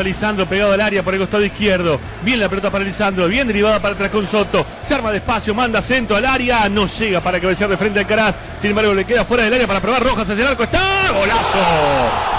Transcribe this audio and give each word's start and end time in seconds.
Se 0.00 0.04
le 0.04 0.12
muestra 0.12 0.24
a 0.24 0.30
Lisandro 0.30 0.46
pegado 0.46 0.72
al 0.72 0.80
área 0.80 1.02
por 1.02 1.12
el 1.12 1.20
costado 1.20 1.44
izquierdo. 1.44 2.00
Bien 2.22 2.40
la 2.40 2.48
pelota 2.48 2.70
para 2.70 2.84
Lisandro, 2.84 3.28
bien 3.28 3.46
derivada 3.46 3.80
para 3.80 3.94
atrás 3.94 4.08
con 4.08 4.26
Soto. 4.26 4.64
Se 4.82 4.94
arma 4.94 5.12
despacio, 5.12 5.54
manda 5.54 5.82
centro 5.82 6.16
al 6.16 6.24
área. 6.24 6.68
No 6.70 6.86
llega 6.86 7.20
para 7.20 7.38
cabecear 7.38 7.68
de 7.68 7.76
frente 7.76 7.98
al 7.98 8.06
Caraz. 8.06 8.36
Sin 8.60 8.70
embargo, 8.70 8.94
le 8.94 9.04
queda 9.04 9.24
fuera 9.24 9.44
del 9.44 9.54
área 9.54 9.66
para 9.66 9.80
probar 9.80 10.02
Rojas 10.02 10.28
hacia 10.28 10.42
el 10.42 10.48
arco. 10.48 10.62
¡Está! 10.62 11.12
¡Golazo! 11.12 12.29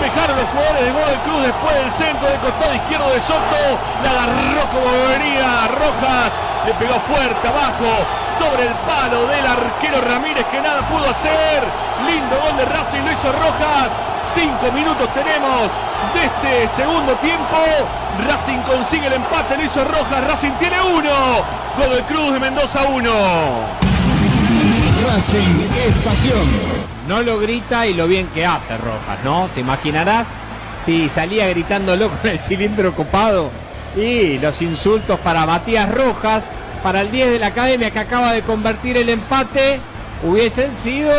Despejaron 0.00 0.36
los 0.40 0.48
jugadores 0.48 0.80
de 0.80 0.92
Godoy 0.92 1.20
Cruz 1.28 1.42
después 1.44 1.74
del 1.76 1.92
centro 1.92 2.24
del 2.24 2.40
costado 2.40 2.72
izquierdo 2.72 3.08
de 3.12 3.20
Soto. 3.20 3.64
La 4.00 4.10
agarró 4.16 4.64
como 4.72 4.88
venía 5.12 5.68
Rojas. 5.76 6.32
Le 6.64 6.72
pegó 6.80 6.96
fuerte 7.04 7.44
abajo 7.44 7.84
sobre 8.40 8.64
el 8.64 8.74
palo 8.88 9.28
del 9.28 9.44
arquero 9.44 10.00
Ramírez 10.00 10.46
que 10.48 10.60
nada 10.64 10.80
pudo 10.88 11.04
hacer. 11.04 11.60
Lindo 12.08 12.32
gol 12.32 12.56
de 12.56 12.64
Racing, 12.64 13.04
lo 13.04 13.12
hizo 13.12 13.28
Rojas. 13.28 13.92
Cinco 14.32 14.72
minutos 14.72 15.04
tenemos 15.12 15.68
de 16.16 16.24
este 16.24 16.80
segundo 16.80 17.12
tiempo. 17.20 17.60
Racing 18.24 18.64
consigue 18.64 19.06
el 19.06 19.20
empate, 19.20 19.52
lo 19.58 19.64
hizo 19.64 19.84
Rojas. 19.84 20.24
Racing 20.24 20.56
tiene 20.56 20.80
uno. 20.80 21.44
Godoy 21.76 22.02
Cruz 22.08 22.32
de 22.32 22.40
Mendoza 22.40 22.88
uno. 22.88 23.12
Racing 25.04 25.68
es 25.76 25.92
pasión. 26.00 26.79
No 27.10 27.24
lo 27.24 27.40
grita 27.40 27.88
y 27.88 27.94
lo 27.94 28.06
bien 28.06 28.28
que 28.28 28.46
hace 28.46 28.76
Rojas, 28.76 29.18
¿no? 29.24 29.50
Te 29.52 29.58
imaginarás 29.58 30.28
si 30.86 31.08
salía 31.08 31.48
gritándolo 31.48 32.08
con 32.22 32.30
el 32.30 32.38
cilindro 32.38 32.94
copado 32.94 33.50
y 33.96 34.38
los 34.38 34.62
insultos 34.62 35.18
para 35.18 35.44
Matías 35.44 35.92
Rojas, 35.92 36.48
para 36.84 37.00
el 37.00 37.10
10 37.10 37.30
de 37.32 37.38
la 37.40 37.48
academia 37.48 37.90
que 37.90 37.98
acaba 37.98 38.32
de 38.32 38.42
convertir 38.42 38.96
el 38.96 39.08
empate, 39.08 39.80
hubiesen 40.22 40.78
sido 40.78 41.12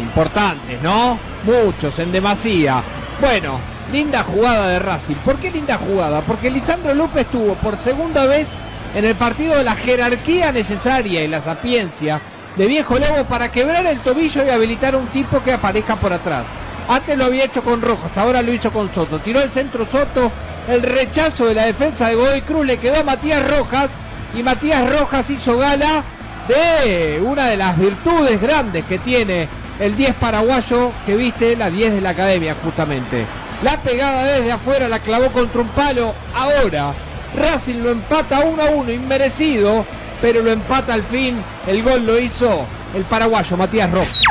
importantes, 0.00 0.80
¿no? 0.80 1.18
Muchos, 1.42 1.98
en 1.98 2.12
demasía. 2.12 2.80
Bueno, 3.20 3.58
linda 3.92 4.22
jugada 4.22 4.68
de 4.68 4.78
Racing. 4.78 5.16
¿Por 5.24 5.38
qué 5.38 5.50
linda 5.50 5.76
jugada? 5.76 6.20
Porque 6.20 6.52
Lisandro 6.52 6.94
López 6.94 7.26
tuvo 7.32 7.54
por 7.54 7.78
segunda 7.78 8.26
vez 8.26 8.46
en 8.94 9.04
el 9.04 9.16
partido 9.16 9.60
la 9.64 9.74
jerarquía 9.74 10.52
necesaria 10.52 11.24
y 11.24 11.26
la 11.26 11.42
sapiencia 11.42 12.20
de 12.56 12.66
Viejo 12.66 12.98
Lobo 12.98 13.24
para 13.24 13.50
quebrar 13.50 13.86
el 13.86 13.98
tobillo 13.98 14.44
y 14.44 14.50
habilitar 14.50 14.94
a 14.94 14.98
un 14.98 15.06
tipo 15.08 15.42
que 15.42 15.52
aparezca 15.52 15.96
por 15.96 16.12
atrás. 16.12 16.44
Antes 16.88 17.18
lo 17.18 17.26
había 17.26 17.44
hecho 17.44 17.62
con 17.62 17.82
Rojas, 17.82 18.16
ahora 18.16 18.42
lo 18.42 18.52
hizo 18.52 18.72
con 18.72 18.92
Soto. 18.92 19.18
Tiró 19.20 19.42
el 19.42 19.52
centro 19.52 19.86
Soto, 19.90 20.32
el 20.68 20.82
rechazo 20.82 21.46
de 21.46 21.54
la 21.54 21.66
defensa 21.66 22.08
de 22.08 22.14
Godoy 22.14 22.42
Cruz 22.42 22.66
le 22.66 22.78
quedó 22.78 23.00
a 23.00 23.04
Matías 23.04 23.48
Rojas 23.48 23.90
y 24.34 24.42
Matías 24.42 24.90
Rojas 24.90 25.28
hizo 25.30 25.58
gala 25.58 26.02
de 26.48 27.20
una 27.22 27.46
de 27.46 27.56
las 27.56 27.78
virtudes 27.78 28.40
grandes 28.40 28.84
que 28.86 28.98
tiene 28.98 29.48
el 29.80 29.96
10 29.96 30.14
paraguayo 30.14 30.92
que 31.04 31.16
viste 31.16 31.56
la 31.56 31.70
10 31.70 31.94
de 31.94 32.00
la 32.00 32.10
academia 32.10 32.56
justamente. 32.62 33.26
La 33.62 33.76
pegada 33.80 34.24
desde 34.24 34.52
afuera 34.52 34.88
la 34.88 35.00
clavó 35.00 35.30
contra 35.32 35.60
un 35.60 35.68
palo. 35.68 36.14
Ahora 36.34 36.94
Racing 37.36 37.82
lo 37.82 37.90
empata 37.90 38.40
1 38.40 38.62
a 38.62 38.70
1, 38.70 38.92
inmerecido, 38.92 39.84
pero 40.20 40.42
lo 40.42 40.50
empata 40.50 40.94
al 40.94 41.02
fin. 41.02 41.36
El 41.66 41.82
gol 41.82 42.06
lo 42.06 42.18
hizo 42.18 42.66
el 42.94 43.04
paraguayo 43.04 43.56
Matías 43.56 43.90
Rojas. 43.90 44.22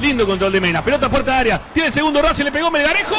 Lindo 0.00 0.26
control 0.26 0.52
de 0.52 0.60
Mena. 0.60 0.82
Pelota 0.82 1.08
puerta 1.08 1.32
de 1.32 1.38
área. 1.38 1.60
Tiene 1.72 1.90
segundo 1.90 2.20
Racing, 2.20 2.44
le 2.44 2.52
pegó 2.52 2.70
Melgarejo. 2.70 3.16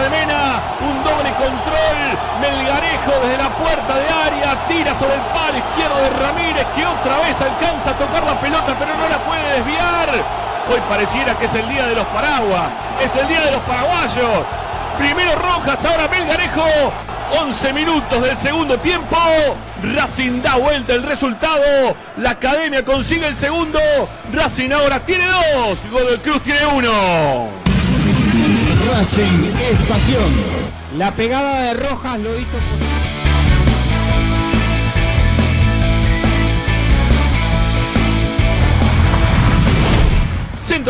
De 0.00 0.10
Mena, 0.10 0.60
un 0.80 0.96
doble 1.04 1.30
control, 1.36 1.98
Melgarejo 2.40 3.12
desde 3.22 3.38
la 3.38 3.50
puerta 3.50 3.92
de 3.96 4.08
área, 4.08 4.56
tira 4.68 4.92
sobre 4.98 5.14
el 5.14 5.24
palo 5.32 5.58
izquierdo 5.58 5.98
de 6.00 6.10
Ramírez 6.22 6.66
que 6.74 6.86
otra 6.86 7.18
vez 7.20 7.36
alcanza 7.40 7.90
a 7.90 7.98
tocar 7.98 8.22
la 8.24 8.40
pelota 8.40 8.74
pero 8.78 8.94
no 8.96 9.08
la 9.08 9.18
puede 9.18 9.42
desviar. 9.56 10.08
Hoy 10.70 10.80
pareciera 10.88 11.34
que 11.34 11.46
es 11.46 11.54
el 11.54 11.68
día 11.68 11.86
de 11.86 11.94
los 11.94 12.06
paraguas, 12.08 12.68
es 13.02 13.14
el 13.20 13.28
día 13.28 13.40
de 13.42 13.50
los 13.52 13.60
paraguayos. 13.62 14.46
Primero 14.98 15.34
Rojas, 15.36 15.84
ahora 15.84 16.08
Melgarejo. 16.08 16.92
11 17.40 17.72
minutos 17.72 18.22
del 18.22 18.36
segundo 18.36 18.78
tiempo. 18.78 19.16
Racing 19.94 20.42
da 20.42 20.56
vuelta 20.56 20.92
el 20.92 21.02
resultado. 21.02 21.96
La 22.18 22.30
academia 22.30 22.84
consigue 22.84 23.26
el 23.26 23.34
segundo. 23.34 23.78
Racing 24.32 24.70
ahora 24.70 25.04
tiene 25.04 25.24
dos. 25.26 25.78
Godoy 25.90 26.18
Cruz 26.18 26.42
tiene 26.42 26.66
uno. 26.66 27.61
Racing 28.92 29.54
es 29.70 29.88
pasión. 29.88 30.30
La 30.98 31.10
pegada 31.12 31.62
de 31.62 31.74
Rojas 31.74 32.18
lo 32.18 32.38
hizo 32.38 32.50
por... 32.50 32.92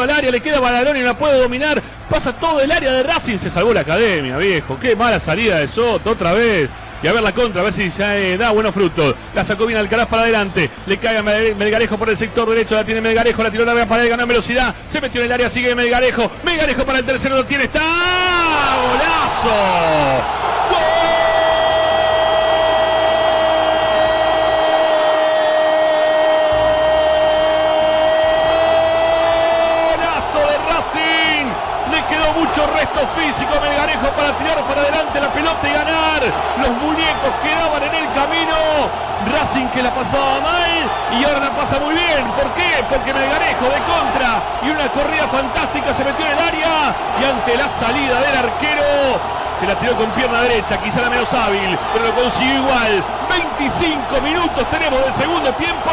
al 0.02 0.10
área, 0.10 0.30
le 0.32 0.40
queda 0.40 0.58
Balalón 0.58 0.96
y 0.96 1.00
no 1.00 1.06
la 1.06 1.16
puede 1.16 1.38
dominar. 1.38 1.80
Pasa 2.10 2.32
todo 2.32 2.60
el 2.60 2.72
área 2.72 2.92
de 2.92 3.04
Racing, 3.04 3.38
se 3.38 3.50
salvó 3.50 3.72
la 3.72 3.80
academia, 3.80 4.36
viejo. 4.36 4.78
Qué 4.80 4.96
mala 4.96 5.20
salida 5.20 5.58
de 5.58 5.68
Soto, 5.68 6.10
otra 6.10 6.32
vez. 6.32 6.68
Y 7.02 7.08
a 7.08 7.12
ver 7.12 7.22
la 7.22 7.32
contra, 7.32 7.60
a 7.60 7.64
ver 7.64 7.72
si 7.72 7.90
ya 7.90 8.16
eh, 8.16 8.36
da 8.38 8.50
buenos 8.52 8.72
frutos. 8.72 9.14
La 9.34 9.42
sacó 9.42 9.66
bien 9.66 9.78
Alcaraz 9.78 10.06
para 10.06 10.22
adelante. 10.22 10.70
Le 10.86 10.98
cae 10.98 11.18
a 11.18 11.22
Mel- 11.22 11.56
Melgarejo 11.56 11.98
por 11.98 12.08
el 12.08 12.16
sector 12.16 12.48
derecho. 12.48 12.76
La 12.76 12.84
tiene 12.84 13.00
Melgarejo. 13.00 13.42
La 13.42 13.50
tiró 13.50 13.64
larga 13.64 13.86
para 13.86 14.02
él. 14.04 14.08
Ganó 14.08 14.22
en 14.22 14.28
velocidad. 14.28 14.74
Se 14.86 15.00
metió 15.00 15.20
en 15.20 15.26
el 15.26 15.32
área. 15.32 15.48
Sigue 15.48 15.74
Melgarejo. 15.74 16.30
Melgarejo 16.44 16.84
para 16.84 17.00
el 17.00 17.04
tercero. 17.04 17.34
Lo 17.36 17.44
tiene. 17.44 17.64
Está. 17.64 17.80
¡Golazo! 18.82 20.22
¡Golazo 29.12 30.40
de 30.48 30.56
Racing! 30.70 31.46
Le 31.92 32.00
quedó 32.08 32.32
mucho 32.38 32.60
resto 32.72 33.00
físico 33.18 33.52
a 33.56 33.60
Melgarejo 33.60 34.08
para 34.16 34.32
tirar 34.38 34.60
para 34.64 34.80
adelante 34.82 35.20
la 35.20 35.28
pelota 35.30 35.68
y 35.68 35.72
ganar. 35.72 36.22
Los 36.62 36.70
muñecos 36.78 37.32
quedaban 37.42 37.82
en 37.82 37.94
el 37.94 38.06
camino. 38.14 38.54
Racing 39.34 39.66
que 39.74 39.82
la 39.82 39.90
pasaba 39.90 40.40
mal 40.40 40.70
y 41.18 41.24
ahora 41.24 41.40
la 41.40 41.50
pasa 41.50 41.78
muy 41.80 41.94
bien. 41.94 42.22
¿Por 42.38 42.46
qué? 42.54 42.70
Porque 42.88 43.12
Melgarejo 43.12 43.66
de 43.66 43.82
contra 43.82 44.38
y 44.62 44.70
una 44.70 44.86
corrida 44.94 45.26
fantástica 45.26 45.92
se 45.92 46.04
metió 46.04 46.24
en 46.26 46.32
el 46.32 46.38
área 46.38 46.94
y 47.20 47.24
ante 47.24 47.56
la 47.56 47.66
salida 47.66 48.20
del 48.20 48.36
arquero 48.46 49.42
se 49.62 49.68
la 49.68 49.74
tiró 49.76 49.94
con 49.94 50.10
pierna 50.10 50.40
derecha, 50.42 50.76
quizá 50.82 51.02
la 51.02 51.08
menos 51.08 51.32
hábil, 51.32 51.78
pero 51.92 52.06
lo 52.06 52.12
consiguió 52.14 52.62
igual. 52.62 53.04
25 53.30 54.20
minutos 54.20 54.66
tenemos 54.70 55.04
del 55.04 55.14
segundo 55.14 55.52
tiempo. 55.52 55.90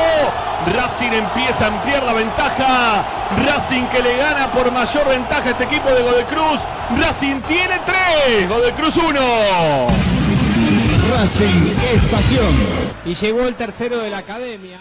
Racing 0.75 1.13
empieza 1.13 1.65
a 1.65 1.67
ampliar 1.67 2.01
la 2.01 2.13
ventaja. 2.13 3.03
Racing 3.45 3.85
que 3.87 4.01
le 4.01 4.17
gana 4.17 4.47
por 4.47 4.71
mayor 4.71 5.07
ventaja 5.07 5.49
a 5.49 5.51
este 5.51 5.65
equipo 5.65 5.89
de 5.89 6.01
Godecruz. 6.01 6.61
Racing 6.99 7.41
tiene 7.41 7.79
3, 7.85 8.49
Godecruz 8.49 8.97
1. 8.97 10.18
Racing 11.09 11.73
es 11.93 12.03
pasión. 12.11 12.55
Y 13.05 13.15
llegó 13.15 13.47
el 13.47 13.55
tercero 13.55 13.97
de 13.97 14.09
la 14.09 14.19
academia. 14.19 14.77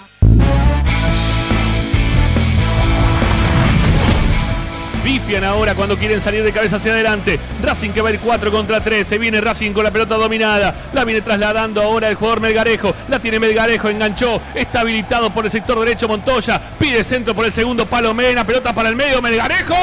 Bifian 5.03 5.43
ahora 5.45 5.75
cuando 5.75 5.97
quieren 5.97 6.21
salir 6.21 6.45
de 6.45 6.53
cabeza 6.53 6.77
hacia 6.77 6.93
adelante. 6.93 7.41
Racing 7.63 7.91
que 7.91 8.03
va 8.03 8.11
a 8.11 8.13
ir 8.13 8.21
4 8.21 8.51
contra 8.51 8.81
3. 8.81 9.09
Se 9.09 9.17
viene 9.17 9.41
Racing 9.41 9.73
con 9.73 9.85
la 9.85 9.91
pelota 9.91 10.17
dominada. 10.17 10.75
La 10.93 11.05
viene 11.05 11.23
trasladando 11.23 11.83
ahora 11.83 12.11
el 12.11 12.17
jugador 12.17 12.41
Melgarejo. 12.41 12.95
La 13.09 13.19
tiene 13.19 13.39
Melgarejo, 13.39 13.89
enganchó. 13.89 14.41
Está 14.55 14.81
habilitado 14.81 15.31
por 15.31 15.47
el 15.47 15.51
sector 15.51 15.81
derecho 15.81 16.09
Montoya. 16.09 16.61
Pide 16.79 17.05
centro 17.05 17.35
por 17.35 17.47
el 17.47 17.53
segundo 17.53 17.87
palo 17.87 18.13
Mena. 18.13 18.45
Pelota 18.45 18.75
para 18.75 18.91
el 18.91 18.97
medio 18.97 19.23
Melgarejo. 19.23 19.75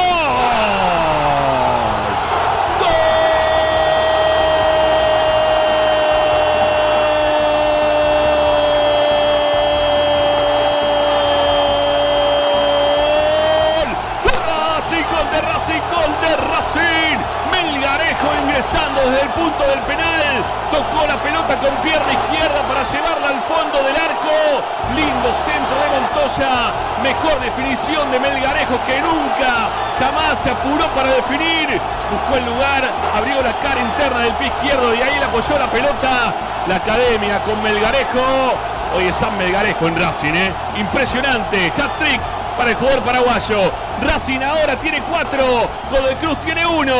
Mejor 26.35 27.39
definición 27.39 28.11
de 28.11 28.19
Melgarejo 28.19 28.75
que 28.85 28.99
nunca. 28.99 29.69
Jamás 29.99 30.37
se 30.43 30.49
apuró 30.49 30.85
para 30.93 31.09
definir. 31.09 31.79
Buscó 32.11 32.35
el 32.35 32.45
lugar, 32.45 32.83
abrió 33.15 33.41
la 33.41 33.53
cara 33.53 33.79
interna 33.79 34.19
del 34.19 34.33
pie 34.33 34.47
izquierdo 34.47 34.93
y 34.93 35.01
ahí 35.01 35.17
le 35.17 35.25
apoyó 35.25 35.57
la 35.57 35.67
pelota. 35.67 36.33
La 36.67 36.75
academia 36.75 37.39
con 37.39 37.61
Melgarejo. 37.63 38.53
Hoy 38.97 39.05
es 39.05 39.15
San 39.15 39.37
Melgarejo 39.37 39.87
en 39.87 39.95
Racing, 39.95 40.33
¿eh? 40.33 40.51
Impresionante. 40.77 41.71
Hat-trick 41.77 42.19
para 42.57 42.71
el 42.71 42.75
jugador 42.75 43.01
paraguayo. 43.03 43.71
Racing 44.03 44.41
ahora 44.41 44.75
tiene 44.75 45.01
cuatro. 45.09 45.69
Godoy 45.89 46.15
Cruz 46.15 46.37
tiene 46.43 46.65
uno. 46.65 46.95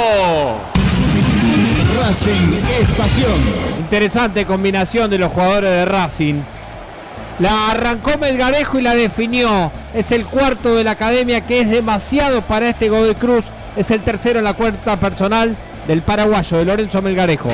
Racing 2.00 2.64
es 2.80 2.90
pasión. 2.96 3.66
Interesante 3.80 4.46
combinación 4.46 5.10
de 5.10 5.18
los 5.18 5.32
jugadores 5.34 5.70
de 5.72 5.86
Racing. 5.86 6.42
La 7.40 7.72
arrancó 7.72 8.18
Melgarejo 8.18 8.80
y 8.80 8.82
la 8.82 8.96
definió. 8.96 9.72
Es 9.94 10.12
el 10.12 10.26
cuarto 10.26 10.76
de 10.76 10.84
la 10.84 10.92
academia 10.92 11.42
que 11.42 11.62
es 11.62 11.70
demasiado 11.70 12.42
para 12.42 12.70
este 12.70 12.90
Godoy 12.90 13.16
Cruz. 13.16 13.46
Es 13.76 13.92
el 13.92 14.02
tercero 14.02 14.40
en 14.40 14.46
la 14.46 14.54
cuarta 14.54 14.98
personal 14.98 15.56
del 15.88 16.02
paraguayo, 16.02 16.58
de 16.58 16.66
Lorenzo 16.66 17.02
Melgarejo. 17.02 17.50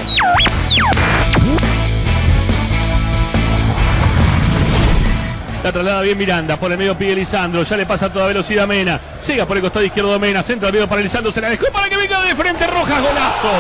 La 5.64 5.72
traslada 5.72 6.02
bien 6.02 6.18
Miranda, 6.18 6.58
por 6.58 6.72
el 6.72 6.78
medio 6.80 6.98
pide 6.98 7.14
Lisandro, 7.14 7.62
ya 7.62 7.78
le 7.78 7.86
pasa 7.86 8.08
a 8.08 8.12
toda 8.12 8.26
velocidad 8.26 8.68
Mena, 8.68 9.00
llega 9.28 9.46
por 9.46 9.58
el 9.58 9.62
costado 9.62 9.86
izquierdo 9.86 10.20
Mena, 10.20 10.42
centro 10.42 10.66
al 10.68 10.74
medio 10.74 10.90
para 10.90 11.04
Lisandro, 11.04 11.32
se 11.32 11.40
la 11.40 11.50
dejó 11.50 11.68
para 11.72 11.88
que 11.88 11.98
venga 11.98 12.20
de 12.22 12.36
frente 12.36 12.66
Rojas, 12.66 13.00
golazo. 13.00 13.52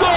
¡Gol! 0.00 0.10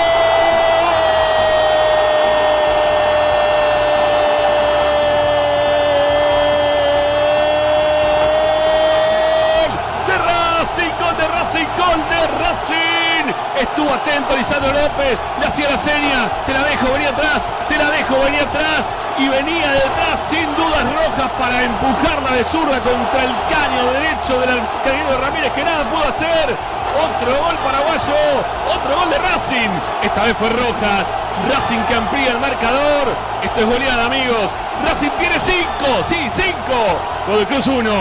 De 10.08 10.18
Racing, 10.18 10.92
gol 10.98 11.18
de 11.18 11.28
Racing, 11.28 11.68
gol 11.78 12.00
de 12.10 12.28
Racing. 12.40 13.34
Estuvo 13.62 13.94
atento 13.94 14.38
López, 15.10 15.18
le 15.40 15.46
hacía 15.48 15.70
la 15.70 15.78
seña, 15.78 16.30
te 16.46 16.54
la 16.54 16.64
dejo, 16.64 16.92
venía 16.94 17.10
atrás, 17.10 17.42
te 17.68 17.78
la 17.78 17.90
dejo, 17.90 18.20
venía 18.24 18.44
atrás 18.44 18.86
y 19.18 19.28
venía 19.28 19.72
detrás 19.72 20.22
sin 20.30 20.46
dudas 20.56 20.86
rojas 20.94 21.30
para 21.38 21.64
empujarla 21.64 22.32
de 22.38 22.44
zurda 22.46 22.78
contra 22.80 23.24
el 23.26 23.34
caño 23.50 23.82
derecho 23.94 24.40
del 24.40 24.50
arquero 24.50 25.22
Ramírez 25.22 25.52
que 25.54 25.64
nada 25.64 25.84
pudo 25.86 26.04
hacer. 26.04 26.56
Otro 26.90 27.32
gol 27.42 27.56
paraguayo, 27.66 28.18
otro 28.70 28.98
gol 28.98 29.10
de 29.10 29.18
Racing. 29.18 29.72
Esta 30.04 30.24
vez 30.24 30.36
fue 30.38 30.50
Rojas. 30.50 31.06
Racing 31.50 31.82
que 31.88 31.96
amplía 31.96 32.32
el 32.32 32.40
marcador. 32.40 33.06
Esto 33.44 33.60
es 33.62 33.66
goleada, 33.66 34.06
amigos. 34.06 34.50
Racing 34.86 35.12
tiene 35.18 35.36
cinco, 35.40 35.90
sí, 36.08 36.30
cinco. 36.36 36.78
Gol 37.28 37.40
de 37.40 37.46
Cruz 37.46 37.68
uno. 37.68 37.94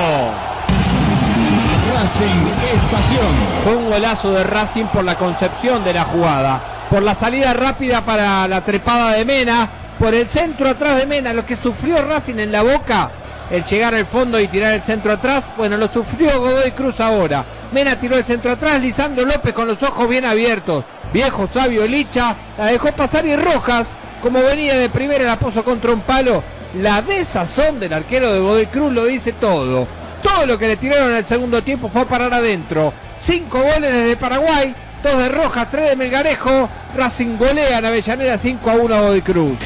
Racing 1.95 2.41
es 2.69 2.81
pasión. 2.93 3.33
Fue 3.65 3.77
un 3.77 3.91
golazo 3.91 4.33
de 4.33 4.45
Racing 4.45 4.87
por 4.87 5.05
la 5.05 5.17
concepción 5.17 5.85
de 5.85 5.93
la 5.93 6.05
jugada, 6.05 6.61
por 6.91 7.03
la 7.03 7.15
salida 7.15 7.53
rápida 7.53 8.05
para 8.05 8.49
la 8.49 8.65
trepada 8.65 9.13
de 9.13 9.25
Mena, 9.25 9.69
por 9.99 10.15
el 10.15 10.29
centro 10.29 10.71
atrás 10.71 10.97
de 10.97 11.07
Mena, 11.07 11.33
lo 11.33 11.45
que 11.45 11.57
sufrió 11.57 12.03
Racing 12.03 12.39
en 12.39 12.53
la 12.53 12.63
boca, 12.63 13.11
el 13.51 13.65
llegar 13.65 13.95
al 13.95 14.07
fondo 14.07 14.41
y 14.41 14.49
tirar 14.49 14.73
el 14.73 14.83
centro 14.83 15.13
atrás, 15.13 15.53
bueno, 15.57 15.77
lo 15.77 15.93
sufrió 15.93 16.41
Godoy 16.41 16.71
Cruz 16.73 17.01
ahora. 17.01 17.45
Mena 17.73 17.97
tiró 17.97 18.17
el 18.17 18.25
centro 18.25 18.53
atrás, 18.53 18.81
Lisandro 18.81 19.27
López 19.27 19.53
con 19.53 19.69
los 19.69 19.83
ojos 19.83 20.09
bien 20.09 20.25
abiertos. 20.25 20.85
Viejo 21.13 21.49
sabio 21.53 21.87
Licha, 21.87 22.35
la 22.57 22.67
dejó 22.67 22.93
pasar 22.93 23.27
y 23.27 23.37
Rojas, 23.37 23.89
como 24.23 24.43
venía 24.43 24.77
de 24.77 24.89
primera, 24.89 25.25
la 25.25 25.39
puso 25.39 25.65
contra 25.65 25.93
un 25.93 26.01
palo. 26.01 26.43
La 26.81 27.03
desazón 27.03 27.81
del 27.81 27.93
arquero 27.93 28.33
de 28.33 28.41
Godoy 28.41 28.67
Cruz 28.67 28.93
lo 28.93 29.05
dice 29.05 29.33
todo. 29.33 29.87
Todo 30.23 30.47
lo 30.47 30.59
que 30.59 30.69
le 30.69 30.77
tiraron 30.77 31.11
en 31.11 31.17
el 31.17 31.25
segundo 31.25 31.63
tiempo 31.63 31.89
fue 31.89 32.03
a 32.03 32.07
parar 32.07 32.33
adentro. 32.33 32.93
Cinco 33.21 33.59
goles 33.59 33.93
desde 33.93 34.17
Paraguay, 34.17 34.75
dos 35.03 35.19
de 35.19 35.29
Rojas, 35.29 35.69
tres 35.71 35.91
de 35.91 35.97
Melgarejo. 35.97 36.69
Racing 36.97 37.37
golea 37.37 37.79
en 37.79 37.85
Avellaneda 37.85 38.39
5 38.39 38.71
a 38.71 38.75
1 38.75 38.95
a 38.95 39.01
Godoy 39.01 39.23
Cruz. 39.23 39.59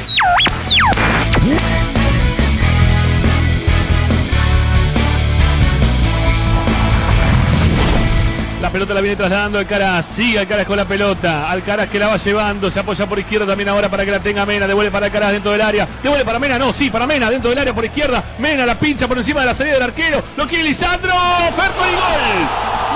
La 8.61 8.69
pelota 8.69 8.93
la 8.93 9.01
viene 9.01 9.17
trasladando 9.17 9.59
Alcaraz. 9.59 10.05
Sigue 10.05 10.39
Alcaraz 10.39 10.65
con 10.65 10.77
la 10.77 10.85
pelota. 10.85 11.51
Alcaraz 11.51 11.89
que 11.89 11.99
la 11.99 12.07
va 12.07 12.17
llevando. 12.17 12.71
Se 12.71 12.79
apoya 12.79 13.07
por 13.07 13.19
izquierda 13.19 13.45
también 13.45 13.67
ahora 13.67 13.89
para 13.89 14.05
que 14.05 14.11
la 14.11 14.21
tenga 14.21 14.45
Mena. 14.45 14.67
Devuelve 14.67 14.89
para 14.89 15.07
Alcaraz 15.07 15.33
dentro 15.33 15.51
del 15.51 15.61
área. 15.61 15.85
Devuelve 16.01 16.23
para 16.23 16.39
Mena. 16.39 16.57
No, 16.57 16.71
sí, 16.71 16.89
para 16.89 17.05
Mena. 17.05 17.29
Dentro 17.29 17.49
del 17.49 17.59
área 17.59 17.75
por 17.75 17.83
izquierda. 17.83 18.23
Mena 18.39 18.65
la 18.65 18.79
pincha 18.79 19.05
por 19.05 19.17
encima 19.17 19.41
de 19.41 19.47
la 19.47 19.53
salida 19.53 19.73
del 19.73 19.83
arquero. 19.83 20.23
Lo 20.37 20.47
quiere 20.47 20.63
Lisandro. 20.63 21.13
Ferto 21.53 21.81
y 21.81 21.93
gol. 21.93 22.92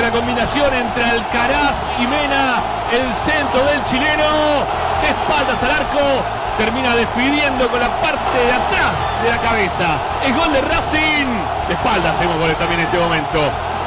La 0.00 0.12
combinación 0.12 0.72
entre 0.72 1.02
Alcaraz 1.02 1.90
y 1.98 2.06
Mena. 2.06 2.62
El 2.92 3.12
centro 3.12 3.60
del 3.66 3.82
chileno. 3.84 4.62
De 5.02 5.08
espaldas 5.10 5.60
al 5.64 5.72
arco. 5.72 6.22
Termina 6.56 6.94
despidiendo 6.94 7.66
con 7.68 7.80
la 7.80 7.88
parte 8.00 8.38
de 8.38 8.52
atrás 8.52 8.94
de 9.22 9.28
la 9.28 9.38
cabeza. 9.38 9.98
Es 10.24 10.34
gol 10.34 10.52
de 10.52 10.60
Racing. 10.62 11.26
De 11.66 11.74
espaldas 11.74 12.18
tengo 12.20 12.38
goles 12.38 12.56
también 12.56 12.80
en 12.80 12.86
este 12.86 12.98
momento. 12.98 13.38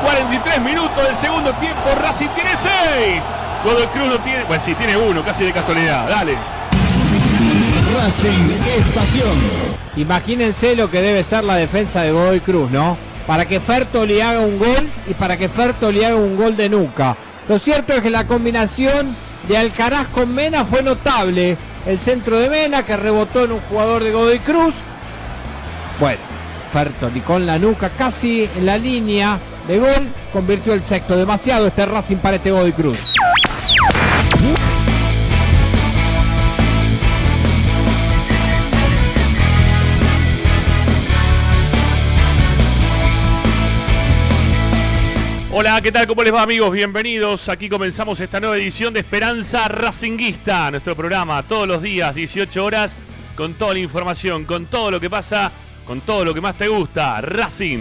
43 0.03 0.61
minutos 0.61 1.01
del 1.01 1.15
segundo 1.15 1.53
tiempo. 1.53 1.89
Racing 2.01 2.27
tiene 2.35 2.51
6. 2.51 3.21
Godoy 3.63 3.87
Cruz 3.87 4.07
no 4.07 4.19
tiene. 4.19 4.43
Bueno, 4.43 4.63
sí, 4.65 4.75
tiene 4.75 4.97
uno, 4.97 5.23
casi 5.23 5.45
de 5.45 5.53
casualidad. 5.53 6.07
Dale. 6.09 6.35
Racing 7.95 8.59
es 8.67 8.85
pasión. 8.93 9.41
Imagínense 9.95 10.75
lo 10.75 10.91
que 10.91 11.01
debe 11.01 11.23
ser 11.23 11.45
la 11.45 11.55
defensa 11.55 12.01
de 12.01 12.11
Godoy 12.11 12.41
Cruz, 12.41 12.69
¿no? 12.69 13.10
Para 13.27 13.45
que 13.45 13.59
Ferto 13.59 14.05
le 14.05 14.21
haga 14.21 14.41
un 14.41 14.57
gol 14.57 14.89
y 15.07 15.13
para 15.13 15.37
que 15.37 15.49
Ferto 15.49 15.91
le 15.91 16.05
haga 16.05 16.15
un 16.15 16.35
gol 16.35 16.57
de 16.57 16.69
nuca. 16.69 17.15
Lo 17.47 17.59
cierto 17.59 17.93
es 17.93 18.01
que 18.01 18.09
la 18.09 18.27
combinación 18.27 19.15
de 19.47 19.57
Alcaraz 19.57 20.07
con 20.07 20.33
Mena 20.33 20.65
fue 20.65 20.83
notable. 20.83 21.57
El 21.85 21.99
centro 21.99 22.37
de 22.37 22.49
Mena 22.49 22.83
que 22.83 22.95
rebotó 22.97 23.43
en 23.43 23.53
un 23.53 23.59
jugador 23.61 24.03
de 24.03 24.11
Godoy 24.11 24.39
Cruz. 24.39 24.73
Bueno, 25.99 26.19
Fertoli 26.71 27.21
con 27.21 27.45
la 27.45 27.57
nuca 27.59 27.89
casi 27.89 28.49
en 28.55 28.65
la 28.65 28.77
línea 28.77 29.39
de 29.67 29.79
gol. 29.79 30.09
Convirtió 30.33 30.73
el 30.73 30.85
sexto. 30.85 31.17
Demasiado 31.17 31.67
este 31.67 31.85
Racing 31.85 32.17
para 32.17 32.37
este 32.37 32.51
Godoy 32.51 32.73
Cruz. 32.73 33.13
Hola, 45.61 45.79
¿qué 45.79 45.91
tal? 45.91 46.07
¿Cómo 46.07 46.23
les 46.23 46.33
va 46.33 46.41
amigos? 46.41 46.71
Bienvenidos. 46.71 47.47
Aquí 47.47 47.69
comenzamos 47.69 48.19
esta 48.19 48.39
nueva 48.39 48.57
edición 48.57 48.95
de 48.95 49.01
Esperanza 49.01 49.67
Racinguista, 49.67 50.71
nuestro 50.71 50.95
programa 50.95 51.43
todos 51.43 51.67
los 51.67 51.83
días, 51.83 52.15
18 52.15 52.65
horas, 52.65 52.95
con 53.35 53.53
toda 53.53 53.73
la 53.73 53.79
información, 53.79 54.45
con 54.45 54.65
todo 54.65 54.89
lo 54.89 54.99
que 54.99 55.07
pasa, 55.07 55.51
con 55.85 56.01
todo 56.01 56.25
lo 56.25 56.33
que 56.33 56.41
más 56.41 56.57
te 56.57 56.67
gusta, 56.67 57.21
Racing. 57.21 57.77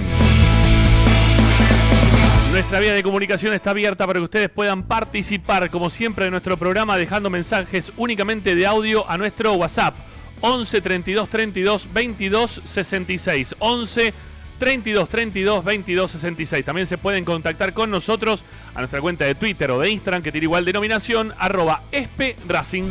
Nuestra 2.50 2.80
vía 2.80 2.92
de 2.92 3.02
comunicación 3.02 3.54
está 3.54 3.70
abierta 3.70 4.06
para 4.06 4.18
que 4.18 4.24
ustedes 4.24 4.50
puedan 4.50 4.82
participar, 4.82 5.70
como 5.70 5.88
siempre, 5.88 6.26
de 6.26 6.32
nuestro 6.32 6.58
programa, 6.58 6.98
dejando 6.98 7.30
mensajes 7.30 7.94
únicamente 7.96 8.54
de 8.54 8.66
audio 8.66 9.08
a 9.08 9.16
nuestro 9.16 9.54
WhatsApp. 9.54 9.94
11 10.42 10.82
32 10.82 11.30
32 11.30 11.88
22 11.94 12.60
66. 12.62 13.56
11 13.58 14.12
32 14.60 15.08
32 15.08 15.64
22 15.64 16.10
66. 16.10 16.64
También 16.64 16.86
se 16.86 16.98
pueden 16.98 17.24
contactar 17.24 17.72
con 17.72 17.90
nosotros 17.90 18.44
a 18.74 18.78
nuestra 18.78 19.00
cuenta 19.00 19.24
de 19.24 19.34
Twitter 19.34 19.70
o 19.70 19.80
de 19.80 19.90
Instagram 19.90 20.22
que 20.22 20.30
tiene 20.30 20.44
igual 20.44 20.66
denominación, 20.66 21.34
arroba 21.38 21.84
espe 21.90 22.36
Racing. 22.46 22.90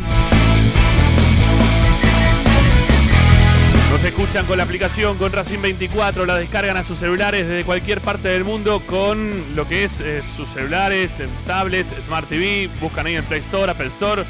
Nos 3.92 4.04
escuchan 4.04 4.46
con 4.48 4.58
la 4.58 4.64
aplicación 4.64 5.18
con 5.18 5.32
Racing 5.32 5.62
24, 5.62 6.26
la 6.26 6.38
descargan 6.38 6.76
a 6.78 6.84
sus 6.84 7.00
celulares 7.00 7.48
desde 7.48 7.64
cualquier 7.64 8.02
parte 8.02 8.30
del 8.30 8.44
mundo 8.44 8.82
con 8.86 9.56
lo 9.56 9.68
que 9.68 9.84
es 9.84 10.00
eh, 10.00 10.24
sus 10.36 10.48
celulares, 10.50 11.20
en 11.20 11.30
tablets, 11.46 11.94
Smart 12.04 12.28
TV, 12.28 12.70
buscan 12.82 13.06
ahí 13.06 13.16
en 13.16 13.26
Play 13.26 13.42
Store, 13.42 13.72
Apple 13.72 13.88
Store. 13.88 14.24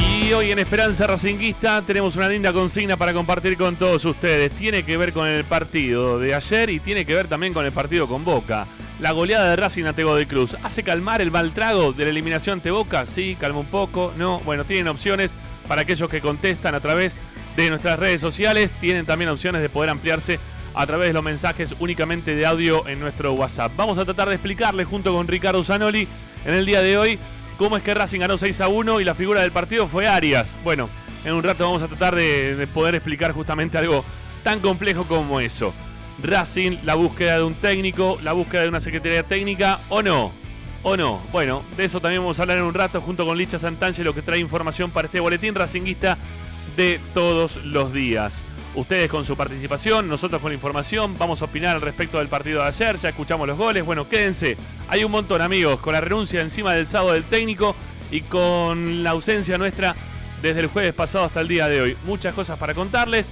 Y 0.00 0.32
hoy 0.32 0.50
en 0.50 0.58
Esperanza 0.58 1.06
Racinguista 1.06 1.82
tenemos 1.82 2.16
una 2.16 2.28
linda 2.28 2.52
consigna 2.52 2.96
para 2.96 3.12
compartir 3.12 3.56
con 3.56 3.76
todos 3.76 4.04
ustedes. 4.04 4.50
Tiene 4.52 4.82
que 4.82 4.96
ver 4.96 5.12
con 5.12 5.28
el 5.28 5.44
partido 5.44 6.18
de 6.18 6.34
ayer 6.34 6.70
y 6.70 6.80
tiene 6.80 7.04
que 7.04 7.14
ver 7.14 7.28
también 7.28 7.52
con 7.52 7.64
el 7.64 7.72
partido 7.72 8.08
con 8.08 8.24
Boca. 8.24 8.66
La 9.00 9.12
goleada 9.12 9.48
de 9.48 9.56
Racing 9.56 9.84
ante 9.84 10.04
Godoy 10.04 10.26
Cruz. 10.26 10.54
¿Hace 10.62 10.82
calmar 10.82 11.22
el 11.22 11.30
mal 11.30 11.52
trago 11.52 11.94
de 11.94 12.04
la 12.04 12.10
eliminación 12.10 12.58
ante 12.58 12.70
Boca? 12.70 13.06
Sí, 13.06 13.34
calma 13.40 13.60
un 13.60 13.66
poco. 13.66 14.12
No, 14.18 14.40
bueno, 14.40 14.66
tienen 14.66 14.88
opciones 14.88 15.34
para 15.66 15.82
aquellos 15.82 16.10
que 16.10 16.20
contestan 16.20 16.74
a 16.74 16.80
través 16.80 17.16
de 17.56 17.70
nuestras 17.70 17.98
redes 17.98 18.20
sociales. 18.20 18.70
Tienen 18.78 19.06
también 19.06 19.30
opciones 19.30 19.62
de 19.62 19.70
poder 19.70 19.88
ampliarse 19.88 20.38
a 20.74 20.86
través 20.86 21.08
de 21.08 21.12
los 21.14 21.24
mensajes 21.24 21.74
únicamente 21.78 22.34
de 22.34 22.44
audio 22.44 22.86
en 22.88 23.00
nuestro 23.00 23.32
WhatsApp. 23.32 23.72
Vamos 23.74 23.96
a 23.96 24.04
tratar 24.04 24.28
de 24.28 24.34
explicarles 24.34 24.86
junto 24.86 25.14
con 25.14 25.26
Ricardo 25.26 25.64
Zanoli 25.64 26.06
en 26.44 26.52
el 26.52 26.66
día 26.66 26.82
de 26.82 26.98
hoy 26.98 27.18
cómo 27.56 27.78
es 27.78 27.82
que 27.82 27.94
Racing 27.94 28.20
ganó 28.20 28.36
6 28.36 28.60
a 28.60 28.68
1 28.68 29.00
y 29.00 29.04
la 29.04 29.14
figura 29.14 29.40
del 29.40 29.50
partido 29.50 29.86
fue 29.86 30.08
Arias. 30.08 30.58
Bueno, 30.62 30.90
en 31.24 31.32
un 31.32 31.42
rato 31.42 31.64
vamos 31.64 31.82
a 31.82 31.88
tratar 31.88 32.14
de, 32.14 32.54
de 32.54 32.66
poder 32.66 32.96
explicar 32.96 33.32
justamente 33.32 33.78
algo 33.78 34.04
tan 34.44 34.60
complejo 34.60 35.06
como 35.06 35.40
eso. 35.40 35.72
Racing, 36.22 36.78
la 36.84 36.94
búsqueda 36.94 37.36
de 37.36 37.44
un 37.44 37.54
técnico, 37.54 38.18
la 38.22 38.32
búsqueda 38.32 38.62
de 38.62 38.68
una 38.68 38.80
secretaría 38.80 39.22
técnica 39.22 39.80
o 39.88 40.02
no. 40.02 40.32
¿O 40.82 40.96
no? 40.96 41.20
Bueno, 41.30 41.62
de 41.76 41.84
eso 41.84 42.00
también 42.00 42.22
vamos 42.22 42.38
a 42.38 42.42
hablar 42.42 42.58
en 42.58 42.64
un 42.64 42.74
rato 42.74 43.00
junto 43.00 43.26
con 43.26 43.36
Licha 43.36 43.58
Santangelo 43.58 44.14
que 44.14 44.22
trae 44.22 44.38
información 44.38 44.90
para 44.90 45.06
este 45.06 45.20
boletín 45.20 45.54
racinguista 45.54 46.16
de 46.76 46.98
todos 47.12 47.56
los 47.64 47.92
días. 47.92 48.44
Ustedes 48.74 49.10
con 49.10 49.24
su 49.24 49.36
participación, 49.36 50.08
nosotros 50.08 50.40
con 50.40 50.52
información, 50.52 51.18
vamos 51.18 51.42
a 51.42 51.46
opinar 51.46 51.74
al 51.74 51.82
respecto 51.82 52.18
del 52.18 52.28
partido 52.28 52.62
de 52.62 52.68
ayer, 52.68 52.96
ya 52.96 53.08
escuchamos 53.08 53.48
los 53.48 53.58
goles, 53.58 53.84
bueno, 53.84 54.08
quédense, 54.08 54.56
hay 54.88 55.02
un 55.02 55.10
montón 55.10 55.42
amigos, 55.42 55.80
con 55.80 55.92
la 55.92 56.00
renuncia 56.00 56.40
encima 56.40 56.72
del 56.72 56.86
sábado 56.86 57.14
del 57.14 57.24
técnico 57.24 57.74
y 58.12 58.20
con 58.20 59.02
la 59.02 59.10
ausencia 59.10 59.58
nuestra 59.58 59.96
desde 60.40 60.60
el 60.60 60.66
jueves 60.68 60.94
pasado 60.94 61.24
hasta 61.24 61.40
el 61.40 61.48
día 61.48 61.68
de 61.68 61.80
hoy. 61.80 61.96
Muchas 62.04 62.32
cosas 62.32 62.58
para 62.58 62.72
contarles, 62.72 63.28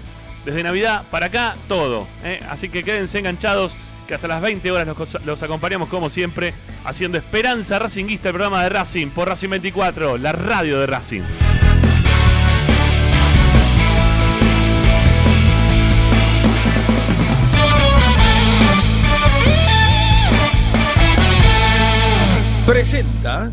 desde 0.48 0.62
Navidad 0.62 1.04
para 1.10 1.26
acá, 1.26 1.56
todo. 1.68 2.06
¿eh? 2.24 2.40
Así 2.48 2.70
que 2.70 2.82
quédense 2.82 3.18
enganchados, 3.18 3.76
que 4.06 4.14
hasta 4.14 4.28
las 4.28 4.40
20 4.40 4.70
horas 4.70 4.86
los, 4.86 5.24
los 5.26 5.42
acompañamos 5.42 5.90
como 5.90 6.08
siempre, 6.08 6.54
haciendo 6.84 7.18
Esperanza 7.18 7.78
Racinguista, 7.78 8.30
el 8.30 8.34
programa 8.34 8.62
de 8.62 8.70
Racing, 8.70 9.08
por 9.08 9.28
Racing 9.28 9.50
24, 9.50 10.16
la 10.16 10.32
radio 10.32 10.80
de 10.80 10.86
Racing. 10.86 11.22
Presenta. 22.66 23.52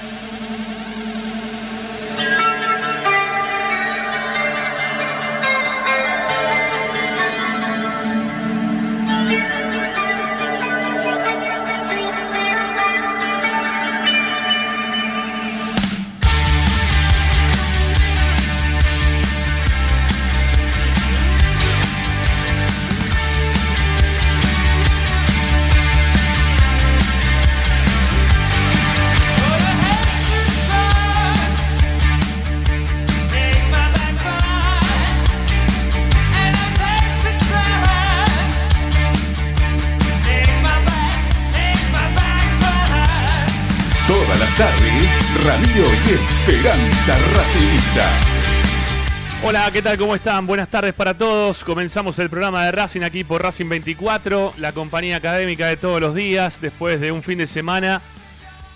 Ramiro 45.43 45.85
y 46.05 46.11
Esperanza 46.11 47.17
Racinguista. 47.35 48.11
Hola, 49.43 49.71
¿qué 49.73 49.81
tal? 49.81 49.97
¿Cómo 49.97 50.13
están? 50.13 50.45
Buenas 50.45 50.69
tardes 50.69 50.93
para 50.93 51.17
todos. 51.17 51.63
Comenzamos 51.63 52.19
el 52.19 52.29
programa 52.29 52.63
de 52.65 52.71
Racing 52.71 53.01
aquí 53.01 53.23
por 53.23 53.41
Racing 53.41 53.67
24, 53.67 54.53
la 54.57 54.71
compañía 54.71 55.15
académica 55.15 55.65
de 55.65 55.77
todos 55.77 55.99
los 55.99 56.13
días, 56.13 56.61
después 56.61 57.01
de 57.01 57.11
un 57.11 57.23
fin 57.23 57.39
de 57.39 57.47
semana 57.47 58.03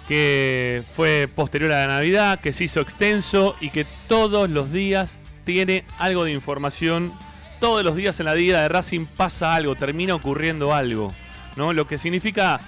que 0.08 0.84
fue 0.88 1.30
posterior 1.34 1.72
a 1.72 1.86
la 1.86 1.94
Navidad, 1.96 2.40
que 2.40 2.52
se 2.52 2.64
hizo 2.64 2.80
extenso 2.80 3.56
y 3.62 3.70
que 3.70 3.86
todos 4.08 4.50
los 4.50 4.72
días 4.72 5.20
tiene 5.44 5.84
algo 6.00 6.24
de 6.24 6.32
información. 6.32 7.14
Todos 7.60 7.84
los 7.84 7.96
días 7.96 8.20
en 8.20 8.26
la 8.26 8.34
vida 8.34 8.64
de 8.64 8.70
Racing 8.70 9.06
pasa 9.06 9.54
algo, 9.54 9.76
termina 9.76 10.16
ocurriendo 10.16 10.74
algo. 10.74 11.14
¿no? 11.56 11.74
Lo 11.74 11.88
que 11.88 11.98
significa 11.98 12.60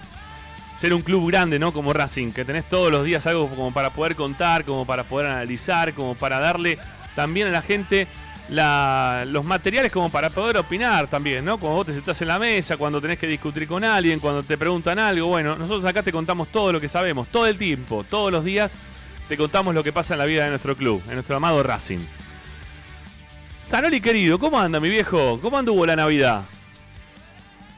ser 0.78 0.94
un 0.94 1.02
club 1.02 1.28
grande, 1.28 1.60
¿no? 1.60 1.74
Como 1.74 1.94
Racing, 1.94 2.32
que 2.32 2.46
tenés 2.46 2.68
todos 2.70 2.92
los 2.92 3.04
días 3.04 3.26
algo 3.28 3.50
como 3.50 3.74
para 3.74 3.92
poder 3.92 4.16
contar, 4.16 4.64
como 4.64 4.86
para 4.86 5.04
poder 5.06 5.28
analizar, 5.28 5.94
como 5.94 6.16
para 6.16 6.40
darle 6.40 6.78
también 7.16 7.48
a 7.48 7.52
la 7.52 7.62
gente 7.62 8.08
los 8.50 9.44
materiales 9.44 9.92
como 9.92 10.10
para 10.10 10.30
poder 10.30 10.58
opinar 10.58 11.08
también, 11.08 11.44
¿no? 11.44 11.58
Cuando 11.58 11.76
vos 11.78 11.88
te 11.88 11.94
sentás 11.94 12.22
en 12.22 12.30
la 12.30 12.40
mesa, 12.40 12.78
cuando 12.78 13.02
tenés 13.02 13.20
que 13.20 13.28
discutir 13.28 13.68
con 13.68 13.84
alguien, 13.84 14.20
cuando 14.20 14.42
te 14.42 14.58
preguntan 14.58 15.00
algo, 15.00 15.28
bueno, 15.28 15.58
nosotros 15.58 15.84
acá 15.84 16.02
te 16.02 16.14
contamos 16.14 16.48
todo 16.50 16.72
lo 16.72 16.80
que 16.80 16.88
sabemos, 16.88 17.28
todo 17.28 17.46
el 17.46 17.58
tiempo, 17.58 18.06
todos 18.10 18.32
los 18.32 18.46
días 18.46 18.74
te 19.28 19.36
contamos 19.36 19.76
lo 19.76 19.84
que 19.84 19.92
pasa 19.92 20.14
en 20.14 20.20
la 20.20 20.26
vida 20.26 20.46
de 20.46 20.52
nuestro 20.52 20.78
club, 20.78 21.02
en 21.08 21.16
nuestro 21.16 21.36
amado 21.36 21.62
Racing. 21.62 22.06
Sanoli 23.58 24.00
querido, 24.00 24.40
¿cómo 24.40 24.58
anda 24.58 24.80
mi 24.80 24.88
viejo? 24.90 25.42
¿Cómo 25.42 25.58
anduvo 25.58 25.86
la 25.86 25.98
Navidad? 25.98 26.46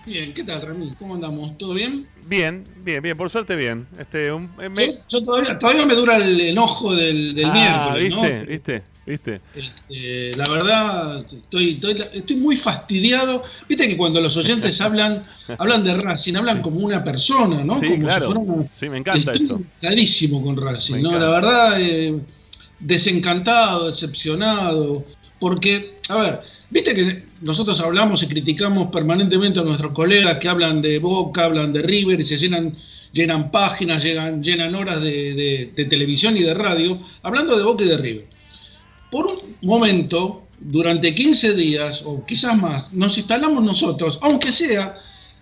Bien, 0.05 0.33
¿qué 0.33 0.43
tal, 0.43 0.61
Ramí? 0.61 0.91
¿Cómo 0.97 1.15
andamos? 1.15 1.57
¿Todo 1.57 1.73
bien? 1.73 2.07
Bien, 2.25 2.63
bien, 2.83 3.01
bien, 3.03 3.15
por 3.17 3.29
suerte 3.29 3.55
bien. 3.55 3.85
Este, 3.99 4.31
un- 4.31 4.49
eh, 4.59 4.69
me- 4.69 4.87
Yo, 4.87 4.93
yo 5.09 5.23
todavía, 5.23 5.59
todavía 5.59 5.85
me 5.85 5.93
dura 5.93 6.17
el 6.17 6.39
enojo 6.41 6.95
del, 6.95 7.35
del 7.35 7.45
Ah, 7.45 7.53
miércoles, 7.93 8.09
¿viste? 8.09 8.39
¿no? 8.39 8.45
¿Viste? 8.47 8.83
¿Viste? 9.05 9.41
Este, 9.55 10.35
la 10.37 10.47
verdad, 10.49 11.25
estoy, 11.31 11.71
estoy, 11.73 12.03
estoy 12.13 12.35
muy 12.37 12.55
fastidiado. 12.57 13.43
Viste 13.67 13.87
que 13.87 13.97
cuando 13.97 14.21
los 14.21 14.35
oyentes 14.37 14.79
hablan, 14.81 15.23
hablan 15.57 15.83
de 15.83 15.95
Racing, 15.95 16.35
hablan 16.35 16.57
Sí. 16.57 16.63
como 16.63 16.79
una 16.79 17.03
persona, 17.03 17.63
¿no? 17.63 17.79
Sí, 17.79 17.87
como 17.89 17.99
claro. 18.05 18.27
si 18.27 18.33
fuera 18.33 18.39
una- 18.39 18.67
Sí, 18.75 18.89
me 18.89 18.97
encanta 18.97 19.31
estoy 19.31 19.45
eso. 19.45 19.61
enojadísimo 19.81 20.43
con 20.43 20.57
Racing, 20.57 20.95
Me 20.95 21.01
¿no? 21.01 21.09
encanta. 21.09 21.25
La 21.27 21.31
verdad, 21.33 21.81
eh, 21.81 22.19
desencantado, 22.79 23.87
decepcionado. 23.89 25.05
Porque, 25.39 25.95
a 26.09 26.17
ver, 26.17 26.39
viste 26.69 26.93
que 26.93 27.23
nosotros 27.41 27.79
hablamos 27.79 28.21
y 28.23 28.27
criticamos 28.27 28.89
permanentemente 28.91 29.59
a 29.59 29.63
nuestros 29.63 29.93
colegas 29.93 30.37
que 30.37 30.49
hablan 30.49 30.81
de 30.81 30.99
Boca, 30.99 31.45
hablan 31.45 31.71
de 31.71 31.81
River 31.81 32.19
y 32.19 32.23
se 32.23 32.37
llenan, 32.37 32.75
llenan 33.13 33.49
páginas, 33.49 34.03
llegan, 34.03 34.43
llenan 34.43 34.75
horas 34.75 35.01
de, 35.01 35.71
de- 35.75 35.85
televisión 35.85 36.35
y 36.35 36.41
de 36.41 36.53
radio, 36.53 36.99
hablando 37.23 37.57
de 37.57 37.63
Boca 37.63 37.83
y 37.85 37.87
de 37.87 37.97
River. 37.97 38.25
Por 39.09 39.27
un 39.27 39.39
momento, 39.61 40.43
durante 40.59 41.15
15 41.15 41.53
días 41.53 42.03
o 42.05 42.25
quizás 42.25 42.57
más, 42.57 42.91
nos 42.93 43.17
instalamos 43.17 43.63
nosotros, 43.63 44.19
aunque 44.21 44.51
sea 44.51 44.95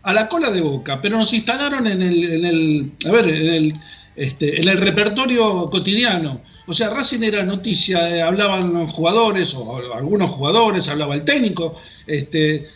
a 0.04 0.14
la 0.14 0.30
cola 0.30 0.52
de 0.52 0.62
Boca, 0.62 1.02
pero 1.02 1.18
nos 1.18 1.34
instalaron 1.34 1.88
en 1.88 2.02
el, 2.02 2.24
en 2.24 2.46
el 2.46 2.92
a 3.06 3.12
ver, 3.12 3.28
en 3.28 3.54
el, 3.54 3.74
este, 4.16 4.62
en 4.62 4.68
el 4.68 4.78
repertorio 4.78 5.70
cotidiano. 5.70 6.40
O 6.70 6.74
sea, 6.74 6.90
Racing 6.90 7.24
era 7.24 7.44
noticia, 7.44 8.10
eh, 8.10 8.22
hablaban 8.22 8.74
los 8.74 8.94
jugadores, 8.94 9.54
o 9.54 9.78
algunos 9.94 10.30
jugadores, 10.32 10.90
hablaba 10.90 11.16
el 11.16 11.24
técnico, 11.24 11.80
este, 12.06 12.68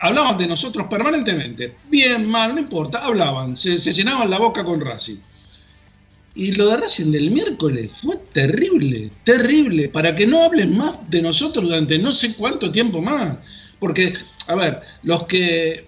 hablaban 0.00 0.36
de 0.36 0.48
nosotros 0.48 0.88
permanentemente. 0.90 1.74
Bien, 1.88 2.26
mal, 2.26 2.54
no 2.54 2.60
importa, 2.60 3.04
hablaban, 3.04 3.56
se, 3.56 3.80
se 3.80 3.92
llenaban 3.92 4.28
la 4.30 4.38
boca 4.38 4.64
con 4.64 4.80
Racing. 4.80 5.18
Y 6.34 6.52
lo 6.52 6.68
de 6.68 6.76
Racing 6.76 7.12
del 7.12 7.30
miércoles 7.30 7.92
fue 7.94 8.16
terrible, 8.32 9.10
terrible, 9.22 9.88
para 9.88 10.14
que 10.14 10.26
no 10.26 10.42
hablen 10.42 10.76
más 10.76 10.98
de 11.08 11.22
nosotros 11.22 11.66
durante 11.66 11.98
no 12.00 12.12
sé 12.12 12.34
cuánto 12.34 12.72
tiempo 12.72 13.00
más. 13.00 13.38
Porque, 13.78 14.14
a 14.48 14.56
ver, 14.56 14.82
los 15.04 15.24
que 15.24 15.86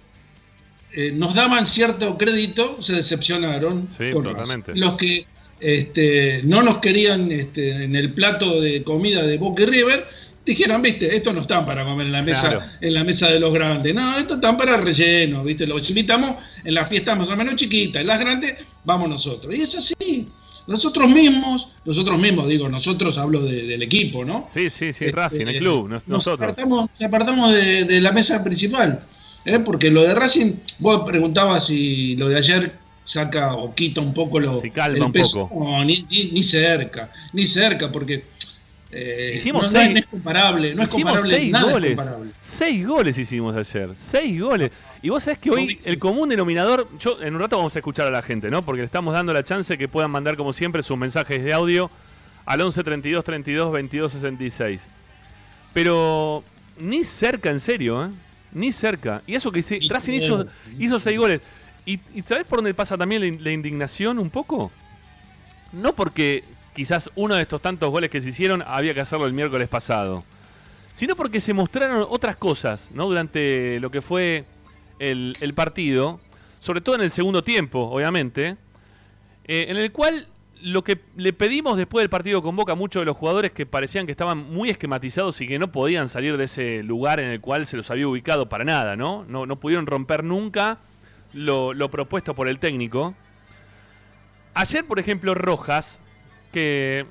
eh, 0.93 1.13
nos 1.13 1.35
daban 1.35 1.67
cierto 1.67 2.17
crédito 2.17 2.81
se 2.81 2.95
decepcionaron. 2.95 3.89
Sí, 3.89 4.11
con 4.11 4.23
totalmente. 4.23 4.71
Racing. 4.71 4.81
Los 4.81 4.95
que 4.95 5.27
este, 5.61 6.41
no 6.45 6.63
nos 6.63 6.79
querían 6.79 7.31
este, 7.33 7.85
en 7.85 7.97
el 7.97 8.13
plato 8.13 8.61
de 8.61 8.83
comida 8.83 9.23
de 9.25 9.39
Boca 9.39 9.63
y 9.63 9.67
River, 9.67 10.07
dijeron, 10.47 10.81
viste, 10.81 11.15
estos 11.15 11.35
no 11.35 11.43
están 11.43 11.67
para 11.67 11.85
comer 11.85 12.07
en 12.07 12.13
la 12.13 12.23
mesa, 12.23 12.49
Claro. 12.49 12.63
en 12.81 12.95
la 12.95 13.05
mesa 13.05 13.29
de 13.29 13.39
los 13.41 13.53
grandes. 13.53 13.95
No, 13.95 14.19
estos 14.19 14.37
están 14.37 14.57
para 14.57 14.77
relleno, 14.79 15.45
viste, 15.45 15.67
los 15.67 15.89
invitamos 15.91 16.37
en 16.65 16.75
las 16.75 16.89
fiestas 16.89 17.19
más 17.19 17.29
o 17.29 17.37
menos 17.37 17.57
chiquitas, 17.57 18.01
en 18.01 18.07
las 18.07 18.19
grandes 18.19 18.55
vamos 18.85 19.09
nosotros. 19.11 19.55
Y 19.55 19.61
es 19.63 19.75
así. 19.77 20.27
Nosotros 20.67 21.09
mismos, 21.09 21.69
nosotros 21.87 22.19
mismos, 22.19 22.47
digo, 22.47 22.69
nosotros 22.69 23.17
hablo 23.17 23.41
de- 23.43 23.63
del 23.67 23.83
equipo, 23.83 24.23
¿no? 24.25 24.47
Sí, 24.53 24.69
sí, 24.71 24.93
sí, 24.93 25.07
Este, 25.07 25.13
Racing, 25.13 25.47
el 25.47 25.59
club, 25.59 25.89
nos- 25.89 26.03
nos 26.07 26.09
nosotros. 26.09 26.43
apartamos, 26.51 26.91
nos 26.91 27.03
apartamos 27.03 27.55
de, 27.55 27.85
de 27.85 28.01
la 28.03 28.13
mesa 28.13 28.43
principal. 28.45 29.01
¿eh? 29.47 29.59
Porque 29.61 29.91
lo 29.91 30.03
de 30.03 30.15
Racing, 30.15 30.53
vos 30.79 31.05
preguntabas 31.07 31.67
si 31.67 32.17
lo 32.17 32.29
de 32.29 32.37
ayer 32.37 32.73
saca 33.09 33.55
o 33.55 33.75
quita 33.75 34.01
un 34.03 34.13
poco 34.13 34.39
lo. 34.39 34.61
Si 34.61 34.71
calma 34.71 34.97
el 34.99 35.03
un 35.05 35.13
poco. 35.13 35.51
No, 35.55 35.85
ni, 35.85 36.07
ni- 36.11 36.31
ni 36.33 36.43
cerca, 36.43 37.11
ni 37.33 37.47
cerca, 37.47 37.91
porque. 37.91 38.25
eh, 38.91 39.33
Hicimos 39.37 39.63
no, 39.65 39.69
seis- 39.69 39.93
no 39.93 39.99
es 39.99 40.07
comparable, 40.07 40.75
no 40.75 40.83
es 40.83 40.89
comparable, 40.91 41.29
seis 41.29 41.51
nada 41.51 41.67
es 41.67 41.73
goles. 41.73 41.97
comparable. 41.97 42.31
Seis 42.41 42.87
goles 42.87 43.19
hicimos 43.19 43.57
ayer. 43.57 43.91
Seis 43.95 44.41
goles. 44.41 44.71
Y 45.03 45.09
vos 45.09 45.23
sabés 45.25 45.39
que 45.39 45.51
hoy 45.51 45.81
el 45.85 45.99
común 45.99 46.29
denominador. 46.29 46.87
Yo 46.99 47.21
en 47.23 47.35
un 47.35 47.41
rato 47.41 47.57
vamos 47.57 47.75
a 47.75 47.79
escuchar 47.79 48.07
a 48.07 48.11
la 48.11 48.23
gente, 48.23 48.51
¿no? 48.51 48.63
Porque 48.65 48.81
le 48.83 48.87
estamos 48.87 49.15
dando 49.15 49.33
la 49.33 49.43
chance 49.43 49.77
que 49.79 49.89
puedan 49.89 50.11
mandar, 50.11 50.37
como 50.37 50.53
siempre, 50.53 50.83
sus 50.83 50.99
mensajes 50.99 51.43
de 51.43 51.53
audio 51.53 51.91
al 52.45 52.61
11 52.61 52.83
32 52.85 53.25
32 53.25 53.73
22 53.73 54.13
66. 54.13 54.87
Pero 55.73 56.43
ni 56.79 57.05
cerca, 57.05 57.51
en 57.51 57.61
serio, 57.61 58.05
¿eh? 58.05 58.09
Ni 58.53 58.73
cerca. 58.73 59.23
Y 59.27 59.35
eso 59.35 59.53
que 59.53 59.63
Ni 59.81 59.89
Racing 59.89 60.15
hizo, 60.15 60.47
hizo 60.79 60.99
seis 60.99 61.19
goles. 61.19 61.41
¿Y, 61.89 62.01
y 62.15 62.23
sabés 62.23 62.45
por 62.45 62.59
dónde 62.59 62.75
pasa 62.75 62.99
también 62.99 63.23
la, 63.23 63.27
in- 63.29 63.43
la 63.43 63.51
indignación 63.51 64.19
un 64.19 64.29
poco? 64.29 64.71
No 65.73 65.95
porque 65.95 66.45
quizás 66.75 67.11
uno 67.15 67.35
de 67.35 67.43
estos 67.43 67.63
tantos 67.63 67.91
goles 67.91 68.11
que 68.11 68.21
se 68.21 68.29
hicieron 68.29 68.63
había 68.67 68.93
que 68.93 69.01
hacerlo 69.01 69.25
el 69.27 69.33
miércoles 69.33 69.69
pasado, 69.69 70.23
sino 70.93 71.17
porque 71.17 71.41
se 71.41 71.55
mostraron 71.55 72.05
otras 72.11 72.37
cosas, 72.37 72.89
¿no? 72.93 73.07
Durante 73.09 73.81
lo 73.81 73.91
que 73.91 74.03
fue 74.03 74.45
el, 74.99 75.35
el 75.41 75.55
partido, 75.55 76.21
sobre 76.61 76.83
todo 76.83 76.97
en 76.97 77.01
el 77.01 77.11
segundo 77.11 77.43
tiempo, 77.43 77.81
obviamente, 77.91 78.57
eh, 79.47 79.67
en 79.69 79.79
el 79.79 79.91
cual 79.91 80.29
lo 80.61 80.85
que 80.85 81.01
le 81.17 81.33
pedimos 81.33 81.79
después 81.79 82.03
del 82.03 82.11
partido 82.11 82.43
con 82.43 82.55
Boca 82.55 82.73
a 82.73 82.75
muchos 82.75 83.01
de 83.01 83.07
los 83.07 83.17
jugadores 83.17 83.53
que 83.53 83.65
parecían 83.65 84.05
que 84.05 84.13
estaban 84.13 84.39
muy 84.51 84.69
esquematizados 84.69 85.41
y 85.41 85.47
que 85.49 85.59
no 85.59 85.73
podían 85.73 86.11
salir 86.11 86.37
de 86.37 86.45
ese 86.45 86.83
lugar 86.83 87.19
en 87.21 87.29
el 87.31 87.41
cual 87.41 87.65
se 87.65 87.79
los 87.79 87.91
había 87.91 88.09
ubicado 88.09 88.49
para 88.51 88.65
nada, 88.65 88.95
¿no? 88.95 89.25
No, 89.27 89.47
no 89.47 89.59
pudieron 89.59 89.87
romper 89.87 90.23
nunca 90.23 90.81
lo, 91.33 91.91
propuesto 91.91 92.35
por 92.35 92.49
el 92.49 92.59
técnico. 92.59 93.15
Ayer, 94.55 94.85
por 94.85 94.99
ejemplo, 94.99 95.35
Rojas, 95.35 96.01
que 96.53 97.07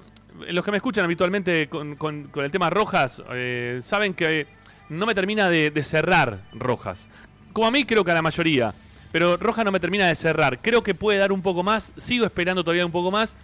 los 0.50 0.64
que 0.64 0.72
me 0.72 0.78
escuchan 0.78 1.06
habitualmente 1.06 1.68
con 1.68 2.30
el 2.36 2.52
tema 2.52 2.70
Rojas, 2.70 3.24
eh, 3.32 3.80
saben 3.82 4.14
que 4.14 4.48
no 4.90 5.06
me 5.06 5.16
termina 5.16 5.50
de, 5.50 5.72
de 5.72 5.84
cerrar 5.84 6.42
Rojas. 6.54 7.08
Como 7.54 7.68
a 7.68 7.72
mí 7.72 7.86
creo 7.86 8.04
que 8.04 8.12
a 8.12 8.16
la 8.16 8.22
mayoría. 8.22 8.74
Pero 9.12 9.38
Rojas 9.38 9.66
no 9.66 9.72
me 9.72 9.80
termina 9.80 10.08
de 10.08 10.16
cerrar. 10.16 10.62
Creo 10.62 10.84
que 10.84 10.94
puede 10.94 11.20
dar 11.20 11.32
un 11.32 11.42
poco 11.42 11.64
más. 11.64 11.94
Sigo 11.98 12.26
esperando 12.26 12.64
todavía 12.64 12.86
un 12.86 12.92
poco 12.92 13.12
más. 13.12 13.36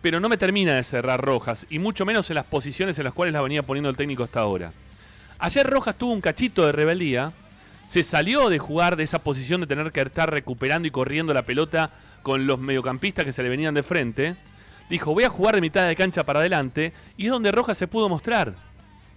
Pero 0.00 0.20
no 0.20 0.28
me 0.28 0.36
termina 0.36 0.74
de 0.74 0.82
cerrar 0.82 1.20
Rojas. 1.20 1.66
Y 1.70 1.78
mucho 1.78 2.04
menos 2.04 2.30
en 2.30 2.34
las 2.34 2.44
posiciones 2.44 2.98
en 2.98 3.04
las 3.04 3.12
cuales 3.12 3.32
la 3.32 3.40
venía 3.40 3.62
poniendo 3.62 3.90
el 3.90 3.96
técnico 3.96 4.24
hasta 4.24 4.40
ahora. 4.40 4.72
Ayer 5.38 5.66
Rojas 5.66 5.96
tuvo 5.96 6.12
un 6.12 6.20
cachito 6.20 6.66
de 6.66 6.72
rebeldía. 6.72 7.32
Se 7.88 8.04
salió 8.04 8.50
de 8.50 8.58
jugar 8.58 8.96
de 8.96 9.04
esa 9.04 9.20
posición 9.20 9.62
de 9.62 9.66
tener 9.66 9.90
que 9.92 10.02
estar 10.02 10.30
recuperando 10.30 10.86
y 10.86 10.90
corriendo 10.90 11.32
la 11.32 11.44
pelota 11.46 11.88
con 12.22 12.46
los 12.46 12.58
mediocampistas 12.58 13.24
que 13.24 13.32
se 13.32 13.42
le 13.42 13.48
venían 13.48 13.72
de 13.72 13.82
frente. 13.82 14.36
Dijo, 14.90 15.14
voy 15.14 15.24
a 15.24 15.30
jugar 15.30 15.54
de 15.54 15.62
mitad 15.62 15.88
de 15.88 15.96
cancha 15.96 16.22
para 16.22 16.40
adelante. 16.40 16.92
Y 17.16 17.24
es 17.24 17.30
donde 17.30 17.50
Rojas 17.50 17.78
se 17.78 17.88
pudo 17.88 18.10
mostrar. 18.10 18.52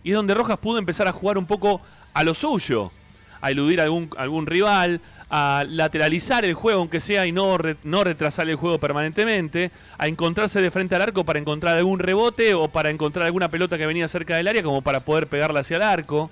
Y 0.05 0.11
es 0.11 0.15
donde 0.15 0.33
Rojas 0.33 0.57
pudo 0.57 0.77
empezar 0.77 1.05
a 1.09 1.11
jugar 1.11 1.37
un 1.37 1.47
poco 1.47 1.81
a 2.13 2.23
lo 2.23 2.33
suyo. 2.33 2.93
A 3.41 3.51
eludir 3.51 3.81
algún, 3.81 4.09
algún 4.15 4.47
rival, 4.47 5.01
a 5.29 5.65
lateralizar 5.67 6.45
el 6.45 6.53
juego 6.53 6.79
aunque 6.79 7.01
sea 7.01 7.27
y 7.27 7.33
no, 7.33 7.57
no 7.83 8.03
retrasar 8.05 8.49
el 8.49 8.55
juego 8.55 8.79
permanentemente, 8.79 9.71
a 9.97 10.07
encontrarse 10.07 10.61
de 10.61 10.71
frente 10.71 10.95
al 10.95 11.01
arco 11.01 11.25
para 11.25 11.39
encontrar 11.39 11.75
algún 11.75 11.99
rebote 11.99 12.53
o 12.53 12.69
para 12.69 12.89
encontrar 12.89 13.25
alguna 13.25 13.51
pelota 13.51 13.77
que 13.77 13.85
venía 13.85 14.07
cerca 14.07 14.37
del 14.37 14.47
área 14.47 14.63
como 14.63 14.81
para 14.81 15.01
poder 15.01 15.27
pegarla 15.27 15.59
hacia 15.59 15.75
el 15.75 15.83
arco. 15.83 16.31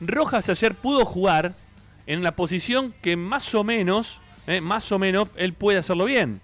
Rojas 0.00 0.48
ayer 0.48 0.74
pudo 0.74 1.04
jugar 1.04 1.54
en 2.06 2.22
la 2.22 2.36
posición 2.36 2.94
que 3.02 3.16
más 3.16 3.54
o 3.54 3.64
menos, 3.64 4.20
eh, 4.46 4.60
más 4.60 4.90
o 4.92 4.98
menos, 4.98 5.28
él 5.36 5.54
puede 5.54 5.78
hacerlo 5.78 6.04
bien. 6.04 6.40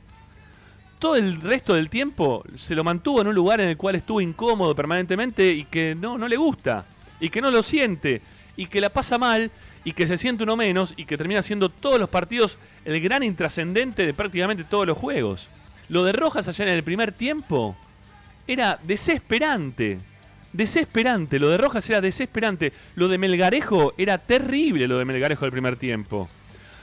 Todo 0.99 1.17
el 1.17 1.41
resto 1.41 1.75
del 1.75 1.89
tiempo 1.89 2.45
se 2.55 2.75
lo 2.75 2.85
mantuvo 2.85 3.21
en 3.21 3.29
un 3.29 3.35
lugar 3.35 3.61
en 3.61 3.69
el 3.69 3.77
cual 3.77 3.95
estuvo 3.95 4.21
incómodo 4.21 4.75
permanentemente 4.75 5.53
y 5.53 5.65
que 5.65 5.95
no, 5.95 6.19
no 6.19 6.29
le 6.29 6.37
gusta, 6.37 6.85
y 7.21 7.31
que 7.31 7.41
no 7.41 7.51
lo 7.51 7.63
siente, 7.63 8.21
y 8.57 8.67
que 8.67 8.81
la 8.81 8.91
pasa 8.91 9.17
mal, 9.17 9.51
y 9.85 9.93
que 9.93 10.07
se 10.07 10.19
siente 10.19 10.43
uno 10.45 10.57
menos, 10.57 10.93
y 10.97 11.07
que 11.07 11.17
termina 11.17 11.41
siendo 11.43 11.71
todos 11.71 11.99
los 11.99 12.11
partidos 12.11 12.59
el 12.85 13.01
gran 13.01 13.23
intrascendente 13.23 14.05
de 14.05 14.13
prácticamente 14.13 14.65
todos 14.65 14.87
los 14.87 14.99
juegos. 14.99 15.49
Lo 15.89 16.05
de 16.05 16.13
Rojas 16.13 16.49
ayer 16.49 16.69
en 16.69 16.75
el 16.75 16.85
primer 16.85 17.13
tiempo 17.13 17.77
era 18.47 18.79
desesperante. 18.83 19.99
Desesperante. 20.53 21.39
Lo 21.39 21.49
de 21.49 21.59
Rojas 21.59 21.89
era 21.89 22.01
desesperante. 22.01 22.73
Lo 22.95 23.09
de 23.09 23.19
Melgarejo 23.19 23.95
era 23.97 24.19
terrible, 24.19 24.89
lo 24.89 24.99
de 24.99 25.05
Melgarejo 25.05 25.45
del 25.45 25.53
primer 25.53 25.77
tiempo. 25.77 26.29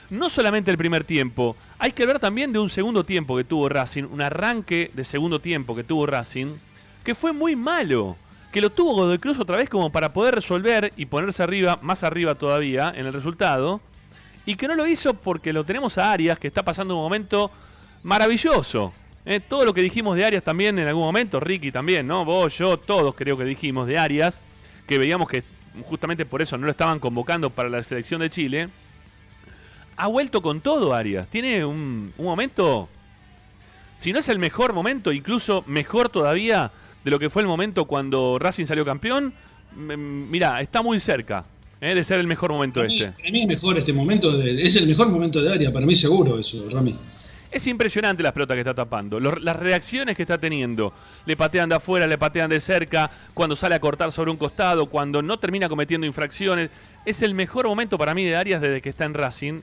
No 0.10 0.30
solamente 0.30 0.72
el 0.72 0.78
primer 0.78 1.04
tiempo, 1.04 1.58
hay 1.78 1.92
que 1.92 2.04
hablar 2.04 2.20
también 2.20 2.54
de 2.54 2.60
un 2.60 2.70
segundo 2.70 3.04
tiempo 3.04 3.36
que 3.36 3.44
tuvo 3.44 3.68
Racing, 3.68 4.06
un 4.06 4.22
arranque 4.22 4.90
de 4.94 5.04
segundo 5.04 5.42
tiempo 5.42 5.76
que 5.76 5.84
tuvo 5.84 6.06
Racing, 6.06 6.56
que 7.04 7.14
fue 7.14 7.34
muy 7.34 7.58
malo, 7.58 8.16
que 8.54 8.62
lo 8.62 8.72
tuvo 8.72 8.94
Godoy 8.94 9.18
Cruz 9.18 9.38
otra 9.38 9.58
vez 9.58 9.70
como 9.70 9.92
para 9.92 10.14
poder 10.14 10.36
resolver 10.36 10.94
y 10.96 11.08
ponerse 11.08 11.44
arriba, 11.44 11.78
más 11.82 12.04
arriba 12.04 12.36
todavía 12.36 12.94
en 12.96 13.06
el 13.06 13.12
resultado, 13.12 13.82
y 14.46 14.56
que 14.56 14.70
no 14.70 14.76
lo 14.76 14.88
hizo 14.88 15.14
porque 15.14 15.52
lo 15.52 15.66
tenemos 15.66 15.98
a 15.98 16.14
Arias, 16.14 16.40
que 16.40 16.48
está 16.48 16.64
pasando 16.64 16.96
un 16.96 17.02
momento 17.02 17.52
maravilloso. 18.04 18.94
¿Eh? 19.28 19.40
Todo 19.40 19.66
lo 19.66 19.74
que 19.74 19.82
dijimos 19.82 20.16
de 20.16 20.26
Arias 20.26 20.44
también 20.44 20.80
en 20.80 20.88
algún 20.88 21.04
momento, 21.04 21.40
Ricky 21.40 21.72
también, 21.72 22.08
¿no? 22.08 22.26
Vos, 22.26 22.58
yo, 22.58 22.78
todos 22.78 23.14
creo 23.14 23.38
que 23.38 23.44
dijimos 23.44 23.86
de 23.88 24.00
Arias, 24.00 24.42
que 24.88 24.98
veíamos 24.98 25.28
que 25.30 25.44
justamente 25.84 26.26
por 26.26 26.42
eso 26.42 26.58
no 26.58 26.66
lo 26.66 26.72
estaban 26.72 27.00
convocando 27.00 27.52
para 27.52 27.70
la 27.70 27.84
selección 27.84 28.22
de 28.22 28.30
Chile. 28.32 28.70
Ha 29.98 30.08
vuelto 30.08 30.42
con 30.42 30.62
todo 30.62 30.94
Arias. 30.94 31.28
Tiene 31.30 31.66
un, 31.66 32.14
un 32.18 32.26
momento, 32.26 32.88
si 33.98 34.12
no 34.14 34.20
es 34.20 34.30
el 34.30 34.40
mejor 34.40 34.74
momento, 34.74 35.12
incluso 35.12 35.64
mejor 35.68 36.10
todavía 36.10 36.72
de 37.04 37.12
lo 37.12 37.20
que 37.20 37.30
fue 37.30 37.42
el 37.42 37.48
momento 37.48 37.86
cuando 37.86 38.38
Racing 38.40 38.66
salió 38.66 38.86
campeón. 38.86 39.34
M- 39.76 39.98
Mira, 39.98 40.62
está 40.62 40.82
muy 40.82 41.00
cerca 41.00 41.46
¿eh? 41.82 41.94
de 41.96 42.04
ser 42.04 42.20
el 42.20 42.28
mejor 42.28 42.52
momento 42.52 42.80
Para 42.80 42.90
mí, 42.90 42.96
este. 43.02 43.12
para 43.12 43.32
mí 43.32 43.42
es 43.42 43.48
mejor 43.48 43.78
este 43.78 43.94
momento, 43.94 44.38
de- 44.38 44.62
es 44.62 44.76
el 44.76 44.88
mejor 44.88 45.10
momento 45.10 45.42
de 45.42 45.52
área, 45.54 45.72
para 45.72 45.86
mí 45.86 45.96
seguro 45.96 46.40
eso, 46.40 46.68
Rami. 46.70 46.98
Es 47.50 47.66
impresionante 47.68 48.22
las 48.24 48.34
pelotas 48.34 48.56
que 48.56 48.62
está 48.62 48.74
tapando, 48.74 49.20
las 49.20 49.56
reacciones 49.56 50.16
que 50.18 50.24
está 50.24 50.38
teniendo. 50.38 50.94
Le 51.26 51.38
patean 51.38 51.70
de 51.70 51.76
afuera, 51.76 52.06
le 52.06 52.18
patean 52.18 52.50
de 52.50 52.60
cerca, 52.60 53.10
cuando 53.34 53.56
sale 53.56 53.76
a 53.76 53.80
cortar 53.80 54.12
sobre 54.12 54.32
un 54.32 54.38
costado, 54.38 54.88
cuando 54.88 55.22
no 55.22 55.40
termina 55.40 55.70
cometiendo 55.70 56.06
infracciones. 56.06 56.70
Es 57.06 57.22
el 57.22 57.34
mejor 57.34 57.68
momento 57.68 57.98
para 57.98 58.14
mí 58.14 58.26
de 58.26 58.36
Arias 58.36 58.60
desde 58.60 58.82
que 58.82 58.90
está 58.90 59.06
en 59.06 59.14
Racing. 59.14 59.62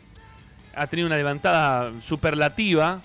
Ha 0.74 0.86
tenido 0.86 1.06
una 1.06 1.16
levantada 1.16 1.92
superlativa, 2.00 3.02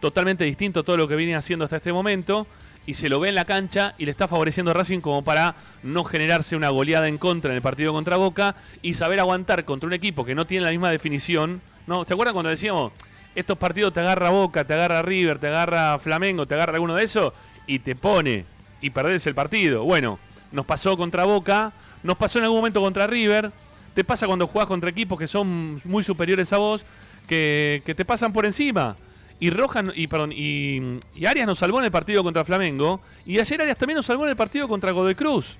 totalmente 0.00 0.44
distinto 0.44 0.80
a 0.80 0.82
todo 0.84 0.96
lo 0.96 1.08
que 1.08 1.16
viene 1.16 1.34
haciendo 1.34 1.64
hasta 1.64 1.76
este 1.76 1.92
momento. 1.92 2.46
Y 2.84 2.94
se 2.94 3.08
lo 3.08 3.20
ve 3.20 3.28
en 3.28 3.36
la 3.36 3.44
cancha 3.44 3.94
y 3.96 4.06
le 4.06 4.10
está 4.10 4.26
favoreciendo 4.26 4.70
a 4.70 4.74
Racing 4.74 5.00
como 5.00 5.22
para 5.22 5.54
no 5.84 6.02
generarse 6.02 6.56
una 6.56 6.68
goleada 6.68 7.06
en 7.06 7.18
contra 7.18 7.52
en 7.52 7.56
el 7.56 7.62
partido 7.62 7.92
contra 7.92 8.16
Boca 8.16 8.56
y 8.82 8.94
saber 8.94 9.20
aguantar 9.20 9.64
contra 9.64 9.86
un 9.86 9.92
equipo 9.92 10.24
que 10.24 10.34
no 10.34 10.46
tiene 10.46 10.64
la 10.64 10.70
misma 10.70 10.90
definición. 10.90 11.60
¿no? 11.86 12.04
¿Se 12.04 12.14
acuerdan 12.14 12.34
cuando 12.34 12.50
decíamos, 12.50 12.92
estos 13.34 13.58
partidos 13.58 13.92
te 13.92 14.00
agarra 14.00 14.30
Boca, 14.30 14.64
te 14.64 14.74
agarra 14.74 15.02
River, 15.02 15.38
te 15.38 15.48
agarra 15.48 15.98
Flamengo, 15.98 16.46
te 16.46 16.54
agarra 16.54 16.74
alguno 16.74 16.94
de 16.94 17.04
esos 17.04 17.32
y 17.66 17.78
te 17.78 17.96
pone 17.96 18.44
y 18.80 18.90
perdés 18.90 19.26
el 19.26 19.34
partido? 19.34 19.84
Bueno, 19.84 20.18
nos 20.50 20.66
pasó 20.66 20.96
contra 20.96 21.24
Boca, 21.24 21.72
nos 22.02 22.16
pasó 22.16 22.38
en 22.38 22.44
algún 22.44 22.58
momento 22.58 22.80
contra 22.80 23.06
River, 23.06 23.52
te 23.94 24.04
pasa 24.04 24.26
cuando 24.26 24.46
jugás 24.46 24.66
contra 24.66 24.90
equipos 24.90 25.18
que 25.18 25.26
son 25.26 25.80
muy 25.84 26.02
superiores 26.04 26.52
a 26.52 26.58
vos, 26.58 26.84
que, 27.26 27.82
te 27.96 28.04
pasan 28.04 28.32
por 28.32 28.46
encima. 28.46 28.96
Y 29.38 29.50
Rojas 29.50 29.84
y 29.94 30.06
perdón, 30.06 30.30
Arias 30.30 31.46
nos 31.46 31.58
salvó 31.58 31.80
en 31.80 31.86
el 31.86 31.90
partido 31.90 32.22
contra 32.22 32.44
Flamengo. 32.44 33.00
Y 33.26 33.40
ayer 33.40 33.60
Arias 33.60 33.76
también 33.76 33.96
nos 33.96 34.06
salvó 34.06 34.24
en 34.24 34.30
el 34.30 34.36
partido 34.36 34.68
contra 34.68 34.92
Godoy 34.92 35.14
Cruz. 35.14 35.56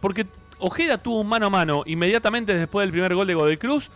Porque 0.00 0.26
Ojeda 0.58 0.98
tuvo 0.98 1.20
un 1.20 1.28
mano 1.28 1.46
a 1.46 1.50
mano 1.50 1.82
inmediatamente 1.86 2.56
después 2.56 2.84
del 2.84 2.92
primer 2.92 3.14
gol 3.14 3.26
de 3.26 3.34
Godoy 3.34 3.56
Cruz, 3.58 3.90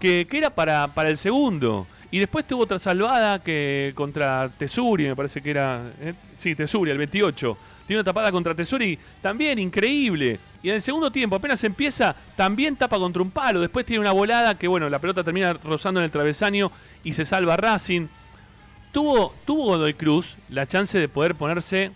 que, 0.00 0.26
que 0.28 0.38
era 0.38 0.50
para, 0.50 0.88
para 0.88 1.10
el 1.10 1.16
segundo. 1.16 1.86
Y 2.12 2.18
después 2.18 2.46
tuvo 2.46 2.64
otra 2.64 2.78
salvada 2.78 3.40
que 3.40 3.92
contra 3.94 4.50
Tesuri, 4.56 5.04
me 5.04 5.16
parece 5.16 5.40
que 5.40 5.50
era. 5.50 5.92
¿eh? 6.00 6.14
Sí, 6.36 6.56
Tesuri, 6.56 6.90
el 6.90 6.98
28. 6.98 7.56
Tiene 7.86 8.00
una 8.00 8.04
tapada 8.04 8.32
contra 8.32 8.54
Tesuri, 8.54 8.98
también 9.20 9.58
increíble. 9.58 10.40
Y 10.62 10.68
en 10.68 10.76
el 10.76 10.82
segundo 10.82 11.10
tiempo, 11.12 11.36
apenas 11.36 11.62
empieza, 11.62 12.14
también 12.36 12.76
tapa 12.76 12.98
contra 12.98 13.22
un 13.22 13.30
palo. 13.30 13.60
Después 13.60 13.86
tiene 13.86 14.00
una 14.00 14.12
volada 14.12 14.56
que, 14.58 14.66
bueno, 14.66 14.88
la 14.88 14.98
pelota 14.98 15.22
termina 15.22 15.52
rozando 15.52 16.00
en 16.00 16.04
el 16.04 16.10
travesaño 16.10 16.72
y 17.04 17.14
se 17.14 17.24
salva 17.24 17.56
Racing. 17.56 18.08
Tuvo, 18.92 19.34
tuvo 19.44 19.66
Godoy 19.66 19.94
Cruz 19.94 20.36
la 20.48 20.66
chance 20.66 20.98
de 20.98 21.08
poder 21.08 21.36
ponerse 21.36 21.92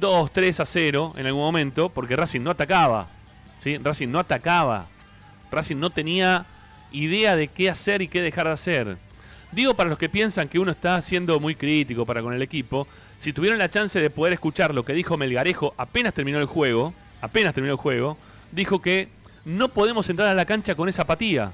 2, 0.00 0.32
3 0.32 0.60
a 0.60 0.66
0 0.66 1.14
en 1.16 1.26
algún 1.26 1.42
momento, 1.42 1.88
porque 1.88 2.16
Racing 2.16 2.40
no 2.40 2.50
atacaba. 2.50 3.08
¿sí? 3.58 3.78
Racing 3.78 4.08
no 4.08 4.18
atacaba. 4.18 4.88
Racing 5.52 5.76
no 5.76 5.90
tenía 5.90 6.46
idea 6.90 7.36
de 7.36 7.48
qué 7.48 7.70
hacer 7.70 8.02
y 8.02 8.08
qué 8.08 8.20
dejar 8.22 8.46
de 8.46 8.52
hacer. 8.52 9.05
Digo 9.52 9.74
para 9.74 9.88
los 9.88 9.98
que 9.98 10.08
piensan 10.08 10.48
que 10.48 10.58
uno 10.58 10.72
está 10.72 11.00
siendo 11.00 11.38
muy 11.40 11.54
crítico 11.54 12.04
para 12.04 12.22
con 12.22 12.34
el 12.34 12.42
equipo, 12.42 12.86
si 13.16 13.32
tuvieron 13.32 13.58
la 13.58 13.68
chance 13.68 13.98
de 14.00 14.10
poder 14.10 14.32
escuchar 14.32 14.74
lo 14.74 14.84
que 14.84 14.92
dijo 14.92 15.16
Melgarejo 15.16 15.74
apenas 15.76 16.12
terminó 16.14 16.38
el 16.38 16.46
juego, 16.46 16.92
apenas 17.20 17.54
terminó 17.54 17.74
el 17.74 17.78
juego, 17.78 18.18
dijo 18.52 18.82
que 18.82 19.08
no 19.44 19.68
podemos 19.68 20.08
entrar 20.10 20.28
a 20.28 20.34
la 20.34 20.44
cancha 20.44 20.74
con 20.74 20.88
esa 20.88 21.02
apatía. 21.02 21.52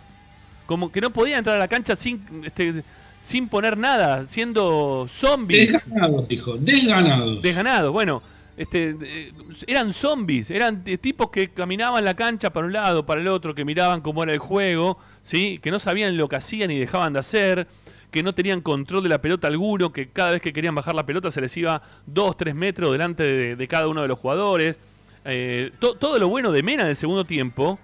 Como 0.66 0.90
que 0.90 1.00
no 1.00 1.10
podía 1.10 1.38
entrar 1.38 1.56
a 1.56 1.58
la 1.58 1.68
cancha 1.68 1.94
sin, 1.94 2.24
este, 2.44 2.82
sin 3.18 3.48
poner 3.48 3.76
nada, 3.76 4.26
siendo 4.26 5.06
zombies. 5.08 5.72
Desganados, 5.72 6.28
dijo, 6.28 6.56
desganados. 6.56 7.42
Desganados, 7.42 7.92
bueno, 7.92 8.22
este, 8.56 8.96
eh, 9.02 9.32
eran 9.66 9.92
zombies, 9.92 10.50
eran 10.50 10.84
tipos 10.84 11.30
que 11.30 11.50
caminaban 11.50 12.04
la 12.04 12.14
cancha 12.14 12.52
para 12.52 12.66
un 12.66 12.72
lado, 12.72 13.04
para 13.04 13.20
el 13.20 13.28
otro, 13.28 13.54
que 13.54 13.64
miraban 13.64 14.00
cómo 14.00 14.22
era 14.22 14.32
el 14.32 14.38
juego, 14.38 14.98
que 15.30 15.70
no 15.70 15.78
sabían 15.78 16.16
lo 16.16 16.28
que 16.28 16.36
hacían 16.36 16.70
y 16.70 16.78
dejaban 16.78 17.12
de 17.12 17.18
hacer, 17.20 17.66
que 18.10 18.22
no 18.22 18.34
tenían 18.34 18.60
control 18.60 19.02
de 19.02 19.08
la 19.08 19.22
pelota 19.22 19.48
alguno, 19.48 19.92
que 19.92 20.08
cada 20.10 20.32
vez 20.32 20.42
que 20.42 20.52
querían 20.52 20.74
bajar 20.74 20.94
la 20.94 21.06
pelota 21.06 21.30
se 21.30 21.40
les 21.40 21.56
iba 21.56 21.82
2, 22.06 22.36
3 22.36 22.54
metros 22.54 22.92
delante 22.92 23.56
de, 23.56 23.68
cada 23.68 23.88
uno 23.88 24.02
de 24.02 24.08
los 24.08 24.18
jugadores. 24.18 24.78
Eh, 25.24 25.70
to- 25.78 25.94
todo 25.94 26.18
lo 26.18 26.28
bueno 26.28 26.52
de 26.52 26.62
Mena 26.62 26.82
en 26.82 26.88
el 26.90 26.96
segundo 26.96 27.24
tiempo 27.24 27.78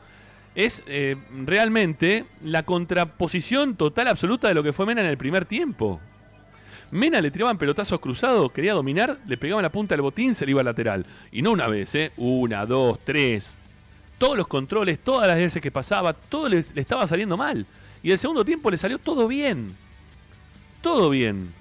es 0.55 0.83
eh, 0.89 1.17
realmente 1.47 2.25
la 2.43 2.65
contraposición 2.65 3.77
total 3.77 4.09
absoluta 4.09 4.49
de 4.49 4.55
lo 4.55 4.63
que 4.63 4.73
fue 4.73 4.85
Mena 4.87 5.01
en 5.03 5.07
el 5.07 5.17
primer 5.17 5.45
tiempo. 5.47 6.01
Mena 6.91 7.21
le 7.21 7.31
tiraban 7.31 7.59
pelotazos 7.59 8.01
cruzados, 8.01 8.51
quería 8.51 8.73
dominar, 8.75 9.19
le 9.27 9.37
pegaban 9.37 9.63
la 9.63 9.71
punta 9.71 9.95
del 9.95 10.03
botín, 10.03 10.35
se 10.35 10.45
le 10.47 10.51
iba 10.53 10.61
al 10.63 10.67
lateral. 10.67 11.07
Y 11.31 11.43
no 11.43 11.53
una 11.53 11.69
vez, 11.69 11.95
¿eh? 11.95 12.13
Una, 12.17 12.65
dos, 12.67 12.99
tres. 13.05 13.59
Todos 14.19 14.37
los 14.37 14.47
controles, 14.47 14.99
todas 14.99 15.27
las 15.27 15.37
veces 15.37 15.63
que 15.63 15.71
pasaba, 15.71 16.13
todo 16.13 16.49
le, 16.49 16.65
le 16.75 16.81
estaba 16.81 17.07
saliendo 17.07 17.37
mal. 17.37 17.67
Y 18.03 18.11
el 18.11 18.19
segundo 18.19 18.45
tiempo 18.45 18.71
le 18.71 18.77
salió 18.77 18.99
todo 18.99 19.29
bien. 19.29 19.77
Todo 20.83 21.11
bien. 21.11 21.53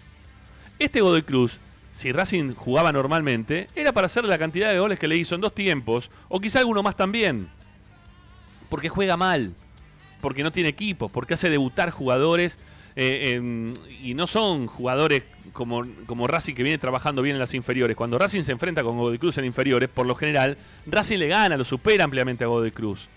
Este 0.79 1.01
Godoy 1.01 1.23
Cruz, 1.23 1.59
si 1.91 2.11
Racing 2.11 2.53
jugaba 2.53 2.91
normalmente, 2.91 3.69
era 3.73 3.91
para 3.91 4.05
hacer 4.05 4.23
la 4.25 4.37
cantidad 4.37 4.71
de 4.71 4.79
goles 4.79 4.99
que 4.99 5.07
le 5.07 5.17
hizo 5.17 5.33
en 5.33 5.41
dos 5.41 5.55
tiempos, 5.55 6.11
o 6.29 6.39
quizá 6.39 6.59
alguno 6.59 6.83
más 6.83 6.95
también. 6.95 7.49
Porque 8.69 8.89
juega 8.89 9.17
mal, 9.17 9.55
porque 10.21 10.43
no 10.43 10.51
tiene 10.51 10.69
equipo, 10.69 11.09
porque 11.09 11.33
hace 11.33 11.49
debutar 11.49 11.89
jugadores 11.89 12.59
eh, 12.99 13.35
em, 13.35 13.75
y 14.01 14.15
no 14.15 14.25
son 14.25 14.65
jugadores 14.65 15.21
como, 15.53 15.85
como 16.07 16.25
Racing 16.25 16.55
que 16.55 16.63
viene 16.63 16.79
trabajando 16.79 17.21
bien 17.21 17.35
en 17.35 17.39
las 17.39 17.53
inferiores. 17.53 17.95
Cuando 17.95 18.17
Racing 18.17 18.41
se 18.41 18.51
enfrenta 18.51 18.81
con 18.81 18.97
Godoy 18.97 19.19
Cruz 19.19 19.37
en 19.37 19.45
inferiores, 19.45 19.87
por 19.87 20.07
lo 20.07 20.15
general, 20.15 20.57
Racing 20.87 21.19
le 21.19 21.27
gana, 21.27 21.57
lo 21.57 21.63
supera 21.63 22.03
ampliamente 22.05 22.43
a 22.43 22.47
Godoy 22.47 22.71
Cruz. 22.71 23.07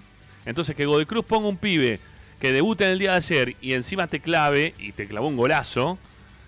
Entonces 0.44 0.76
que 0.76 0.84
Godoy 0.84 1.06
Cruz 1.06 1.24
ponga 1.24 1.48
un 1.48 1.56
pibe 1.56 1.98
que 2.38 2.52
debuta 2.52 2.84
en 2.84 2.90
el 2.90 2.98
día 2.98 3.12
de 3.12 3.16
ayer 3.16 3.56
y 3.62 3.72
encima 3.72 4.06
te 4.06 4.20
clave 4.20 4.74
y 4.78 4.92
te 4.92 5.06
clavó 5.06 5.28
un 5.28 5.38
golazo, 5.38 5.98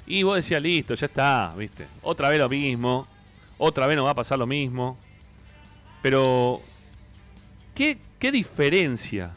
y 0.06 0.24
vos 0.24 0.36
decías, 0.36 0.60
listo, 0.60 0.94
ya 0.94 1.06
está, 1.06 1.54
viste. 1.56 1.86
Otra 2.02 2.28
vez 2.28 2.38
lo 2.38 2.50
mismo, 2.50 3.06
otra 3.56 3.86
vez 3.86 3.96
no 3.96 4.04
va 4.04 4.10
a 4.10 4.14
pasar 4.14 4.38
lo 4.38 4.46
mismo. 4.46 4.98
Pero, 6.02 6.60
¿qué, 7.74 7.96
qué 8.18 8.30
diferencia? 8.30 9.34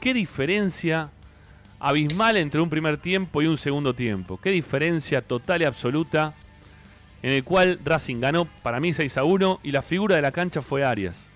¿Qué 0.00 0.14
diferencia 0.14 1.10
abismal 1.80 2.36
entre 2.36 2.60
un 2.60 2.70
primer 2.70 2.96
tiempo 2.98 3.42
y 3.42 3.46
un 3.46 3.56
segundo 3.58 3.94
tiempo? 3.94 4.38
¿Qué 4.42 4.50
diferencia 4.50 5.20
total 5.22 5.62
y 5.62 5.64
absoluta 5.64 6.34
en 7.22 7.32
el 7.32 7.44
cual 7.44 7.78
Racing 7.84 8.20
ganó 8.20 8.46
para 8.62 8.80
mí 8.80 8.92
6 8.92 9.16
a 9.18 9.24
1 9.24 9.60
y 9.62 9.72
la 9.72 9.82
figura 9.82 10.16
de 10.16 10.22
la 10.22 10.32
cancha 10.32 10.62
fue 10.62 10.84
Arias? 10.84 11.28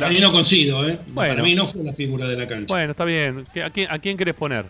A 0.00 0.08
mí 0.08 0.20
no 0.20 0.32
coincido, 0.32 0.88
¿eh? 0.88 0.98
Bueno. 1.08 1.32
Para 1.34 1.42
mí 1.42 1.54
no 1.54 1.68
fue 1.68 1.82
la 1.84 1.92
figura 1.92 2.26
de 2.26 2.36
la 2.36 2.46
cancha. 2.48 2.66
Bueno, 2.72 2.92
está 2.92 3.04
bien. 3.04 3.46
¿Qué- 3.52 3.62
¿A 3.62 3.70
quién, 3.70 3.88
a 3.90 3.98
quién 3.98 4.16
querés 4.16 4.34
poner? 4.34 4.64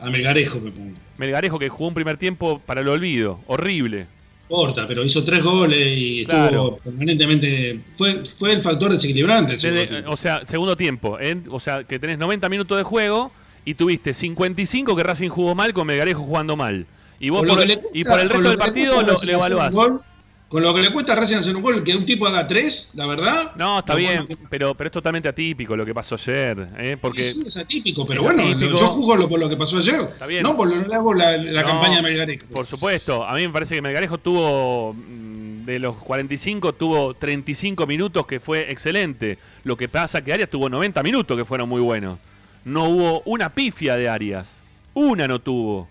A 0.00 0.10
Melgarejo 0.10 0.58
me 0.60 0.70
pongo. 0.72 0.96
Melgarejo 1.16 1.58
que 1.58 1.68
jugó 1.68 1.88
un 1.88 1.94
primer 1.94 2.16
tiempo 2.16 2.60
para 2.60 2.80
el 2.80 2.88
olvido. 2.88 3.40
Horrible. 3.46 4.06
Corta, 4.48 4.88
pero 4.88 5.04
hizo 5.04 5.22
tres 5.24 5.42
goles 5.42 5.78
y 5.96 6.22
estuvo 6.22 6.78
permanentemente. 6.78 7.80
Fue, 7.96 8.22
fue 8.38 8.52
el 8.52 8.62
factor 8.62 8.90
desequilibrante. 8.92 9.52
Desde- 9.58 10.04
o 10.06 10.16
sea, 10.16 10.44
segundo 10.46 10.76
tiempo. 10.76 11.18
¿eh? 11.20 11.36
O 11.50 11.60
sea, 11.60 11.84
que 11.84 11.98
tenés 11.98 12.18
90 12.18 12.48
minutos 12.48 12.78
de 12.78 12.82
juego 12.84 13.30
y 13.68 13.74
tuviste 13.74 14.14
55 14.14 14.96
que 14.96 15.02
Racing 15.02 15.28
jugó 15.28 15.54
mal 15.54 15.74
con 15.74 15.86
Melgarejo 15.86 16.22
jugando 16.22 16.56
mal. 16.56 16.86
Y 17.20 17.28
vos 17.28 17.46
lo 17.46 17.54
por, 17.54 17.66
y 17.92 18.02
por 18.04 18.18
el 18.18 18.28
resto 18.30 18.40
lo 18.40 18.48
del 18.50 18.58
partido 18.58 19.02
lo, 19.02 19.18
un 19.18 19.28
evaluás. 19.28 19.74
gol, 19.74 20.00
Con 20.48 20.62
lo 20.62 20.72
que 20.72 20.80
le 20.80 20.90
cuesta 20.90 21.12
a 21.12 21.16
Racing 21.16 21.36
hacer 21.36 21.54
un 21.54 21.60
gol, 21.62 21.84
que 21.84 21.94
un 21.94 22.06
tipo 22.06 22.26
haga 22.26 22.48
tres, 22.48 22.90
la 22.94 23.06
verdad. 23.06 23.52
No, 23.56 23.80
está 23.80 23.92
lo 23.92 23.98
bien, 23.98 24.24
bueno 24.26 24.46
pero, 24.48 24.74
pero 24.74 24.88
es 24.88 24.92
totalmente 24.92 25.28
atípico 25.28 25.76
lo 25.76 25.84
que 25.84 25.92
pasó 25.92 26.14
ayer. 26.14 26.66
¿eh? 26.78 26.96
Porque 26.98 27.24
Sí, 27.24 27.42
es 27.46 27.58
atípico, 27.58 28.06
pero 28.06 28.20
es 28.20 28.26
bueno, 28.26 28.42
atípico. 28.42 28.70
yo 28.78 28.86
juzgo 28.88 29.16
lo, 29.16 29.28
por 29.28 29.38
lo 29.38 29.50
que 29.50 29.56
pasó 29.58 29.76
ayer. 29.76 30.00
Está 30.00 30.24
bien. 30.26 30.42
No 30.44 30.56
por 30.56 30.68
lo 30.74 30.88
que 30.88 30.94
hago 30.94 31.12
la, 31.12 31.36
la 31.36 31.60
No, 31.60 31.68
campaña 31.68 31.96
de 31.96 32.02
Melgarejo. 32.02 32.46
Por 32.46 32.64
supuesto, 32.64 33.22
a 33.26 33.34
mí 33.34 33.46
me 33.46 33.52
parece 33.52 33.74
que 33.74 33.82
Melgarejo 33.82 34.16
tuvo, 34.16 34.94
mm, 34.94 35.66
de 35.66 35.78
los 35.78 35.94
45, 35.96 36.72
tuvo 36.72 37.12
35 37.12 37.86
minutos 37.86 38.26
que 38.26 38.40
fue 38.40 38.70
excelente. 38.72 39.36
Lo 39.64 39.76
que 39.76 39.90
pasa 39.90 40.22
que 40.24 40.32
Arias 40.32 40.48
tuvo 40.48 40.70
90 40.70 41.02
minutos 41.02 41.36
que 41.36 41.44
fueron 41.44 41.68
muy 41.68 41.82
buenos. 41.82 42.18
No 42.64 42.84
hubo 42.84 43.22
una 43.24 43.50
pifia 43.50 43.96
de 43.96 44.08
Arias. 44.08 44.60
Una 44.94 45.28
no 45.28 45.40
tuvo 45.40 45.88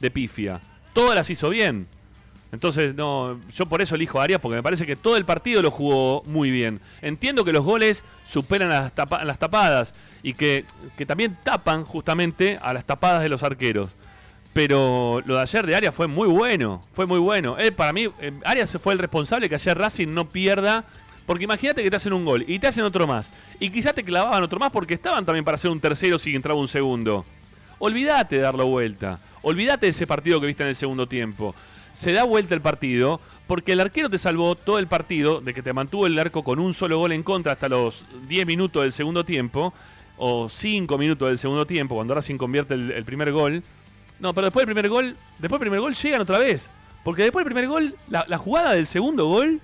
de 0.00 0.10
pifia. 0.10 0.60
Todas 0.92 1.14
las 1.14 1.30
hizo 1.30 1.50
bien. 1.50 1.86
Entonces, 2.50 2.94
no, 2.94 3.38
yo 3.52 3.66
por 3.66 3.82
eso 3.82 3.94
elijo 3.94 4.20
a 4.20 4.24
Arias, 4.24 4.40
porque 4.40 4.56
me 4.56 4.62
parece 4.62 4.86
que 4.86 4.96
todo 4.96 5.16
el 5.16 5.24
partido 5.26 5.60
lo 5.60 5.70
jugó 5.70 6.22
muy 6.26 6.50
bien. 6.50 6.80
Entiendo 7.02 7.44
que 7.44 7.52
los 7.52 7.64
goles 7.64 8.04
superan 8.24 8.70
las 8.70 9.38
tapadas 9.38 9.94
y 10.22 10.32
que, 10.32 10.64
que 10.96 11.04
también 11.04 11.36
tapan 11.44 11.84
justamente 11.84 12.58
a 12.62 12.72
las 12.72 12.86
tapadas 12.86 13.22
de 13.22 13.28
los 13.28 13.42
arqueros. 13.42 13.90
Pero 14.54 15.22
lo 15.26 15.36
de 15.36 15.42
ayer 15.42 15.66
de 15.66 15.76
Arias 15.76 15.94
fue 15.94 16.06
muy 16.06 16.26
bueno, 16.26 16.84
fue 16.92 17.06
muy 17.06 17.18
bueno. 17.18 17.58
Él, 17.58 17.74
para 17.74 17.92
mí, 17.92 18.08
eh, 18.18 18.32
Arias 18.44 18.76
fue 18.80 18.94
el 18.94 18.98
responsable 18.98 19.48
que 19.48 19.54
ayer 19.54 19.76
Racing 19.76 20.08
no 20.08 20.30
pierda. 20.30 20.84
Porque 21.28 21.44
imagínate 21.44 21.82
que 21.82 21.90
te 21.90 21.96
hacen 21.96 22.14
un 22.14 22.24
gol 22.24 22.42
y 22.48 22.58
te 22.58 22.68
hacen 22.68 22.84
otro 22.84 23.06
más. 23.06 23.30
Y 23.60 23.68
quizás 23.68 23.92
te 23.92 24.02
clavaban 24.02 24.42
otro 24.42 24.58
más 24.58 24.70
porque 24.70 24.94
estaban 24.94 25.26
también 25.26 25.44
para 25.44 25.56
hacer 25.56 25.70
un 25.70 25.78
tercero 25.78 26.18
si 26.18 26.34
entraba 26.34 26.58
un 26.58 26.68
segundo. 26.68 27.26
Olvídate 27.78 28.36
de 28.36 28.42
darlo 28.42 28.64
vuelta. 28.64 29.20
Olvídate 29.42 29.84
de 29.84 29.90
ese 29.90 30.06
partido 30.06 30.40
que 30.40 30.46
viste 30.46 30.62
en 30.62 30.70
el 30.70 30.74
segundo 30.74 31.06
tiempo. 31.06 31.54
Se 31.92 32.12
da 32.12 32.24
vuelta 32.24 32.54
el 32.54 32.62
partido 32.62 33.20
porque 33.46 33.72
el 33.72 33.80
arquero 33.80 34.08
te 34.08 34.16
salvó 34.16 34.54
todo 34.54 34.78
el 34.78 34.86
partido 34.86 35.42
de 35.42 35.52
que 35.52 35.62
te 35.62 35.74
mantuvo 35.74 36.06
el 36.06 36.18
arco 36.18 36.42
con 36.42 36.58
un 36.58 36.72
solo 36.72 36.96
gol 36.96 37.12
en 37.12 37.22
contra 37.22 37.52
hasta 37.52 37.68
los 37.68 38.06
10 38.26 38.46
minutos 38.46 38.82
del 38.84 38.92
segundo 38.92 39.22
tiempo 39.22 39.74
o 40.16 40.48
5 40.48 40.96
minutos 40.96 41.28
del 41.28 41.36
segundo 41.36 41.66
tiempo 41.66 41.94
cuando 41.94 42.14
Racing 42.14 42.38
convierte 42.38 42.72
el, 42.72 43.04
primer 43.04 43.32
gol. 43.32 43.62
No, 44.18 44.32
pero 44.32 44.46
después 44.46 44.64
del 44.64 44.74
primer 44.74 44.88
gol, 44.88 45.14
después 45.38 45.60
del 45.60 45.68
primer 45.68 45.80
gol 45.80 45.92
llegan 45.92 46.22
otra 46.22 46.38
vez. 46.38 46.70
Porque 47.04 47.24
después 47.24 47.44
del 47.44 47.52
primer 47.52 47.68
gol, 47.68 47.96
la 48.08 48.38
jugada 48.38 48.72
del 48.72 48.86
segundo 48.86 49.26
gol 49.26 49.60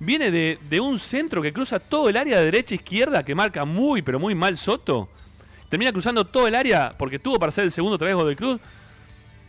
viene 0.00 0.30
de, 0.30 0.58
de 0.68 0.80
un 0.80 0.98
centro 0.98 1.40
que 1.42 1.52
cruza 1.52 1.78
todo 1.78 2.08
el 2.08 2.16
área 2.16 2.38
de 2.38 2.46
derecha 2.46 2.74
e 2.74 2.76
izquierda 2.76 3.22
que 3.22 3.34
marca 3.34 3.64
muy, 3.64 4.02
pero 4.02 4.18
muy 4.18 4.34
mal 4.34 4.56
Soto. 4.56 5.08
Termina 5.68 5.92
cruzando 5.92 6.26
todo 6.26 6.48
el 6.48 6.54
área 6.56 6.92
porque 6.98 7.20
tuvo 7.20 7.38
para 7.38 7.50
hacer 7.50 7.64
el 7.64 7.70
segundo 7.70 7.94
otra 7.94 8.06
vez 8.06 8.16
Godoy 8.16 8.34
Cruz. 8.34 8.60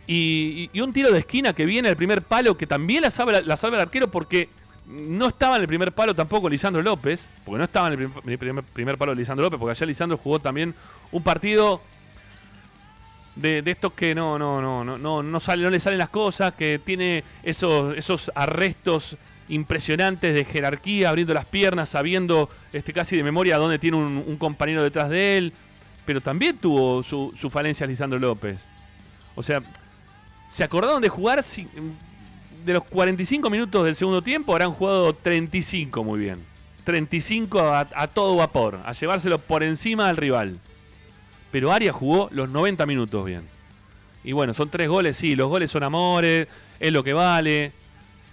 Y, 0.06 0.70
un 0.80 0.92
tiro 0.92 1.10
de 1.10 1.20
esquina 1.20 1.52
que 1.52 1.64
viene 1.64 1.88
al 1.88 1.96
primer 1.96 2.22
palo 2.22 2.56
que 2.56 2.66
también 2.66 3.02
la 3.02 3.10
salva, 3.10 3.40
la 3.40 3.56
salva 3.56 3.76
el 3.76 3.82
arquero 3.82 4.08
porque 4.10 4.48
no 4.86 5.28
estaba 5.28 5.56
en 5.56 5.62
el 5.62 5.68
primer 5.68 5.92
palo 5.92 6.14
tampoco 6.14 6.48
Lisandro 6.48 6.82
López. 6.82 7.28
Porque 7.44 7.58
no 7.58 7.64
estaba 7.64 7.88
en 7.88 8.00
el 8.00 8.10
primer, 8.38 8.62
primer 8.64 8.98
palo 8.98 9.14
Lisandro 9.14 9.44
López, 9.44 9.58
porque 9.58 9.72
ayer 9.72 9.88
Lisandro 9.88 10.18
jugó 10.18 10.38
también 10.38 10.74
un 11.10 11.22
partido 11.22 11.80
de, 13.34 13.62
de 13.62 13.70
estos 13.70 13.94
que 13.94 14.14
no, 14.14 14.38
no, 14.38 14.60
no, 14.60 14.84
no, 14.84 14.98
no, 14.98 15.22
no, 15.22 15.40
no 15.40 15.70
le 15.70 15.80
salen 15.80 15.98
las 15.98 16.10
cosas, 16.10 16.52
que 16.54 16.80
tiene 16.84 17.24
esos, 17.42 17.96
esos 17.96 18.30
arrestos 18.34 19.16
impresionantes 19.48 20.34
de 20.34 20.44
jerarquía, 20.44 21.08
abriendo 21.08 21.34
las 21.34 21.44
piernas, 21.44 21.90
sabiendo 21.90 22.48
este, 22.72 22.92
casi 22.92 23.16
de 23.16 23.22
memoria 23.22 23.58
dónde 23.58 23.78
tiene 23.78 23.96
un, 23.96 24.36
compañero 24.36 24.82
detrás 24.82 25.08
de 25.08 25.38
él. 25.38 25.52
Pero 26.04 26.20
también 26.20 26.58
tuvo 26.58 27.02
su, 27.02 27.50
falencia 27.50 27.86
Lisandro 27.86 28.18
López. 28.18 28.58
O 29.34 29.42
sea, 29.42 29.62
se 30.48 30.64
acordaron 30.64 31.00
de 31.00 31.08
jugar 31.08 31.42
de 31.42 32.72
los 32.72 32.84
45 32.84 33.50
minutos 33.50 33.84
del 33.84 33.94
segundo 33.94 34.22
tiempo, 34.22 34.52
habrán 34.52 34.72
jugado 34.72 35.14
35 35.14 36.04
muy 36.04 36.20
bien. 36.20 36.44
35 36.84 37.60
a, 37.60 37.88
a 37.94 38.08
todo 38.08 38.36
vapor, 38.36 38.80
a 38.84 38.92
llevárselo 38.92 39.38
por 39.38 39.62
encima 39.62 40.08
al 40.08 40.16
rival. 40.16 40.58
Pero 41.52 41.70
Arias 41.70 41.94
jugó 41.94 42.28
los 42.32 42.48
90 42.48 42.86
minutos 42.86 43.24
bien. 43.24 43.48
Y 44.24 44.32
bueno, 44.32 44.54
son 44.54 44.70
tres 44.70 44.88
goles, 44.88 45.16
sí, 45.16 45.34
los 45.34 45.48
goles 45.48 45.70
son 45.70 45.82
amores, 45.82 46.48
es 46.78 46.92
lo 46.92 47.02
que 47.02 47.12
vale. 47.12 47.72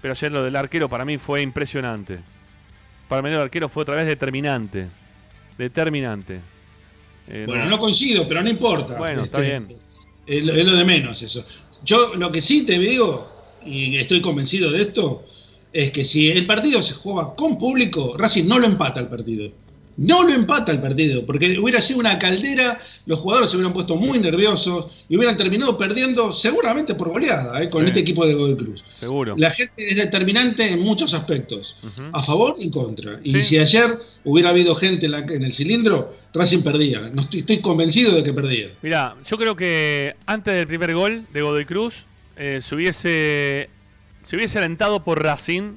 Pero 0.02 0.14
ayer 0.14 0.32
lo 0.32 0.44
del 0.44 0.56
arquero 0.56 0.88
para 0.90 1.06
mí 1.06 1.18
fue 1.18 1.42
impresionante. 1.42 2.20
Para 3.08 3.22
mí 3.22 3.30
el 3.30 3.40
arquero 3.40 3.68
fue 3.68 3.84
otra 3.84 3.96
vez 3.96 4.06
determinante. 4.06 4.88
Determinante. 5.58 6.40
Eh, 7.28 7.44
Bueno, 7.48 7.66
no- 7.66 7.72
no 7.72 7.78
coincido, 7.80 8.28
pero 8.28 8.42
no 8.42 8.50
importa. 8.50 8.98
Bueno, 8.98 9.24
está 9.24 9.40
bien. 9.40 9.68
Es 10.26 10.44
lo, 10.44 10.54
es 10.54 10.66
lo 10.66 10.76
de 10.76 10.86
menos 10.86 11.22
eso. 11.22 11.46
Yo 11.84 12.16
lo 12.16 12.32
que 12.32 12.42
sí 12.42 12.64
te 12.66 12.78
digo, 12.80 13.30
y 13.66 13.98
estoy 13.98 14.22
convencido 14.22 14.72
de 14.72 14.82
esto, 14.82 15.26
es 15.74 15.92
que 15.92 16.04
si 16.06 16.30
el 16.30 16.46
partido 16.46 16.82
se 16.82 16.94
juega 16.94 17.36
con 17.36 17.58
público, 17.58 18.16
Racing 18.18 18.46
no 18.48 18.58
lo 18.60 18.66
empata 18.68 19.00
el 19.00 19.08
partido. 19.08 19.52
No 20.02 20.24
lo 20.24 20.34
empata 20.34 20.72
el 20.72 20.80
partido, 20.80 21.26
porque 21.26 21.60
hubiera 21.60 21.82
sido 21.82 22.00
una 22.00 22.18
caldera, 22.18 22.80
los 23.06 23.20
jugadores 23.20 23.50
se 23.50 23.58
hubieran 23.58 23.74
puesto 23.74 23.98
muy 23.98 24.18
nerviosos 24.18 24.86
y 25.10 25.18
hubieran 25.18 25.36
terminado 25.36 25.78
perdiendo 25.78 26.32
seguramente 26.32 26.96
por 26.96 27.10
goleada 27.10 27.62
eh, 27.62 27.68
con 27.70 27.82
Sí. 27.82 27.88
este 27.88 28.00
equipo 28.00 28.26
de 28.26 28.34
Godoy 28.34 28.56
Cruz. 28.56 28.84
Seguro. 28.96 29.36
La 29.38 29.52
gente 29.52 29.74
es 29.78 29.98
determinante 29.98 30.70
en 30.72 30.80
muchos 30.80 31.14
aspectos, 31.14 31.76
a 32.14 32.24
favor 32.24 32.56
y 32.58 32.70
contra. 32.72 33.20
Y 33.24 33.36
si 33.44 33.58
ayer 33.58 34.00
hubiera 34.24 34.52
habido 34.52 34.74
gente 34.74 35.08
en, 35.08 35.12
la- 35.12 35.20
en 35.20 35.44
el 35.44 35.54
cilindro, 35.54 36.16
Racing 36.34 36.62
perdía. 36.62 37.02
No 37.14 37.24
estoy, 37.24 37.42
estoy 37.42 37.60
convencido 37.60 38.14
de 38.16 38.24
que 38.24 38.32
perdía. 38.32 38.70
Mirá, 38.82 39.16
yo 39.30 39.38
creo 39.38 39.56
que 39.58 40.16
antes 40.26 40.54
del 40.54 40.68
primer 40.68 40.94
gol 40.94 41.26
de 41.34 41.42
Godoy 41.42 41.66
Cruz 41.66 42.06
eh, 42.38 42.60
se, 42.62 42.74
hubiese, 42.76 43.70
se 44.24 44.36
hubiese 44.38 44.60
alentado 44.60 45.04
por 45.04 45.22
Racing, 45.22 45.74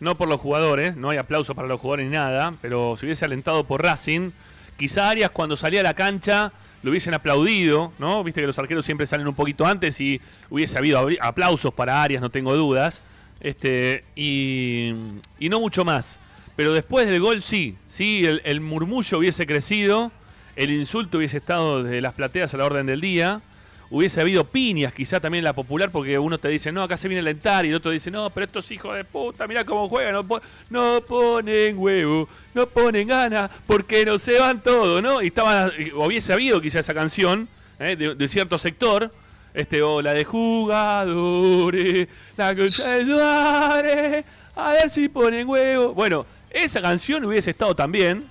no 0.00 0.16
por 0.16 0.28
los 0.28 0.40
jugadores, 0.40 0.96
no 0.96 1.10
hay 1.10 1.18
aplauso 1.18 1.54
para 1.54 1.68
los 1.68 1.80
jugadores 1.80 2.06
ni 2.06 2.12
nada, 2.12 2.54
pero 2.60 2.96
se 2.98 3.06
hubiese 3.06 3.24
alentado 3.24 3.64
por 3.64 3.82
Racing. 3.82 4.30
Quizá 4.76 5.08
Arias 5.08 5.30
cuando 5.30 5.56
salía 5.56 5.80
a 5.80 5.84
la 5.84 5.94
cancha 5.94 6.52
lo 6.82 6.90
hubiesen 6.90 7.14
aplaudido, 7.14 7.92
¿no? 7.98 8.22
Viste 8.22 8.40
que 8.40 8.46
los 8.46 8.58
arqueros 8.58 8.84
siempre 8.84 9.06
salen 9.06 9.26
un 9.26 9.34
poquito 9.34 9.66
antes 9.66 10.00
y 10.00 10.20
hubiese 10.50 10.78
habido 10.78 11.08
aplausos 11.20 11.74
para 11.74 12.02
Arias, 12.02 12.20
no 12.22 12.30
tengo 12.30 12.54
dudas. 12.54 13.02
Este, 13.40 14.04
y, 14.14 14.94
y 15.38 15.48
no 15.48 15.60
mucho 15.60 15.84
más. 15.84 16.18
Pero 16.54 16.72
después 16.72 17.08
del 17.08 17.20
gol 17.20 17.42
sí, 17.42 17.76
sí, 17.86 18.24
el, 18.24 18.40
el 18.44 18.60
murmullo 18.60 19.18
hubiese 19.18 19.46
crecido, 19.46 20.12
el 20.54 20.70
insulto 20.70 21.18
hubiese 21.18 21.38
estado 21.38 21.82
desde 21.82 22.00
las 22.00 22.14
plateas 22.14 22.54
a 22.54 22.56
la 22.56 22.64
orden 22.64 22.86
del 22.86 23.00
día, 23.00 23.42
hubiese 23.90 24.20
habido 24.20 24.44
piñas 24.44 24.92
quizá 24.92 25.20
también 25.20 25.40
en 25.40 25.44
la 25.44 25.52
popular 25.54 25.90
porque 25.90 26.18
uno 26.18 26.38
te 26.38 26.48
dice, 26.48 26.72
no, 26.72 26.82
acá 26.82 26.96
se 26.96 27.08
viene 27.08 27.20
a 27.20 27.22
alentar 27.22 27.64
y 27.64 27.68
el 27.68 27.76
otro 27.76 27.90
dice, 27.90 28.10
no, 28.10 28.30
pero 28.30 28.46
estos 28.46 28.70
hijos 28.70 28.94
de 28.96 29.04
puta, 29.04 29.46
mira 29.46 29.64
cómo 29.64 29.88
juegan, 29.88 30.14
no, 30.14 30.26
no 30.70 31.00
ponen 31.06 31.78
huevo, 31.78 32.28
no 32.54 32.66
ponen 32.66 33.08
ganas, 33.08 33.50
porque 33.66 34.04
no 34.04 34.18
se 34.18 34.38
van 34.38 34.62
todos, 34.62 35.02
¿no? 35.02 35.22
Y 35.22 35.28
estaba, 35.28 35.70
hubiese 35.94 36.32
habido 36.32 36.60
quizá 36.60 36.80
esa 36.80 36.94
canción 36.94 37.48
¿eh? 37.78 37.96
de, 37.96 38.28
cierto 38.28 38.58
sector. 38.58 39.12
Este, 39.54 39.80
o 39.80 40.02
la 40.02 40.12
de 40.12 40.24
jugadores, 40.24 42.08
la 42.36 42.54
concha 42.54 42.90
de 42.90 43.06
Suárez, 43.06 44.24
a 44.54 44.72
ver 44.72 44.90
si 44.90 45.08
ponen 45.08 45.48
huevo. 45.48 45.94
Bueno, 45.94 46.26
esa 46.50 46.82
canción 46.82 47.24
hubiese 47.24 47.52
estado 47.52 47.74
también, 47.74 48.28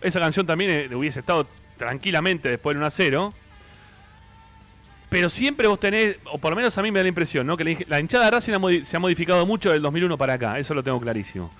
esa 0.00 0.18
canción 0.18 0.48
también 0.48 0.70
eh, 0.72 0.94
hubiese 0.96 1.20
estado 1.20 1.46
tranquilamente 1.76 2.48
después 2.48 2.74
del 2.74 2.78
1 2.78 2.86
a 2.86 2.90
0. 2.90 3.34
Pero 5.10 5.30
siempre 5.30 5.66
vos 5.68 5.80
tenés, 5.80 6.16
o 6.30 6.38
por 6.38 6.50
lo 6.50 6.56
menos 6.56 6.76
a 6.76 6.82
mí 6.82 6.90
me 6.90 6.98
da 6.98 7.04
la 7.04 7.08
impresión, 7.08 7.46
¿no? 7.46 7.56
Que 7.56 7.86
la, 7.88 7.98
hinchada 8.00 8.26
de 8.26 8.30
Racing 8.30 8.84
se 8.84 8.96
ha 8.96 9.00
modificado 9.00 9.46
mucho 9.46 9.70
del 9.72 9.80
2001 9.80 10.18
para 10.18 10.34
acá, 10.34 10.58
eso 10.58 10.74
lo 10.74 10.82
tengo 10.82 11.00
clarísimo. 11.00 11.50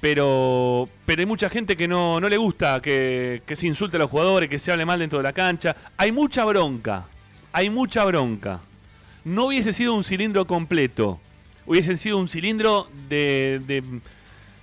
Pero, 0.00 0.88
pero 1.04 1.20
hay 1.20 1.26
mucha 1.26 1.48
gente 1.48 1.76
que 1.76 1.88
no, 1.88 2.20
no 2.20 2.28
le 2.28 2.36
gusta 2.36 2.80
que, 2.80 3.42
se 3.50 3.66
insulte 3.66 3.96
a 3.96 4.00
los 4.00 4.10
jugadores, 4.10 4.48
que 4.48 4.58
se 4.58 4.70
hable 4.70 4.84
mal 4.84 4.98
dentro 4.98 5.18
de 5.18 5.24
la 5.24 5.32
cancha. 5.32 5.74
Hay 5.96 6.12
mucha 6.12 6.44
bronca, 6.44 7.06
hay 7.52 7.70
mucha 7.70 8.04
bronca. 8.04 8.60
No 9.24 9.46
hubiese 9.46 9.72
sido 9.72 9.94
un 9.94 10.04
cilindro 10.04 10.46
completo, 10.46 11.18
hubiese 11.66 11.96
sido 11.96 12.18
un 12.18 12.28
cilindro 12.28 12.88
de, 13.08 13.60
de, 13.66 13.82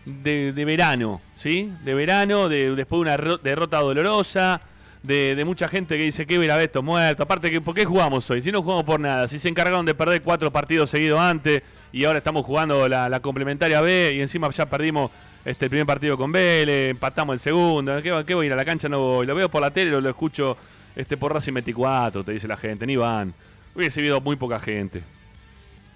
de- 0.06 0.54
de 0.54 0.65
verano, 0.65 1.19
¿sí? 1.36 1.69
De 1.84 1.93
verano, 1.93 2.48
de, 2.48 2.74
después 2.76 3.00
de 3.00 3.02
una 3.02 3.17
ro- 3.17 3.38
derrota 3.39 3.80
dolorosa, 3.80 4.62
de, 5.04 5.36
de 5.36 5.46
mucha 5.46 5.68
gente 5.68 5.98
que 5.98 6.04
dice 6.04 6.26
que 6.26 6.38
Verabeto 6.38 6.82
muerto. 6.82 7.24
Aparte, 7.24 7.52
que 7.52 7.62
¿por 7.62 7.76
qué 7.76 7.86
jugamos 7.86 8.30
hoy? 8.30 8.42
Si 8.42 8.52
no 8.52 8.62
jugamos 8.62 8.86
por 8.86 9.00
nada, 9.00 9.28
si 9.28 9.38
se 9.38 9.50
encargaron 9.50 9.86
de 9.86 9.94
perder 9.94 10.22
cuatro 10.22 10.52
partidos 10.52 10.89
seguidos 10.89 11.20
antes 11.20 11.62
y 11.92 12.06
ahora 12.06 12.18
estamos 12.18 12.46
jugando 12.46 12.88
la, 12.88 13.20
complementaria 13.20 13.82
B 13.82 14.13
y 14.16 14.22
encima 14.22 14.50
ya 14.50 14.66
perdimos 14.66 15.12
este, 15.46 15.66
el 15.66 15.70
primer 15.70 15.86
partido 15.86 16.18
con 16.18 16.32
Vélez, 16.32 16.92
empatamos 16.92 17.34
el 17.34 17.39
segundo. 17.39 18.02
¿Qué, 18.02 18.24
qué 18.26 18.34
voy 18.34 18.46
a 18.46 18.48
ir 18.48 18.54
a 18.54 18.56
la 18.56 18.66
cancha? 18.66 18.89
No 18.89 19.00
voy. 19.00 19.28
Lo 19.28 19.36
veo 19.36 19.50
por 19.50 19.62
la 19.62 19.72
tele, 19.72 19.92
lo, 19.92 20.02
lo 20.02 20.10
escucho 20.10 20.58
este, 20.96 21.18
por 21.18 21.34
Racing 21.34 21.54
24, 21.54 22.24
te 22.24 22.32
dice 22.32 22.48
la 22.48 22.58
gente, 22.58 22.86
ni 22.88 22.96
van. 22.96 23.34
Hubiese 23.76 24.00
habido 24.00 24.22
muy 24.22 24.36
poca 24.36 24.60
gente. 24.60 25.04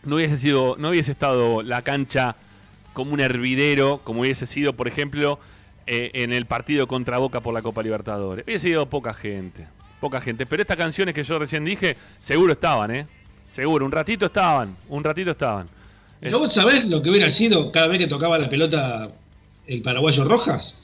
No 0.03 0.15
hubiese 0.17 0.37
sido, 0.37 0.75
no 0.77 0.89
hubiese 0.89 1.11
estado 1.11 1.63
la 1.63 1.81
cancha 1.81 2.35
como 2.93 3.13
un 3.13 3.19
hervidero, 3.19 4.01
como 4.03 4.21
hubiese 4.21 4.45
sido, 4.45 4.73
por 4.73 4.87
ejemplo, 4.87 5.39
eh, 5.87 6.11
en 6.13 6.33
el 6.33 6.45
partido 6.45 6.87
contra 6.87 7.17
Boca 7.17 7.39
por 7.41 7.53
la 7.53 7.61
Copa 7.61 7.81
Libertadores. 7.81 8.45
Hubiese 8.45 8.67
sido 8.67 8.85
poca 8.87 9.13
gente, 9.13 9.65
poca 9.99 10.21
gente. 10.21 10.45
Pero 10.45 10.61
estas 10.61 10.77
canciones 10.77 11.15
que 11.15 11.23
yo 11.23 11.39
recién 11.39 11.65
dije, 11.65 11.95
seguro 12.19 12.51
estaban, 12.53 12.91
¿eh? 12.91 13.07
Seguro, 13.49 13.85
un 13.85 13.91
ratito 13.91 14.25
estaban, 14.27 14.75
un 14.89 15.03
ratito 15.03 15.31
estaban. 15.31 15.67
¿Pero 16.19 16.39
vos 16.39 16.53
sabés 16.53 16.85
lo 16.85 17.01
que 17.01 17.09
hubiera 17.09 17.31
sido 17.31 17.71
cada 17.71 17.87
vez 17.87 17.99
que 17.99 18.07
tocaba 18.07 18.37
la 18.37 18.49
pelota 18.49 19.09
el 19.67 19.81
paraguayo 19.81 20.25
Rojas? 20.25 20.75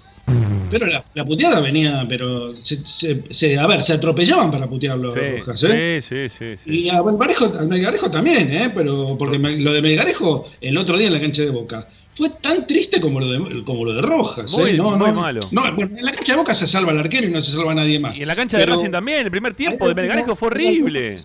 Pero 0.71 0.85
la, 0.87 1.03
la 1.13 1.25
puteada 1.25 1.59
venía, 1.59 2.05
pero 2.07 2.55
se, 2.63 2.77
se- 2.87 3.23
se- 3.29 3.59
a 3.59 3.67
ver, 3.67 3.81
se 3.81 3.93
atropellaban 3.93 4.49
para 4.49 4.67
putearlo 4.67 5.11
sí, 5.11 5.19
Rojas, 5.39 5.63
¿eh? 5.65 5.99
sí, 6.01 6.29
sí, 6.29 6.29
sí, 6.29 6.57
sí. 6.63 6.79
Y 6.85 6.89
a 6.89 7.03
Melgarejo, 7.03 7.45
a 7.45 7.63
Melgarejo 7.63 8.09
también, 8.09 8.49
¿eh? 8.51 8.71
Pero 8.73 9.15
porque 9.19 9.37
me- 9.37 9.57
lo 9.57 9.73
de 9.73 9.81
Melgarejo 9.81 10.49
el 10.61 10.77
otro 10.77 10.97
día 10.97 11.07
en 11.07 11.13
la 11.13 11.21
cancha 11.21 11.41
de 11.43 11.49
Boca 11.49 11.87
fue 12.15 12.29
tan 12.29 12.67
triste 12.67 13.01
como 13.01 13.19
lo 13.19 13.27
de, 13.31 13.63
como 13.63 13.85
lo 13.85 13.93
de 13.93 14.01
Rojas. 14.01 14.51
Muy- 14.51 14.71
¿eh? 14.71 14.73
no, 14.77 14.91
muy 14.97 15.07
no, 15.07 15.13
malo. 15.13 15.39
No, 15.51 15.65
en 15.67 15.97
la 16.05 16.11
cancha 16.11 16.33
de 16.33 16.37
Boca 16.37 16.53
se 16.53 16.67
salva 16.67 16.91
el 16.91 16.99
arquero 16.99 17.27
y 17.27 17.31
no 17.31 17.41
se 17.41 17.51
salva 17.51 17.73
nadie 17.73 17.99
más. 17.99 18.17
Y 18.17 18.21
en 18.21 18.27
la 18.27 18.35
cancha 18.35 18.57
de 18.57 18.63
Pero- 18.65 18.75
Racing 18.77 18.91
también, 18.91 19.25
el 19.25 19.31
primer 19.31 19.53
tiempo 19.53 19.87
de 19.87 19.95
Melgarejo 19.95 20.35
fue 20.35 20.47
horrible. 20.49 21.23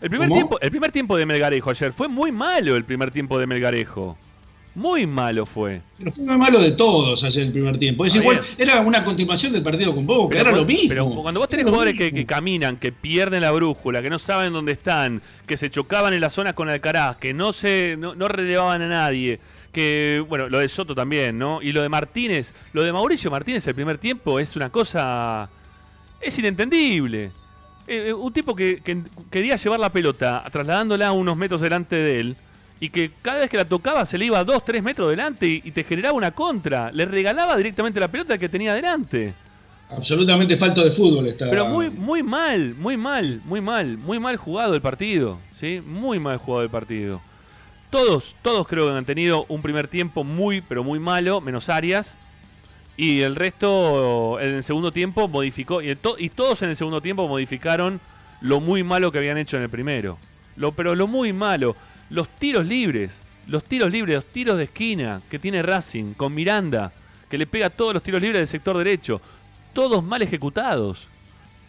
El 0.00 0.08
primer, 0.08 0.28
¿Cómo? 0.28 0.38
tiempo, 0.40 0.60
el 0.60 0.70
primer 0.70 0.90
tiempo 0.92 1.16
de 1.16 1.26
Melgarejo 1.26 1.68
ayer 1.70 1.92
fue 1.92 2.08
muy 2.08 2.32
malo 2.32 2.74
el 2.74 2.84
primer 2.84 3.10
tiempo 3.10 3.38
de 3.38 3.46
Melgarejo. 3.46 4.16
Muy 4.74 5.04
malo 5.04 5.46
fue. 5.46 5.82
Pero 5.98 6.12
fue 6.12 6.24
muy 6.24 6.36
malo 6.38 6.60
de 6.60 6.70
todos 6.70 7.24
ayer 7.24 7.42
el 7.42 7.52
primer 7.52 7.76
tiempo. 7.76 8.04
Es 8.06 8.14
igual, 8.14 8.40
bien. 8.40 8.68
era 8.70 8.80
una 8.80 9.02
continuación 9.04 9.52
del 9.52 9.62
partido 9.64 9.92
con 9.94 10.06
Boca, 10.06 10.38
era 10.40 10.50
cu- 10.52 10.56
lo 10.58 10.64
mismo. 10.64 10.88
pero 10.88 11.06
cuando 11.22 11.40
vos 11.40 11.48
tenés 11.48 11.64
Era 11.64 11.70
jugadores 11.72 11.96
que, 11.98 12.12
que 12.14 12.24
caminan, 12.24 12.76
que 12.76 12.92
pierden 12.92 13.40
la 13.42 13.50
brújula, 13.50 14.00
que 14.00 14.08
no 14.08 14.18
saben 14.20 14.52
dónde 14.52 14.72
están, 14.72 15.20
que 15.46 15.56
se 15.56 15.70
chocaban 15.70 16.14
en 16.14 16.20
la 16.20 16.30
zona 16.30 16.52
con 16.54 16.68
Alcaraz, 16.68 17.16
que 17.16 17.34
no 17.34 17.52
se 17.52 17.96
no, 17.98 18.14
no 18.14 18.28
relevaban 18.28 18.80
a 18.82 18.86
nadie, 18.86 19.40
que 19.72 20.24
bueno, 20.28 20.48
lo 20.48 20.58
de 20.58 20.68
Soto 20.68 20.94
también, 20.94 21.38
¿no? 21.38 21.62
Y 21.62 21.72
lo 21.72 21.82
de 21.82 21.88
Martínez, 21.88 22.52
lo 22.72 22.82
de 22.82 22.92
Mauricio 22.92 23.30
Martínez 23.30 23.66
el 23.66 23.74
primer 23.74 23.98
tiempo 23.98 24.38
es 24.38 24.56
una 24.56 24.70
cosa 24.70 25.48
es 26.20 26.38
inentendible. 26.38 27.32
Eh, 27.86 28.08
eh, 28.08 28.12
un 28.12 28.32
tipo 28.32 28.54
que, 28.54 28.80
que 28.82 29.02
quería 29.30 29.56
llevar 29.56 29.80
la 29.80 29.90
pelota 29.90 30.44
trasladándola 30.50 31.12
unos 31.12 31.36
metros 31.36 31.60
delante 31.60 31.96
de 31.96 32.20
él 32.20 32.36
y 32.78 32.88
que 32.90 33.10
cada 33.22 33.40
vez 33.40 33.50
que 33.50 33.56
la 33.56 33.64
tocaba 33.64 34.06
se 34.06 34.16
le 34.16 34.26
iba 34.26 34.42
dos, 34.44 34.64
tres 34.64 34.82
metros 34.82 35.10
delante 35.10 35.46
y, 35.46 35.62
y 35.64 35.70
te 35.70 35.84
generaba 35.84 36.16
una 36.16 36.30
contra. 36.32 36.90
Le 36.92 37.04
regalaba 37.04 37.56
directamente 37.56 38.00
la 38.00 38.08
pelota 38.08 38.38
que 38.38 38.48
tenía 38.48 38.74
delante. 38.74 39.34
Absolutamente 39.90 40.56
falto 40.56 40.84
de 40.84 40.90
fútbol 40.90 41.26
está. 41.26 41.50
Pero 41.50 41.66
muy, 41.66 41.90
muy 41.90 42.22
mal, 42.22 42.74
muy 42.76 42.96
mal, 42.96 43.40
muy 43.44 43.60
mal, 43.60 43.98
muy 43.98 44.20
mal 44.20 44.36
jugado 44.36 44.74
el 44.74 44.80
partido, 44.80 45.40
¿sí? 45.52 45.82
Muy 45.84 46.20
mal 46.20 46.36
jugado 46.36 46.62
el 46.62 46.70
partido. 46.70 47.20
Todos, 47.90 48.36
todos 48.42 48.68
creo 48.68 48.86
que 48.86 48.96
han 48.96 49.04
tenido 49.04 49.46
un 49.48 49.62
primer 49.62 49.88
tiempo 49.88 50.22
muy, 50.22 50.60
pero 50.60 50.84
muy 50.84 51.00
malo, 51.00 51.40
menos 51.40 51.68
Arias. 51.68 52.16
Y 52.96 53.22
el 53.22 53.34
resto, 53.34 54.38
en 54.40 54.54
el 54.54 54.62
segundo 54.62 54.92
tiempo, 54.92 55.26
modificó. 55.26 55.82
Y, 55.82 55.96
todos 55.96 56.62
en 56.62 56.68
el 56.68 56.76
segundo 56.76 57.00
tiempo 57.00 57.26
modificaron 57.26 58.00
lo 58.40 58.60
muy 58.60 58.84
malo 58.84 59.10
que 59.10 59.18
habían 59.18 59.38
hecho 59.38 59.56
en 59.56 59.64
el 59.64 59.70
primero. 59.70 60.18
Lo, 60.54 60.70
pero 60.72 60.94
lo 60.94 61.08
muy 61.08 61.32
malo. 61.32 61.74
Los 62.10 62.28
tiros 62.28 62.64
libres. 62.64 63.24
Los 63.48 63.64
tiros 63.64 63.90
libres, 63.90 64.16
los 64.16 64.24
tiros 64.26 64.58
de 64.58 64.64
esquina 64.64 65.22
que 65.28 65.40
tiene 65.40 65.62
Racing 65.62 66.14
con 66.14 66.32
Miranda, 66.32 66.92
que 67.28 67.38
le 67.38 67.48
pega 67.48 67.70
todos 67.70 67.94
los 67.94 68.02
tiros 68.02 68.22
libres 68.22 68.38
del 68.38 68.48
sector 68.48 68.78
derecho. 68.78 69.20
Todos 69.72 70.04
mal 70.04 70.22
ejecutados. 70.22 71.08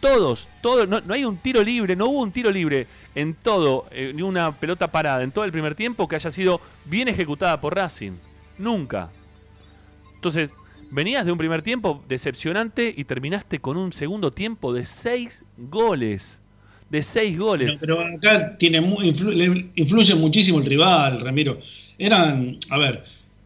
Todos, 0.02 0.50
todos, 0.62 0.88
no, 0.90 1.14
hay 1.14 1.26
un 1.26 1.38
tiro 1.38 1.62
libre, 1.62 1.96
no 1.96 2.08
hubo 2.08 2.22
un 2.22 2.32
tiro 2.32 2.50
libre 2.50 2.88
en 3.14 3.36
todo, 3.36 3.86
eh, 3.92 4.12
ni 4.16 4.24
una 4.24 4.60
pelota 4.60 4.92
parada 4.92 5.22
en 5.22 5.32
todo 5.32 5.46
el 5.46 5.52
primer 5.52 5.76
tiempo 5.76 6.08
que 6.08 6.16
haya 6.16 6.32
sido 6.32 6.60
bien 6.86 7.08
ejecutada 7.08 7.62
por 7.62 7.76
Racing. 7.76 8.14
Nunca. 8.58 9.12
Entonces, 10.16 10.56
venías 10.90 11.24
de 11.24 11.32
un 11.32 11.38
primer 11.38 11.62
tiempo 11.62 12.04
decepcionante 12.10 12.92
y 12.96 13.04
terminaste 13.04 13.60
con 13.60 13.78
un 13.78 13.94
segundo 13.94 14.32
tiempo 14.32 14.74
de 14.74 14.86
seis 14.86 15.46
goles. 15.58 16.42
De 16.90 17.04
seis 17.04 17.38
goles. 17.38 17.78
Pero 17.80 18.02
acá 18.02 18.58
tiene 18.58 18.80
influye 19.76 20.16
muchísimo 20.16 20.60
el 20.60 20.66
rival, 20.66 21.22
Ramiro. 21.22 21.60
Eran, 21.98 22.58
a 22.70 22.78
ver, 22.78 23.04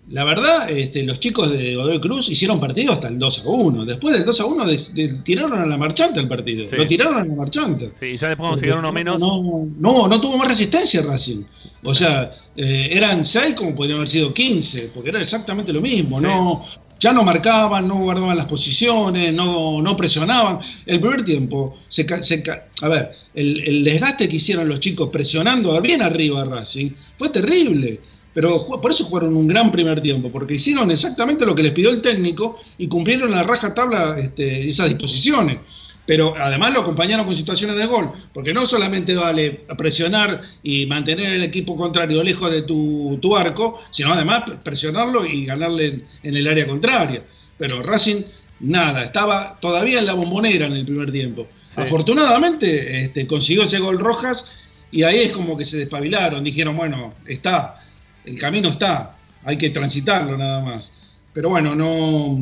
la 0.10 0.24
verdad, 0.24 0.70
este, 0.70 1.02
los 1.04 1.20
chicos 1.20 1.52
de 1.52 1.76
Godoy 1.76 2.00
Cruz 2.00 2.30
hicieron 2.30 2.60
partido 2.60 2.94
hasta 2.94 3.08
el 3.08 3.18
2 3.18 3.44
a 3.46 3.50
1. 3.50 3.86
Después 3.86 4.13
del 4.13 4.24
2 4.24 4.39
a 4.39 4.46
1 4.46 4.65
de- 4.65 4.82
de- 4.94 5.13
tiraron 5.24 5.60
a 5.60 5.65
la 5.65 5.78
marchante 5.78 6.20
el 6.20 6.28
partido. 6.28 6.65
Sí. 6.65 6.76
Lo 6.76 6.86
tiraron 6.86 7.18
a 7.18 7.26
la 7.26 7.34
marchante. 7.34 7.91
Sí, 8.00 8.06
y 8.08 8.18
ya 8.18 8.28
después 8.28 8.50
consiguieron 8.50 8.80
uno 8.86 8.91
menos. 8.94 9.20
No, 9.20 9.68
no, 9.80 10.08
no 10.08 10.22
tuvo 10.22 10.38
más 10.38 10.48
resistencia 10.48 11.02
Racing. 11.02 11.44
O 11.84 11.94
sea, 11.94 12.32
eh, 12.56 12.89
eran 12.91 13.26
6 13.26 13.56
como 13.56 13.74
podrían 13.76 13.98
haber 13.98 14.10
sido 14.10 14.34
15, 14.34 14.91
porque 14.94 15.10
era 15.10 15.22
exactamente 15.22 15.74
lo 15.74 15.82
mismo. 15.82 16.18
Sí. 16.20 16.24
No, 16.26 16.63
ya 17.00 17.12
no 17.12 17.24
marcaban, 17.24 17.88
no 17.88 17.96
guardaban 17.96 18.38
las 18.38 18.46
posiciones, 18.46 19.34
no, 19.34 19.82
no 19.82 19.96
presionaban. 19.98 20.60
El 20.86 21.00
primer 21.00 21.26
tiempo, 21.26 21.78
se, 21.88 22.06
se 22.24 22.44
a 22.82 22.88
ver, 22.89 23.12
el, 23.34 23.60
el 23.68 23.84
desgaste 23.84 24.30
que 24.30 24.36
hicieron 24.38 24.70
los 24.70 24.80
chicos 24.80 25.10
presionando 25.12 25.80
bien 25.82 26.02
arriba 26.02 26.44
a 26.44 26.46
Racing 26.46 26.91
fue 27.18 27.30
terrible. 27.30 28.00
Pero 28.36 28.62
por 28.82 28.91
eso 28.91 29.06
jugaron 29.06 29.34
un 29.34 29.48
gran 29.48 29.71
primer 29.71 30.02
tiempo, 30.02 30.30
porque 30.30 30.56
hicieron 30.56 30.91
exactamente 30.91 31.45
lo 31.45 31.56
que 31.56 31.63
les 31.63 31.71
pidió 31.71 31.89
el 31.89 32.02
técnico 32.02 32.60
y 32.78 32.89
cumplieron 32.89 33.34
a 33.34 33.43
raja 33.43 33.74
tabla 33.74 34.19
este, 34.19 34.67
esas 34.67 34.89
disposiciones. 34.89 35.58
Pero 36.06 36.36
además 36.38 36.74
lo 36.74 36.82
acompañaron 36.82 37.26
con 37.26 37.34
situaciones 37.34 37.78
de 37.78 37.86
gol, 37.86 38.12
porque 38.34 38.54
no 38.54 38.65
solamente 38.65 39.15
vale 39.15 39.62
presionar 39.78 40.41
y 40.62 40.86
mantener 40.86 41.32
el 41.32 41.43
equipo 41.43 41.78
contrario 41.78 42.21
lejos 42.21 42.52
de 42.52 42.63
tu, 42.63 43.17
tu 43.21 43.38
arco, 43.38 43.82
sino 43.89 44.12
además 44.12 44.43
presionarlo 44.62 45.26
y 45.26 45.45
ganarle 45.45 45.86
en, 45.86 46.06
en 46.24 46.36
el 46.36 46.45
área 46.45 46.67
contraria. 46.67 47.24
Pero 47.58 47.82
Racing, 47.84 48.21
nada, 48.60 49.06
estaba 49.06 49.58
todavía 49.62 50.00
en 50.00 50.08
la 50.08 50.13
bombonera 50.13 50.67
en 50.67 50.74
el 50.74 50.86
primer 50.86 51.10
tiempo. 51.10 51.48
Sí. 51.63 51.80
Afortunadamente 51.80 53.06
este, 53.06 53.26
consiguió 53.26 53.63
ese 53.63 53.80
gol 53.80 53.98
Rojas 53.98 54.45
y 54.91 55.04
ahí 55.04 55.21
es 55.21 55.32
como 55.32 55.58
que 55.58 55.63
se 55.63 55.78
despabilaron, 55.78 56.43
dijeron, 56.43 56.76
bueno, 56.76 57.13
está, 57.26 57.82
el 58.25 58.39
camino 58.39 58.69
está, 58.69 59.15
hay 59.43 59.57
que 59.57 59.69
transitarlo 59.69 60.38
nada 60.38 60.59
más. 60.59 60.91
Pero 61.33 61.49
bueno, 61.49 61.75
no, 61.75 62.39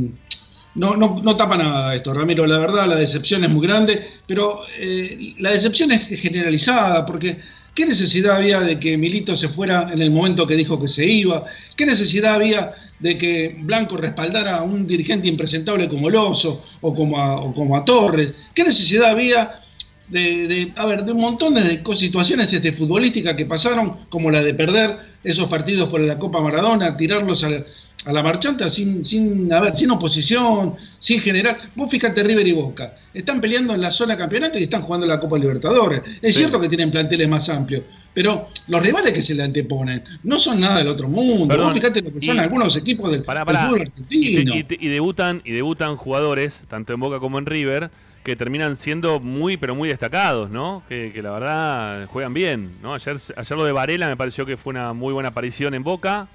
no, 0.76 0.96
no, 0.96 1.36
tapa 1.36 1.58
nada 1.58 1.96
esto, 1.96 2.14
Ramiro. 2.14 2.46
La 2.46 2.60
verdad, 2.60 2.88
la 2.88 2.96
decepción 2.96 3.44
es 3.44 3.50
muy 3.50 3.66
grande, 3.66 4.06
pero 4.28 4.62
eh, 4.78 5.36
la 5.40 5.52
decepción 5.52 5.92
es 5.92 6.20
generalizada, 6.20 7.06
porque 7.06 7.40
¿qué 7.74 7.86
necesidad 7.86 8.38
había 8.38 8.60
de 8.60 8.80
que 8.80 8.98
Milito 8.98 9.36
se 9.36 9.50
fuera 9.50 9.90
en 9.92 10.02
el 10.02 10.12
momento 10.12 10.48
que 10.48 10.56
dijo 10.56 10.80
que 10.80 10.88
se 10.88 11.06
iba? 11.06 11.46
¿Qué 11.76 11.86
necesidad 11.86 12.36
había 12.36 12.74
de 13.00 13.18
que 13.18 13.56
Blanco 13.60 13.98
respaldara 13.98 14.58
a 14.58 14.64
un 14.64 14.88
dirigente 14.88 15.28
impresentable 15.28 15.90
como 15.90 16.10
Lozo 16.10 16.64
o 16.82 16.90
o 16.90 17.54
como 17.54 17.76
a 17.76 17.84
Torres? 17.86 18.32
¿Qué 18.54 18.64
necesidad 18.64 19.10
había 19.10 19.63
de, 20.08 20.48
de, 20.48 20.74
a 20.76 20.86
ver, 20.86 21.04
de 21.06 21.12
un 21.14 21.22
montón 21.22 21.56
de 21.56 21.82
situaciones 21.96 22.52
este, 22.52 22.72
futbolísticas 22.74 23.34
que 23.36 23.46
pasaron, 23.46 23.94
como 24.10 24.30
la 24.30 24.44
de 24.44 24.54
perder 24.54 24.98
esos 25.24 25.48
partidos 25.48 25.90
por 25.90 26.02
la 26.02 26.20
Copa 26.20 26.42
Maradona, 26.42 26.96
tirarlos 26.98 27.44
a, 27.44 27.50
la- 27.50 27.64
a 28.06 28.12
la 28.12 28.22
marchanta 28.22 28.70
sin, 28.70 29.06
sin, 29.06 29.52
a 29.54 29.62
ver, 29.62 29.76
sin 29.78 29.90
oposición, 29.92 30.76
sin 31.00 31.22
generar. 31.22 31.58
Vos 31.74 31.90
fíjate 31.90 32.22
River 32.22 32.46
y 32.46 32.52
Boca, 32.52 32.98
están 33.14 33.40
peleando 33.40 33.74
en 33.74 33.80
la 33.82 33.92
zona 33.92 34.18
campeonato 34.18 34.60
y 34.60 34.64
están 34.64 34.82
jugando 34.82 35.08
la 35.08 35.20
Copa 35.22 35.38
Libertadores. 35.38 36.02
Es 36.22 36.34
Sí. 36.34 36.40
cierto 36.40 36.60
que 36.60 36.68
tienen 36.68 36.92
planteles 36.92 37.30
más 37.30 37.48
amplios, 37.48 37.84
pero 38.14 38.50
los 38.68 38.84
rivales 38.84 39.14
que 39.14 39.22
se 39.22 39.34
le 39.34 39.44
anteponen 39.44 40.04
no 40.24 40.38
son 40.38 40.60
nada 40.60 40.80
del 40.80 40.90
otro 40.90 41.08
mundo. 41.08 41.48
Perdón, 41.48 41.68
Vos 41.68 41.76
fíjate 41.76 42.02
lo 42.02 42.14
que 42.14 42.20
son 42.20 42.36
y- 42.36 42.40
algunos 42.40 42.76
equipos 42.76 43.10
del, 43.10 43.24
Pará, 43.24 43.46
del 43.46 43.56
fútbol 43.58 43.82
argentino. 43.84 44.54
y 44.54 44.88
debutan, 44.90 45.42
y 45.46 45.52
debutan 45.54 45.96
jugadores, 45.96 46.66
tanto 46.68 46.92
en 46.94 47.00
Boca 47.00 47.20
como 47.20 47.40
en 47.40 47.46
River, 47.46 47.90
que 48.24 48.36
terminan 48.36 48.76
siendo 48.78 49.20
muy, 49.20 49.58
pero 49.58 49.76
muy 49.76 49.90
destacados, 49.90 50.50
¿no? 50.50 50.84
Que, 50.88 51.12
que 51.14 51.22
la 51.22 51.32
verdad 51.32 52.06
juegan 52.08 52.34
bien, 52.34 52.78
¿no? 52.82 52.94
Ayer, 52.94 53.18
ayer 53.36 53.58
lo 53.58 53.66
de 53.66 53.72
Varela 53.74 54.08
me 54.08 54.16
pareció 54.16 54.46
que 54.46 54.56
fue 54.58 54.72
una 54.72 54.94
muy 54.94 55.14
buena 55.14 55.30
aparición 55.30 55.74
en 55.74 55.84
Boca. 55.84 56.28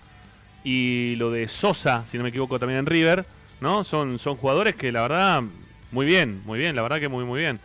Y 0.65 1.15
lo 1.17 1.31
de 1.31 1.49
Sosa, 1.49 2.05
si 2.11 2.17
no 2.19 2.25
me 2.25 2.29
equivoco, 2.31 2.59
también 2.59 2.81
en 2.81 2.87
River, 2.87 3.25
¿no? 3.61 3.85
Son, 3.85 4.19
son 4.19 4.37
jugadores 4.37 4.75
que 4.77 4.93
la 4.93 5.03
verdad, 5.03 5.43
muy 5.93 6.05
bien, 6.05 6.43
muy 6.45 6.59
bien, 6.59 6.77
la 6.77 6.83
verdad 6.83 6.99
que 7.01 7.09
muy, 7.09 7.25
muy 7.25 7.41
bien. 7.41 7.61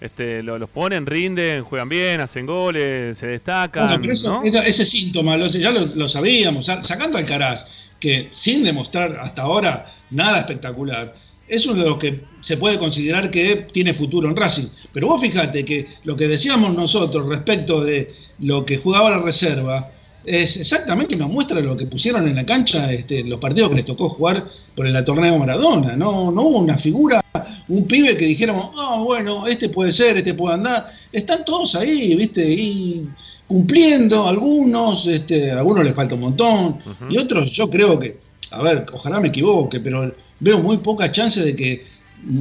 Este, 0.00 0.42
lo- 0.42 0.58
los 0.58 0.70
ponen, 0.70 1.06
rinden, 1.06 1.62
juegan 1.62 1.88
bien, 1.88 2.20
hacen 2.20 2.46
goles, 2.46 3.18
se 3.18 3.26
destacan. 3.28 3.86
Bueno, 3.86 4.00
pero 4.00 4.12
eso- 4.12 4.32
¿no? 4.40 4.42
esa- 4.44 4.64
ese 4.66 4.84
síntoma, 4.84 5.36
lo- 5.36 5.46
ya 5.48 5.70
lo, 5.70 5.86
lo 5.86 6.08
sabíamos, 6.08 6.66
sa- 6.66 6.82
sacando 6.82 7.18
al 7.18 7.26
Caraz, 7.26 7.64
que 8.00 8.28
sin 8.32 8.64
demostrar 8.64 9.18
hasta 9.20 9.42
ahora 9.42 9.86
nada 10.10 10.38
espectacular, 10.38 11.14
es 11.48 11.66
uno 11.66 11.82
de 11.82 11.88
los 11.88 11.98
que 11.98 12.20
se 12.40 12.56
puede 12.56 12.78
considerar 12.78 13.30
que 13.30 13.66
tiene 13.72 13.94
futuro 13.94 14.28
en 14.28 14.36
Racing. 14.36 14.68
Pero 14.92 15.08
vos 15.08 15.20
fíjate 15.20 15.64
que 15.64 15.86
lo 16.04 16.16
que 16.16 16.28
decíamos 16.28 16.74
nosotros 16.74 17.26
respecto 17.26 17.82
de 17.82 18.12
lo 18.40 18.64
que 18.64 18.76
jugaba 18.76 19.10
la 19.10 19.18
reserva 19.20 19.90
es 20.24 20.56
exactamente 20.58 21.16
una 21.16 21.26
muestra 21.26 21.56
de 21.56 21.62
lo 21.62 21.76
que 21.76 21.86
pusieron 21.86 22.28
en 22.28 22.36
la 22.36 22.44
cancha 22.44 22.92
este, 22.92 23.24
los 23.24 23.38
partidos 23.38 23.70
que 23.70 23.76
les 23.76 23.84
tocó 23.84 24.08
jugar 24.10 24.44
por 24.74 24.86
el 24.86 25.04
torneo 25.04 25.38
Maradona. 25.38 25.96
No, 25.96 26.30
no 26.30 26.42
hubo 26.42 26.58
una 26.58 26.76
figura, 26.76 27.24
un 27.68 27.86
pibe 27.86 28.16
que 28.16 28.26
dijéramos, 28.26 28.70
ah, 28.76 29.00
bueno, 29.02 29.46
este 29.46 29.68
puede 29.68 29.90
ser, 29.90 30.18
este 30.18 30.34
puede 30.34 30.54
andar. 30.54 30.92
Están 31.12 31.44
todos 31.44 31.74
ahí, 31.76 32.14
¿viste? 32.14 32.46
Y 32.46 33.08
cumpliendo, 33.46 34.28
algunos, 34.28 35.06
este, 35.06 35.50
a 35.50 35.58
algunos 35.58 35.84
les 35.84 35.94
falta 35.94 36.14
un 36.14 36.20
montón, 36.20 36.78
y 37.08 37.16
otros 37.16 37.50
yo 37.50 37.70
creo 37.70 37.98
que, 37.98 38.18
a 38.50 38.62
ver, 38.62 38.84
ojalá 38.92 39.20
me 39.20 39.28
equivoque, 39.28 39.80
pero 39.80 40.12
veo 40.40 40.58
muy 40.58 40.78
poca 40.78 41.10
chance 41.10 41.40
de 41.40 41.54
que 41.54 41.86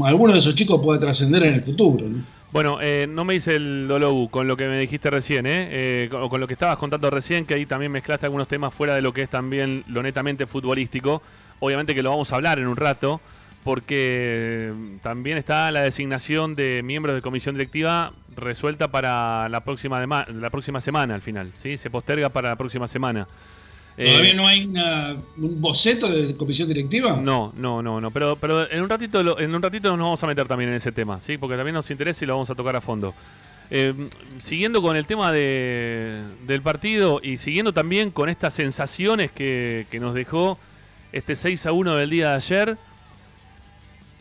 alguno 0.03 0.33
de 0.33 0.39
esos 0.39 0.55
chicos 0.55 0.81
pueda 0.81 0.99
trascender 0.99 1.43
en 1.43 1.53
el 1.55 1.63
futuro. 1.63 2.07
¿no? 2.07 2.37
Bueno, 2.51 2.79
eh, 2.81 3.07
no 3.09 3.25
me 3.25 3.33
dice 3.33 3.55
el 3.55 3.87
Dolobu 3.87 4.29
con 4.29 4.47
lo 4.47 4.55
que 4.55 4.67
me 4.67 4.79
dijiste 4.79 5.09
recién, 5.09 5.45
¿eh? 5.45 5.67
Eh, 5.69 6.09
con, 6.09 6.39
lo 6.39 6.47
que 6.47 6.53
estabas 6.53 6.77
contando 6.77 7.09
recién, 7.09 7.45
que 7.45 7.53
ahí 7.53 7.65
también 7.65 7.91
mezclaste 7.91 8.25
algunos 8.25 8.47
temas 8.47 8.73
fuera 8.73 8.95
de 8.95 9.01
lo 9.01 9.13
que 9.13 9.21
es 9.21 9.29
también 9.29 9.83
lo 9.87 10.01
netamente 10.01 10.47
futbolístico. 10.47 11.21
Obviamente 11.59 11.93
que 11.93 12.01
lo 12.01 12.11
vamos 12.11 12.31
a 12.31 12.35
hablar 12.35 12.57
en 12.59 12.67
un 12.67 12.77
rato, 12.77 13.19
porque 13.65 14.71
eh, 14.71 14.97
también 15.01 15.37
está 15.37 15.71
la 15.71 15.81
designación 15.81 16.55
de 16.55 16.81
miembros 16.85 17.15
de 17.15 17.21
comisión 17.21 17.55
directiva 17.55 18.13
resuelta 18.33 18.87
para 18.87 19.49
la 19.49 19.65
próxima, 19.65 20.05
la 20.05 20.49
próxima 20.49 20.79
semana 20.79 21.15
al 21.15 21.21
final, 21.21 21.51
¿sí? 21.57 21.77
Se 21.77 21.89
posterga 21.89 22.29
para 22.29 22.49
la 22.49 22.55
próxima 22.55 22.87
semana. 22.87 23.27
Eh, 23.99 24.11
¿Todavía 24.11 24.33
no 24.35 24.47
hay 24.47 24.65
una- 24.65 25.15
un 25.37 25.59
boceto 25.59 26.07
de 26.07 26.35
comisión 26.35 26.67
directiva? 26.67 27.19
no, 27.19 27.51
no, 27.57 27.81
no, 27.81 27.99
no. 27.99 28.11
Pero, 28.11 28.35
pero 28.35 28.69
en 28.71 28.81
un 28.83 28.89
ratito, 28.89 29.23
lo- 29.23 29.39
en 29.39 29.53
un 29.55 29.61
ratito 29.61 29.89
nos 29.97 30.05
vamos 30.05 30.23
a 30.23 30.27
meter 30.27 30.47
también 30.47 30.69
en 30.69 30.75
ese 30.75 30.91
tema, 30.91 31.19
sí, 31.19 31.37
porque 31.39 31.55
también 31.55 31.73
nos 31.73 31.89
interesa 31.89 32.23
y 32.23 32.27
lo 32.27 32.33
vamos 32.35 32.49
a 32.51 32.55
tocar 32.55 32.75
a 32.75 32.81
fondo. 32.81 33.15
Eh, 33.71 33.93
siguiendo 34.39 34.81
con 34.81 34.95
el 34.95 35.05
tema 35.07 35.31
de- 35.31 36.21
del 36.45 36.61
partido 36.61 37.19
y 37.23 37.37
siguiendo 37.37 37.73
también 37.73 38.11
con 38.11 38.29
estas 38.29 38.53
sensaciones 38.53 39.31
que, 39.31 39.87
que 39.89 39.99
nos 39.99 40.13
dejó 40.13 40.57
este 41.11 41.35
6 41.35 41.65
a 41.65 41.71
1 41.71 41.95
del 41.95 42.09
día 42.11 42.29
de 42.29 42.35
ayer, 42.35 42.77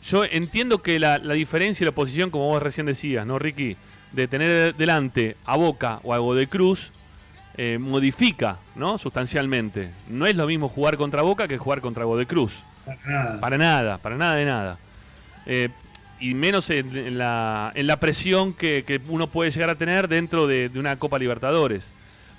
yo 0.03 0.25
entiendo 0.25 0.83
que 0.83 0.99
la, 0.99 1.19
la 1.19 1.35
diferencia 1.35 1.85
y 1.85 1.87
la 1.87 1.93
posición, 1.95 2.31
como 2.31 2.49
vos 2.49 2.63
recién 2.63 2.87
decías, 2.87 3.27
¿no, 3.27 3.39
Ricky? 3.39 3.77
De 4.13 4.27
tener 4.29 4.75
delante 4.75 5.37
a 5.45 5.57
Boca 5.57 6.01
o 6.03 6.15
a 6.15 6.19
Godoy 6.19 6.47
Cruz, 6.47 6.93
eh, 7.57 7.79
modifica, 7.79 8.59
¿no? 8.75 8.99
Sustancialmente. 8.99 9.91
No 10.09 10.27
es 10.27 10.37
lo 10.37 10.47
mismo 10.47 10.69
jugar 10.69 10.97
contra 10.97 11.23
Boca 11.23 11.49
que 11.49 11.59
jugar 11.59 11.81
contra 11.81 12.05
Godoy 12.05 12.27
Cruz. 12.27 12.65
Para 12.85 12.99
nada. 13.07 13.41
Para 13.41 13.59
nada, 13.59 13.99
para 13.99 14.17
nada 14.17 14.35
de 14.35 14.45
nada. 14.45 14.79
Eh, 15.47 15.69
y 16.19 16.35
menos 16.35 16.71
en, 16.71 16.97
en 16.97 17.19
la, 17.19 17.73
en 17.75 17.87
la 17.87 17.99
presión 17.99 18.53
que, 18.53 18.85
que 18.87 19.01
uno 19.09 19.27
puede 19.27 19.51
llegar 19.51 19.71
a 19.71 19.75
tener 19.75 20.09
dentro 20.09 20.47
de, 20.47 20.69
de 20.69 20.79
una 20.79 20.99
Copa 20.99 21.19
Libertadores. 21.19 21.93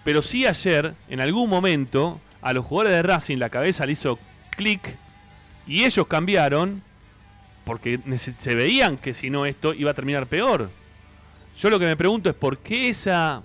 Pero 0.04 0.22
sí 0.22 0.46
ayer, 0.48 0.94
en 1.10 1.20
algún 1.20 1.50
momento, 1.50 2.20
a 2.42 2.54
los 2.54 2.66
jugadores 2.66 2.96
de 2.96 3.04
Racing 3.04 3.38
la 3.38 3.50
cabeza 3.50 3.86
le 3.86 3.94
hizo 3.94 4.18
clic 4.56 4.96
y 5.68 5.84
ellos 5.84 6.08
cambiaron 6.08 6.82
porque 7.66 8.00
se 8.38 8.56
veían 8.56 8.98
que 8.98 9.14
si 9.14 9.30
no 9.30 9.46
esto 9.46 9.74
iba 9.74 9.92
a 9.92 9.94
terminar 9.94 10.28
peor. 10.28 10.70
Yo 11.60 11.70
lo 11.70 11.80
que 11.80 11.86
me 11.86 11.98
pregunto 11.98 12.30
es 12.30 12.36
por 12.36 12.60
qué 12.60 12.90
esa, 12.90 13.42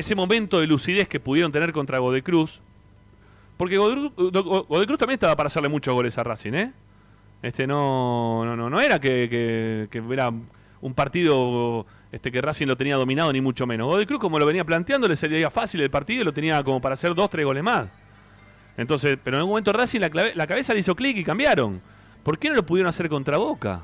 ese 0.00 0.14
momento 0.14 0.60
de 0.60 0.66
lucidez 0.66 1.08
que 1.08 1.20
pudieron 1.20 1.52
tener 1.52 1.72
contra 1.72 1.98
Godoy 1.98 2.22
Cruz. 2.22 2.60
Porque 3.56 3.76
Godoy, 3.78 4.10
Cruz- 4.16 4.42
Godoy 4.68 4.86
Cruz 4.86 4.98
también 4.98 5.14
estaba 5.16 5.36
para 5.36 5.46
hacerle 5.48 5.68
muchos 5.68 5.94
goles 5.94 6.16
a 6.18 6.24
Racing, 6.24 6.52
¿eh? 6.54 6.72
Este 7.42 7.66
no, 7.66 8.42
no, 8.44 8.56
no, 8.56 8.68
no 8.68 8.80
era 8.80 8.98
que, 9.00 9.88
que- 9.90 10.02
era 10.12 10.30
un 10.82 10.94
partido 10.94 11.86
este, 12.12 12.32
que 12.32 12.40
Racing 12.40 12.66
lo 12.66 12.76
tenía 12.76 12.96
dominado, 12.96 13.32
ni 13.32 13.40
mucho 13.40 13.66
menos. 13.66 13.86
Godoy 13.86 14.06
Cruz, 14.06 14.18
como 14.20 14.38
lo 14.38 14.46
venía 14.46 14.64
planteando, 14.64 15.06
le 15.08 15.16
sería 15.16 15.50
fácil 15.50 15.80
el 15.82 15.90
partido 15.90 16.22
y 16.22 16.24
lo 16.24 16.32
tenía 16.32 16.62
como 16.64 16.80
para 16.80 16.94
hacer 16.94 17.14
dos, 17.14 17.30
tres 17.30 17.44
goles 17.46 17.62
más. 17.62 17.88
Entonces, 18.76 19.18
pero 19.22 19.36
en 19.36 19.40
algún 19.40 19.52
momento 19.52 19.72
Racing 19.72 20.00
la, 20.00 20.10
la 20.34 20.46
cabeza 20.46 20.72
le 20.74 20.80
hizo 20.80 20.94
clic 20.94 21.16
y 21.18 21.24
cambiaron. 21.24 21.80
¿Por 22.22 22.38
qué 22.38 22.48
no 22.48 22.54
lo 22.54 22.64
pudieron 22.64 22.88
hacer 22.88 23.08
contra 23.08 23.36
Boca? 23.36 23.82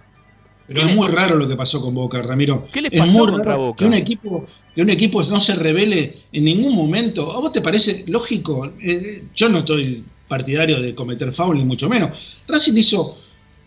Pero 0.68 0.82
es 0.88 0.94
muy 0.96 1.08
raro 1.08 1.36
lo 1.36 1.48
que 1.48 1.56
pasó 1.56 1.80
con 1.80 1.94
Boca, 1.94 2.20
Ramiro. 2.22 2.66
¿Qué 2.72 2.80
es 2.80 3.00
pasó 3.00 3.12
muy 3.12 3.26
contra 3.32 3.52
raro 3.52 3.66
Boca? 3.66 3.78
Que 3.78 3.84
un, 3.86 3.94
equipo, 3.94 4.46
que 4.74 4.82
un 4.82 4.90
equipo 4.90 5.22
no 5.24 5.40
se 5.40 5.54
revele 5.54 6.18
en 6.32 6.44
ningún 6.44 6.74
momento. 6.74 7.32
¿A 7.32 7.40
vos 7.40 7.52
te 7.52 7.60
parece 7.60 8.04
lógico? 8.08 8.72
Eh, 8.80 9.24
yo 9.34 9.48
no 9.48 9.58
estoy 9.58 10.02
partidario 10.28 10.80
de 10.80 10.94
cometer 10.94 11.32
foul, 11.32 11.56
ni 11.56 11.64
mucho 11.64 11.88
menos. 11.88 12.18
Racing 12.48 12.76
hizo. 12.76 13.16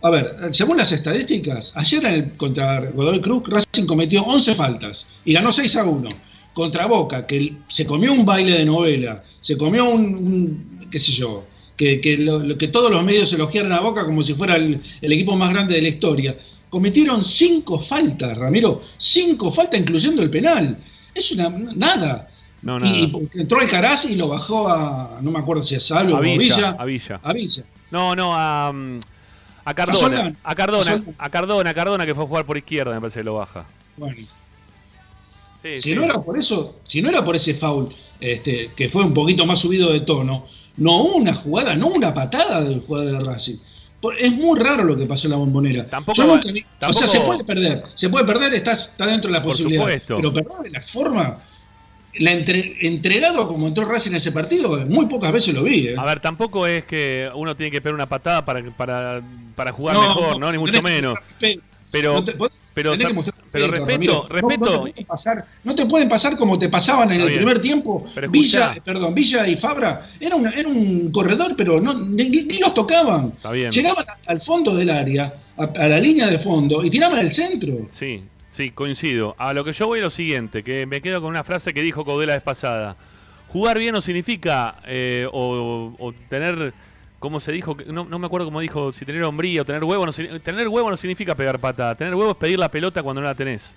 A 0.01 0.09
ver, 0.09 0.35
según 0.53 0.77
las 0.77 0.91
estadísticas, 0.91 1.73
ayer 1.75 2.05
en 2.05 2.13
el- 2.13 2.31
contra 2.37 2.79
Godoy 2.91 3.19
Cruz, 3.19 3.43
Racing 3.47 3.85
cometió 3.85 4.23
11 4.23 4.53
faltas 4.55 5.07
y 5.25 5.33
ganó 5.33 5.51
6 5.51 5.75
a 5.75 5.83
1. 5.85 6.09
Contra 6.53 6.85
Boca, 6.87 7.25
que 7.27 7.53
se 7.69 7.85
comió 7.85 8.11
un 8.11 8.25
baile 8.25 8.53
de 8.53 8.65
novela, 8.65 9.23
se 9.41 9.55
comió 9.57 9.85
un, 9.89 10.01
un- 10.15 10.87
qué 10.89 10.99
sé 10.99 11.11
yo, 11.13 11.43
que, 11.77 12.01
que 12.01 12.17
lo- 12.17 12.57
que 12.57 12.67
todos 12.69 12.91
los 12.91 13.03
medios 13.03 13.31
elogiaran 13.33 13.71
a 13.73 13.79
Boca 13.81 14.05
como 14.05 14.21
si 14.21 14.33
fuera 14.33 14.55
el, 14.57 14.79
el 15.01 15.11
equipo 15.11 15.35
más 15.37 15.49
grande 15.51 15.75
de 15.75 15.81
la 15.81 15.87
historia. 15.89 16.37
Cometieron 16.69 17.23
cinco 17.23 17.79
faltas, 17.79 18.37
Ramiro, 18.37 18.81
cinco 18.97 19.51
faltas, 19.51 19.79
incluyendo 19.79 20.21
el 20.21 20.29
penal. 20.29 20.77
Es 21.15 21.31
una 21.31 21.49
nada. 21.49 22.29
No, 22.61 22.79
nada. 22.79 22.95
Y 22.95 23.11
entró 23.33 23.59
Alcaraz 23.59 24.05
y 24.05 24.15
lo 24.15 24.27
bajó 24.27 24.67
a, 24.69 25.17
no 25.21 25.31
me 25.31 25.39
acuerdo 25.39 25.63
si 25.63 25.75
a 25.75 25.79
Salvo 25.79 26.15
A 26.15 26.19
o 26.19 26.19
a 26.19 26.21
Villa, 26.21 26.37
Villa. 26.37 26.75
a 26.77 26.85
Villa. 26.85 27.19
A 27.23 27.33
Villa. 27.33 27.63
No, 27.89 28.15
no, 28.15 28.33
a, 28.35 28.71
mm, 28.71 28.99
a 29.65 29.73
Cardona. 29.73 30.33
A 30.43 30.55
Cardona, 30.55 31.03
a 31.17 31.29
Cardona, 31.29 31.69
a 31.69 31.73
Cardona 31.73 32.05
que 32.05 32.13
fue 32.13 32.23
a 32.23 32.27
jugar 32.27 32.45
por 32.45 32.57
izquierda, 32.57 32.93
me 32.93 32.99
parece 33.01 33.21
que 33.21 33.23
lo 33.23 33.35
baja. 33.35 33.65
Bueno, 33.97 34.15
Sí, 35.61 35.75
si 35.81 35.89
sí. 35.89 35.95
no 35.95 36.05
era 36.05 36.21
por 36.21 36.37
eso, 36.37 36.77
si 36.85 37.01
no 37.01 37.09
era 37.09 37.23
por 37.23 37.35
ese 37.35 37.53
foul, 37.53 37.93
este, 38.21 38.71
que 38.77 38.87
fue 38.87 39.03
un 39.03 39.13
poquito 39.13 39.45
más 39.45 39.59
subido 39.59 39.91
de 39.91 39.99
tono, 40.01 40.45
no 40.77 41.01
hubo 41.01 41.15
una 41.17 41.33
jugada, 41.33 41.75
no 41.75 41.87
una 41.87 42.13
patada 42.13 42.61
del 42.61 42.79
jugador 42.79 43.11
de 43.17 43.25
Racing. 43.25 43.57
Es 44.17 44.31
muy 44.31 44.57
raro 44.59 44.83
lo 44.83 44.95
que 44.97 45.05
pasó 45.05 45.27
en 45.27 45.31
la 45.31 45.37
bombonera. 45.37 45.85
Tampoco 45.89 46.23
nunca 46.23 46.47
tampoco- 46.79 46.89
O 46.89 46.93
sea, 46.93 47.07
se 47.07 47.19
puede 47.19 47.43
perder, 47.43 47.83
se 47.95 48.09
puede 48.09 48.25
perder, 48.25 48.53
está, 48.53 48.71
está 48.71 49.05
dentro 49.05 49.29
de 49.29 49.33
la 49.37 49.41
Por 49.43 49.51
posibilidad. 49.51 49.81
supuesto. 49.81 50.15
Pero 50.17 50.33
perder 50.33 50.57
de 50.63 50.69
la 50.71 50.81
forma, 50.81 51.39
la 52.17 52.31
entre- 52.31 52.77
entregado 52.87 53.47
como 53.47 53.67
entró 53.67 53.85
Racing 53.85 54.11
en 54.11 54.15
ese 54.17 54.31
partido, 54.31 54.77
muy 54.87 55.05
pocas 55.07 55.31
veces 55.31 55.53
lo 55.53 55.63
vi. 55.63 55.89
¿eh? 55.89 55.95
A 55.97 56.05
ver, 56.05 56.19
tampoco 56.21 56.65
es 56.65 56.85
que 56.85 57.29
uno 57.35 57.55
tiene 57.57 57.71
que 57.71 57.81
pegar 57.81 57.93
una 57.93 58.07
patada 58.07 58.45
para, 58.45 58.63
para, 58.71 59.21
para 59.55 59.71
jugar 59.73 59.95
No, 59.95 60.01
mejor, 60.03 60.39
¿no? 60.39 60.51
Ni 60.51 60.57
mucho 60.57 60.71
que 60.73 60.81
menos. 60.81 61.15
respeto. 61.15 61.63
Pero, 61.91 62.13
No 62.13 62.23
te- 62.23 62.33
pero, 62.33 62.49
pero 62.73 62.91
respeto, 62.95 63.23
respeto, 63.23 63.85
Ramiro. 63.85 64.13
No- 64.13 64.27
respeto. 64.29 64.65
No, 64.65 64.65
te 64.71 64.77
pueden 64.91 65.05
pasar, 65.05 65.45
no 65.63 65.75
te 65.75 65.85
pueden 65.85 66.09
pasar 66.09 66.37
como 66.37 66.59
te 66.59 66.69
pasaban 66.69 67.11
en 67.11 67.21
el 67.21 67.33
primer 67.35 67.59
tiempo. 67.61 68.05
Villa, 68.29 68.75
perdón, 68.83 69.13
Villa 69.15 69.47
y 69.47 69.55
Fabra 69.55 70.09
era, 70.19 70.35
una- 70.35 70.51
era 70.51 70.69
un 70.69 71.11
corredor, 71.11 71.55
pero 71.57 71.81
no, 71.81 71.93
ni, 71.95 72.29
ni 72.29 72.57
los 72.59 72.73
tocaban. 72.73 73.33
Llegaban 73.71 74.05
al 74.27 74.39
fondo 74.39 74.75
del 74.75 74.89
área, 74.91 75.33
a, 75.57 75.63
a 75.63 75.87
la 75.87 75.99
línea 75.99 76.27
de 76.27 76.37
fondo, 76.39 76.83
y 76.83 76.89
tiraban 76.89 77.19
el 77.19 77.31
centro. 77.31 77.87
Sí, 77.89 78.23
sí, 78.47 78.71
coincido. 78.71 79.35
A 79.39 79.53
lo 79.53 79.63
que 79.63 79.73
yo 79.73 79.87
voy 79.87 79.99
es 79.99 80.03
lo 80.03 80.09
siguiente, 80.11 80.63
que 80.63 80.85
me 80.85 81.01
quedo 81.01 81.21
con 81.21 81.29
una 81.31 81.43
frase 81.43 81.73
que 81.73 81.81
dijo 81.81 82.05
Caudela 82.05 82.33
la 82.33 82.37
vez 82.37 82.43
pasada. 82.43 82.95
Jugar 83.47 83.79
bien 83.79 83.93
no 83.93 84.01
significa, 84.01 84.75
eh, 84.85 85.27
o, 85.31 85.91
o 85.97 86.13
tener, 86.29 86.71
¿cómo 87.19 87.39
se 87.39 87.51
dijo? 87.51 87.75
No, 87.87 88.05
no 88.05 88.17
me 88.19 88.25
acuerdo 88.27 88.47
cómo 88.47 88.59
dijo, 88.61 88.91
si 88.93 89.05
tener 89.05 89.23
hombría 89.23 89.61
o 89.61 89.65
tener 89.65 89.83
huevo. 89.83 90.05
No, 90.05 90.13
tener 90.13 90.67
huevo 90.67 90.89
no 90.89 90.97
significa 90.97 91.35
pegar 91.35 91.59
patada. 91.59 91.95
Tener 91.95 92.15
huevo 92.15 92.31
es 92.31 92.37
pedir 92.37 92.57
la 92.59 92.69
pelota 92.71 93.03
cuando 93.03 93.21
no 93.21 93.27
la 93.27 93.35
tenés. 93.35 93.75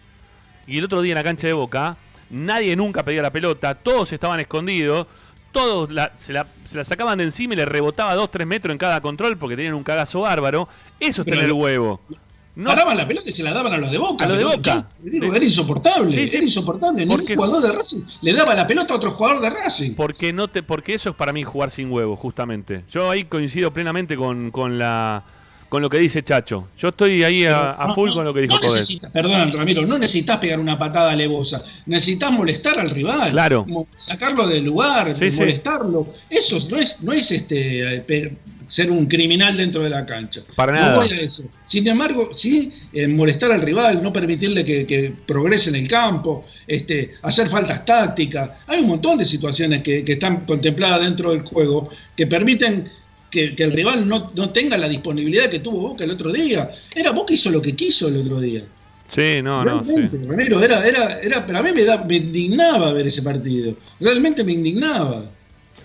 Y 0.67 0.79
el 0.79 0.85
otro 0.85 1.01
día 1.03 1.13
en 1.13 1.17
la 1.19 1.25
cancha 1.25 1.47
de 1.47 1.53
Boca, 1.53 1.97
nadie 2.31 2.77
nunca 2.77 3.03
pedía 3.05 3.21
la 3.23 3.33
pelota, 3.33 3.75
todos 3.75 4.13
estaban 4.13 4.39
escondidos, 4.41 5.07
todos 5.51 5.91
la- 5.91 6.13
se, 6.17 6.33
la, 6.33 6.47
se 6.65 6.77
la 6.79 6.85
sacaban 6.85 7.19
de 7.19 7.25
encima 7.25 7.55
y 7.55 7.57
le 7.57 7.67
rebotaba 7.67 8.15
2-3 8.17 8.47
metros 8.47 8.73
en 8.73 8.79
cada 8.79 9.01
control 9.01 9.37
porque 9.37 9.57
tenían 9.57 9.75
un 9.75 9.83
cagazo 9.85 10.21
bárbaro. 10.21 10.69
Eso 11.01 11.23
es 11.23 11.27
tener 11.27 11.53
huevo. 11.53 12.01
No, 12.55 12.67
Paraban 12.69 12.97
la 12.99 13.09
pelota 13.09 13.31
y 13.31 13.33
se 13.33 13.43
la 13.43 13.53
daban 13.53 13.73
a 13.73 13.79
los 13.79 13.91
de 13.91 13.97
Boca. 13.99 14.25
A 14.25 14.29
los 14.29 14.37
de 14.37 14.45
Boca. 14.45 14.87
digo, 15.03 15.31
De- 15.31 15.37
era 15.37 15.45
insoportable, 15.45 16.11
Sí, 16.11 16.29
sí. 16.29 16.37
era 16.37 16.45
insoportable. 16.45 17.01
Ningún 17.01 17.17
Porque- 17.19 17.35
jugador 17.35 17.63
de 17.63 17.73
Racing 17.73 18.01
le 18.21 18.33
daba 18.35 18.55
la 18.55 18.67
pelota 18.67 18.93
a 18.93 18.97
otro 18.99 19.11
jugador 19.11 19.41
de 19.41 19.49
Racing. 19.51 19.95
Porque 19.95 20.33
no 20.35 20.49
te, 20.49 20.63
porque 20.63 20.93
eso 20.95 21.09
es 21.11 21.17
para 21.17 21.33
mí 21.33 21.43
jugar 21.45 21.71
sin 21.71 21.91
huevo, 21.91 22.15
justamente. 22.17 22.85
Yo 22.91 23.11
ahí 23.11 23.25
coincido 23.25 23.73
plenamente 23.73 24.17
con, 24.17 24.51
con 24.51 24.79
la 24.79 25.25
con 25.71 25.81
lo 25.81 25.89
que 25.89 25.97
dice 25.97 26.23
Chacho. 26.23 26.69
Yo 26.77 26.89
estoy 26.89 27.25
ahí 27.25 27.47
a, 27.47 27.79
full 27.95 28.11
no, 28.11 28.15
con 28.17 28.25
lo 28.27 28.35
que 28.35 28.43
dijo 28.43 28.57
no 28.57 28.61
necesitas, 28.61 29.11
perdón, 29.11 29.51
Ramiro, 29.55 29.87
no 29.87 29.97
necesitas 29.97 30.37
pegar 30.37 30.61
una 30.61 30.79
patada 30.79 31.13
alevosa. 31.13 31.65
Necesitas 31.87 32.31
molestar 32.31 32.79
al 32.79 32.91
rival. 32.91 33.31
Claro. 33.31 33.65
Sacarlo 33.97 34.47
del 34.47 34.65
lugar, 34.65 35.15
Sí, 35.17 35.31
sí. 35.31 35.39
molestarlo. 35.41 36.09
Eso 36.29 36.59
no 36.71 36.77
es, 36.77 37.01
no 37.03 37.15
es 37.15 37.31
este 37.31 37.95
eh, 37.97 38.37
ser 38.73 38.91
un 38.91 39.05
criminal 39.05 39.55
dentro 39.55 39.83
de 39.83 39.91
la 39.91 40.07
cancha. 40.07 40.41
Para 40.57 40.73
No 40.73 40.81
nada. 40.81 40.97
voy 41.05 41.11
a 41.13 41.21
eso. 41.21 41.45
Sin 41.67 41.87
embargo, 41.87 42.31
sí, 42.33 42.73
eh, 42.95 43.07
molestar 43.07 43.53
al 43.53 43.61
rival, 43.61 44.03
no 44.03 44.11
permitirle 44.11 44.65
que, 44.65 44.87
que 44.87 45.13
progrese 45.27 45.69
en 45.69 45.77
el 45.77 45.89
campo, 45.89 46.47
este, 46.67 47.11
hacer 47.21 47.49
faltas 47.49 47.85
tácticas. 47.85 48.51
Hay 48.67 48.81
un 48.81 48.87
montón 48.87 49.19
de 49.19 49.27
situaciones 49.27 49.83
que, 49.83 50.03
que 50.07 50.13
están 50.15 50.47
contempladas 50.47 51.03
dentro 51.03 51.33
del 51.33 51.43
juego 51.43 51.91
que 52.17 52.27
permiten 52.27 52.89
que, 53.31 53.55
que 53.55 53.63
el 53.65 53.73
rival 53.73 54.09
no, 54.09 54.33
no 54.35 54.49
tenga 54.51 54.79
la 54.79 54.89
disponibilidad 54.89 55.51
que 55.51 55.59
tuvo 55.59 55.89
Boca 55.89 56.05
el 56.05 56.11
otro 56.13 56.33
día. 56.33 56.71
Era 56.95 57.11
Boca 57.11 57.35
hizo 57.35 57.51
lo 57.51 57.61
que 57.61 57.77
quiso 57.77 58.09
el 58.09 58.17
otro 58.23 58.41
día. 58.41 58.63
Sí, 59.09 59.41
no, 59.43 59.63
no, 59.67 59.85
sí. 59.85 59.93
Realmente, 59.97 60.27
Ramiro, 60.27 60.63
era, 60.65 60.89
era, 60.89 61.21
era, 61.21 61.45
pero 61.47 61.59
a 61.59 61.63
mí 61.63 61.71
me, 61.75 61.85
da- 61.85 62.03
me 62.03 62.17
indignaba 62.17 62.91
ver 62.95 63.07
ese 63.09 63.21
partido. 63.21 63.75
Realmente 64.01 64.43
me 64.43 64.53
indignaba. 64.53 65.27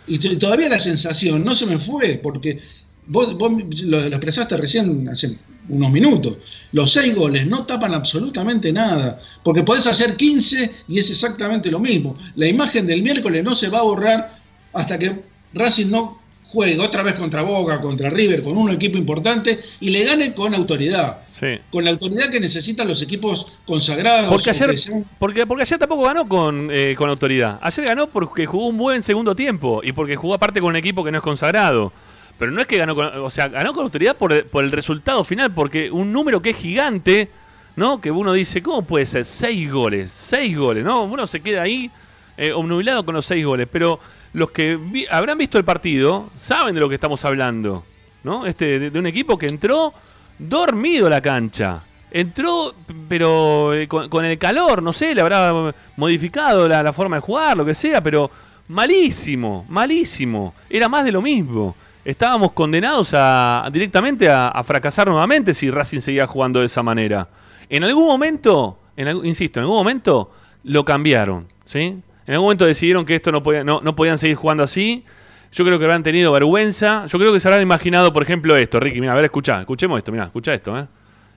Y 0.08 0.18
todavía 0.38 0.70
la 0.70 0.80
sensación 0.80 1.44
no 1.44 1.54
se 1.54 1.66
me 1.66 1.78
fue, 1.78 2.20
porque 2.22 2.60
vos, 3.08 3.38
vos 3.38 3.52
lo 3.84 4.06
expresaste 4.06 4.56
recién 4.58 5.08
hace 5.10 5.38
unos 5.70 5.92
minutos. 5.92 6.38
Los 6.72 6.94
seis 6.94 7.14
goles 7.14 7.46
no 7.46 7.66
tapan 7.66 7.94
absolutamente 7.94 8.72
nada, 8.72 9.20
porque 9.44 9.64
podés 9.64 9.86
hacer 9.88 10.16
15 10.16 10.72
y 10.88 11.00
es 11.00 11.10
exactamente 11.10 11.70
lo 11.70 11.80
mismo. 11.80 12.16
La 12.36 12.48
imagen 12.48 12.88
del 12.88 13.02
miércoles 13.04 13.44
no 13.44 13.54
se 13.54 13.70
va 13.70 13.80
a 13.80 13.84
borrar 13.84 14.36
hasta 14.74 14.98
que 14.98 15.22
Racing 15.54 15.88
no 15.88 16.22
juegue 16.48 16.80
otra 16.80 17.04
vez 17.04 17.16
contra 17.16 17.42
Boca, 17.42 17.82
contra 17.82 18.10
River, 18.10 18.42
con 18.42 18.58
un 18.58 18.70
equipo 18.72 18.98
importante 18.98 19.60
y 19.82 19.90
le 19.90 20.04
gane 20.06 20.34
con 20.34 20.56
autoridad 20.56 21.20
Sí. 21.28 21.60
con 21.70 21.84
la 21.84 21.92
autoridad 21.92 22.30
que 22.32 22.40
necesitan 22.40 22.88
los 22.88 23.02
equipos 23.02 23.48
consagrados. 23.66 24.30
Porque 24.32 24.50
ayer, 24.52 24.74
porque, 25.20 25.46
porque 25.46 25.64
ayer 25.64 25.78
tampoco 25.78 26.04
ganó 26.04 26.28
con, 26.28 26.70
eh, 26.72 26.96
con 26.98 27.10
autoridad. 27.10 27.60
Ayer 27.62 27.86
ganó 27.86 28.08
porque 28.08 28.46
jugó 28.46 28.68
un 28.68 28.78
buen 28.78 29.04
segundo 29.04 29.36
tiempo 29.36 29.82
y 29.84 29.92
porque 29.92 30.16
jugó 30.16 30.36
aparte 30.36 30.62
con 30.62 30.70
un 30.70 30.76
equipo 30.78 31.04
que 31.04 31.12
no 31.12 31.18
es 31.18 31.24
consagrado. 31.24 31.92
Pero 32.40 32.52
no 32.52 32.62
es 32.62 32.68
que 32.68 32.78
ganó 32.78 32.96
con, 32.96 33.08
o 33.08 33.32
sea, 33.32 33.48
ganó 33.50 33.74
con 33.74 33.84
autoridad 33.84 34.16
por 34.16 34.32
el, 34.32 34.46
por 34.46 34.64
el 34.64 34.72
resultado 34.72 35.24
final, 35.24 35.54
porque 35.54 35.92
un 35.92 36.12
número 36.14 36.42
que 36.42 36.52
es 36.52 36.58
gigante, 36.58 37.30
¿no? 37.76 38.00
Que 38.00 38.10
uno 38.12 38.32
dice, 38.32 38.62
¿cómo 38.62 38.84
puede 38.84 39.06
ser? 39.06 39.26
Seis 39.26 39.72
goles, 39.72 40.12
seis 40.12 40.56
goles, 40.58 40.84
¿no? 40.86 41.04
Uno 41.04 41.26
se 41.28 41.42
queda 41.42 41.64
ahí 41.64 41.90
eh, 42.38 42.52
obnubilado 42.54 43.04
con 43.04 43.16
los 43.16 43.26
seis 43.26 43.44
goles, 43.44 43.68
pero 43.72 44.00
los 44.34 44.52
que 44.52 45.08
habrán 45.10 45.38
visto 45.38 45.58
el 45.58 45.66
partido 45.66 46.30
saben 46.38 46.74
de 46.74 46.80
lo 46.80 46.90
que 46.90 46.96
estamos 46.96 47.24
hablando, 47.26 47.84
¿no? 48.24 48.46
Este, 48.46 48.92
de, 48.92 49.00
un 49.00 49.08
equipo 49.08 49.38
que 49.38 49.48
entró 49.48 49.94
dormido 50.38 51.08
a 51.08 51.10
la 51.10 51.22
cancha. 51.22 51.84
entró, 52.12 52.74
pero 53.08 53.74
eh, 53.74 53.88
con, 53.88 54.26
el 54.26 54.38
calor, 54.38 54.82
no 54.82 54.94
sé, 54.94 55.16
le 55.16 55.22
habrá 55.22 55.74
modificado 55.96 56.68
la, 56.68 56.94
forma 56.94 57.18
de 57.18 57.22
jugar, 57.22 57.58
lo 57.58 57.66
que 57.66 57.74
sea, 57.74 58.02
pero 58.02 58.30
malísimo, 58.68 59.66
malísimo. 59.70 60.54
Era 60.70 60.88
más 60.88 61.06
de 61.06 61.12
lo 61.12 61.22
mismo. 61.22 61.76
Estábamos 62.06 62.54
condenados 62.54 63.14
a, 63.14 63.68
directamente 63.72 64.30
a, 64.30 64.62
fracasar 64.64 65.08
nuevamente 65.08 65.54
si 65.54 65.70
Racing 65.70 66.00
seguía 66.00 66.28
jugando 66.28 66.60
de 66.60 66.68
esa 66.68 66.82
manera. 66.82 67.28
En 67.70 67.84
algún 67.84 68.06
momento, 68.06 68.80
en 68.96 69.26
insisto, 69.26 69.60
en 69.60 69.64
algún 69.64 69.78
momento 69.78 70.32
lo 70.64 70.86
cambiaron, 70.86 71.48
¿sí? 71.66 72.02
En 72.28 72.34
algún 72.34 72.46
momento 72.46 72.66
decidieron 72.66 73.06
que 73.06 73.16
esto 73.16 73.32
no, 73.32 73.42
podía, 73.42 73.64
no, 73.64 73.80
no 73.82 73.96
podían 73.96 74.18
seguir 74.18 74.36
jugando 74.36 74.64
así. 74.64 75.06
Yo 75.52 75.64
creo 75.64 75.80
que 75.80 75.86
habrán 75.86 76.04
tenido 76.04 76.32
vergüenza. 76.34 77.06
Yo 77.08 77.18
creo 77.18 77.32
que 77.32 77.40
se 77.40 77.48
habrán 77.48 77.62
imaginado, 77.64 78.12
por 78.12 78.22
ejemplo, 78.22 78.56
esto, 78.58 78.80
Ricky. 78.80 79.00
Mira, 79.00 79.14
a 79.14 79.16
ver, 79.16 79.26
escucha, 79.26 79.62
escuchemos 79.62 79.98
esto, 79.98 80.12
mira, 80.12 80.26
escucha 80.26 80.54
esto, 80.54 80.78
¿eh? 80.78 80.86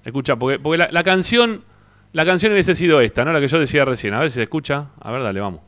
Escucha, 0.05 0.37
porque, 0.37 0.59
porque 0.59 0.79
la, 0.79 0.89
la 0.91 1.05
canción, 1.05 1.63
la 2.13 2.25
canción 2.25 2.53
hubiese 2.53 2.75
sido 2.75 3.01
esta, 3.01 3.25
¿no? 3.25 3.33
La 3.33 3.41
que 3.41 3.47
yo 3.47 3.61
decía 3.61 3.85
recién. 3.85 4.15
A 4.15 4.21
ver 4.21 4.31
si 4.31 4.35
se 4.35 4.43
escucha. 4.43 4.89
A 5.01 5.13
ver, 5.13 5.23
dale, 5.23 5.41
vamos. 5.41 5.61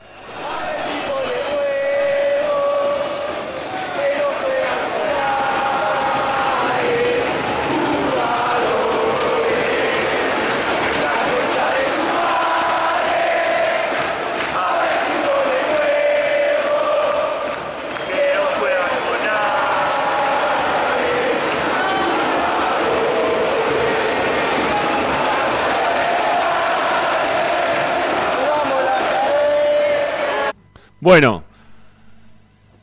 Bueno, 31.03 31.43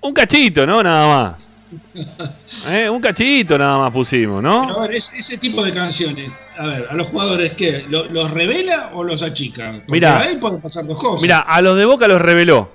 un 0.02 0.14
cachito, 0.14 0.68
¿no? 0.68 0.84
Nada 0.84 1.08
más. 1.08 1.36
Eh, 2.68 2.90
Un 2.90 3.00
cachito 3.00 3.58
nada 3.58 3.78
más 3.78 3.92
pusimos, 3.92 4.42
Pero 4.42 4.42
¿no? 4.42 4.74
a 4.80 4.82
ver, 4.88 4.96
es- 4.96 5.14
ese 5.14 5.38
tipo 5.38 5.64
de 5.64 5.72
canciones, 5.72 6.30
a 6.58 6.66
ver, 6.68 6.88
a 6.90 6.94
los 6.96 7.08
jugadores, 7.08 7.54
¿qué? 7.56 7.86
¿Lo- 7.88 8.06
¿Los 8.06 8.30
revela 8.32 8.90
o 8.94 9.04
los 9.06 9.22
achica? 9.24 9.72
Porque 9.72 9.92
Mirá. 9.92 10.20
ahí 10.20 10.36
pueden 10.36 10.60
pasar 10.60 10.86
dos 10.86 10.98
cosas. 10.98 11.22
Mira, 11.22 11.40
a 11.40 11.62
los 11.62 11.78
de 11.78 11.86
Boca 11.86 12.08
los 12.10 12.20
reveló. 12.22 12.70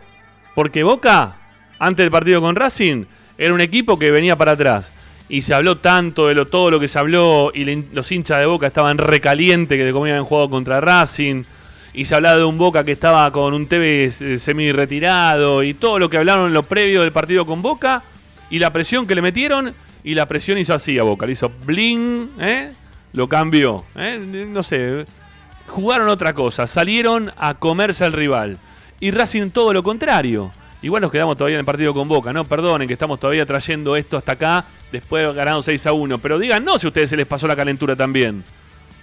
Porque 0.54 0.82
Boca, 0.84 1.36
antes 1.78 2.04
del 2.04 2.10
partido 2.10 2.40
con 2.40 2.56
Racing, 2.56 3.04
era 3.36 3.52
un 3.52 3.60
equipo 3.60 3.98
que 3.98 4.10
venía 4.10 4.36
para 4.36 4.52
atrás. 4.52 4.90
Y 5.28 5.42
se 5.42 5.52
habló 5.52 5.76
tanto 5.78 6.28
de 6.28 6.34
lo, 6.34 6.46
todo 6.46 6.70
lo 6.70 6.80
que 6.80 6.88
se 6.88 6.98
habló 6.98 7.50
y 7.54 7.64
le- 7.64 7.84
los 7.92 8.10
hinchas 8.10 8.38
de 8.38 8.46
Boca 8.46 8.68
estaban 8.68 8.96
recalientes 8.96 9.76
que 9.76 9.84
de 9.84 9.92
cómo 9.92 10.04
habían 10.06 10.24
jugado 10.24 10.48
contra 10.48 10.80
Racing. 10.80 11.42
Y 11.94 12.04
se 12.06 12.14
hablaba 12.16 12.36
de 12.36 12.44
un 12.44 12.58
Boca 12.58 12.84
que 12.84 12.92
estaba 12.92 13.30
con 13.30 13.54
un 13.54 13.68
TV 13.68 14.10
semi 14.38 14.72
retirado 14.72 15.62
y 15.62 15.74
todo 15.74 15.98
lo 15.98 16.10
que 16.10 16.18
hablaron 16.18 16.48
en 16.48 16.54
lo 16.54 16.64
previo 16.64 17.02
del 17.02 17.12
partido 17.12 17.46
con 17.46 17.62
Boca 17.62 18.02
y 18.50 18.58
la 18.58 18.72
presión 18.72 19.06
que 19.06 19.14
le 19.14 19.22
metieron 19.22 19.74
y 20.02 20.14
la 20.14 20.26
presión 20.26 20.58
hizo 20.58 20.74
así 20.74 20.98
a 20.98 21.04
Boca, 21.04 21.24
le 21.24 21.32
hizo 21.32 21.50
bling, 21.64 22.32
¿eh? 22.40 22.72
lo 23.12 23.28
cambió, 23.28 23.84
¿eh? 23.94 24.18
no 24.48 24.62
sé, 24.62 25.06
jugaron 25.68 26.08
otra 26.08 26.34
cosa, 26.34 26.66
salieron 26.66 27.32
a 27.36 27.54
comerse 27.54 28.04
al 28.04 28.12
rival. 28.12 28.58
Y 29.00 29.10
Racing 29.10 29.50
todo 29.50 29.72
lo 29.72 29.82
contrario. 29.82 30.52
Igual 30.82 31.02
nos 31.02 31.10
quedamos 31.10 31.36
todavía 31.36 31.56
en 31.56 31.60
el 31.60 31.64
partido 31.64 31.94
con 31.94 32.08
Boca, 32.08 32.32
¿no? 32.32 32.44
Perdonen 32.44 32.86
que 32.86 32.92
estamos 32.92 33.18
todavía 33.18 33.46
trayendo 33.46 33.96
esto 33.96 34.18
hasta 34.18 34.32
acá, 34.32 34.64
después 34.92 35.26
de 35.26 35.32
ganaron 35.32 35.62
6 35.62 35.86
a 35.86 35.92
1. 35.92 36.18
Pero 36.18 36.38
digan, 36.38 36.64
no, 36.64 36.78
si 36.78 36.86
a 36.86 36.88
ustedes 36.88 37.10
se 37.10 37.16
les 37.16 37.26
pasó 37.26 37.46
la 37.46 37.56
calentura 37.56 37.96
también. 37.96 38.44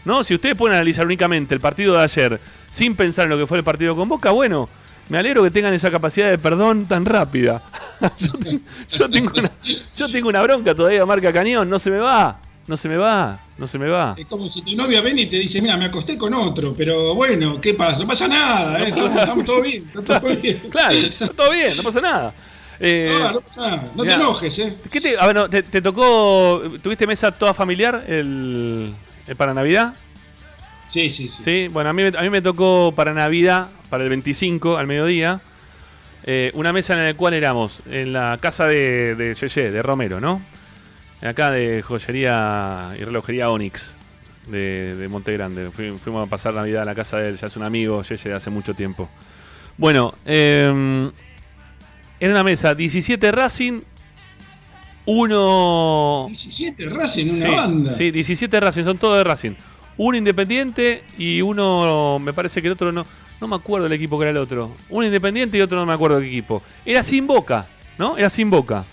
¿No? 0.06 0.24
Si 0.24 0.34
ustedes 0.34 0.56
pueden 0.56 0.76
analizar 0.76 1.06
únicamente 1.06 1.54
el 1.54 1.62
partido 1.62 1.96
de 1.96 2.02
ayer 2.04 2.40
sin 2.70 2.96
pensar 2.96 3.26
en 3.26 3.32
lo 3.32 3.38
que 3.38 3.46
fue 3.48 3.58
el 3.60 3.64
partido 3.64 3.96
con 3.96 4.10
Boca, 4.10 4.32
bueno, 4.32 4.68
me 5.10 5.18
alegro 5.18 5.44
que 5.44 5.52
tengan 5.52 5.74
esa 5.74 5.92
capacidad 5.92 6.30
de 6.30 6.38
perdón 6.38 6.86
tan 6.88 7.06
rápida. 7.06 7.62
yo, 8.18 8.32
ten- 8.34 8.64
yo 8.90 9.10
tengo 9.10 9.32
una, 9.38 9.52
yo 9.96 10.12
tengo 10.12 10.30
una 10.30 10.42
bronca 10.42 10.74
todavía, 10.74 11.06
marca 11.06 11.32
cañón, 11.32 11.70
no 11.70 11.78
se 11.78 11.92
me 11.92 11.98
va, 11.98 12.40
no 12.66 12.78
se 12.78 12.90
me 12.90 12.98
va, 12.98 13.40
no 13.58 13.68
se 13.68 13.78
me 13.78 13.88
va. 13.90 14.16
Es 14.18 14.26
como 14.26 14.50
si 14.50 14.62
tu 14.64 14.76
novia 14.76 15.02
viene 15.02 15.22
y 15.22 15.26
te 15.28 15.38
dice, 15.38 15.62
mira, 15.62 15.78
me 15.78 15.86
acosté 15.86 16.18
con 16.18 16.34
otro, 16.34 16.74
pero 16.76 17.14
bueno, 17.14 17.60
¿qué 17.62 17.74
pasa? 17.76 18.02
No 18.02 18.08
pasa 18.08 18.28
nada, 18.28 18.80
¿eh? 18.82 18.90
estamos, 18.90 19.16
estamos 19.16 19.46
todo 19.46 19.62
bien, 19.62 19.84
está 20.00 20.20
todo 20.20 20.36
bien. 20.42 20.62
Claro, 20.72 20.96
está 20.96 21.28
todo 21.28 21.52
bien, 21.52 21.78
no 21.78 21.84
pasa 21.84 22.02
nada. 22.02 22.34
Eh, 22.80 23.16
No, 23.22 23.32
no 23.34 23.42
pasa 23.42 23.62
nada, 23.62 23.92
no 23.96 24.04
mirá. 24.04 24.16
te 24.18 24.22
enojes, 24.24 24.60
¿eh? 24.60 24.78
¿Qué 24.90 25.00
te, 25.02 25.16
a 25.20 25.28
ver, 25.28 25.36
no, 25.36 25.48
te, 25.50 25.62
te 25.62 25.80
tocó, 25.82 26.64
tuviste 26.82 27.06
mesa 27.06 27.32
toda 27.32 27.54
familiar 27.54 28.04
el, 28.08 28.92
el 29.32 29.38
para 29.38 29.54
Navidad? 29.54 29.96
Sí, 30.88 31.10
sí, 31.10 31.30
sí. 31.30 31.42
Sí, 31.44 31.68
bueno, 31.70 31.90
a 31.90 31.94
mí, 31.94 32.04
me- 32.04 32.18
a 32.18 32.22
mí 32.22 32.30
me 32.30 32.42
tocó 32.42 32.94
para 32.96 33.14
Navidad, 33.14 33.70
para 33.90 34.04
el 34.04 34.10
25 34.10 34.78
al 34.78 34.88
mediodía, 34.88 35.40
eh, 36.26 36.52
una 36.54 36.74
mesa 36.74 36.94
en 36.94 37.04
la 37.06 37.14
cual 37.14 37.34
éramos 37.34 37.82
en 37.90 38.14
la 38.14 38.38
casa 38.42 38.68
de, 38.68 39.16
de 39.16 39.34
Yeye, 39.34 39.72
de 39.72 39.82
Romero, 39.82 40.20
¿no? 40.20 40.42
Acá 41.22 41.52
de 41.52 41.82
joyería 41.84 42.96
y 43.00 43.04
relojería 43.04 43.50
Onyx 43.52 43.96
de, 44.48 44.96
de 44.96 45.08
Monte 45.08 45.32
Grande. 45.34 45.70
Fui- 45.72 45.98
fuimos 46.00 46.26
a 46.26 46.30
pasar 46.30 46.54
Navidad 46.54 46.82
a 46.82 46.86
la 46.86 46.96
casa 46.96 47.18
de 47.18 47.30
él, 47.30 47.38
ya 47.38 47.48
es 47.48 47.56
un 47.56 47.64
amigo, 47.64 48.02
Yeye 48.04 48.30
de 48.30 48.36
hace 48.36 48.50
mucho 48.50 48.74
tiempo. 48.74 49.10
Bueno, 49.78 50.14
eh, 50.26 51.10
era 52.20 52.32
una 52.34 52.44
mesa, 52.44 52.76
17 52.76 53.32
Racing, 53.32 53.82
uno 55.06 56.26
17 56.28 56.90
Racing, 56.90 57.26
una 57.30 57.46
sí, 57.46 57.56
banda. 57.56 57.94
Sí, 57.94 58.12
17 58.12 58.60
Racing, 58.60 58.84
son 58.84 58.98
todos 58.98 59.18
de 59.18 59.24
Racing. 59.24 59.52
Uno 59.98 60.18
independiente 60.18 61.04
y 61.18 61.42
uno, 61.42 62.20
me 62.20 62.34
parece 62.34 62.62
que 62.62 62.68
el 62.68 62.74
otro 62.74 62.92
no, 62.92 63.06
no 63.40 63.48
me 63.48 63.56
acuerdo 63.56 63.88
el 63.88 63.94
equipo 63.94 64.18
que 64.18 64.24
era 64.24 64.32
el 64.32 64.38
otro. 64.38 64.76
Uno 64.90 65.06
independiente 65.06 65.58
y 65.58 65.62
otro 65.62 65.80
no 65.80 65.86
me 65.86 65.94
acuerdo 65.94 66.20
qué 66.20 66.28
equipo. 66.28 66.64
Era 66.86 67.04
sin 67.04 67.28
boca, 67.28 67.68
¿no? 67.98 68.18
Era 68.18 68.30
sin 68.30 68.50
boca. 68.50 68.86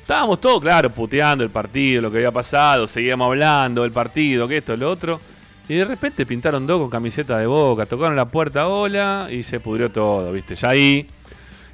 Estábamos 0.00 0.40
todos, 0.40 0.60
claro, 0.60 0.90
puteando 0.90 1.44
el 1.44 1.50
partido, 1.50 2.02
lo 2.02 2.10
que 2.10 2.18
había 2.18 2.32
pasado, 2.32 2.88
seguíamos 2.88 3.26
hablando 3.26 3.82
del 3.82 3.92
partido, 3.92 4.48
que 4.48 4.56
esto, 4.56 4.76
lo 4.76 4.90
otro. 4.90 5.20
Y 5.68 5.74
de 5.74 5.84
repente 5.84 6.26
pintaron 6.26 6.66
dos 6.66 6.80
con 6.80 6.90
camiseta 6.90 7.38
de 7.38 7.46
boca, 7.46 7.86
tocaron 7.86 8.16
la 8.16 8.24
puerta, 8.24 8.66
hola, 8.66 9.28
y 9.30 9.44
se 9.44 9.60
pudrió 9.60 9.88
todo, 9.92 10.32
¿viste? 10.32 10.56
Ya 10.56 10.70
ahí, 10.70 11.06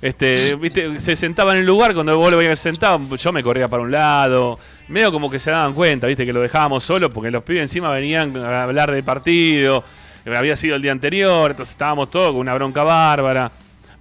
este, 0.02 0.54
¿viste? 0.60 1.00
Se 1.00 1.16
sentaba 1.16 1.52
en 1.54 1.60
el 1.60 1.66
lugar, 1.66 1.94
cuando 1.94 2.16
vos 2.18 2.30
lo 2.30 2.36
veías 2.38 2.58
sentado, 2.58 3.16
yo 3.16 3.32
me 3.32 3.42
corría 3.42 3.68
para 3.68 3.82
un 3.82 3.90
lado. 3.90 4.58
Medio 4.88 5.10
como 5.12 5.30
que 5.30 5.38
se 5.38 5.50
daban 5.50 5.74
cuenta, 5.74 6.06
¿viste? 6.06 6.24
Que 6.24 6.32
lo 6.32 6.40
dejábamos 6.40 6.84
solo 6.84 7.10
porque 7.10 7.30
los 7.30 7.42
pibes 7.42 7.62
encima 7.62 7.90
venían 7.90 8.36
a 8.36 8.62
hablar 8.64 8.90
del 8.92 9.02
partido, 9.04 9.82
que 10.24 10.36
había 10.36 10.56
sido 10.56 10.76
el 10.76 10.82
día 10.82 10.92
anterior, 10.92 11.50
entonces 11.50 11.72
estábamos 11.72 12.10
todos 12.10 12.30
con 12.32 12.40
una 12.40 12.54
bronca 12.54 12.82
bárbara. 12.84 13.50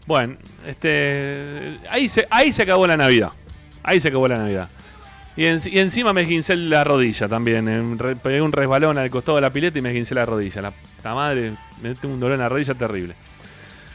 Bueno, 0.08 0.36
este, 0.68 1.80
ahí 1.90 2.08
se, 2.10 2.28
ahí 2.30 2.54
se 2.54 2.62
acabó 2.64 2.86
la 2.88 2.98
Navidad. 2.98 3.30
Ahí 3.84 4.00
se 4.00 4.08
acabó 4.10 4.28
la 4.28 4.38
Navidad. 4.38 4.70
Y, 5.38 5.46
en- 5.46 5.60
y 5.66 5.80
encima 5.80 6.14
me 6.14 6.22
esguincé 6.22 6.56
la 6.56 6.84
rodilla 6.84 7.28
también. 7.28 7.68
en- 7.68 8.00
re- 8.00 8.16
pegué 8.16 8.42
un 8.42 8.52
resbalón 8.52 8.98
al 8.98 9.10
costado 9.10 9.36
de 9.38 9.42
la 9.42 9.52
pileta 9.52 9.78
y 9.80 9.82
me 9.82 9.90
esguincé 9.90 10.16
la 10.16 10.26
rodilla. 10.26 10.62
La 10.62 10.72
puta 10.72 11.14
madre, 11.16 11.54
me 11.82 11.94
tengo 11.96 12.14
un 12.14 12.20
dolor 12.20 12.36
en 12.36 12.40
la 12.42 12.50
rodilla 12.50 12.74
terrible. 12.76 13.16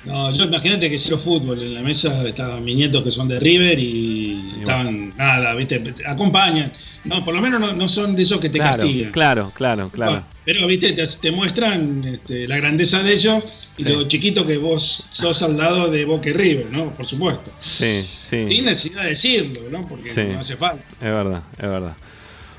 No, 0.05 0.33
yo 0.33 0.45
imagínate 0.45 0.89
que 0.89 0.99
cero 0.99 1.19
fútbol. 1.19 1.61
En 1.63 1.75
la 1.75 1.83
mesa 1.83 2.27
estaban 2.27 2.65
mis 2.65 2.75
nietos 2.75 3.05
que 3.05 3.11
son 3.11 3.29
de 3.29 3.39
River 3.39 3.79
y, 3.79 4.55
estaban, 4.61 5.13
nada, 5.17 5.53
viste, 5.55 5.83
acompañan. 6.07 6.73
No, 7.05 7.23
por 7.23 7.35
lo 7.35 7.43
menos 7.43 7.61
no, 7.61 7.73
no 7.75 7.87
son 7.89 8.17
de 8.17 8.23
esos 8.23 8.41
que 8.41 8.49
te 8.49 8.59
Claro, 8.59 8.83
castigan. 8.83 9.13
claro, 9.13 9.53
claro, 9.55 9.89
claro. 9.91 10.25
Pero, 10.45 10.67
viste, 10.67 10.93
te, 10.93 11.07
te 11.07 11.31
muestran 11.31 12.03
este, 12.05 12.49
la 12.49 12.57
grandeza 12.57 13.03
de 13.03 13.13
ellos 13.13 13.45
y 13.77 13.83
Sí. 13.83 13.89
lo 13.91 14.09
chiquito 14.09 14.47
que 14.47 14.57
vos 14.57 15.05
sos 15.11 15.43
al 15.43 15.57
lado 15.59 15.89
de 15.91 16.05
Boca 16.07 16.31
y 16.31 16.33
River, 16.33 16.67
¿no? 16.71 16.95
Por 16.95 17.05
supuesto. 17.05 17.53
Sí, 17.59 18.03
sí. 18.21 18.43
Sin 18.45 18.65
necesidad 18.65 19.03
de 19.03 19.11
decirlo, 19.11 19.69
¿no? 19.71 19.87
Porque 19.87 20.11
Sí. 20.11 20.23
no 20.33 20.41
hace 20.41 20.57
falta. 20.57 20.83
Es 20.95 21.01
verdad, 21.01 21.43
es 21.59 21.69
verdad. 21.69 21.97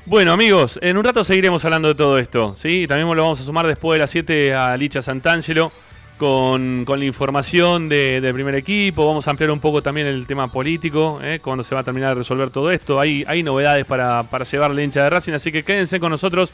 Bueno, 0.06 0.32
amigos, 0.32 0.78
en 0.82 0.96
un 0.96 1.04
rato 1.04 1.22
seguiremos 1.24 1.64
hablando 1.64 1.88
de 1.88 1.94
todo 1.94 2.18
esto, 2.18 2.54
¿sí? 2.56 2.86
También 2.88 3.08
lo 3.16 3.22
vamos 3.22 3.40
a 3.40 3.44
sumar 3.44 3.66
después 3.66 3.96
de 3.96 4.00
las 4.00 4.10
7 4.10 4.54
a 4.54 4.76
Licha 4.76 5.02
Santangelo 5.02 5.72
con, 6.18 6.84
con 6.84 6.98
la 6.98 7.04
información 7.04 7.88
de- 7.88 8.20
del 8.20 8.34
primer 8.34 8.54
equipo. 8.54 9.06
Vamos 9.06 9.26
a 9.26 9.30
ampliar 9.30 9.50
un 9.50 9.60
poco 9.60 9.82
también 9.82 10.06
el 10.06 10.26
tema 10.26 10.50
político, 10.50 11.20
¿eh? 11.22 11.40
cuando 11.42 11.64
se 11.64 11.74
va 11.74 11.80
a 11.80 11.84
terminar 11.84 12.10
de 12.10 12.14
resolver 12.16 12.50
todo 12.50 12.70
esto. 12.70 13.00
Hay, 13.00 13.24
hay 13.26 13.42
novedades 13.42 13.84
para, 13.84 14.22
para 14.24 14.44
llevarle 14.44 14.84
hincha 14.84 15.02
de 15.04 15.10
Racing, 15.10 15.32
así 15.32 15.50
que 15.52 15.64
quédense 15.64 15.98
con 16.00 16.10
nosotros, 16.10 16.52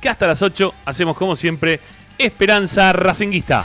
que 0.00 0.08
hasta 0.08 0.26
las 0.26 0.42
8 0.42 0.72
hacemos 0.84 1.16
como 1.16 1.36
siempre 1.36 1.80
Esperanza 2.18 2.92
Racinguista. 2.92 3.64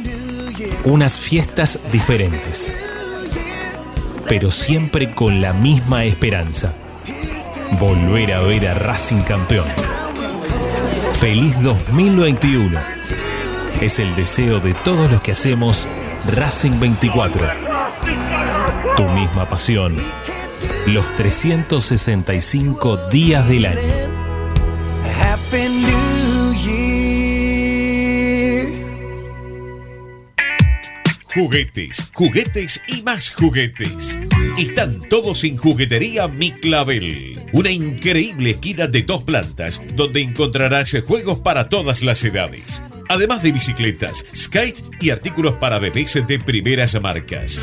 Unas 0.83 1.19
fiestas 1.19 1.79
diferentes. 1.91 2.71
Pero 4.27 4.49
siempre 4.49 5.13
con 5.13 5.39
la 5.39 5.53
misma 5.53 6.05
esperanza. 6.05 6.73
Volver 7.79 8.33
a 8.33 8.41
ver 8.41 8.67
a 8.67 8.73
Racing 8.73 9.21
campeón. 9.21 9.67
Feliz 11.19 11.61
2021. 11.61 12.79
Es 13.79 13.99
el 13.99 14.15
deseo 14.15 14.59
de 14.59 14.73
todos 14.73 15.11
los 15.11 15.21
que 15.21 15.33
hacemos 15.33 15.87
Racing 16.35 16.79
24. 16.79 17.45
Tu 18.97 19.03
misma 19.03 19.47
pasión. 19.47 19.97
Los 20.87 21.15
365 21.15 23.09
días 23.11 23.47
del 23.47 23.65
año. 23.65 24.00
Juguetes, 31.33 32.11
juguetes 32.13 32.81
y 32.89 33.03
más 33.03 33.29
juguetes. 33.29 34.19
Están 34.59 34.99
todos 35.07 35.45
en 35.45 35.55
Juguetería 35.55 36.27
Mi 36.27 36.51
Clavel. 36.51 37.39
Una 37.53 37.71
increíble 37.71 38.49
esquina 38.49 38.87
de 38.87 39.03
dos 39.03 39.23
plantas 39.23 39.81
donde 39.95 40.19
encontrarás 40.19 40.93
juegos 41.07 41.39
para 41.39 41.69
todas 41.69 42.03
las 42.03 42.21
edades. 42.25 42.83
Además 43.07 43.43
de 43.43 43.53
bicicletas, 43.53 44.25
skate 44.35 44.83
y 44.99 45.11
artículos 45.11 45.53
para 45.53 45.79
bebés 45.79 46.19
de 46.27 46.37
primeras 46.37 46.99
marcas. 47.01 47.61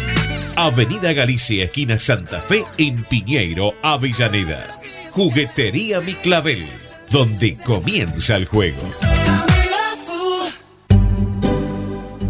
Avenida 0.57 1.12
Galicia, 1.12 1.64
esquina 1.64 1.99
Santa 1.99 2.41
Fe, 2.41 2.64
en 2.79 3.05
Piñeiro, 3.05 3.75
Avellaneda. 3.83 4.81
Juguetería 5.11 6.01
Mi 6.01 6.14
Clavel, 6.14 6.71
donde 7.11 7.55
comienza 7.64 8.37
el 8.37 8.47
juego. 8.47 8.91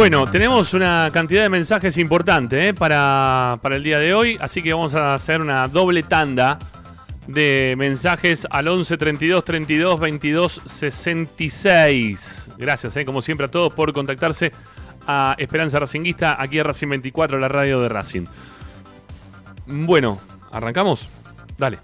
Bueno, 0.00 0.30
tenemos 0.30 0.72
una 0.72 1.10
cantidad 1.12 1.42
de 1.42 1.50
mensajes 1.50 1.98
importante 1.98 2.68
¿eh? 2.68 2.72
para, 2.72 3.58
para 3.60 3.76
el 3.76 3.82
día 3.82 3.98
de 3.98 4.14
hoy, 4.14 4.38
así 4.40 4.62
que 4.62 4.72
vamos 4.72 4.94
a 4.94 5.12
hacer 5.12 5.42
una 5.42 5.68
doble 5.68 6.02
tanda 6.04 6.58
de 7.26 7.74
mensajes 7.76 8.46
al 8.50 8.68
11 8.68 8.96
32 8.96 9.44
32 9.44 10.00
22 10.00 10.62
66. 10.64 12.48
Gracias, 12.56 12.96
¿eh? 12.96 13.04
como 13.04 13.20
siempre, 13.20 13.44
a 13.44 13.50
todos 13.50 13.74
por 13.74 13.92
contactarse 13.92 14.52
a 15.06 15.34
Esperanza 15.36 15.78
Racinguista, 15.78 16.40
aquí 16.40 16.58
a 16.58 16.62
Racing 16.62 16.88
24, 16.88 17.38
la 17.38 17.48
radio 17.48 17.82
de 17.82 17.90
Racing. 17.90 18.24
Bueno, 19.66 20.18
¿arrancamos? 20.50 21.10
Dale. 21.58 21.78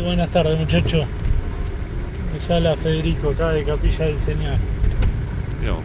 Buenas 0.00 0.30
tardes 0.30 0.58
muchachos. 0.58 1.06
Les 2.32 2.50
habla 2.50 2.76
Federico 2.76 3.30
acá 3.30 3.50
de 3.50 3.62
Capilla 3.62 4.06
del 4.06 4.18
Señor. 4.18 4.56
No. 5.62 5.80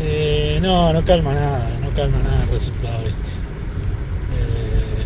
Eh, 0.00 0.58
no, 0.62 0.92
no 0.92 1.04
calma 1.04 1.34
nada, 1.34 1.68
no 1.82 1.90
calma 1.90 2.18
nada 2.20 2.42
el 2.42 2.48
resultado 2.48 3.06
este. 3.06 3.28
Eh, 4.38 5.04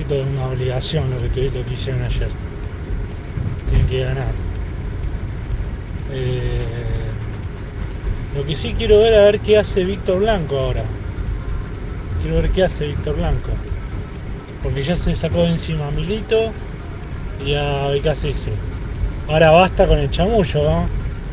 esto 0.00 0.14
es 0.14 0.26
una 0.26 0.46
obligación 0.46 1.10
lo 1.10 1.18
que, 1.18 1.50
lo 1.50 1.66
que 1.66 1.72
hicieron 1.74 2.02
ayer. 2.02 2.28
Tienen 3.68 3.86
que 3.86 4.04
ganar. 4.04 4.32
Eh, 6.12 6.64
lo 8.36 8.44
que 8.46 8.54
sí 8.54 8.74
quiero 8.76 9.00
ver 9.00 9.14
a 9.14 9.24
ver 9.24 9.40
qué 9.40 9.58
hace 9.58 9.84
Víctor 9.84 10.20
Blanco 10.20 10.56
ahora. 10.58 10.84
Quiero 12.22 12.36
ver 12.40 12.50
qué 12.50 12.64
hace 12.64 12.86
Víctor 12.86 13.16
Blanco. 13.16 13.50
Porque 14.68 14.82
ya 14.82 14.94
se 14.94 15.14
sacó 15.14 15.44
de 15.44 15.48
encima 15.48 15.86
a 15.86 15.90
Milito 15.90 16.52
y 17.42 17.54
a 17.54 17.88
BKCS. 17.88 18.50
Ahora 19.26 19.50
basta 19.50 19.86
con 19.86 19.98
el 19.98 20.10
chamullo. 20.10 20.84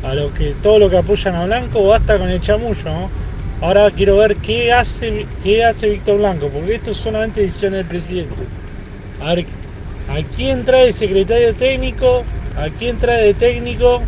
A 0.02 0.14
lo 0.14 0.32
que 0.32 0.54
todo 0.62 0.78
lo 0.78 0.88
que 0.88 0.96
apoyan 0.96 1.34
a 1.34 1.44
Blanco, 1.44 1.86
basta 1.86 2.16
con 2.16 2.30
el 2.30 2.40
chamullo. 2.40 3.10
Ahora 3.60 3.90
quiero 3.90 4.16
ver 4.16 4.36
qué 4.36 4.72
hace, 4.72 5.26
qué 5.42 5.62
hace 5.62 5.90
Víctor 5.90 6.16
Blanco, 6.16 6.48
porque 6.48 6.76
esto 6.76 6.92
es 6.92 6.96
solamente 6.96 7.42
decisión 7.42 7.74
del 7.74 7.84
presidente. 7.84 8.42
A 9.20 9.34
ver, 9.34 9.46
¿a 10.08 10.22
quién 10.34 10.64
trae 10.64 10.94
secretario 10.94 11.52
técnico? 11.52 12.22
¿A 12.56 12.70
quién 12.70 12.96
trae 12.96 13.22
de 13.22 13.34
técnico? 13.34 14.00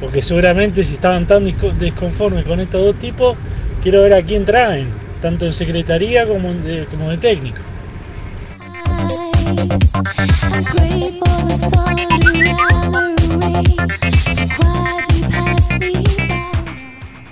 Porque 0.00 0.20
seguramente 0.20 0.82
si 0.82 0.94
estaban 0.94 1.24
tan 1.24 1.44
desconformes 1.78 2.44
con 2.44 2.58
estos 2.58 2.84
dos 2.84 2.98
tipos, 2.98 3.38
quiero 3.80 4.02
ver 4.02 4.14
a 4.14 4.22
quién 4.22 4.44
traen, 4.44 4.88
tanto 5.22 5.46
en 5.46 5.52
secretaría 5.52 6.26
como 6.26 6.52
de 6.52 7.16
técnico. 7.20 7.60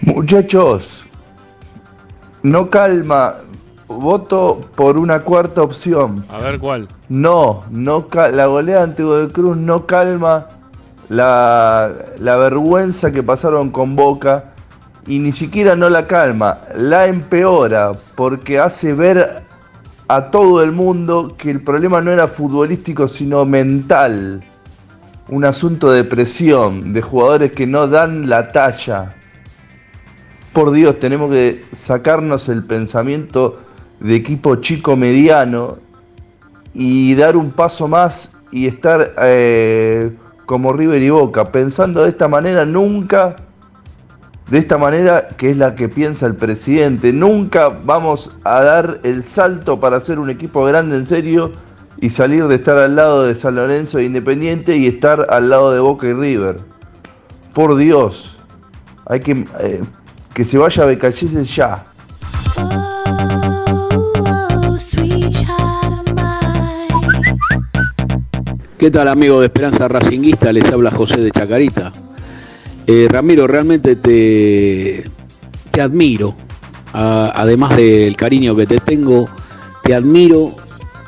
Muchachos, 0.02 1.06
no 2.42 2.70
calma. 2.70 3.34
Voto 3.86 4.68
por 4.74 4.98
una 4.98 5.20
cuarta 5.20 5.62
opción. 5.62 6.24
A 6.30 6.38
ver 6.38 6.58
cuál. 6.58 6.88
No, 7.08 7.64
no 7.70 8.08
la 8.32 8.46
goleada 8.46 8.82
ante 8.82 9.02
Godoy 9.02 9.28
Cruz 9.28 9.56
no 9.56 9.86
calma 9.86 10.48
la, 11.08 11.92
la 12.18 12.36
vergüenza 12.36 13.12
que 13.12 13.22
pasaron 13.22 13.70
con 13.70 13.94
Boca 13.96 14.54
y 15.06 15.18
ni 15.18 15.32
siquiera 15.32 15.76
no 15.76 15.90
la 15.90 16.06
calma, 16.06 16.60
la 16.74 17.06
empeora 17.06 17.92
porque 18.14 18.58
hace 18.58 18.94
ver 18.94 19.44
a 20.08 20.30
todo 20.30 20.62
el 20.62 20.72
mundo 20.72 21.34
que 21.36 21.50
el 21.50 21.62
problema 21.62 22.00
no 22.00 22.10
era 22.10 22.28
futbolístico 22.28 23.08
sino 23.08 23.44
mental. 23.44 24.42
Un 25.28 25.44
asunto 25.44 25.90
de 25.90 26.04
presión, 26.04 26.92
de 26.92 27.00
jugadores 27.00 27.52
que 27.52 27.66
no 27.66 27.88
dan 27.88 28.28
la 28.28 28.52
talla. 28.52 29.14
Por 30.52 30.70
Dios, 30.70 30.98
tenemos 30.98 31.30
que 31.30 31.64
sacarnos 31.72 32.48
el 32.48 32.64
pensamiento 32.64 33.58
de 34.00 34.14
equipo 34.14 34.56
chico 34.56 34.96
mediano 34.96 35.78
y 36.74 37.14
dar 37.14 37.36
un 37.36 37.52
paso 37.52 37.88
más 37.88 38.32
y 38.52 38.66
estar 38.66 39.14
eh, 39.22 40.12
como 40.46 40.72
River 40.72 41.02
y 41.02 41.10
Boca, 41.10 41.50
pensando 41.50 42.02
de 42.02 42.10
esta 42.10 42.28
manera 42.28 42.64
nunca, 42.64 43.36
de 44.48 44.58
esta 44.58 44.76
manera 44.76 45.28
que 45.28 45.50
es 45.50 45.56
la 45.56 45.74
que 45.74 45.88
piensa 45.88 46.26
el 46.26 46.36
presidente, 46.36 47.12
nunca 47.12 47.68
vamos 47.68 48.32
a 48.44 48.60
dar 48.62 49.00
el 49.02 49.22
salto 49.22 49.80
para 49.80 50.00
ser 50.00 50.18
un 50.18 50.28
equipo 50.28 50.64
grande 50.64 50.96
en 50.96 51.06
serio 51.06 51.52
y 52.00 52.10
salir 52.10 52.46
de 52.46 52.56
estar 52.56 52.76
al 52.76 52.96
lado 52.96 53.24
de 53.24 53.34
San 53.34 53.54
Lorenzo 53.54 53.98
e 53.98 54.04
Independiente 54.04 54.76
y 54.76 54.86
estar 54.86 55.26
al 55.30 55.48
lado 55.48 55.72
de 55.72 55.80
Boca 55.80 56.06
y 56.06 56.12
River. 56.12 56.58
Por 57.54 57.76
Dios, 57.76 58.40
hay 59.06 59.20
que 59.20 59.44
eh, 59.60 59.82
que 60.34 60.44
se 60.44 60.58
vaya 60.58 60.82
a 60.82 60.86
Becallese 60.86 61.44
ya. 61.44 61.84
¿Qué 68.76 68.90
tal 68.90 69.08
amigo 69.08 69.40
de 69.40 69.46
Esperanza 69.46 69.88
Racinguista? 69.88 70.52
Les 70.52 70.70
habla 70.70 70.90
José 70.90 71.18
de 71.20 71.30
Chacarita. 71.30 71.92
Eh, 72.86 73.06
Ramiro, 73.10 73.46
realmente 73.46 73.96
te, 73.96 75.04
te 75.70 75.80
admiro, 75.80 76.34
A- 76.92 77.32
además 77.34 77.76
del 77.76 78.14
cariño 78.16 78.54
que 78.54 78.66
te 78.66 78.78
tengo, 78.78 79.26
te 79.82 79.94
admiro 79.94 80.54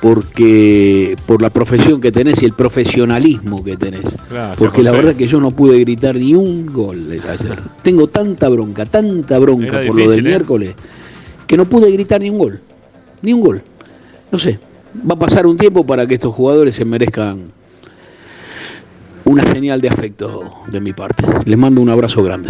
porque 0.01 1.17
por 1.27 1.41
la 1.43 1.51
profesión 1.51 2.01
que 2.01 2.13
tenés 2.13 2.43
y 2.43 2.45
el 2.47 2.53
profesionalismo 2.53 3.63
que 3.65 3.77
tenés. 3.77 4.05
Gracias, 4.31 4.59
porque 4.59 4.83
la 4.83 4.93
verdad 4.93 5.15
que 5.15 5.27
yo 5.27 5.41
no 5.41 5.51
pude 5.51 5.79
gritar 5.81 6.17
ni 6.17 6.35
un 6.35 6.67
gol 6.67 7.11
ayer. 7.13 7.59
Tengo 7.83 8.07
tanta 8.09 8.49
bronca, 8.49 8.85
tanta 8.87 9.39
bronca 9.39 9.79
Era 9.79 9.87
por 9.87 9.99
lo 10.01 10.11
del 10.11 10.21
¿eh? 10.21 10.23
miércoles, 10.23 10.75
que 11.47 11.57
no 11.57 11.65
pude 11.67 11.91
gritar 11.91 12.21
ni 12.21 12.31
un 12.31 12.39
gol. 12.39 12.61
Ni 13.23 13.33
un 13.33 13.41
gol. 13.41 13.63
No 14.31 14.39
sé, 14.39 14.59
va 15.09 15.15
a 15.15 15.19
pasar 15.19 15.47
un 15.47 15.57
tiempo 15.57 15.85
para 15.87 16.07
que 16.07 16.15
estos 16.15 16.35
jugadores 16.35 16.75
se 16.75 16.85
merezcan 16.85 17.53
una 19.27 19.45
señal 19.47 19.81
de 19.81 19.89
afecto 19.89 20.63
de 20.69 20.81
mi 20.81 20.93
parte. 20.93 21.25
Les 21.45 21.59
mando 21.59 21.81
un 21.81 21.91
abrazo 21.91 22.23
grande. 22.23 22.49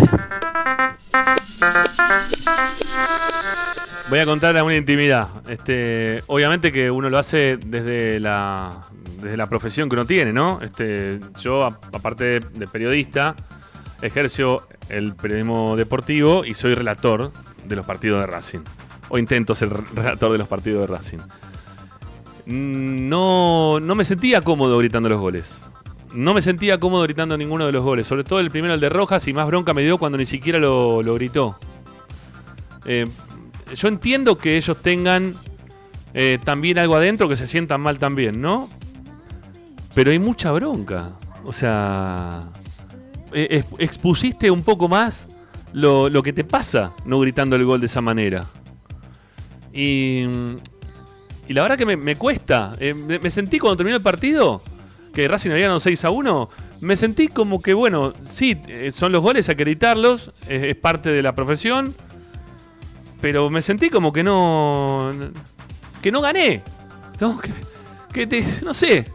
Voy 4.09 4.19
a 4.21 4.25
contarle 4.25 4.63
una 4.63 4.77
intimidad. 4.77 5.27
Este, 5.49 6.23
obviamente 6.29 6.71
que 6.71 6.91
uno 6.91 7.11
lo 7.11 7.19
hace 7.19 7.59
desde 7.67 8.21
la, 8.21 8.79
desde 9.21 9.37
la 9.37 9.49
profesión 9.49 9.89
que 9.89 9.97
uno 9.97 10.05
tiene, 10.05 10.33
¿no? 10.33 10.61
Este, 10.63 11.19
yo, 11.41 11.65
aparte 11.65 12.25
de, 12.25 12.41
de 12.41 12.67
periodista, 12.69 13.35
ejercio 14.03 14.69
el 14.89 15.15
periodismo 15.17 15.77
deportivo 15.77 16.45
y 16.45 16.55
soy 16.55 16.75
relator 16.75 17.33
de 17.67 17.75
los 17.75 17.85
partidos 17.87 18.21
de 18.21 18.27
Racing. 18.27 18.61
O 19.09 19.19
intento 19.19 19.55
ser 19.55 19.71
relator 19.95 20.31
de 20.31 20.39
los 20.39 20.47
partidos 20.47 20.83
de 20.83 20.95
Racing. 20.95 21.19
Mm, 22.47 23.09
No, 23.09 23.81
no 23.81 23.95
me 23.95 24.05
sentía 24.05 24.41
cómodo 24.43 24.79
gritando 24.79 25.09
los 25.09 25.19
goles. 25.19 25.63
No 26.17 26.33
me 26.35 26.41
sentía 26.43 26.81
cómodo 26.81 27.03
gritando 27.03 27.37
ninguno 27.37 27.67
de 27.67 27.73
los 27.73 27.85
goles. 27.85 28.07
Sobre 28.07 28.25
todo 28.25 28.41
el 28.41 28.51
primero, 28.51 28.75
el 28.75 28.81
de 28.81 28.89
Rojas, 28.89 29.29
y 29.29 29.33
más 29.33 29.47
bronca 29.47 29.75
me 29.75 29.83
dio 29.83 29.99
cuando 29.99 30.17
ni 30.19 30.27
siquiera 30.27 30.59
lo, 30.59 31.03
lo 31.03 31.15
gritó. 31.15 31.57
Eh, 32.87 33.07
yo 33.75 33.89
entiendo 33.89 34.39
que 34.39 34.57
ellos 34.57 34.79
tengan 34.81 35.35
eh, 36.15 36.39
también 36.43 36.79
algo 36.79 36.97
adentro, 36.97 37.29
que 37.29 37.37
se 37.37 37.47
sientan 37.47 37.81
mal 37.83 37.99
también, 37.99 38.41
¿no? 38.41 38.69
Pero 39.95 40.11
hay 40.11 40.19
mucha 40.19 40.53
bronca. 40.53 41.11
O 41.45 41.53
sea, 41.53 42.41
ex- 43.33 43.75
expusiste 43.79 44.51
un 44.51 44.63
poco 44.63 44.89
más 44.89 45.29
lo, 45.73 46.09
lo 46.09 46.23
que 46.23 46.33
te 46.33 46.45
pasa 46.45 46.93
no 47.05 47.21
gritando 47.21 47.57
el 47.57 47.65
gol 47.65 47.81
de 47.81 47.87
esa 47.87 48.01
manera. 48.01 48.45
Y, 49.73 50.25
y 51.47 51.53
la 51.53 51.63
verdad 51.63 51.77
que 51.77 51.87
me, 51.87 51.97
me 51.97 52.17
cuesta. 52.17 52.73
Eh, 52.79 52.95
me, 52.95 53.19
me 53.19 53.31
sentí 53.31 53.59
cuando 53.59 53.77
terminó 53.77 53.97
el 53.97 54.03
partido, 54.03 54.63
que 55.17 55.27
Racing 55.29 55.51
había 55.51 55.63
ganado 55.63 55.81
6 55.81 56.05
a 56.05 56.11
1. 56.11 56.49
Me 56.83 56.95
sentí 56.95 57.29
como 57.29 57.63
que, 57.63 57.73
bueno, 57.73 58.13
sí, 58.31 58.61
eh, 58.69 58.93
son 58.93 59.13
los 59.13 59.23
goles, 59.23 59.49
gritarlos, 59.49 60.31
es- 60.47 60.63
es 60.65 60.77
parte 60.77 61.11
de 61.11 61.23
la 61.23 61.35
profesión. 61.35 61.95
Pero 63.23 63.49
me 63.49 63.63
sentí 63.63 63.89
como 63.89 64.13
que 64.13 64.23
no. 64.23 65.11
que 66.03 66.13
no 66.13 66.21
gané. 66.21 66.63
No, 67.19 67.39
que, 67.39 67.51
que 68.13 68.27
te- 68.27 68.45
no 68.63 68.75
sé. 68.75 69.07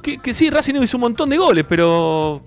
Que, 0.00 0.16
que 0.18 0.32
sí, 0.32 0.48
Racing 0.48 0.76
hizo 0.82 0.96
un 0.96 1.02
montón 1.02 1.28
de 1.28 1.36
goles, 1.36 1.66
pero. 1.68 2.42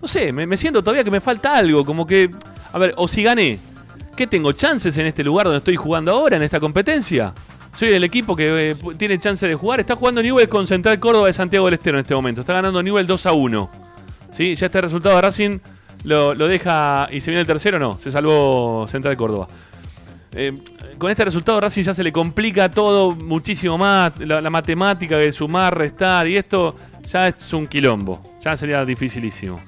No 0.00 0.08
sé, 0.08 0.32
me, 0.32 0.44
me 0.48 0.56
siento 0.56 0.82
todavía 0.82 1.04
que 1.04 1.12
me 1.12 1.20
falta 1.20 1.56
algo. 1.56 1.84
Como 1.84 2.04
que. 2.06 2.28
A 2.72 2.78
ver, 2.78 2.92
o 2.96 3.06
si 3.06 3.22
gané, 3.22 3.60
¿qué 4.16 4.26
tengo 4.26 4.50
chances 4.50 4.98
en 4.98 5.06
este 5.06 5.22
lugar 5.22 5.44
donde 5.46 5.58
estoy 5.58 5.76
jugando 5.76 6.10
ahora, 6.10 6.36
en 6.36 6.42
esta 6.42 6.58
competencia? 6.58 7.32
Soy 7.74 7.88
el 7.88 8.04
equipo 8.04 8.36
que 8.36 8.72
eh, 8.72 8.76
tiene 8.98 9.18
chance 9.18 9.46
de 9.46 9.54
jugar. 9.54 9.80
Está 9.80 9.96
jugando 9.96 10.22
Newell 10.22 10.48
con 10.48 10.66
Central 10.66 11.00
Córdoba 11.00 11.28
de 11.28 11.32
Santiago 11.32 11.66
del 11.66 11.74
Estero 11.74 11.98
en 11.98 12.02
este 12.02 12.14
momento. 12.14 12.42
Está 12.42 12.52
ganando 12.52 12.82
Newell 12.82 13.06
2 13.06 13.26
a 13.26 13.32
1. 13.32 13.70
¿Sí? 14.30 14.54
Ya 14.54 14.66
este 14.66 14.80
resultado 14.80 15.16
de 15.16 15.22
Racing 15.22 15.58
lo, 16.04 16.34
deja. 16.34 17.08
¿Y 17.10 17.20
se 17.20 17.30
viene 17.30 17.40
el 17.40 17.46
tercero? 17.46 17.78
No, 17.78 17.96
se 17.96 18.10
salvó 18.10 18.86
Central 18.88 19.16
Córdoba. 19.16 19.48
Eh, 20.34 20.54
con 20.98 21.10
este 21.10 21.24
resultado 21.24 21.60
Racing 21.60 21.82
ya 21.82 21.94
se 21.94 22.02
le 22.02 22.12
complica 22.12 22.70
todo 22.70 23.12
muchísimo 23.12 23.78
más. 23.78 24.12
La, 24.18 24.50
matemática 24.50 25.16
de 25.16 25.32
sumar, 25.32 25.76
restar 25.76 26.28
y 26.28 26.36
esto 26.36 26.76
ya 27.04 27.28
es 27.28 27.52
un 27.54 27.66
quilombo. 27.66 28.22
Ya 28.42 28.54
sería 28.54 28.84
dificilísimo. 28.84 29.60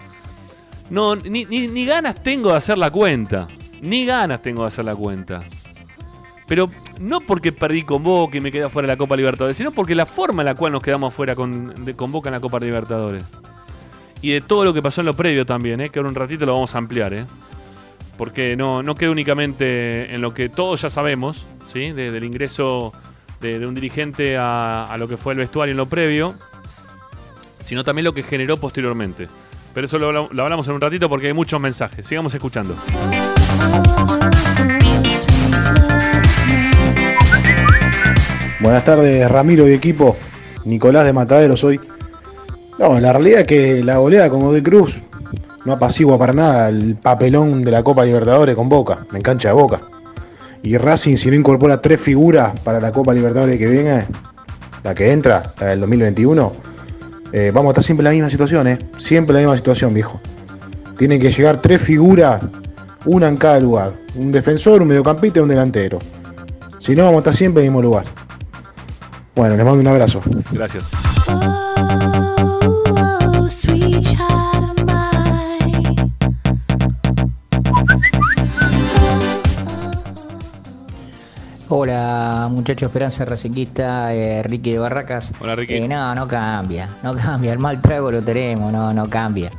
No, 0.90 1.16
ni 1.16 1.86
ganas 1.86 2.22
tengo 2.22 2.50
de 2.50 2.56
hacer 2.56 2.76
la 2.76 2.90
cuenta. 2.90 3.48
Ni 3.80 4.04
ganas 4.04 4.42
tengo 4.42 4.62
de 4.62 4.68
hacer 4.68 4.84
la 4.84 4.94
cuenta. 4.94 5.42
Pero 6.46 6.68
no 7.00 7.20
porque 7.20 7.52
perdí 7.52 7.82
con 7.84 8.02
Boca 8.02 8.36
y 8.36 8.40
me 8.40 8.52
quedé 8.52 8.68
fuera 8.68 8.86
de 8.86 8.92
la 8.92 8.98
Copa 8.98 9.16
Libertadores, 9.16 9.56
sino 9.56 9.70
porque 9.70 9.94
la 9.94 10.04
forma 10.06 10.42
en 10.42 10.46
la 10.46 10.54
cual 10.54 10.72
nos 10.72 10.82
quedamos 10.82 11.14
fuera 11.14 11.34
con, 11.34 11.84
de- 11.84 11.92
Boca 11.94 12.28
en 12.28 12.34
la 12.34 12.40
Copa 12.40 12.60
Libertadores. 12.60 13.24
Y 14.20 14.30
de 14.32 14.40
todo 14.40 14.64
lo 14.64 14.74
que 14.74 14.82
pasó 14.82 15.00
en 15.00 15.06
lo 15.06 15.14
previo 15.14 15.46
también, 15.46 15.80
¿eh? 15.80 15.90
que 15.90 15.98
ahora 15.98 16.08
un 16.10 16.14
ratito 16.14 16.44
lo 16.46 16.54
vamos 16.54 16.74
a 16.74 16.78
ampliar. 16.78 17.12
¿eh? 17.14 17.24
Porque 18.18 18.56
no, 18.56 18.82
no 18.82 18.94
queda 18.94 19.10
únicamente 19.10 20.14
en 20.14 20.20
lo 20.20 20.34
que 20.34 20.48
todos 20.48 20.82
ya 20.82 20.90
sabemos, 20.90 21.46
¿sí? 21.72 21.92
desde 21.92 22.16
el 22.18 22.24
ingreso 22.24 22.92
de, 23.40 23.58
de 23.58 23.66
un 23.66 23.74
dirigente 23.74 24.36
a, 24.36 24.84
a 24.90 24.96
lo 24.98 25.08
que 25.08 25.16
fue 25.16 25.32
el 25.32 25.38
vestuario 25.40 25.72
en 25.72 25.76
lo 25.78 25.86
previo, 25.86 26.34
sino 27.64 27.84
también 27.84 28.04
lo 28.04 28.14
que 28.14 28.22
generó 28.22 28.56
posteriormente. 28.58 29.28
Pero 29.74 29.86
eso 29.86 29.98
lo, 29.98 30.12
lo 30.12 30.42
hablamos 30.42 30.68
en 30.68 30.74
un 30.74 30.80
ratito 30.80 31.08
porque 31.08 31.26
hay 31.26 31.32
muchos 31.32 31.60
mensajes. 31.60 32.06
Sigamos 32.06 32.32
escuchando. 32.34 32.76
Buenas 38.60 38.84
tardes, 38.84 39.28
Ramiro 39.30 39.68
y 39.68 39.72
equipo. 39.72 40.16
Nicolás 40.64 41.04
de 41.04 41.12
Matadero 41.12 41.56
soy. 41.56 41.80
No, 42.78 42.98
la 43.00 43.12
realidad 43.12 43.40
es 43.40 43.46
que 43.46 43.82
la 43.82 43.98
goleada 43.98 44.30
como 44.30 44.52
de 44.52 44.62
Cruz 44.62 44.98
no 45.64 45.72
apacigua 45.72 46.18
para 46.18 46.32
nada 46.32 46.68
el 46.68 46.96
papelón 46.96 47.64
de 47.64 47.70
la 47.70 47.82
Copa 47.82 48.04
Libertadores 48.04 48.54
con 48.54 48.68
Boca, 48.68 49.06
en 49.12 49.20
cancha 49.22 49.48
de 49.48 49.54
Boca. 49.54 49.80
Y 50.62 50.76
Racing, 50.78 51.16
si 51.16 51.30
no 51.30 51.36
incorpora 51.36 51.80
tres 51.80 52.00
figuras 52.00 52.58
para 52.60 52.80
la 52.80 52.92
Copa 52.92 53.12
Libertadores 53.12 53.58
que 53.58 53.66
viene, 53.66 54.06
la 54.82 54.94
que 54.94 55.10
entra, 55.10 55.42
la 55.60 55.66
del 55.66 55.80
2021, 55.80 56.52
eh, 57.32 57.50
vamos 57.52 57.70
a 57.70 57.72
estar 57.72 57.84
siempre 57.84 58.02
en 58.02 58.04
la 58.04 58.10
misma 58.12 58.30
situación, 58.30 58.68
¿eh? 58.68 58.78
Siempre 58.98 59.36
en 59.36 59.42
la 59.42 59.48
misma 59.48 59.56
situación, 59.56 59.92
viejo. 59.92 60.20
Tienen 60.96 61.20
que 61.20 61.32
llegar 61.32 61.60
tres 61.60 61.82
figuras 61.82 62.40
Una 63.04 63.26
en 63.26 63.36
cada 63.36 63.58
lugar. 63.58 63.92
Un 64.14 64.30
defensor, 64.30 64.80
un 64.80 64.88
mediocampista 64.88 65.40
y 65.40 65.42
un 65.42 65.48
delantero. 65.48 65.98
Si 66.78 66.94
no, 66.94 67.04
vamos 67.04 67.16
a 67.16 67.18
estar 67.18 67.34
siempre 67.34 67.62
en 67.62 67.66
el 67.66 67.72
mismo 67.72 67.82
lugar. 67.82 68.04
Bueno, 69.34 69.56
les 69.56 69.64
mando 69.64 69.80
un 69.80 69.86
abrazo. 69.88 70.22
Gracias. 70.52 70.92
Oh. 71.28 71.64
Hola 81.76 82.48
muchachos 82.52 82.86
Esperanza 82.86 83.24
Racinguista, 83.24 84.14
eh, 84.14 84.42
Ricky 84.44 84.72
de 84.72 84.78
Barracas. 84.78 85.32
Hola 85.40 85.56
Ricky. 85.56 85.74
Eh, 85.74 85.88
no, 85.88 86.14
no 86.14 86.28
cambia, 86.28 86.88
no 87.02 87.14
cambia, 87.14 87.52
el 87.52 87.58
mal 87.58 87.80
trago 87.80 88.12
lo 88.12 88.22
tenemos, 88.22 88.72
no, 88.72 88.92
no 88.92 89.08
cambia. 89.10 89.50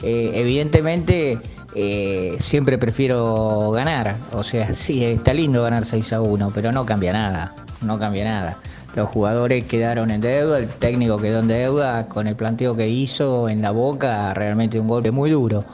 Eh, 0.00 0.30
evidentemente 0.34 1.40
eh, 1.74 2.36
siempre 2.38 2.78
prefiero 2.78 3.72
ganar, 3.72 4.14
o 4.32 4.44
sea, 4.44 4.72
sí, 4.72 5.04
está 5.04 5.32
lindo 5.32 5.62
ganar 5.62 5.84
6 5.84 6.12
a 6.12 6.20
1, 6.20 6.52
pero 6.54 6.70
no 6.70 6.86
cambia 6.86 7.12
nada, 7.12 7.54
no 7.82 7.98
cambia 7.98 8.24
nada. 8.24 8.56
Los 8.94 9.08
jugadores 9.08 9.64
quedaron 9.64 10.10
en 10.10 10.20
deuda, 10.20 10.58
el 10.58 10.68
técnico 10.68 11.18
quedó 11.18 11.40
en 11.40 11.48
deuda 11.48 12.06
con 12.06 12.26
el 12.26 12.36
planteo 12.36 12.76
que 12.76 12.88
hizo 12.88 13.48
en 13.48 13.60
la 13.60 13.72
boca, 13.72 14.32
realmente 14.34 14.78
un 14.78 14.86
golpe 14.86 15.10
muy 15.10 15.30
duro. 15.30 15.64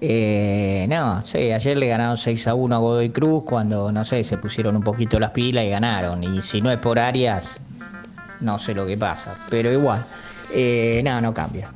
Eh, 0.00 0.86
no, 0.88 1.22
sí, 1.22 1.52
ayer 1.52 1.78
le 1.78 1.88
ganaron 1.88 2.18
6 2.18 2.48
a 2.48 2.54
1 2.54 2.76
a 2.76 2.78
Godoy 2.78 3.10
Cruz 3.10 3.44
cuando, 3.44 3.90
no 3.90 4.04
sé, 4.04 4.22
se 4.24 4.36
pusieron 4.36 4.76
un 4.76 4.82
poquito 4.82 5.18
las 5.18 5.30
pilas 5.30 5.64
y 5.64 5.70
ganaron. 5.70 6.22
Y 6.22 6.42
si 6.42 6.60
no 6.60 6.70
es 6.70 6.78
por 6.78 6.98
Arias, 6.98 7.58
no 8.40 8.58
sé 8.58 8.74
lo 8.74 8.86
que 8.86 8.98
pasa. 8.98 9.34
Pero 9.48 9.72
igual, 9.72 10.04
eh, 10.52 11.00
no, 11.02 11.20
no 11.22 11.32
cambia. 11.32 11.68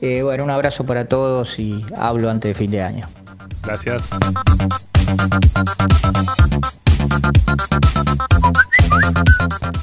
Eh, 0.00 0.22
bueno, 0.22 0.44
un 0.44 0.50
abrazo 0.50 0.84
para 0.84 1.06
todos 1.06 1.58
y 1.58 1.84
hablo 1.96 2.30
antes 2.30 2.50
de 2.50 2.54
fin 2.54 2.70
de 2.70 2.82
año. 2.82 3.06
Gracias. 3.62 4.10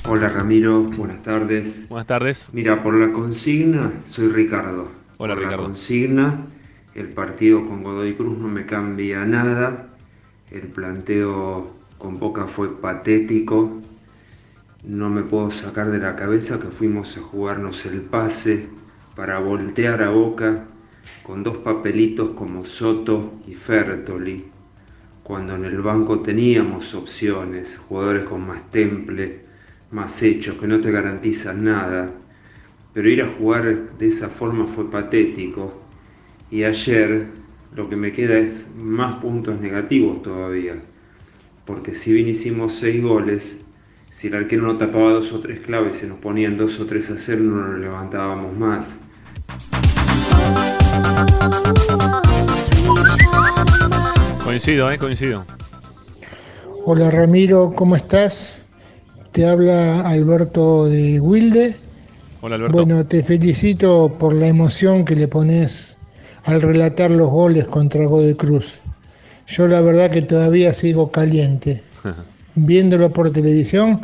Hola 0.07 0.29
Ramiro, 0.29 0.81
buenas 0.81 1.21
tardes. 1.21 1.87
Buenas 1.87 2.07
tardes. 2.07 2.49
Mira, 2.53 2.81
por 2.81 2.95
la 2.95 3.13
consigna, 3.13 4.01
soy 4.05 4.29
Ricardo. 4.29 4.91
Hola, 5.17 5.35
por 5.35 5.43
Ricardo. 5.43 5.57
la 5.57 5.63
consigna, 5.63 6.45
el 6.95 7.09
partido 7.09 7.65
con 7.67 7.83
Godoy 7.83 8.15
Cruz 8.15 8.37
no 8.37 8.47
me 8.47 8.65
cambia 8.65 9.23
nada. 9.25 9.89
El 10.49 10.63
planteo 10.63 11.75
con 11.99 12.17
Boca 12.19 12.47
fue 12.47 12.81
patético. 12.81 13.79
No 14.83 15.09
me 15.11 15.21
puedo 15.21 15.51
sacar 15.51 15.91
de 15.91 15.99
la 15.99 16.15
cabeza 16.15 16.59
que 16.59 16.67
fuimos 16.67 17.15
a 17.17 17.21
jugarnos 17.21 17.85
el 17.85 18.01
pase 18.01 18.69
para 19.15 19.37
voltear 19.39 20.01
a 20.01 20.09
Boca 20.09 20.65
con 21.21 21.43
dos 21.43 21.57
papelitos 21.57 22.31
como 22.31 22.65
Soto 22.65 23.33
y 23.47 23.53
Fertoli, 23.53 24.45
cuando 25.23 25.55
en 25.55 25.65
el 25.65 25.79
banco 25.81 26.19
teníamos 26.21 26.95
opciones, 26.95 27.77
jugadores 27.77 28.23
con 28.23 28.45
más 28.47 28.69
temple, 28.71 29.50
más 29.91 30.23
hechos, 30.23 30.57
que 30.57 30.67
no 30.67 30.81
te 30.81 30.91
garantizan 30.91 31.63
nada. 31.65 32.11
Pero 32.93 33.09
ir 33.09 33.21
a 33.21 33.29
jugar 33.29 33.97
de 33.97 34.07
esa 34.07 34.29
forma 34.29 34.67
fue 34.67 34.89
patético. 34.89 35.81
Y 36.49 36.63
ayer 36.63 37.27
lo 37.75 37.89
que 37.89 37.95
me 37.95 38.11
queda 38.11 38.37
es 38.37 38.69
más 38.75 39.21
puntos 39.21 39.59
negativos 39.59 40.21
todavía. 40.21 40.75
Porque 41.65 41.93
si 41.93 42.13
bien 42.13 42.27
hicimos 42.27 42.75
seis 42.75 43.01
goles, 43.01 43.61
si 44.09 44.27
el 44.27 44.35
arquero 44.35 44.63
no 44.63 44.75
tapaba 44.75 45.13
dos 45.13 45.31
o 45.31 45.39
tres 45.39 45.61
claves, 45.61 45.97
se 45.97 46.07
nos 46.07 46.17
ponían 46.17 46.57
dos 46.57 46.79
o 46.81 46.85
tres 46.85 47.09
a 47.11 47.17
cero, 47.17 47.43
no 47.43 47.67
nos 47.67 47.79
levantábamos 47.79 48.57
más. 48.57 48.99
Coincido, 54.43 54.91
eh, 54.91 54.97
coincido. 54.97 55.45
Hola 56.83 57.09
Ramiro, 57.09 57.71
¿cómo 57.73 57.95
estás? 57.95 58.60
Te 59.31 59.47
habla 59.47 60.01
Alberto 60.01 60.89
de 60.89 61.21
Wilde. 61.21 61.77
Hola 62.41 62.55
Alberto. 62.55 62.75
Bueno, 62.75 63.05
te 63.05 63.23
felicito 63.23 64.13
por 64.19 64.33
la 64.33 64.47
emoción 64.47 65.05
que 65.05 65.15
le 65.15 65.29
pones 65.29 65.97
al 66.43 66.61
relatar 66.61 67.11
los 67.11 67.29
goles 67.29 67.65
contra 67.65 68.05
Godoy 68.05 68.35
Cruz. 68.35 68.81
Yo 69.47 69.69
la 69.69 69.79
verdad 69.79 70.11
que 70.11 70.21
todavía 70.21 70.73
sigo 70.73 71.11
caliente. 71.11 71.81
Viéndolo 72.55 73.13
por 73.13 73.31
televisión, 73.31 74.01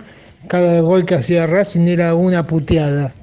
cada 0.48 0.80
gol 0.80 1.04
que 1.04 1.16
hacía 1.16 1.46
Racing 1.46 1.88
era 1.88 2.16
una 2.16 2.48
puteada. 2.48 3.14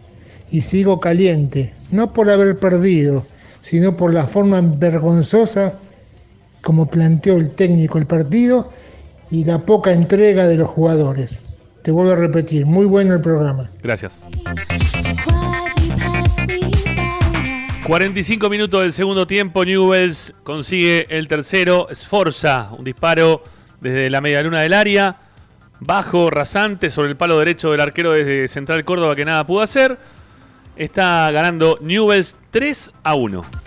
Y 0.51 0.61
sigo 0.61 1.01
caliente, 1.01 1.73
no 1.91 2.13
por 2.13 2.29
haber 2.29 2.59
perdido, 2.59 3.27
sino 3.63 3.97
por 3.97 4.13
la 4.13 4.27
forma 4.27 4.61
vergonzosa 4.61 5.79
como 6.61 6.85
planteó 6.85 7.39
el 7.39 7.51
técnico 7.53 7.97
el 7.97 8.07
partido 8.07 8.71
y 9.31 9.47
la 9.47 9.65
poca 9.65 9.91
entrega 9.91 10.47
de 10.47 10.59
los 10.59 10.69
jugadores. 10.69 11.45
Te 11.85 11.91
vuelvo 11.91 12.13
a 12.13 12.17
repetir, 12.17 12.65
muy 12.65 12.87
bueno 12.87 13.13
el 13.13 13.21
programa. 13.21 13.69
Gracias. 13.83 14.25
45 17.87 18.49
minutos 18.49 18.81
del 18.81 18.95
segundo 18.95 19.27
tiempo, 19.27 19.67
Newells 19.67 20.33
consigue 20.45 21.07
el 21.11 21.29
tercero, 21.29 21.89
Sforza, 21.93 22.71
un 22.79 22.85
disparo 22.85 23.45
desde 23.83 24.09
la 24.09 24.23
media 24.23 24.43
luna 24.43 24.63
del 24.63 24.73
área, 24.73 25.17
bajo, 25.79 26.31
rasante, 26.31 26.89
sobre 26.89 27.11
el 27.11 27.19
palo 27.19 27.39
derecho 27.39 27.71
del 27.71 27.81
arquero 27.81 28.13
desde 28.13 28.49
Central 28.49 28.83
Córdoba 28.87 29.15
que 29.15 29.27
nada 29.27 29.45
pudo 29.45 29.61
hacer. 29.61 29.99
Está 30.77 31.31
ganando 31.33 31.79
Newells 31.83 32.39
3 32.51 32.93
a 33.03 33.15
1. 33.15 33.64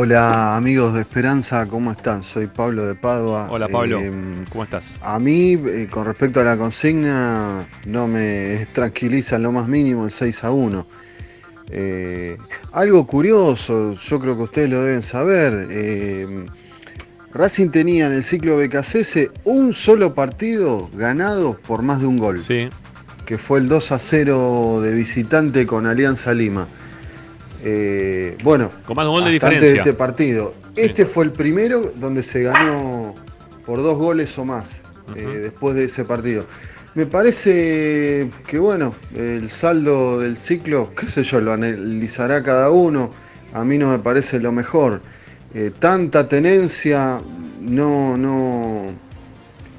Hola 0.00 0.54
amigos 0.54 0.94
de 0.94 1.00
Esperanza, 1.00 1.66
¿cómo 1.66 1.90
están? 1.90 2.22
Soy 2.22 2.46
Pablo 2.46 2.86
de 2.86 2.94
Padua. 2.94 3.48
Hola 3.50 3.66
Pablo, 3.66 3.98
Eh, 3.98 4.12
¿cómo 4.48 4.62
estás? 4.62 4.94
a 5.02 5.18
mí, 5.18 5.54
eh, 5.54 5.88
con 5.90 6.06
respecto 6.06 6.38
a 6.38 6.44
la 6.44 6.56
consigna, 6.56 7.68
no 7.84 8.06
me 8.06 8.64
tranquiliza 8.72 9.34
en 9.34 9.42
lo 9.42 9.50
más 9.50 9.66
mínimo 9.66 10.04
el 10.04 10.12
6 10.12 10.44
a 10.44 10.52
1. 10.52 10.86
Eh, 11.70 12.38
algo 12.70 13.08
curioso, 13.08 13.94
yo 13.94 14.20
creo 14.20 14.36
que 14.36 14.44
ustedes 14.44 14.70
lo 14.70 14.84
deben 14.84 15.02
saber. 15.02 15.66
Racing 17.34 17.70
tenía 17.70 18.06
en 18.06 18.12
el 18.12 18.22
ciclo 18.22 18.56
BKCS 18.56 19.32
un 19.42 19.72
solo 19.74 20.14
partido 20.14 20.88
ganado 20.94 21.58
por 21.58 21.82
más 21.82 21.98
de 22.00 22.06
un 22.06 22.18
gol. 22.18 22.40
Que 23.26 23.36
fue 23.36 23.58
el 23.58 23.66
2 23.68 23.90
a 23.90 23.98
0 23.98 24.80
de 24.80 24.94
visitante 24.94 25.66
con 25.66 25.86
Alianza 25.86 26.32
Lima. 26.34 26.68
Eh, 27.64 28.36
bueno, 28.42 28.70
Con 28.86 28.96
más 28.96 29.06
de 29.06 29.10
gol 29.10 29.30
diferencia. 29.30 29.68
de 29.68 29.76
este 29.78 29.92
partido. 29.94 30.54
Este 30.76 31.04
fue 31.04 31.24
el 31.24 31.32
primero 31.32 31.92
donde 31.96 32.22
se 32.22 32.42
ganó 32.42 33.14
por 33.66 33.82
dos 33.82 33.98
goles 33.98 34.38
o 34.38 34.44
más 34.44 34.84
eh, 35.16 35.20
después 35.42 35.74
de 35.74 35.84
ese 35.84 36.04
partido. 36.04 36.46
Me 36.94 37.06
parece 37.06 38.30
que 38.46 38.58
bueno, 38.58 38.94
el 39.16 39.50
saldo 39.50 40.20
del 40.20 40.36
ciclo, 40.36 40.92
qué 40.94 41.06
sé 41.06 41.22
yo, 41.22 41.40
lo 41.40 41.52
analizará 41.52 42.42
cada 42.42 42.70
uno. 42.70 43.12
A 43.52 43.64
mí 43.64 43.78
no 43.78 43.90
me 43.90 43.98
parece 43.98 44.40
lo 44.40 44.52
mejor. 44.52 45.00
Eh, 45.54 45.70
tanta 45.78 46.28
tenencia 46.28 47.20
no, 47.60 48.16
no, 48.16 48.86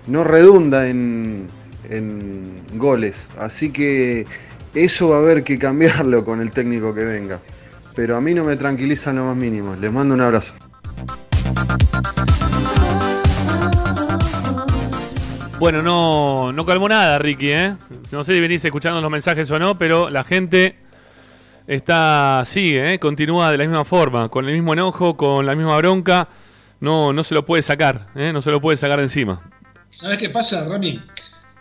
no 0.08 0.24
redunda 0.24 0.88
en, 0.88 1.48
en 1.90 2.56
goles. 2.76 3.30
Así 3.38 3.72
que 3.72 4.26
eso 4.74 5.10
va 5.10 5.18
a 5.18 5.20
haber 5.20 5.44
que 5.44 5.58
cambiarlo 5.58 6.24
con 6.24 6.42
el 6.42 6.52
técnico 6.52 6.94
que 6.94 7.06
venga. 7.06 7.40
Pero 8.00 8.16
a 8.16 8.22
mí 8.22 8.34
no 8.34 8.46
me 8.46 8.56
tranquiliza 8.56 9.10
en 9.10 9.18
lo 9.18 9.26
más 9.26 9.36
mínimo. 9.36 9.76
Les 9.76 9.92
mando 9.92 10.16
un 10.16 10.22
abrazo. 10.22 10.54
Bueno, 15.60 15.84
no, 15.84 16.54
no 16.54 16.66
calmó 16.66 16.88
nada, 16.88 17.20
Ricky, 17.20 17.52
¿eh? 17.52 17.76
No 18.14 18.24
sé 18.24 18.36
si 18.36 18.40
venís 18.40 18.64
escuchando 18.64 19.02
los 19.02 19.12
mensajes 19.12 19.52
o 19.52 19.60
no, 19.60 19.78
pero 19.78 20.10
la 20.10 20.24
gente 20.24 20.78
está 21.68 22.42
sigue, 22.46 22.94
¿eh? 22.94 23.00
Continúa 23.00 23.52
de 23.52 23.58
la 23.58 23.66
misma 23.66 23.84
forma, 23.84 24.30
con 24.30 24.48
el 24.48 24.56
mismo 24.56 24.72
enojo, 24.72 25.18
con 25.18 25.46
la 25.46 25.54
misma 25.54 25.76
bronca. 25.80 26.30
No, 26.80 27.12
no 27.12 27.22
se 27.26 27.34
lo 27.36 27.46
puede 27.46 27.64
sacar, 27.64 28.08
¿eh? 28.16 28.32
No 28.32 28.42
se 28.42 28.50
lo 28.50 28.62
puede 28.62 28.78
sacar 28.78 29.00
de 29.00 29.04
encima. 29.04 29.42
¿Sabes 29.90 30.18
qué 30.20 30.30
pasa, 30.30 30.64
Rami? 30.64 31.04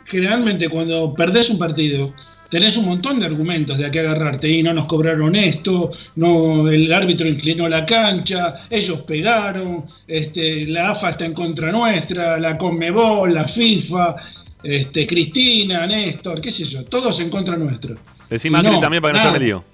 Generalmente 0.05 0.69
cuando 0.69 1.13
perdés 1.15 1.51
un 1.51 1.59
partido, 1.59 2.15
tenés 2.49 2.77
un 2.77 2.87
montón 2.87 3.21
de 3.21 3.27
argumentos 3.27 3.79
de 3.79 3.87
a 3.87 3.91
qué 3.91 4.01
agarrarte. 4.01 4.49
Y 4.49 4.63
no 4.63 4.73
nos 4.73 4.87
cobraron 4.87 5.37
esto, 5.37 5.91
no, 6.17 6.69
el 6.69 6.93
árbitro 6.93 7.29
inclinó 7.29 7.69
la 7.69 7.85
cancha, 7.85 8.67
ellos 8.71 9.01
pegaron, 9.03 9.85
este, 10.07 10.67
la 10.67 10.91
AFA 10.91 11.11
está 11.11 11.25
en 11.25 11.35
contra 11.35 11.71
nuestra, 11.71 12.39
la 12.39 12.57
Conmebol, 12.57 13.35
la 13.35 13.47
FIFA, 13.47 14.17
este, 14.63 15.07
Cristina, 15.07 15.87
Néstor, 15.87 16.41
qué 16.41 16.51
sé 16.51 16.65
yo, 16.65 16.85
todos 16.85 17.21
en 17.21 17.31
contra 17.31 17.57
nuestro. 17.57 17.97
Decí 18.29 18.49
Y 18.49 18.51
Macri 18.51 18.71
no, 18.71 18.81
también 18.81 19.03
para 19.03 19.19
que 19.19 19.25
no 19.25 19.33
se 19.33 19.39
me 19.39 19.45
lío. 19.45 19.65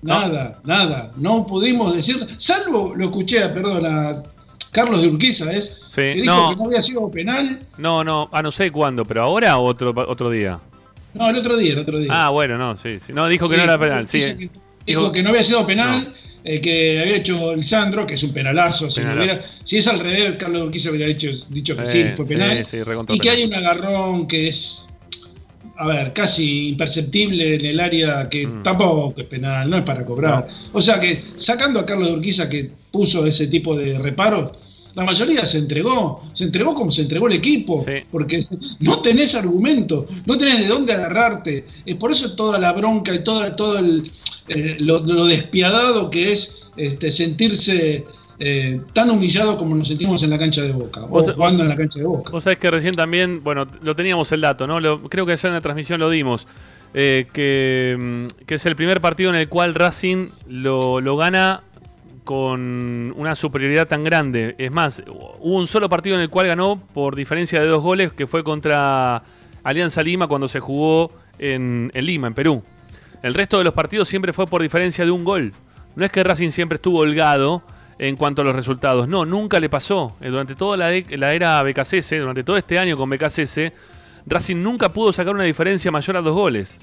Nada, 0.00 0.60
nada. 0.64 1.10
No 1.16 1.44
pudimos 1.44 1.94
decir, 1.94 2.26
salvo 2.36 2.94
lo 2.94 3.06
escuché, 3.06 3.42
a, 3.42 3.52
perdón, 3.52 3.84
a 3.84 4.22
Carlos 4.70 5.02
de 5.02 5.08
Urquiza, 5.08 5.52
¿es? 5.52 5.76
Sí, 5.88 6.02
que 6.02 6.14
dijo 6.22 6.36
no. 6.36 6.50
que 6.50 6.56
no 6.56 6.64
había 6.66 6.82
sido 6.82 7.10
penal. 7.10 7.58
No, 7.78 8.04
no, 8.04 8.28
ah, 8.30 8.42
no 8.42 8.50
sé 8.52 8.70
cuándo, 8.70 9.04
pero 9.04 9.22
ahora 9.22 9.58
o 9.58 9.64
otro, 9.64 9.92
otro 10.06 10.30
día. 10.30 10.60
No, 11.14 11.30
el 11.30 11.36
otro 11.36 11.56
día, 11.56 11.72
el 11.72 11.78
otro 11.80 11.98
día. 11.98 12.08
Ah, 12.12 12.30
bueno, 12.30 12.58
no, 12.58 12.76
sí, 12.76 12.98
sí. 13.00 13.12
No, 13.12 13.26
dijo 13.28 13.48
que 13.48 13.54
Sí, 13.54 13.58
no 13.58 13.64
era 13.64 13.78
penal, 13.78 14.06
sí. 14.06 14.20
que- 14.20 14.50
dijo 14.86 15.10
que 15.12 15.22
no 15.22 15.30
había 15.30 15.42
sido 15.42 15.66
penal 15.66 16.12
el 16.44 16.60
que 16.60 17.00
había 17.00 17.16
hecho 17.16 17.54
Lisandro, 17.56 18.06
que 18.06 18.14
es 18.14 18.22
un 18.22 18.32
penalazo. 18.32 18.88
Si, 18.90 19.00
Penalazo. 19.00 19.22
hubiera- 19.24 19.44
si 19.64 19.78
es 19.78 19.86
al 19.88 20.00
revés, 20.00 20.36
Carlos 20.38 20.62
Urquiza 20.62 20.90
hubiera 20.90 21.06
dicho, 21.06 21.28
dicho 21.48 21.76
que 21.76 21.86
sí, 21.86 22.04
fue 22.16 22.26
penal. 22.26 22.64
y 23.08 23.18
que 23.18 23.30
hay 23.30 23.44
un 23.44 23.54
agarrón 23.54 24.28
que 24.28 24.48
es, 24.48 24.88
a 25.76 25.86
ver, 25.88 26.12
casi 26.12 26.68
imperceptible 26.68 27.54
en 27.56 27.64
el 27.66 27.80
área 27.80 28.28
que 28.30 28.46
Mm. 28.46 28.62
tampoco 28.62 29.14
es 29.20 29.26
penal, 29.26 29.68
no 29.68 29.78
es 29.78 29.84
para 29.84 30.04
cobrar. 30.04 30.46
O 30.72 30.80
sea 30.80 30.98
que 31.00 31.22
sacando 31.36 31.80
a 31.80 31.86
Carlos 31.86 32.10
Urquiza 32.10 32.48
que 32.48 32.70
puso 32.90 33.26
ese 33.26 33.48
tipo 33.48 33.76
de 33.76 33.98
reparos, 33.98 34.52
la 34.98 35.04
mayoría 35.04 35.46
se 35.46 35.58
entregó, 35.58 36.22
se 36.32 36.44
entregó 36.44 36.74
como 36.74 36.90
se 36.90 37.02
entregó 37.02 37.28
el 37.28 37.34
equipo, 37.34 37.84
porque 38.10 38.44
no 38.80 39.00
tenés 39.00 39.34
argumento, 39.34 40.06
no 40.26 40.36
tenés 40.36 40.58
de 40.58 40.66
dónde 40.66 40.92
agarrarte. 40.92 41.64
Es 41.86 41.96
por 41.96 42.10
eso 42.10 42.34
toda 42.34 42.58
la 42.58 42.72
bronca 42.72 43.14
y 43.14 43.22
todo, 43.24 43.50
todo 43.56 43.78
el, 43.78 44.10
eh, 44.48 44.76
lo, 44.80 45.00
lo 45.00 45.24
despiadado 45.26 46.10
que 46.10 46.32
es 46.32 46.62
este, 46.76 47.10
sentirse 47.10 48.04
eh, 48.40 48.80
tan 48.92 49.10
humillado 49.10 49.56
como 49.56 49.74
nos 49.74 49.88
sentimos 49.88 50.22
en 50.22 50.30
la 50.30 50.38
cancha 50.38 50.62
de 50.62 50.72
Boca, 50.72 51.02
o 51.04 51.08
vos- 51.08 51.30
jugando 51.34 51.62
en 51.64 51.68
la 51.70 51.76
cancha 51.76 51.98
de 51.98 52.04
Boca. 52.06 52.30
Vos 52.30 52.44
sabés 52.44 52.58
que 52.58 52.70
recién 52.70 52.94
también, 52.94 53.42
bueno, 53.42 53.66
lo 53.82 53.96
teníamos 53.96 54.30
el 54.32 54.40
dato, 54.42 54.66
¿no? 54.66 54.78
Lo- 54.80 55.02
creo 55.08 55.26
que 55.26 55.32
ayer 55.32 55.46
en 55.46 55.54
la 55.54 55.60
transmisión 55.60 56.00
lo 56.00 56.10
dimos. 56.10 56.46
eh, 56.94 57.26
que, 57.34 57.98
mm, 58.00 58.44
que 58.46 58.54
es 58.54 58.64
el 58.64 58.74
primer 58.74 59.02
partido 59.02 59.28
en 59.28 59.36
el 59.36 59.46
cual 59.50 59.74
Racing 59.74 60.28
lo, 60.48 61.02
lo 61.02 61.18
gana 61.18 61.60
con 62.28 63.14
una 63.16 63.34
superioridad 63.34 63.88
tan 63.88 64.04
grande. 64.04 64.54
Es 64.58 64.70
más, 64.70 65.02
hubo 65.08 65.56
un 65.56 65.66
solo 65.66 65.88
partido 65.88 66.14
en 66.14 66.20
el 66.20 66.28
cual 66.28 66.46
ganó 66.46 66.78
por 66.92 67.16
diferencia 67.16 67.58
de 67.58 67.66
dos 67.66 67.82
goles, 67.82 68.12
que 68.12 68.26
fue 68.26 68.44
contra 68.44 69.22
Alianza 69.64 70.02
Lima 70.02 70.26
cuando 70.26 70.46
se 70.46 70.60
jugó 70.60 71.10
en, 71.38 71.90
Lima, 71.94 72.26
en 72.26 72.34
Perú. 72.34 72.62
El 73.22 73.32
resto 73.32 73.56
de 73.56 73.64
los 73.64 73.72
partidos 73.72 74.10
siempre 74.10 74.34
fue 74.34 74.46
por 74.46 74.60
diferencia 74.60 75.06
de 75.06 75.10
un 75.10 75.24
gol. 75.24 75.54
No 75.96 76.04
es 76.04 76.12
que 76.12 76.22
Racing 76.22 76.50
siempre 76.50 76.76
estuvo 76.76 76.98
holgado 76.98 77.62
en 77.98 78.14
cuanto 78.16 78.42
a 78.42 78.44
los 78.44 78.54
resultados. 78.54 79.08
No, 79.08 79.24
nunca 79.24 79.58
le 79.58 79.70
pasó. 79.70 80.14
Eh, 80.20 80.28
Durante 80.28 80.54
toda 80.54 80.76
la 80.76 80.92
era 81.32 81.62
BKCS, 81.62 82.10
durante 82.20 82.44
todo 82.44 82.58
este 82.58 82.78
año 82.78 82.98
con 82.98 83.08
BKCS, 83.08 83.72
Racing 84.26 84.56
nunca 84.56 84.92
pudo 84.92 85.14
sacar 85.14 85.34
una 85.34 85.44
diferencia 85.44 85.90
mayor 85.90 86.18
a 86.18 86.20
dos 86.20 86.34
goles. 86.34 86.78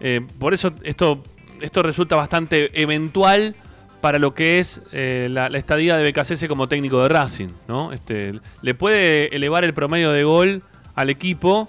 Eh, 0.00 0.22
por 0.38 0.54
eso 0.54 0.72
esto, 0.84 1.22
esto 1.60 1.82
resulta 1.82 2.16
bastante 2.16 2.80
eventual 2.80 3.54
para 4.00 4.18
lo 4.18 4.34
que 4.34 4.58
es 4.58 4.80
eh, 4.92 5.28
la, 5.30 5.46
estadía 5.48 5.96
de 5.96 6.10
BKCS 6.10 6.46
como 6.48 6.68
técnico 6.68 7.02
de 7.02 7.08
Racing. 7.08 7.48
¿no? 7.68 7.92
Este, 7.92 8.40
le 8.62 8.74
puede 8.74 9.34
elevar 9.34 9.64
el 9.64 9.74
promedio 9.74 10.12
de 10.12 10.24
gol 10.24 10.62
al 10.94 11.10
equipo, 11.10 11.68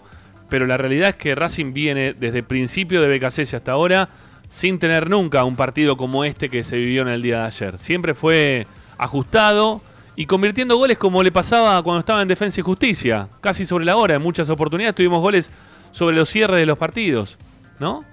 pero 0.49 0.65
la 0.65 0.77
realidad 0.77 1.09
es 1.09 1.15
que 1.15 1.35
Racing 1.35 1.73
viene 1.73 2.13
desde 2.13 2.39
el 2.39 2.43
principio 2.43 3.01
de 3.01 3.17
BKCS 3.17 3.53
hasta 3.55 3.73
ahora 3.73 4.09
sin 4.47 4.79
tener 4.79 5.09
nunca 5.09 5.45
un 5.45 5.55
partido 5.55 5.95
como 5.95 6.25
este 6.25 6.49
que 6.49 6.63
se 6.63 6.75
vivió 6.75 7.03
en 7.03 7.07
el 7.07 7.21
día 7.21 7.39
de 7.39 7.45
ayer. 7.45 7.79
Siempre 7.79 8.13
fue 8.13 8.67
ajustado 8.97 9.81
y 10.17 10.25
convirtiendo 10.25 10.75
goles 10.75 10.97
como 10.97 11.23
le 11.23 11.31
pasaba 11.31 11.81
cuando 11.81 12.01
estaba 12.01 12.21
en 12.21 12.27
Defensa 12.27 12.59
y 12.59 12.63
Justicia, 12.63 13.29
casi 13.39 13.65
sobre 13.65 13.85
la 13.85 13.95
hora. 13.95 14.15
En 14.15 14.21
muchas 14.21 14.49
oportunidades 14.49 14.95
tuvimos 14.95 15.21
goles 15.21 15.49
sobre 15.91 16.17
los 16.17 16.29
cierres 16.29 16.59
de 16.59 16.65
los 16.65 16.77
partidos, 16.77 17.37
¿no? 17.79 18.03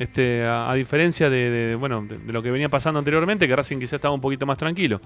Este, 0.00 0.42
a, 0.44 0.70
a 0.70 0.74
diferencia 0.74 1.28
de, 1.28 1.50
de- 1.50 1.74
bueno, 1.76 2.02
de, 2.08 2.16
de 2.18 2.32
lo 2.32 2.42
que 2.42 2.50
venía 2.50 2.68
pasando 2.70 2.98
anteriormente, 2.98 3.46
que 3.46 3.54
Racing 3.54 3.78
quizá 3.78 3.96
estaba 3.96 4.14
un 4.14 4.20
poquito 4.20 4.46
más 4.46 4.56
tranquilo. 4.56 4.98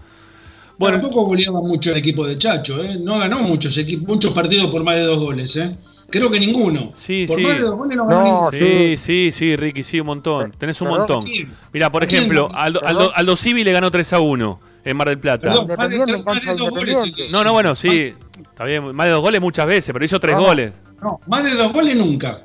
Bueno, 0.78 1.00
tampoco 1.00 1.24
goleaba 1.26 1.60
mucho 1.60 1.90
el 1.90 1.96
equipo 1.98 2.24
de 2.26 2.38
Chacho, 2.38 2.82
¿eh? 2.82 2.96
no 3.00 3.18
ganó 3.18 3.42
muchos, 3.42 3.76
muchos 4.06 4.32
partidos 4.32 4.70
por 4.70 4.82
más 4.84 4.94
de 4.96 5.02
dos 5.02 5.18
goles. 5.18 5.54
¿eh? 5.56 5.76
Creo 6.10 6.30
que 6.30 6.38
ninguno. 6.38 6.92
Sí, 6.94 7.26
por 7.26 7.38
sí. 7.38 7.42
más 7.44 7.54
de 7.54 7.60
dos 7.62 7.76
goles 7.76 7.96
no 7.96 8.06
ganó 8.06 8.24
ninguno. 8.24 8.50
sí, 8.52 8.96
sí, 8.96 9.30
sí, 9.32 9.56
Ricky, 9.56 9.82
sí, 9.82 9.98
un 10.00 10.06
montón. 10.06 10.52
Tenés 10.56 10.80
un 10.80 10.88
montón. 10.88 11.24
Mira, 11.72 11.90
por 11.90 12.04
ejemplo, 12.04 12.48
Aldo. 12.54 12.80
Aldo, 12.86 13.12
Aldo 13.16 13.36
Civi 13.36 13.64
le 13.64 13.72
ganó 13.72 13.90
3 13.90 14.12
a 14.12 14.20
1 14.20 14.60
en 14.84 14.96
Mar 14.96 15.08
del 15.08 15.18
Plata. 15.18 15.48
Perdón, 15.48 15.68
más 15.76 15.90
de, 15.90 15.98
tres- 16.04 16.24
más 16.24 16.44
de 16.44 16.54
dos 16.54 16.70
goles. 16.70 16.96
No, 17.32 17.42
no, 17.42 17.52
bueno, 17.52 17.74
sí. 17.74 18.14
Está 18.40 18.64
bien, 18.64 18.94
más 18.94 19.06
de 19.06 19.12
dos 19.12 19.22
goles 19.22 19.40
muchas 19.40 19.66
veces, 19.66 19.92
pero 19.92 20.04
hizo 20.04 20.20
tres 20.20 20.34
No, 20.36 20.40
no. 20.42 20.46
goles. 20.46 20.72
No, 21.02 21.20
más 21.26 21.42
de 21.42 21.54
dos 21.54 21.72
goles 21.72 21.96
nunca. 21.96 22.43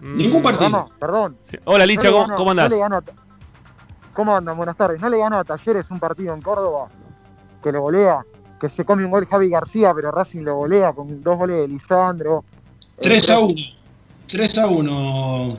Ningún 0.00 0.42
partido. 0.42 0.70
No, 0.70 0.78
no, 0.78 0.90
perdón. 0.98 1.36
Hola, 1.64 1.84
Licha, 1.86 2.04
No 2.04 2.10
le 2.10 2.12
¿cómo, 2.12 2.24
ganó- 2.26 2.36
cómo 2.36 2.50
andás? 2.52 2.70
no 2.70 2.76
le 2.76 2.80
ganó 2.82 2.96
a- 2.96 3.02
¿Cómo 4.14 4.36
andan? 4.36 4.56
Buenas 4.56 4.76
tardes. 4.76 5.00
No 5.00 5.08
le 5.08 5.18
ganó 5.18 5.38
a 5.38 5.44
Talleres 5.44 5.90
un 5.90 6.00
partido 6.00 6.34
en 6.34 6.42
Córdoba 6.42 6.88
que 7.62 7.70
lo 7.72 7.82
golea, 7.82 8.24
que 8.60 8.68
se 8.68 8.84
come 8.84 9.04
un 9.04 9.10
gol 9.10 9.26
Javi 9.26 9.48
García, 9.48 9.92
pero 9.94 10.10
Racing 10.10 10.40
lo 10.42 10.56
golea 10.56 10.92
con 10.92 11.22
dos 11.22 11.36
goles 11.38 11.56
de 11.58 11.68
Lisandro. 11.68 12.44
3 13.00 13.30
a 13.30 13.38
1. 13.38 13.54
3 14.26 14.58
a 14.58 14.66
1. 14.66 15.58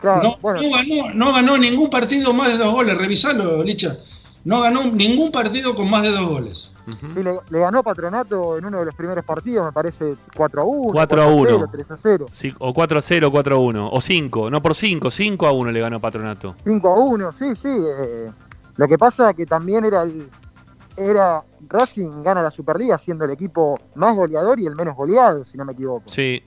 Claro, 0.00 0.22
no, 0.22 0.34
bueno. 0.40 0.60
no 0.62 0.70
ganó, 0.70 1.14
no 1.14 1.32
ganó 1.32 1.58
ningún 1.58 1.90
partido 1.90 2.32
más 2.32 2.48
de 2.48 2.58
dos 2.58 2.72
goles. 2.72 2.96
Revisalo, 2.96 3.62
Licha. 3.62 3.98
No 4.44 4.60
ganó 4.60 4.84
ningún 4.84 5.30
partido 5.32 5.74
con 5.74 5.90
más 5.90 6.02
de 6.02 6.10
dos 6.12 6.28
goles. 6.28 6.70
Sí, 6.92 7.22
le, 7.22 7.38
le 7.48 7.58
ganó 7.58 7.80
a 7.80 7.82
Patronato 7.82 8.58
en 8.58 8.64
uno 8.64 8.78
de 8.80 8.86
los 8.86 8.94
primeros 8.94 9.24
partidos, 9.24 9.66
me 9.66 9.72
parece 9.72 10.14
4 10.36 10.60
a 10.62 10.64
1. 10.64 10.92
4 10.92 11.22
a 11.22 11.26
1. 11.28 11.68
3 11.70 11.90
a 11.90 11.96
0. 11.96 12.26
Sí, 12.32 12.54
o 12.58 12.72
4 12.74 12.98
a 12.98 13.02
0, 13.02 13.30
4 13.30 13.54
a 13.54 13.58
1. 13.58 13.90
O 13.90 14.00
5, 14.00 14.50
no 14.50 14.62
por 14.62 14.74
5, 14.74 15.10
5 15.10 15.46
a 15.46 15.52
1 15.52 15.70
le 15.72 15.80
ganó 15.80 16.00
Patronato. 16.00 16.54
5 16.64 16.88
a 16.88 16.98
1, 16.98 17.32
sí, 17.32 17.56
sí. 17.56 17.68
eh, 17.68 18.30
lo 18.76 18.86
que 18.86 18.96
pasa 18.98 19.34
que 19.34 19.44
también 19.46 19.84
era 19.84 20.02
el. 20.02 20.28
Era 20.96 21.44
Racing 21.68 22.24
gana 22.24 22.42
la 22.42 22.50
Superliga 22.50 22.98
siendo 22.98 23.24
el 23.24 23.30
equipo 23.30 23.78
más 23.94 24.16
goleador 24.16 24.58
y 24.58 24.66
el 24.66 24.74
menos 24.74 24.96
goleado, 24.96 25.44
si 25.44 25.56
no 25.56 25.64
me 25.64 25.72
equivoco. 25.72 26.02
Sí, 26.06 26.42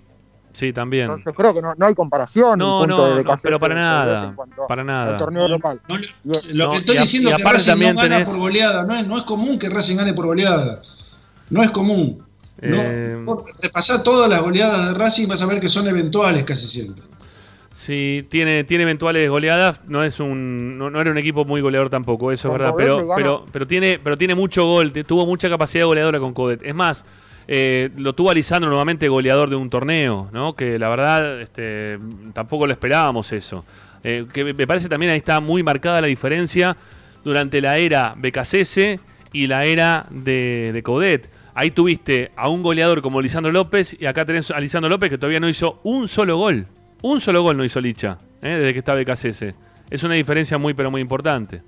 sí, 0.54 0.74
también. 0.74 1.06
Entonces 1.06 1.34
creo 1.36 1.54
que 1.54 1.62
no, 1.62 1.74
no 1.76 1.86
hay 1.86 1.96
comparación. 1.96 2.58
No, 2.60 2.80
punto 2.80 2.98
no, 2.98 3.16
de 3.16 3.24
no, 3.24 3.36
pero 3.42 3.60
para 3.60 3.76
nada, 3.76 4.36
para 4.68 4.84
nada. 4.84 5.18
torneo 5.18 5.48
local. 5.48 5.80
Lo 6.54 6.66
No, 6.68 6.72
que 6.72 6.78
estoy 6.80 6.98
diciendo 6.98 7.30
y 7.30 7.32
es 7.32 7.38
que 7.38 7.44
aparte 7.44 7.58
Racing 7.60 7.72
también 7.72 7.96
no 7.96 8.02
gana 8.02 8.20
tenés- 8.20 8.26
por 8.30 8.38
goleada. 8.40 8.84
No 8.84 8.96
es, 8.96 9.08
no 9.08 9.18
es 9.18 9.24
común 9.24 9.58
que 9.60 9.70
Racing 9.70 9.98
gane 9.98 10.14
por 10.14 10.26
goleada. 10.26 10.82
No 11.50 11.64
es 11.64 11.72
común. 11.72 12.18
No, 12.62 12.78
Eh, 12.80 13.26
repasá 13.62 14.04
todas 14.04 14.30
las 14.30 14.42
goleadas 14.42 14.88
de 14.90 14.94
Racing 14.94 15.24
y 15.24 15.26
vas 15.26 15.42
a 15.42 15.46
ver 15.48 15.60
que 15.60 15.68
son 15.70 15.88
eventuales 15.88 16.44
casi 16.44 16.68
siempre. 16.68 17.04
Sí, 17.72 18.28
tiene, 18.30 18.66
tiene 18.66 18.84
eventuales 18.84 19.30
goleadas. 19.30 19.80
No 19.88 20.04
es 20.04 20.20
un, 20.20 20.78
no, 20.78 20.90
no 20.90 21.00
era 21.00 21.10
un 21.10 21.18
equipo 21.18 21.46
muy 21.46 21.62
goleador 21.62 21.90
tampoco, 21.90 22.32
eso 22.32 22.50
es 22.50 22.52
verdad. 22.52 22.72
Codet 22.72 22.86
Pero, 22.86 23.10
pero, 23.16 23.46
pero 23.52 23.66
tiene, 23.68 24.00
pero 24.04 24.18
tiene 24.18 24.36
mucho 24.36 24.66
gol, 24.66 24.92
tuvo 24.92 25.26
mucha 25.26 25.50
capacidad 25.50 25.86
goleadora 25.86 26.20
con 26.20 26.34
Codet. 26.34 26.62
Es 26.64 26.76
más, 26.76 27.06
eh, 27.48 27.90
lo 27.98 28.14
tuvo 28.14 28.32
a 28.32 28.34
Lisandro 28.34 28.70
nuevamente 28.70 29.08
goleador 29.08 29.50
de 29.50 29.56
un 29.56 29.70
torneo, 29.70 30.30
¿no? 30.32 30.56
Que 30.56 30.80
la 30.80 30.90
verdad, 30.90 31.42
este, 31.42 32.00
tampoco 32.34 32.66
lo 32.68 32.74
esperábamos 32.74 33.32
eso. 33.32 33.66
Eh, 34.04 34.26
que 34.34 34.44
me 34.44 34.68
parece 34.68 34.90
también 34.90 35.12
ahí 35.12 35.18
está 35.18 35.40
muy 35.40 35.62
marcada 35.64 36.02
la 36.02 36.08
diferencia 36.08 36.76
durante 37.24 37.62
la 37.62 37.78
era 37.78 38.16
BKCS 38.18 39.00
y 39.34 39.48
la 39.48 39.66
era 39.66 40.06
de, 40.10 40.72
de. 40.74 41.22
Ahí 41.54 41.72
tuviste 41.72 42.32
a 42.36 42.50
un 42.50 42.64
goleador 42.64 43.02
como 43.02 43.22
Lisandro 43.22 43.52
López 43.52 43.96
y 44.00 44.06
acá 44.06 44.26
tenés 44.26 44.52
a 44.52 44.60
Lisandro 44.60 44.90
López 44.90 45.10
que 45.10 45.18
todavía 45.18 45.40
no 45.40 45.50
hizo 45.50 45.80
un 45.84 46.08
solo 46.08 46.38
gol. 46.38 46.68
Un 47.02 47.20
solo 47.20 47.42
gol 47.42 47.58
no 47.58 47.66
hizo 47.66 47.82
Licha, 47.82 48.18
¿eh? 48.42 48.50
desde 48.50 48.74
que 48.74 48.80
está 48.80 48.96
BKCS. 48.96 49.54
Es 49.90 50.04
una 50.04 50.14
diferencia 50.14 50.58
muy, 50.58 50.74
pero 50.74 50.90
muy 50.90 51.02
importante. 51.02 51.62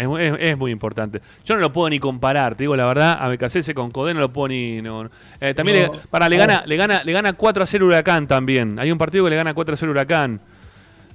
Es, 0.00 0.08
es- 0.18 0.36
es 0.52 0.58
muy 0.58 0.70
importante. 0.72 1.20
Yo 1.44 1.54
no 1.54 1.60
lo 1.60 1.72
puedo 1.72 1.90
ni 1.90 1.98
comparar, 1.98 2.54
te 2.54 2.64
digo 2.64 2.76
la 2.76 2.86
verdad, 2.86 3.18
a 3.20 3.28
BKCS 3.28 3.74
con 3.74 3.90
Codé 3.90 4.14
no 4.14 4.20
lo 4.20 4.32
puedo 4.32 4.48
ni. 4.48 4.80
no- 4.82 5.04
no. 5.04 5.10
Eh, 5.40 5.54
también 5.54 5.86
No. 5.86 5.92
le, 5.94 5.98
para, 6.10 6.28
le, 6.28 6.36
gana, 6.36 6.62
le, 6.66 6.76
gana, 6.76 7.02
le 7.04 7.12
gana 7.12 7.32
4 7.32 7.62
a 7.62 7.66
0 7.66 7.86
Huracán 7.86 8.26
también. 8.26 8.78
Hay 8.78 8.90
un 8.90 8.98
partido 8.98 9.24
que 9.24 9.30
le 9.30 9.36
gana 9.36 9.52
4 9.54 9.74
a 9.74 9.76
0 9.76 9.92
Huracán. 9.92 10.40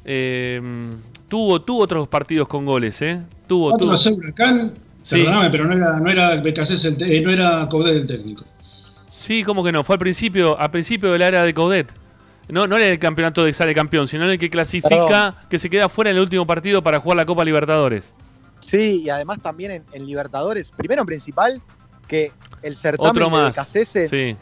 Eh, 0.05 0.61
tuvo, 1.27 1.61
tuvo 1.61 1.81
otros 1.83 2.07
partidos 2.07 2.47
con 2.47 2.65
goles, 2.65 3.01
¿eh? 3.01 3.21
Tuvo, 3.47 3.69
4 3.71 3.85
tuvo. 3.87 3.93
a 3.93 3.97
0 3.97 4.15
Huracán, 4.19 4.73
Sí. 5.03 5.17
perdóname, 5.17 5.49
pero 5.49 5.65
no 5.65 5.73
era, 5.75 5.99
no 5.99 6.09
era 6.09 6.33
el 6.33 6.41
te- 6.97 7.17
eh, 7.17 7.21
no 7.21 7.31
era 7.31 7.67
Coudet 7.69 7.95
el 7.95 8.07
técnico. 8.07 8.43
Sí, 9.07 9.43
como 9.43 9.63
que 9.63 9.71
no, 9.71 9.83
fue 9.83 9.95
al 9.95 9.99
principio, 9.99 10.59
al 10.59 10.71
principio 10.71 11.11
de 11.11 11.19
la 11.19 11.27
era 11.27 11.43
de 11.43 11.53
Coudet. 11.53 11.91
No, 12.47 12.67
no 12.67 12.77
era 12.77 12.85
el 12.87 12.99
campeonato 12.99 13.43
de 13.43 13.53
sale 13.53 13.73
campeón, 13.73 14.07
sino 14.07 14.29
el 14.29 14.37
que 14.37 14.51
clasifica, 14.51 15.07
Perdón. 15.07 15.35
que 15.49 15.57
se 15.57 15.69
queda 15.69 15.89
fuera 15.89 16.11
en 16.11 16.17
el 16.17 16.21
último 16.21 16.45
partido 16.45 16.83
para 16.83 16.99
jugar 16.99 17.15
la 17.17 17.25
Copa 17.25 17.43
Libertadores. 17.43 18.13
Sí, 18.65 19.03
y 19.03 19.09
además 19.09 19.39
también 19.41 19.71
en, 19.71 19.83
en 19.93 20.05
Libertadores, 20.05 20.71
primero 20.71 21.01
en 21.01 21.05
principal, 21.05 21.61
que 22.07 22.31
el 22.61 22.75
certamen 22.75 23.09
Otro 23.11 23.25
de 23.25 23.31
más. 23.31 23.55
BKCS 23.55 24.09
Sí. 24.09 24.35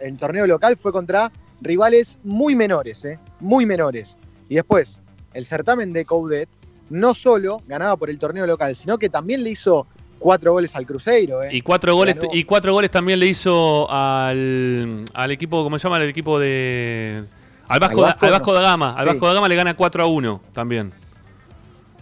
en 0.00 0.16
torneo 0.16 0.46
local 0.46 0.76
fue 0.76 0.92
contra 0.92 1.30
rivales 1.60 2.18
muy 2.24 2.54
menores, 2.54 3.04
¿eh? 3.04 3.18
muy 3.40 3.64
menores. 3.66 4.16
Y 4.48 4.56
después, 4.56 5.00
el 5.32 5.46
certamen 5.46 5.92
de 5.92 6.04
Coudet 6.04 6.48
no 6.90 7.14
solo 7.14 7.60
ganaba 7.66 7.96
por 7.96 8.10
el 8.10 8.18
torneo 8.18 8.46
local, 8.46 8.76
sino 8.76 8.98
que 8.98 9.08
también 9.08 9.42
le 9.42 9.50
hizo 9.50 9.86
cuatro 10.18 10.52
goles 10.52 10.76
al 10.76 10.86
Cruzeiro. 10.86 11.42
¿eh? 11.42 11.48
Y 11.52 11.62
cuatro 11.62 11.94
goles, 11.94 12.16
Ganó. 12.16 12.28
y 12.32 12.44
cuatro 12.44 12.72
goles 12.74 12.90
también 12.90 13.18
le 13.18 13.26
hizo 13.26 13.90
al, 13.90 15.04
al 15.14 15.30
equipo, 15.30 15.64
¿cómo 15.64 15.78
se 15.78 15.84
llama? 15.88 15.96
El 15.98 16.08
equipo 16.10 16.38
de. 16.38 17.24
Al 17.66 17.80
Vasco, 17.80 18.00
Al 18.04 18.10
Vasco, 18.12 18.26
al 18.26 18.32
Vasco 18.32 18.50
no. 18.52 18.54
da 18.56 18.62
Gama. 18.62 18.90
Al 18.94 19.04
Sí. 19.04 19.08
Vasco 19.08 19.26
da 19.26 19.32
Gama 19.34 19.48
le 19.48 19.56
gana 19.56 19.74
4 19.74 20.02
a 20.02 20.06
1 20.06 20.40
también. 20.52 20.92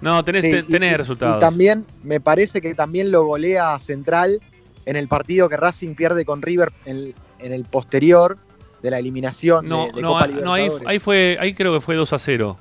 No, 0.03 0.23
tenés, 0.25 0.43
Sí, 0.43 0.51
ten- 0.51 0.67
tenés 0.67 0.93
y- 0.93 0.97
resultados. 0.97 1.37
Y 1.39 1.41
también 1.41 1.87
me 2.03 2.21
parece 2.21 2.61
que 2.61 2.75
también 2.75 3.11
lo 3.11 3.25
golea 3.25 3.79
Central 3.79 4.41
en 4.85 4.97
el 4.97 5.09
partido 5.09 5.49
que 5.49 5.57
Racing 5.57 5.95
pierde 5.95 6.25
con 6.25 6.43
River 6.43 6.73
en, 6.85 7.15
en 7.39 7.53
el 7.53 7.65
posterior 7.65 8.37
de 8.83 8.91
la 8.91 8.99
eliminación 8.99 9.69
no, 9.69 9.87
de, 9.87 9.93
de 9.93 10.03
no, 10.03 10.09
Copa 10.09 10.25
ah, 10.25 10.27
no, 10.43 10.53
ahí, 10.55 10.69
ahí 10.87 10.99
fue, 10.99 11.39
ahí 11.41 11.55
creo 11.55 11.73
que 11.73 11.81
fue 11.81 11.95
2 11.95 12.13
a 12.13 12.19
0. 12.19 12.59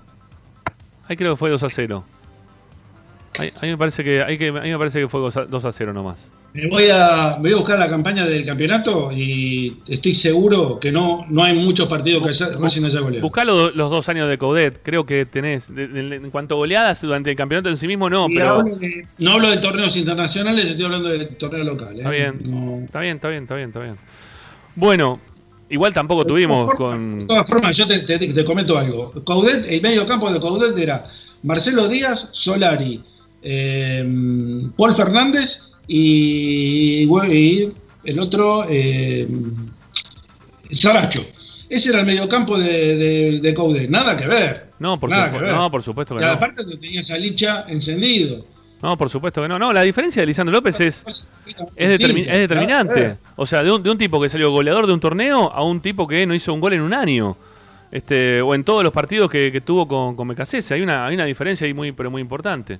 Ahí 1.07 1.17
creo 1.17 1.33
que 1.33 1.37
fue 1.37 1.49
2 1.49 1.63
a 1.63 1.69
0. 1.69 2.03
A, 3.39 3.41
a 3.41 3.61
mí 3.63 3.69
me 3.69 3.77
parece 3.77 4.03
que, 4.03 4.21
hay 4.21 4.37
que, 4.37 4.49
a 4.49 4.51
mí 4.61 4.69
me 4.69 4.77
parece 4.77 4.99
que 4.99 5.07
fue 5.09 5.19
2 5.19 5.65
a 5.65 5.71
0 5.71 5.93
nomás. 5.93 6.31
Me 6.53 6.67
voy, 6.67 6.89
a, 6.91 7.35
me 7.37 7.43
voy 7.43 7.53
a 7.53 7.55
buscar 7.55 7.79
la 7.79 7.89
campaña 7.89 8.25
del 8.25 8.45
campeonato 8.45 9.09
y 9.13 9.77
estoy 9.87 10.13
seguro 10.13 10.79
que 10.81 10.91
no, 10.91 11.25
no 11.29 11.43
hay 11.45 11.53
muchos 11.55 11.87
partidos 11.87 12.21
que 12.23 12.29
haya, 12.29 12.49
Racing 12.59 12.83
haya 12.83 12.99
goleado. 12.99 13.21
Buscá 13.21 13.45
lo- 13.45 13.71
los 13.71 13.89
dos 13.89 14.09
años 14.09 14.27
de 14.27 14.37
Coudet, 14.37 14.81
creo 14.83 15.05
que 15.05 15.25
tenés. 15.25 15.73
de- 15.73 15.87
de- 15.87 16.15
en 16.17 16.29
cuanto 16.29 16.55
a 16.55 16.57
goleadas 16.57 17.01
durante 17.01 17.29
el 17.29 17.37
campeonato 17.37 17.69
en 17.69 17.77
sí 17.77 17.87
mismo, 17.87 18.09
no, 18.09 18.27
Y 18.29 18.35
pero. 18.35 18.49
hablo 18.59 18.75
de- 18.75 19.07
no 19.19 19.31
hablo 19.31 19.49
de 19.49 19.57
torneos 19.59 19.95
internacionales, 19.95 20.65
estoy 20.69 20.83
hablando 20.83 21.07
de 21.07 21.25
torneo 21.27 21.63
local. 21.63 21.93
¿eh? 21.93 21.97
Está 21.99 22.09
bien, 22.09 22.35
No- 22.43 22.83
está 22.83 22.99
bien, 22.99 23.15
está 23.15 23.29
bien, 23.29 23.43
está 23.43 23.55
bien, 23.55 23.67
está 23.69 23.79
bien. 23.79 23.95
Bueno, 24.75 25.21
igual 25.69 25.93
tampoco 25.93 26.25
tuvimos 26.25 26.67
De 26.69 26.75
con. 26.75 27.25
todas 27.27 27.47
formas, 27.47 27.77
yo 27.77 27.87
te, 27.87 27.99
te- 27.99 28.19
te 28.19 28.43
comento 28.43 28.77
algo. 28.77 29.11
Coudet, 29.23 29.65
el 29.69 29.81
medio 29.81 30.05
campo 30.05 30.29
de 30.29 30.37
Coudet 30.41 30.77
era 30.77 31.05
Marcelo 31.43 31.87
Díaz, 31.87 32.27
Solari, 32.33 33.01
eh, 33.41 34.05
Paul 34.75 34.93
Fernández 34.93 35.70
y, 35.87 37.03
y 37.05 37.71
el 38.03 38.19
otro, 38.19 38.65
eh, 38.69 39.27
Saracho. 40.71 41.25
Ese 41.69 41.89
era 41.89 42.01
el 42.01 42.05
mediocampo 42.05 42.57
de, 42.59 42.95
de, 42.95 43.39
de 43.41 43.53
Coudet. 43.53 43.89
Nada 43.89 44.17
que 44.17 44.27
ver. 44.27 44.71
No, 44.79 44.99
por, 44.99 45.09
Nada 45.09 45.29
supu- 45.29 45.33
que 45.39 45.45
ver. 45.45 45.53
no, 45.55 45.71
por 45.71 45.83
supuesto 45.83 46.15
que 46.15 46.21
Y 46.21 46.25
no. 46.25 46.31
aparte 46.31 46.65
te 46.65 46.75
tenías 46.77 47.09
a 47.11 47.17
Licha 47.17 47.65
encendido. 47.69 48.45
No, 48.81 48.97
por 48.97 49.09
supuesto 49.09 49.41
que 49.41 49.47
no. 49.47 49.57
No, 49.59 49.71
la 49.71 49.83
diferencia 49.83 50.21
de 50.21 50.25
Lisandro 50.25 50.53
López 50.53 50.79
es, 50.81 51.05
es, 51.75 51.99
determi- 51.99 52.25
es 52.27 52.37
determinante. 52.39 53.17
O 53.35 53.45
sea, 53.45 53.63
de 53.63 53.71
un, 53.71 53.81
de 53.83 53.89
un 53.91 53.97
tipo 53.97 54.21
que 54.21 54.27
salió 54.27 54.51
goleador 54.51 54.87
de 54.87 54.93
un 54.93 54.99
torneo 54.99 55.51
a 55.51 55.63
un 55.63 55.79
tipo 55.81 56.07
que 56.07 56.25
no 56.25 56.33
hizo 56.33 56.53
un 56.53 56.59
gol 56.59 56.73
en 56.73 56.81
un 56.81 56.93
año. 56.93 57.37
Este, 57.91 58.41
o 58.41 58.55
en 58.55 58.63
todos 58.63 58.83
los 58.83 58.91
partidos 58.91 59.29
que, 59.29 59.51
que 59.51 59.61
tuvo 59.61 59.87
con, 59.87 60.15
con 60.15 60.27
Becasese. 60.27 60.73
Hay 60.73 60.81
una, 60.81 61.05
hay 61.05 61.15
una 61.15 61.25
diferencia 61.25 61.67
ahí 61.67 61.73
muy, 61.73 61.91
pero 61.91 62.09
muy 62.11 62.21
importante. 62.21 62.79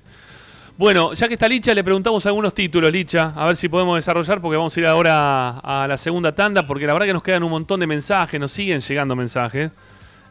Bueno, 0.82 1.14
ya 1.14 1.28
que 1.28 1.34
está 1.34 1.48
Licha, 1.48 1.72
le 1.74 1.84
preguntamos 1.84 2.26
algunos 2.26 2.54
títulos, 2.54 2.90
Licha, 2.90 3.32
a 3.36 3.46
ver 3.46 3.54
si 3.54 3.68
podemos 3.68 3.94
desarrollar, 3.94 4.40
porque 4.40 4.56
vamos 4.56 4.76
a 4.76 4.80
ir 4.80 4.86
ahora 4.86 5.60
a 5.60 5.86
la 5.86 5.96
segunda 5.96 6.34
tanda, 6.34 6.66
porque 6.66 6.88
la 6.88 6.92
verdad 6.92 7.06
que 7.06 7.12
nos 7.12 7.22
quedan 7.22 7.44
un 7.44 7.52
montón 7.52 7.78
de 7.78 7.86
mensajes, 7.86 8.40
nos 8.40 8.50
siguen 8.50 8.80
llegando 8.80 9.14
mensajes, 9.14 9.70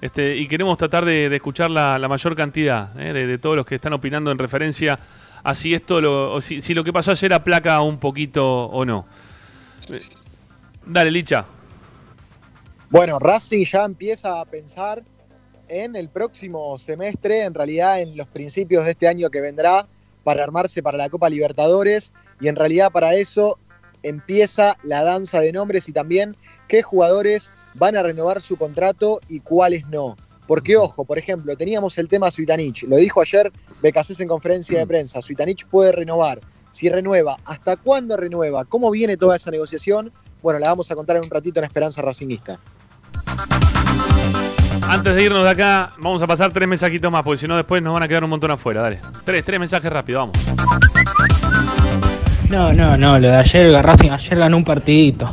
este, 0.02 0.36
y 0.36 0.49
queremos 0.49 0.78
tratar 0.78 1.06
de, 1.06 1.34
escuchar 1.34 1.72
la, 1.72 2.06
mayor 2.06 2.36
cantidad 2.36 2.91
¿eh? 2.99 3.14
de, 3.14 3.38
todos 3.38 3.56
los 3.56 3.66
que 3.66 3.76
están 3.76 3.93
opinando 3.93 4.30
en 4.30 4.38
referencia 4.38 4.99
a 5.41 5.54
si 5.54 5.74
esto, 5.74 6.02
lo, 6.02 6.41
si, 6.41 6.74
lo 6.74 6.84
que 6.84 6.91
pasó 6.91 7.12
ayer 7.12 7.32
aplaca 7.32 7.80
un 7.80 7.97
poquito 7.97 8.66
o 8.66 8.84
no. 8.84 9.06
Dale, 10.86 11.12
Licha. 11.12 11.45
Bueno, 12.89 13.20
Racing 13.20 13.64
ya 13.64 13.86
empieza 13.86 14.41
a 14.41 14.43
pensar 14.43 15.02
en 15.70 15.95
el 15.95 16.10
próximo 16.10 16.78
semestre, 16.78 17.45
en 17.45 17.54
realidad 17.54 18.02
en 18.02 18.18
los 18.18 18.28
principios 18.28 18.84
de 18.84 18.91
este 18.91 19.08
año 19.08 19.30
que 19.30 19.39
vendrá, 19.39 19.88
para 20.24 20.43
armarse 20.43 20.84
para 20.84 20.97
la 20.97 21.09
Copa 21.09 21.30
Libertadores 21.30 22.13
y 22.39 22.47
en 22.47 22.55
realidad 22.55 22.91
para 22.91 23.15
eso 23.15 23.57
empieza 24.03 24.78
la 24.84 25.03
danza 25.03 25.39
de 25.39 25.51
nombres 25.51 25.88
y 25.89 25.93
también 25.93 26.36
qué 26.67 26.82
jugadores 26.82 27.51
van 27.76 27.95
a 27.95 28.03
renovar 28.03 28.41
su 28.41 28.57
contrato 28.57 29.19
y 29.30 29.39
cuáles 29.39 29.88
no. 29.88 30.15
Porque, 30.47 30.76
ojo, 30.76 31.05
por 31.05 31.17
ejemplo, 31.17 31.55
teníamos 31.55 31.97
el 31.97 32.07
tema 32.07 32.32
Suitanich. 32.32 32.84
Lo 32.84 32.97
dijo 32.97 33.22
ayer 33.22 33.51
Becasés 33.82 34.19
en 34.19 34.28
conferencia 34.28 34.80
de 34.80 34.88
prensa. 34.88 35.22
Suitanich 35.22 35.65
puede 35.65 35.91
renovar. 35.91 36.41
Si 36.72 36.89
renueva, 36.89 37.38
¿hasta 37.45 37.78
cuándo 37.78 38.17
renueva? 38.17 38.65
¿Cómo 38.65 38.91
viene 38.91 39.17
toda 39.17 39.36
esa 39.36 39.51
negociación? 39.51 40.11
Bueno, 40.41 40.59
la 40.59 40.67
vamos 40.67 40.89
a 40.89 40.95
contar 40.95 41.17
en 41.17 41.24
un 41.24 41.30
ratito 41.30 41.59
en 41.59 41.65
Esperanza 41.65 42.01
Racinguista. 42.01 42.59
Antes 44.92 45.16
de 45.16 45.24
irnos 45.24 45.44
de 45.44 45.50
acá, 45.50 45.94
vamos 46.00 46.22
a 46.22 46.28
pasar 46.28 46.52
tres 46.52 46.68
mensajitos 46.68 47.10
más, 47.10 47.24
porque 47.24 47.38
si 47.38 47.48
no 47.48 47.56
después 47.56 47.82
nos 47.82 47.94
van 47.94 48.04
a 48.04 48.08
quedar 48.10 48.26
un 48.26 48.30
montón 48.30 48.52
afuera. 48.52 48.82
Dale. 48.82 49.00
Tres, 49.24 49.46
tres 49.46 49.58
mensajes 49.58 49.92
rápido, 49.92 50.20
vamos. 50.20 50.36
No, 52.50 52.74
no, 52.74 52.98
no, 52.98 53.18
lo 53.18 53.30
de 53.30 53.36
ayer, 53.38 53.72
Racing 53.86 54.10
ayer 54.10 54.38
ganó 54.38 54.58
un 54.58 54.66
partidito. 54.66 55.32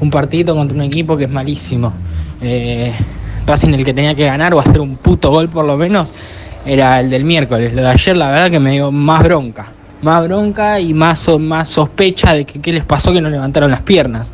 Un 0.00 0.10
partidito 0.10 0.54
contra 0.54 0.74
un 0.74 0.82
equipo 0.82 1.14
que 1.16 1.24
es 1.24 1.30
malísimo. 1.30 1.92
Eh, 2.40 2.94
Racing 3.46 3.74
el 3.74 3.84
que 3.84 3.92
tenía 3.92 4.14
que 4.14 4.24
ganar 4.24 4.54
o 4.54 4.60
hacer 4.60 4.80
un 4.80 4.96
puto 4.96 5.28
gol 5.30 5.50
por 5.50 5.66
lo 5.66 5.76
menos 5.76 6.10
era 6.64 7.00
el 7.00 7.10
del 7.10 7.24
miércoles. 7.24 7.74
Lo 7.74 7.82
de 7.82 7.88
ayer 7.88 8.16
la 8.16 8.30
verdad 8.30 8.50
que 8.50 8.60
me 8.60 8.70
dio 8.72 8.90
más 8.90 9.22
bronca. 9.22 9.66
Más 10.00 10.24
bronca 10.26 10.80
y 10.80 10.94
más, 10.94 11.28
más 11.38 11.68
sospecha 11.68 12.32
de 12.32 12.46
que 12.46 12.62
qué 12.62 12.72
les 12.72 12.86
pasó 12.86 13.12
que 13.12 13.20
no 13.20 13.28
levantaron 13.28 13.70
las 13.70 13.82
piernas. 13.82 14.30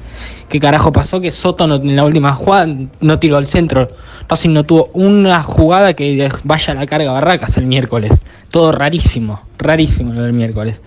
¿Qué 0.48 0.60
carajo 0.60 0.92
pasó 0.92 1.20
que 1.20 1.32
Soto 1.32 1.66
no- 1.66 1.74
en 1.74 1.96
la 1.96 2.04
última 2.04 2.32
jugada 2.32 2.68
no 3.00 3.18
tiró 3.18 3.36
al 3.36 3.48
centro? 3.48 3.88
Racing 4.28 4.50
no 4.50 4.64
tuvo 4.64 4.90
una 4.92 5.42
jugada 5.42 5.94
que 5.94 6.28
vaya 6.44 6.72
a 6.72 6.76
la 6.76 6.86
carga 6.86 7.12
Barracas 7.12 7.56
el 7.56 7.66
miércoles. 7.66 8.12
Todo 8.50 8.72
rarísimo, 8.72 9.40
rarísimo 9.58 10.12
lo 10.12 10.22
del 10.22 10.32
miércoles. 10.32 10.80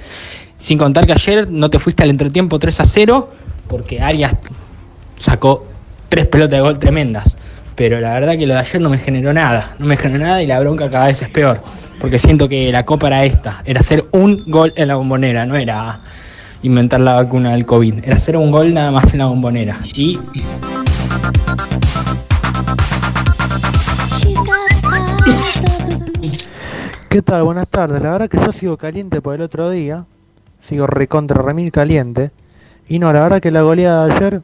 Sin 0.60 0.78
contar 0.78 1.06
que 1.06 1.14
ayer 1.14 1.50
no 1.50 1.70
te 1.70 1.80
fuiste 1.80 2.04
al 2.04 2.10
entretiempo 2.10 2.60
3 2.60 2.82
a 2.82 2.86
0 2.86 3.32
porque 3.68 4.02
Arias 4.02 4.36
sacó 5.18 5.66
tres 6.10 6.28
pelotas 6.28 6.52
de 6.52 6.62
gol 6.62 6.80
tremendas. 6.80 7.38
Pero 7.76 8.02
la 8.02 8.14
verdad 8.14 8.38
que 8.38 8.46
lo 8.46 8.56
de 8.56 8.60
ayer 8.60 8.82
no 8.82 8.90
me 8.90 8.98
generó 8.98 9.32
nada. 9.32 9.76
No 9.80 9.86
me 9.86 9.96
generó 9.96 10.26
nada 10.26 10.44
y 10.44 10.48
la 10.48 10.60
bronca 10.60 10.90
cada 10.90 11.08
vez 11.08 11.22
es 11.22 11.30
peor. 11.30 11.62
Porque 12.02 12.18
siento 12.18 12.50
que 12.50 12.72
la 12.74 12.84
copa 12.84 13.08
era 13.08 13.24
esta. 13.24 13.62
Era 13.64 13.80
hacer 13.80 14.06
un 14.12 14.44
gol 14.48 14.74
en 14.76 14.90
la 14.90 14.96
bombonera. 14.96 15.46
No 15.46 15.56
era 15.56 16.02
inventar 16.62 17.00
la 17.00 17.14
vacuna 17.14 17.52
del 17.52 17.66
COVID. 17.66 18.04
Era 18.04 18.18
hacer 18.18 18.36
un 18.36 18.52
gol 18.52 18.74
nada 18.74 18.92
más 18.92 19.14
en 19.14 19.20
la 19.20 19.28
bombonera. 19.28 19.80
Y 19.86 20.20
¿Qué 27.10 27.22
tal? 27.22 27.44
Buenas 27.44 27.68
tardes. 27.68 28.02
La 28.02 28.12
verdad 28.12 28.30
que 28.30 28.38
yo 28.38 28.52
sigo 28.52 28.78
caliente 28.78 29.22
por 29.22 29.36
el 29.36 29.42
otro 29.42 29.70
día. 29.70 30.06
Sigo 30.62 30.86
recontra 30.88 31.42
remil 31.42 31.72
caliente. 31.72 32.32
Y 32.88 33.00
no, 33.00 33.12
la 33.12 33.22
verdad 33.22 33.42
que 33.42 33.52
la 33.52 33.62
goleada 33.62 34.06
de 34.06 34.14
ayer 34.14 34.42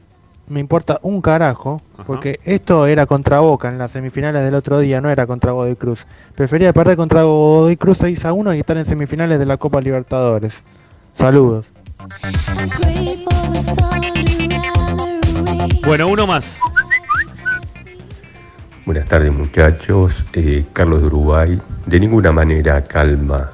me 0.47 0.59
importa 0.59 0.99
un 1.03 1.21
carajo. 1.21 1.81
Porque 2.05 2.39
esto 2.43 2.87
era 2.87 3.05
contra 3.05 3.39
Boca 3.39 3.69
en 3.69 3.77
las 3.77 3.91
semifinales 3.91 4.43
del 4.43 4.55
otro 4.55 4.79
día, 4.79 5.01
no 5.01 5.09
era 5.09 5.27
contra 5.27 5.51
Godoy 5.51 5.75
Cruz. 5.75 5.99
Prefería 6.35 6.73
perder 6.73 6.97
contra 6.97 7.23
Godoy 7.23 7.77
Cruz 7.77 7.97
6 8.01 8.25
a 8.25 8.33
1 8.33 8.53
y 8.53 8.59
estar 8.59 8.77
en 8.77 8.85
semifinales 8.85 9.39
de 9.39 9.45
la 9.45 9.57
Copa 9.57 9.81
Libertadores. 9.81 10.53
Saludos. 11.17 11.65
Bueno, 15.85 16.07
uno 16.07 16.27
más. 16.27 16.59
Buenas 18.95 19.09
tardes 19.09 19.33
muchachos, 19.33 20.23
Eh, 20.31 20.67
Carlos 20.71 21.01
de 21.01 21.07
Uruguay. 21.07 21.61
De 21.85 21.99
ninguna 21.99 22.31
manera 22.31 22.81
calma 22.81 23.51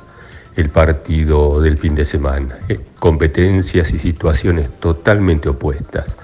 el 0.56 0.70
partido 0.70 1.60
del 1.60 1.80
fin 1.80 1.96
de 1.96 2.06
semana. 2.06 2.60
Eh, 2.70 2.80
competencias 3.00 3.92
y 3.92 3.98
situaciones 3.98 4.70
totalmente 4.80 5.50
opuestas. 5.50 6.16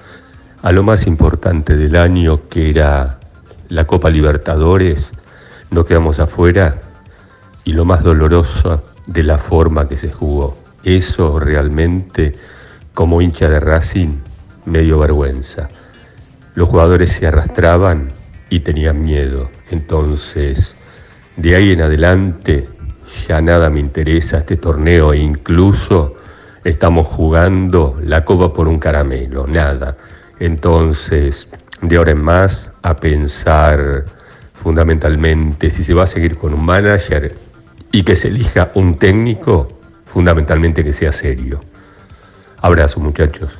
A 0.62 0.70
lo 0.70 0.84
más 0.84 1.08
importante 1.08 1.76
del 1.76 1.96
año 1.96 2.48
que 2.48 2.70
era 2.70 3.18
la 3.70 3.88
Copa 3.88 4.08
Libertadores, 4.08 5.10
nos 5.72 5.84
quedamos 5.84 6.20
afuera 6.20 6.76
y 7.64 7.72
lo 7.72 7.84
más 7.84 8.04
doloroso 8.04 8.84
de 9.08 9.24
la 9.24 9.38
forma 9.38 9.88
que 9.88 9.96
se 9.96 10.12
jugó. 10.12 10.56
Eso 10.84 11.40
realmente, 11.40 12.36
como 12.94 13.20
hincha 13.20 13.48
de 13.48 13.58
Racing, 13.58 14.20
me 14.64 14.82
dio 14.82 15.00
vergüenza. 15.00 15.68
Los 16.54 16.68
jugadores 16.68 17.10
se 17.10 17.26
arrastraban 17.26 18.16
y 18.50 18.60
tenían 18.60 19.02
miedo. 19.02 19.50
Entonces, 19.70 20.76
de 21.36 21.56
ahí 21.56 21.72
en 21.72 21.82
adelante, 21.82 22.68
ya 23.26 23.40
nada 23.40 23.70
me 23.70 23.80
interesa 23.80 24.38
este 24.38 24.56
torneo 24.56 25.12
e 25.12 25.18
incluso 25.18 26.16
estamos 26.64 27.06
jugando 27.06 27.98
la 28.04 28.24
copa 28.24 28.52
por 28.52 28.68
un 28.68 28.78
caramelo, 28.78 29.46
nada. 29.46 29.96
Entonces, 30.38 31.48
de 31.82 31.96
ahora 31.96 32.12
en 32.12 32.22
más, 32.22 32.72
a 32.82 32.96
pensar 32.96 34.04
fundamentalmente 34.54 35.70
si 35.70 35.84
se 35.84 35.94
va 35.94 36.02
a 36.02 36.06
seguir 36.06 36.36
con 36.36 36.52
un 36.52 36.64
manager 36.64 37.34
y 37.92 38.02
que 38.02 38.16
se 38.16 38.28
elija 38.28 38.70
un 38.74 38.96
técnico, 38.96 39.68
fundamentalmente 40.04 40.84
que 40.84 40.92
sea 40.92 41.12
serio. 41.12 41.60
Abrazo 42.60 43.00
muchachos. 43.00 43.58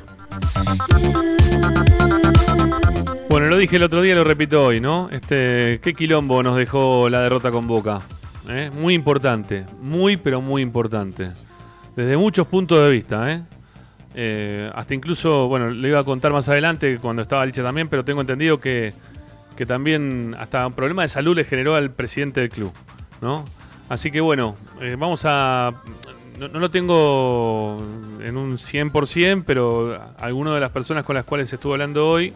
Dije 3.59 3.75
el 3.75 3.83
otro 3.83 4.01
día, 4.01 4.15
lo 4.15 4.23
repito 4.23 4.63
hoy, 4.63 4.79
¿no? 4.79 5.09
Este, 5.11 5.81
qué 5.83 5.93
quilombo 5.93 6.41
nos 6.41 6.55
dejó 6.55 7.09
la 7.09 7.19
derrota 7.19 7.51
con 7.51 7.67
Boca. 7.67 7.99
¿eh? 8.47 8.71
Muy 8.73 8.93
importante, 8.93 9.65
muy 9.81 10.15
pero 10.15 10.39
muy 10.39 10.61
importante. 10.61 11.31
Desde 11.93 12.15
muchos 12.15 12.47
puntos 12.47 12.81
de 12.81 12.89
vista, 12.89 13.29
¿eh? 13.29 13.43
Eh, 14.15 14.71
hasta 14.73 14.93
incluso, 14.93 15.49
bueno, 15.49 15.71
le 15.71 15.89
iba 15.89 15.99
a 15.99 16.05
contar 16.05 16.31
más 16.31 16.47
adelante 16.47 16.99
cuando 17.01 17.21
estaba 17.21 17.45
Licha 17.45 17.61
también, 17.61 17.89
pero 17.89 18.05
tengo 18.05 18.21
entendido 18.21 18.61
que, 18.61 18.93
que 19.57 19.65
también 19.65 20.37
hasta 20.39 20.65
un 20.65 20.71
problema 20.71 21.01
de 21.01 21.09
salud 21.09 21.35
le 21.35 21.43
generó 21.43 21.75
al 21.75 21.91
presidente 21.91 22.39
del 22.39 22.49
club, 22.49 22.71
¿no? 23.19 23.43
Así 23.89 24.09
que 24.09 24.21
bueno, 24.21 24.55
eh, 24.79 24.95
vamos 24.97 25.23
a... 25.25 25.73
No, 26.39 26.47
no 26.47 26.59
lo 26.59 26.69
tengo 26.69 27.77
en 28.23 28.37
un 28.37 28.57
100%, 28.57 29.43
pero 29.45 30.01
algunas 30.17 30.53
de 30.53 30.61
las 30.61 30.71
personas 30.71 31.03
con 31.03 31.15
las 31.15 31.25
cuales 31.25 31.51
estuve 31.51 31.73
hablando 31.73 32.07
hoy, 32.07 32.33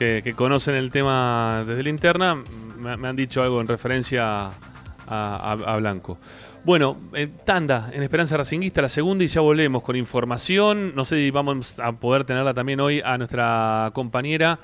que, 0.00 0.32
conocen 0.34 0.76
el 0.76 0.90
tema 0.90 1.62
desde 1.66 1.82
la 1.82 1.90
interna, 1.90 2.42
me, 2.78 3.06
han 3.06 3.16
dicho 3.16 3.42
algo 3.42 3.60
en 3.60 3.66
referencia 3.66 4.50
a, 5.06 5.76
Blanco. 5.78 6.18
Bueno, 6.64 6.96
eh, 7.14 7.28
tanda 7.44 7.90
en 7.92 8.02
Esperanza 8.02 8.36
Racinguista, 8.36 8.80
la 8.80 8.88
segunda, 8.88 9.24
y 9.24 9.28
ya 9.28 9.42
volvemos 9.42 9.82
con 9.82 9.96
información. 9.96 10.94
No 10.94 11.04
sé 11.04 11.16
si 11.16 11.30
vamos 11.30 11.78
a 11.80 11.92
poder 11.92 12.24
tenerla 12.24 12.54
también 12.54 12.80
hoy 12.80 13.02
a 13.04 13.18
nuestra 13.18 13.90
compañera 13.92 14.58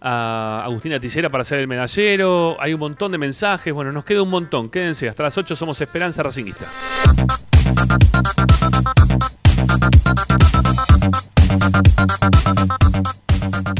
a 0.00 0.62
Agustina 0.64 1.00
Tillera 1.00 1.28
para 1.28 1.42
hacer 1.42 1.58
el 1.58 1.68
medallero. 1.68 2.56
Hay 2.58 2.72
un 2.72 2.80
montón 2.80 3.12
de 3.12 3.18
mensajes. 3.18 3.72
Bueno, 3.74 3.92
nos 3.92 4.04
queda 4.04 4.22
un 4.22 4.30
montón. 4.30 4.70
Quédense, 4.70 5.08
hasta 5.08 5.22
las 5.24 5.36
8 5.36 5.54
somos 5.54 5.80
Esperanza 5.80 6.22
Racinguista. 6.22 6.66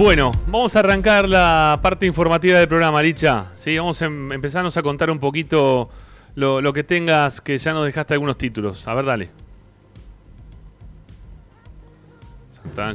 Bueno, 0.00 0.32
vamos 0.46 0.74
a 0.76 0.78
arrancar 0.78 1.28
la 1.28 1.78
parte 1.82 2.06
informativa 2.06 2.58
del 2.58 2.66
programa, 2.66 3.02
Licha. 3.02 3.52
Sí, 3.54 3.76
vamos 3.76 4.00
a 4.00 4.06
em- 4.06 4.32
empezarnos 4.32 4.74
a 4.78 4.82
contar 4.82 5.10
un 5.10 5.18
poquito 5.18 5.90
lo, 6.36 6.62
lo 6.62 6.72
que 6.72 6.82
tengas, 6.84 7.42
que 7.42 7.58
ya 7.58 7.74
nos 7.74 7.84
dejaste 7.84 8.14
algunos 8.14 8.38
títulos. 8.38 8.88
A 8.88 8.94
ver, 8.94 9.04
dale. 9.04 9.30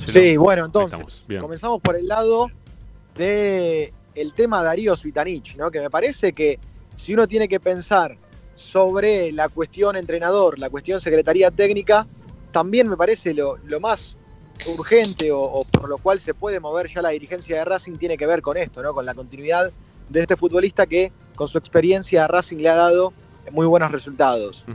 Sí, 0.07 0.35
bueno, 0.35 0.65
entonces, 0.65 1.27
comenzamos 1.39 1.79
por 1.79 1.95
el 1.95 2.07
lado 2.07 2.47
de 3.13 3.93
el 4.15 4.33
tema 4.33 4.63
Darío 4.63 4.97
Svitanich, 4.97 5.57
¿no? 5.57 5.69
Que 5.69 5.81
me 5.81 5.91
parece 5.91 6.33
que 6.33 6.57
si 6.95 7.13
uno 7.13 7.27
tiene 7.27 7.47
que 7.47 7.59
pensar 7.59 8.17
sobre 8.55 9.31
la 9.31 9.47
cuestión 9.47 9.95
entrenador, 9.95 10.57
la 10.57 10.71
cuestión 10.71 10.99
secretaría 10.99 11.51
técnica, 11.51 12.07
también 12.49 12.89
me 12.89 12.97
parece 12.97 13.35
lo, 13.35 13.57
lo 13.57 13.79
más 13.79 14.17
urgente 14.67 15.31
o, 15.31 15.41
o 15.41 15.63
por 15.65 15.89
lo 15.89 15.97
cual 15.97 16.19
se 16.19 16.33
puede 16.33 16.59
mover 16.59 16.87
ya 16.87 17.01
la 17.01 17.09
dirigencia 17.09 17.57
de 17.57 17.65
Racing 17.65 17.97
tiene 17.97 18.17
que 18.17 18.25
ver 18.25 18.41
con 18.41 18.57
esto, 18.57 18.81
¿no? 18.81 18.93
Con 18.93 19.05
la 19.05 19.13
continuidad 19.13 19.71
de 20.09 20.21
este 20.21 20.35
futbolista 20.35 20.85
que 20.85 21.11
con 21.35 21.47
su 21.47 21.57
experiencia 21.57 22.25
a 22.25 22.27
Racing 22.27 22.57
le 22.57 22.69
ha 22.69 22.75
dado 22.75 23.13
muy 23.51 23.65
buenos 23.65 23.91
resultados 23.91 24.65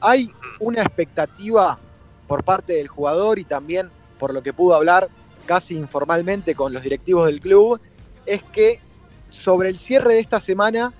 hay 0.00 0.32
una 0.58 0.82
expectativa 0.82 1.78
por 2.26 2.44
parte 2.44 2.74
del 2.74 2.88
jugador 2.88 3.38
y 3.38 3.44
también 3.44 3.90
por 4.18 4.32
lo 4.34 4.42
que 4.42 4.52
pudo 4.52 4.74
hablar 4.74 5.08
casi 5.46 5.74
informalmente 5.74 6.54
con 6.54 6.72
los 6.72 6.82
directivos 6.82 7.26
del 7.26 7.40
club, 7.40 7.80
es 8.26 8.42
que 8.42 8.80
sobre 9.30 9.68
el 9.68 9.78
cierre 9.78 10.14
de 10.14 10.20
esta 10.20 10.40
semana 10.40 10.92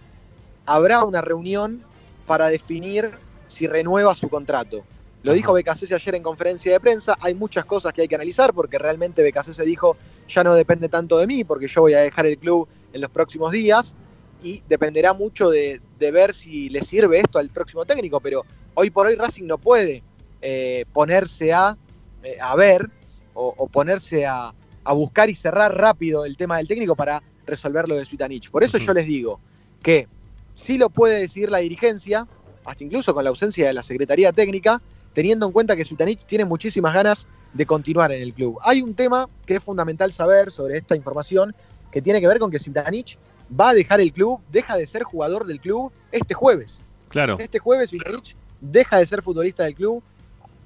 habrá 0.66 1.04
una 1.04 1.20
reunión 1.20 1.82
para 2.26 2.46
definir 2.46 3.10
si 3.46 3.66
renueva 3.66 4.14
su 4.14 4.28
contrato. 4.28 4.82
Lo 5.22 5.34
dijo 5.34 5.52
Becasese 5.52 5.94
ayer 5.94 6.14
en 6.14 6.22
conferencia 6.22 6.72
de 6.72 6.80
prensa, 6.80 7.16
hay 7.20 7.34
muchas 7.34 7.66
cosas 7.66 7.92
que 7.92 8.02
hay 8.02 8.08
que 8.08 8.14
analizar 8.14 8.54
porque 8.54 8.78
realmente 8.78 9.22
Becasese 9.22 9.64
dijo 9.64 9.96
ya 10.28 10.42
no 10.42 10.54
depende 10.54 10.88
tanto 10.88 11.18
de 11.18 11.26
mí 11.26 11.44
porque 11.44 11.68
yo 11.68 11.82
voy 11.82 11.94
a 11.94 12.00
dejar 12.00 12.26
el 12.26 12.38
club 12.38 12.68
en 12.92 13.00
los 13.02 13.10
próximos 13.10 13.52
días 13.52 13.94
y 14.42 14.62
dependerá 14.68 15.12
mucho 15.12 15.50
de, 15.50 15.80
de 15.98 16.10
ver 16.10 16.32
si 16.32 16.70
le 16.70 16.80
sirve 16.82 17.20
esto 17.20 17.38
al 17.38 17.50
próximo 17.50 17.84
técnico, 17.84 18.20
pero 18.20 18.44
hoy 18.74 18.88
por 18.88 19.06
hoy 19.06 19.16
Racing 19.16 19.44
no 19.44 19.58
puede 19.58 20.02
eh, 20.40 20.86
ponerse 20.94 21.52
a, 21.52 21.76
eh, 22.22 22.38
a 22.40 22.56
ver 22.56 22.88
o, 23.34 23.52
o 23.54 23.66
ponerse 23.66 24.24
a, 24.24 24.54
a 24.84 24.92
buscar 24.94 25.28
y 25.28 25.34
cerrar 25.34 25.76
rápido 25.76 26.24
el 26.24 26.38
tema 26.38 26.56
del 26.56 26.66
técnico 26.66 26.96
para 26.96 27.22
resolver 27.46 27.88
lo 27.88 27.96
de 27.96 28.06
Suitanich. 28.06 28.50
Por 28.50 28.64
eso 28.64 28.78
yo 28.78 28.94
les 28.94 29.06
digo 29.06 29.38
que 29.82 30.08
sí 30.54 30.78
lo 30.78 30.88
puede 30.88 31.20
decidir 31.20 31.50
la 31.50 31.58
dirigencia, 31.58 32.26
hasta 32.64 32.84
incluso 32.84 33.12
con 33.12 33.24
la 33.24 33.30
ausencia 33.30 33.66
de 33.66 33.72
la 33.74 33.82
Secretaría 33.82 34.32
Técnica, 34.32 34.80
teniendo 35.12 35.46
en 35.46 35.52
cuenta 35.52 35.76
que 35.76 35.84
Suitanich 35.84 36.24
tiene 36.24 36.44
muchísimas 36.44 36.94
ganas 36.94 37.26
de 37.52 37.66
continuar 37.66 38.12
en 38.12 38.22
el 38.22 38.32
club. 38.32 38.58
Hay 38.62 38.80
un 38.82 38.94
tema 38.94 39.28
que 39.44 39.56
es 39.56 39.64
fundamental 39.64 40.12
saber 40.12 40.52
sobre 40.52 40.76
esta 40.78 40.94
información 40.94 41.54
que 41.90 42.00
tiene 42.00 42.20
que 42.20 42.28
ver 42.28 42.38
con 42.38 42.50
que 42.50 42.58
Suitanich 42.58 43.18
va 43.58 43.70
a 43.70 43.74
dejar 43.74 44.00
el 44.00 44.12
club, 44.12 44.40
deja 44.50 44.76
de 44.76 44.86
ser 44.86 45.02
jugador 45.02 45.44
del 45.46 45.60
club 45.60 45.90
este 46.12 46.34
jueves. 46.34 46.80
Claro. 47.08 47.36
Este 47.40 47.58
jueves 47.58 47.90
Suitanich 47.90 48.36
deja 48.60 48.98
de 48.98 49.06
ser 49.06 49.22
futbolista 49.22 49.64
del 49.64 49.74
club 49.74 50.02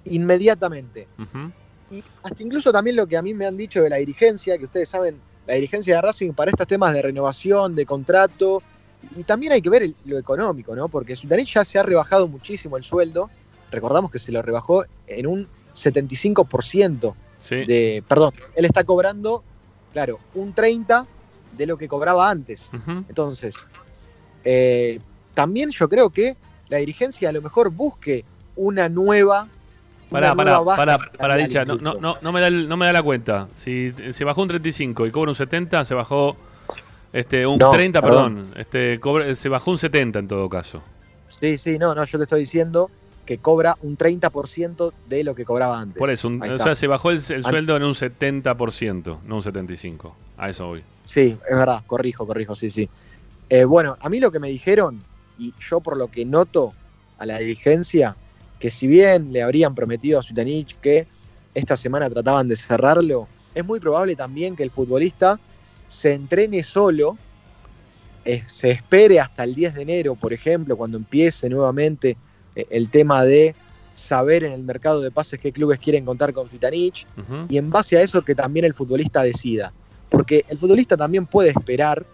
inmediatamente. 0.04 1.08
Y 1.90 2.02
hasta 2.22 2.42
incluso 2.42 2.72
también 2.72 2.96
lo 2.96 3.06
que 3.06 3.16
a 3.16 3.22
mí 3.22 3.34
me 3.34 3.46
han 3.46 3.56
dicho 3.56 3.82
de 3.82 3.90
la 3.90 3.96
dirigencia, 3.96 4.58
que 4.58 4.64
ustedes 4.64 4.88
saben, 4.88 5.20
la 5.46 5.54
dirigencia 5.54 5.96
de 5.96 6.02
Racing 6.02 6.32
para 6.32 6.50
estos 6.50 6.66
temas 6.66 6.94
de 6.94 7.02
renovación, 7.02 7.74
de 7.74 7.84
contrato, 7.84 8.62
y 9.16 9.22
también 9.24 9.52
hay 9.52 9.60
que 9.60 9.68
ver 9.68 9.82
el- 9.82 9.94
lo 10.06 10.18
económico, 10.18 10.74
¿no? 10.74 10.88
Porque 10.88 11.14
Sultanich 11.14 11.52
ya 11.54 11.64
se 11.64 11.78
ha 11.78 11.82
rebajado 11.82 12.26
muchísimo 12.26 12.76
el 12.76 12.84
sueldo. 12.84 13.30
Recordamos 13.70 14.10
que 14.10 14.18
se 14.18 14.32
lo 14.32 14.42
rebajó 14.42 14.84
en 15.06 15.26
un 15.26 15.48
75% 15.74 17.14
Sí. 17.40 17.64
de. 17.66 18.02
Perdón, 18.08 18.30
él 18.54 18.64
está 18.64 18.84
cobrando, 18.84 19.42
claro, 19.92 20.18
un 20.34 20.54
30% 20.54 21.06
de 21.56 21.66
lo 21.66 21.76
que 21.76 21.88
cobraba 21.88 22.30
antes. 22.30 22.70
Entonces, 23.08 23.54
eh, 24.44 24.98
también 25.34 25.70
yo 25.70 25.88
creo 25.88 26.10
que 26.10 26.36
la 26.68 26.78
dirigencia 26.78 27.28
a 27.28 27.32
lo 27.32 27.42
mejor 27.42 27.70
busque 27.70 28.24
una 28.56 28.88
nueva. 28.88 29.48
Pará, 30.10 30.32
una 30.32 30.36
pará, 30.36 30.56
nueva 30.58 30.98
pará, 31.18 31.36
Licha, 31.36 31.64
no, 31.64 31.76
no, 31.76 31.94
no, 31.94 32.16
no 32.20 32.32
me 32.32 32.40
da 32.40 32.46
el- 32.48 32.68
no 32.68 32.76
me 32.76 32.86
da 32.86 32.92
la 32.92 33.02
cuenta. 33.02 33.48
Si 33.54 33.92
se 34.12 34.24
bajó 34.24 34.42
un 34.42 34.48
35 34.48 35.06
y 35.06 35.10
cobra 35.10 35.30
un 35.30 35.34
70, 35.34 35.84
se 35.84 35.94
bajó 35.94 36.36
este 37.12 37.46
un 37.46 37.58
No, 37.58 37.70
30, 37.70 38.00
perdón. 38.00 38.34
perdón. 38.34 38.54
Este 38.60 39.00
cobra- 39.00 39.34
se 39.34 39.48
bajó 39.48 39.70
un 39.72 39.78
70 39.78 40.18
en 40.20 40.28
todo 40.28 40.48
caso. 40.48 40.82
Sí, 41.28 41.58
sí, 41.58 41.78
no, 41.78 41.94
no, 41.94 42.04
yo 42.04 42.18
te 42.18 42.24
estoy 42.24 42.40
diciendo 42.40 42.90
que 43.24 43.38
cobra 43.38 43.76
un 43.80 43.96
30% 43.96 44.92
de 45.08 45.24
lo 45.24 45.34
que 45.34 45.44
cobraba 45.44 45.78
antes. 45.78 45.98
Por 45.98 46.10
eso, 46.10 46.28
un- 46.28 46.42
o 46.42 46.58
sea, 46.58 46.74
se 46.74 46.86
bajó 46.86 47.10
el, 47.10 47.20
sueldo 47.20 47.76
en 47.76 47.84
un 47.84 47.94
70%, 47.94 49.20
no 49.24 49.36
un 49.36 49.42
75. 49.42 50.14
A 50.36 50.50
eso 50.50 50.66
voy. 50.66 50.84
Sí, 51.04 51.36
es 51.48 51.56
verdad, 51.56 51.82
corrijo, 51.86 52.26
corrijo, 52.26 52.54
sí, 52.54 52.70
sí. 52.70 52.88
Eh, 53.48 53.64
bueno, 53.64 53.96
a 54.00 54.08
mí 54.08 54.20
lo 54.20 54.30
que 54.30 54.38
me 54.38 54.48
dijeron, 54.48 55.02
y 55.38 55.54
yo 55.58 55.80
por 55.80 55.96
lo 55.96 56.08
que 56.08 56.24
noto 56.24 56.72
a 57.18 57.26
la 57.26 57.38
dirigencia, 57.38 58.16
que 58.58 58.70
si 58.70 58.86
bien 58.86 59.32
le 59.32 59.42
habrían 59.42 59.74
prometido 59.74 60.18
a 60.18 60.22
Sutanich 60.22 60.76
que 60.80 61.06
esta 61.54 61.76
semana 61.76 62.10
trataban 62.10 62.48
de 62.48 62.56
cerrarlo, 62.56 63.28
es 63.54 63.64
muy 63.64 63.80
probable 63.80 64.16
también 64.16 64.56
que 64.56 64.62
el 64.62 64.70
futbolista 64.70 65.38
se 65.88 66.12
entrene 66.12 66.64
solo, 66.64 67.16
eh, 68.24 68.42
se 68.46 68.70
espere 68.70 69.20
hasta 69.20 69.44
el 69.44 69.54
10 69.54 69.74
de 69.74 69.82
enero, 69.82 70.14
por 70.14 70.32
ejemplo, 70.32 70.76
cuando 70.76 70.96
empiece 70.96 71.48
nuevamente 71.48 72.16
el 72.54 72.88
tema 72.90 73.24
de 73.24 73.54
saber 73.94 74.44
en 74.44 74.52
el 74.52 74.62
mercado 74.62 75.00
de 75.00 75.10
pases 75.10 75.40
qué 75.40 75.52
clubes 75.52 75.78
quieren 75.78 76.04
contar 76.04 76.32
con 76.32 76.50
Sutanich, 76.50 77.06
Ujú. 77.16 77.46
y 77.48 77.58
en 77.58 77.70
base 77.70 77.96
a 77.96 78.02
eso 78.02 78.22
que 78.22 78.34
también 78.34 78.64
el 78.64 78.74
futbolista 78.74 79.22
decida. 79.22 79.72
Porque 80.08 80.44
el 80.48 80.58
futbolista 80.58 80.96
también 80.96 81.26
puede 81.26 81.50
esperar, 81.50 82.04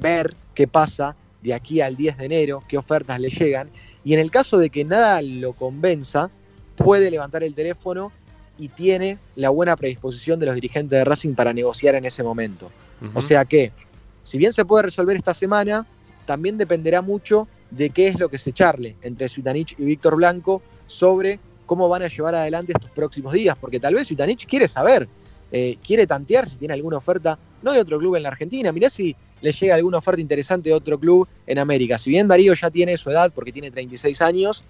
ver 0.00 0.34
qué 0.54 0.66
pasa 0.66 1.14
de 1.42 1.54
aquí 1.54 1.80
al 1.80 1.96
10 1.96 2.18
de 2.18 2.24
enero, 2.24 2.62
qué 2.68 2.78
ofertas 2.78 3.20
le 3.20 3.30
llegan, 3.30 3.70
y 4.04 4.14
en 4.14 4.20
el 4.20 4.30
caso 4.30 4.58
de 4.58 4.70
que 4.70 4.84
nada 4.84 5.22
lo 5.22 5.52
convenza, 5.52 6.30
puede 6.76 7.10
levantar 7.10 7.42
el 7.42 7.54
teléfono 7.54 8.12
y 8.58 8.68
tiene 8.68 9.18
la 9.36 9.50
buena 9.50 9.76
predisposición 9.76 10.40
de 10.40 10.46
los 10.46 10.54
dirigentes 10.54 10.98
de 10.98 11.04
Racing 11.04 11.34
para 11.34 11.52
negociar 11.52 11.94
en 11.94 12.04
ese 12.04 12.22
momento. 12.22 12.70
O 13.14 13.22
sea 13.22 13.44
que, 13.44 13.70
si 14.24 14.36
bien 14.38 14.52
se 14.52 14.64
puede 14.64 14.82
resolver 14.84 15.16
esta 15.16 15.32
semana, 15.34 15.86
también 16.26 16.58
dependerá 16.58 17.02
mucho 17.02 17.46
de 17.70 17.90
qué 17.90 18.08
es 18.08 18.18
lo 18.18 18.28
que 18.28 18.38
se 18.38 18.52
charle 18.52 18.96
entre 19.02 19.28
Sutanich 19.28 19.74
y 19.78 19.84
Víctor 19.84 20.16
Blanco 20.16 20.62
sobre 20.86 21.38
cómo 21.66 21.88
van 21.88 22.02
a 22.02 22.08
llevar 22.08 22.34
adelante 22.34 22.72
estos 22.74 22.90
próximos 22.90 23.32
días, 23.32 23.56
porque 23.60 23.78
tal 23.78 23.94
vez 23.94 24.08
Sutanich 24.08 24.46
quiere 24.46 24.66
saber, 24.66 25.08
eh, 25.52 25.76
quiere 25.86 26.06
tantear 26.06 26.48
si 26.48 26.56
tiene 26.56 26.74
alguna 26.74 26.96
oferta, 26.96 27.38
no 27.62 27.72
de 27.72 27.80
otro 27.80 27.98
club 27.98 28.16
en 28.16 28.22
la 28.22 28.30
Argentina, 28.30 28.72
mirá 28.72 28.88
si 28.88 29.14
le 29.40 29.52
llega 29.52 29.74
alguna 29.74 29.98
oferta 29.98 30.20
interesante 30.20 30.70
de 30.70 30.74
otro 30.74 30.98
club 30.98 31.28
en 31.46 31.58
América. 31.58 31.98
Si 31.98 32.10
bien 32.10 32.26
Darío 32.26 32.54
ya 32.54 32.70
tiene 32.70 32.96
su 32.96 33.10
edad, 33.10 33.32
porque 33.34 33.52
tiene 33.52 33.70
36 33.70 34.20
años, 34.22 34.64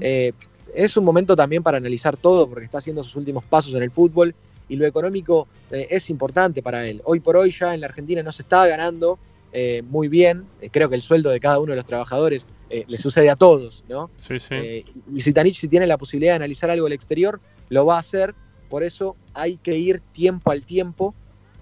eh, 0.00 0.32
es 0.74 0.96
un 0.96 1.04
momento 1.04 1.36
también 1.36 1.62
para 1.62 1.76
analizar 1.76 2.16
todo, 2.16 2.48
porque 2.48 2.64
está 2.64 2.78
haciendo 2.78 3.04
sus 3.04 3.16
últimos 3.16 3.44
pasos 3.44 3.74
en 3.74 3.82
el 3.82 3.90
fútbol 3.90 4.34
y 4.68 4.76
lo 4.76 4.86
económico 4.86 5.46
eh, 5.70 5.88
es 5.90 6.10
importante 6.10 6.62
para 6.62 6.86
él. 6.86 7.02
Hoy 7.04 7.20
por 7.20 7.36
hoy 7.36 7.50
ya 7.50 7.74
en 7.74 7.80
la 7.80 7.86
Argentina 7.86 8.22
no 8.22 8.32
se 8.32 8.42
está 8.42 8.66
ganando 8.66 9.18
eh, 9.56 9.82
muy 9.88 10.08
bien, 10.08 10.46
Eh, 10.60 10.68
creo 10.70 10.88
que 10.88 10.96
el 10.96 11.02
sueldo 11.02 11.30
de 11.30 11.38
cada 11.38 11.60
uno 11.60 11.70
de 11.70 11.76
los 11.76 11.86
trabajadores 11.86 12.44
eh, 12.70 12.84
le 12.88 12.98
sucede 12.98 13.30
a 13.30 13.36
todos, 13.36 13.84
¿no? 13.88 14.10
Sí, 14.16 14.40
sí. 14.40 14.84
Y 15.14 15.20
Zitanich, 15.20 15.54
si 15.54 15.68
tiene 15.68 15.86
la 15.86 15.96
posibilidad 15.96 16.32
de 16.32 16.36
analizar 16.36 16.70
algo 16.70 16.86
al 16.86 16.92
exterior, 16.92 17.40
lo 17.68 17.86
va 17.86 17.96
a 17.96 18.00
hacer. 18.00 18.34
Por 18.68 18.82
eso 18.82 19.14
hay 19.32 19.56
que 19.58 19.78
ir 19.78 20.00
tiempo 20.12 20.50
al 20.50 20.66
tiempo. 20.66 21.14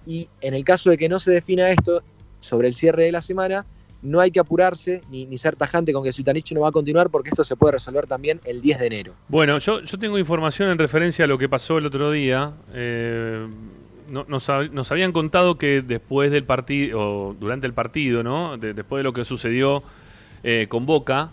Y 0.07 0.27
en 0.41 0.55
el 0.55 0.63
caso 0.63 0.89
de 0.89 0.97
que 0.97 1.07
no 1.07 1.19
se 1.19 1.31
defina 1.31 1.69
esto 1.69 2.01
sobre 2.39 2.67
el 2.67 2.73
cierre 2.73 3.05
de 3.05 3.11
la 3.11 3.21
semana, 3.21 3.63
no 4.01 4.19
hay 4.19 4.31
que 4.31 4.39
apurarse 4.39 5.01
ni, 5.11 5.27
ni 5.27 5.37
ser 5.37 5.55
tajante 5.55 5.93
con 5.93 6.03
que 6.03 6.11
Zitanich 6.11 6.51
no 6.51 6.61
va 6.61 6.69
a 6.69 6.71
continuar, 6.71 7.11
porque 7.11 7.29
esto 7.29 7.43
se 7.43 7.55
puede 7.55 7.73
resolver 7.73 8.07
también 8.07 8.41
el 8.43 8.59
10 8.59 8.79
de 8.79 8.87
enero. 8.87 9.13
Bueno, 9.27 9.59
yo, 9.59 9.81
yo 9.81 9.99
tengo 9.99 10.17
información 10.17 10.69
en 10.69 10.79
referencia 10.79 11.25
a 11.25 11.27
lo 11.27 11.37
que 11.37 11.47
pasó 11.47 11.77
el 11.77 11.85
otro 11.85 12.09
día. 12.09 12.53
Eh, 12.73 13.47
no- 14.09 14.25
nos, 14.27 14.49
nos 14.71 14.91
habían 14.91 15.11
contado 15.11 15.57
que 15.57 15.81
después 15.81 16.31
del 16.31 16.43
partido, 16.43 16.99
o 17.29 17.33
durante 17.39 17.67
el 17.67 17.73
partido, 17.73 18.23
¿no? 18.23 18.57
De- 18.57 18.73
después 18.73 18.99
de 18.99 19.03
lo 19.03 19.13
que 19.13 19.25
sucedió 19.25 19.83
eh, 20.43 20.67
con 20.69 20.85
Boca, 20.85 21.29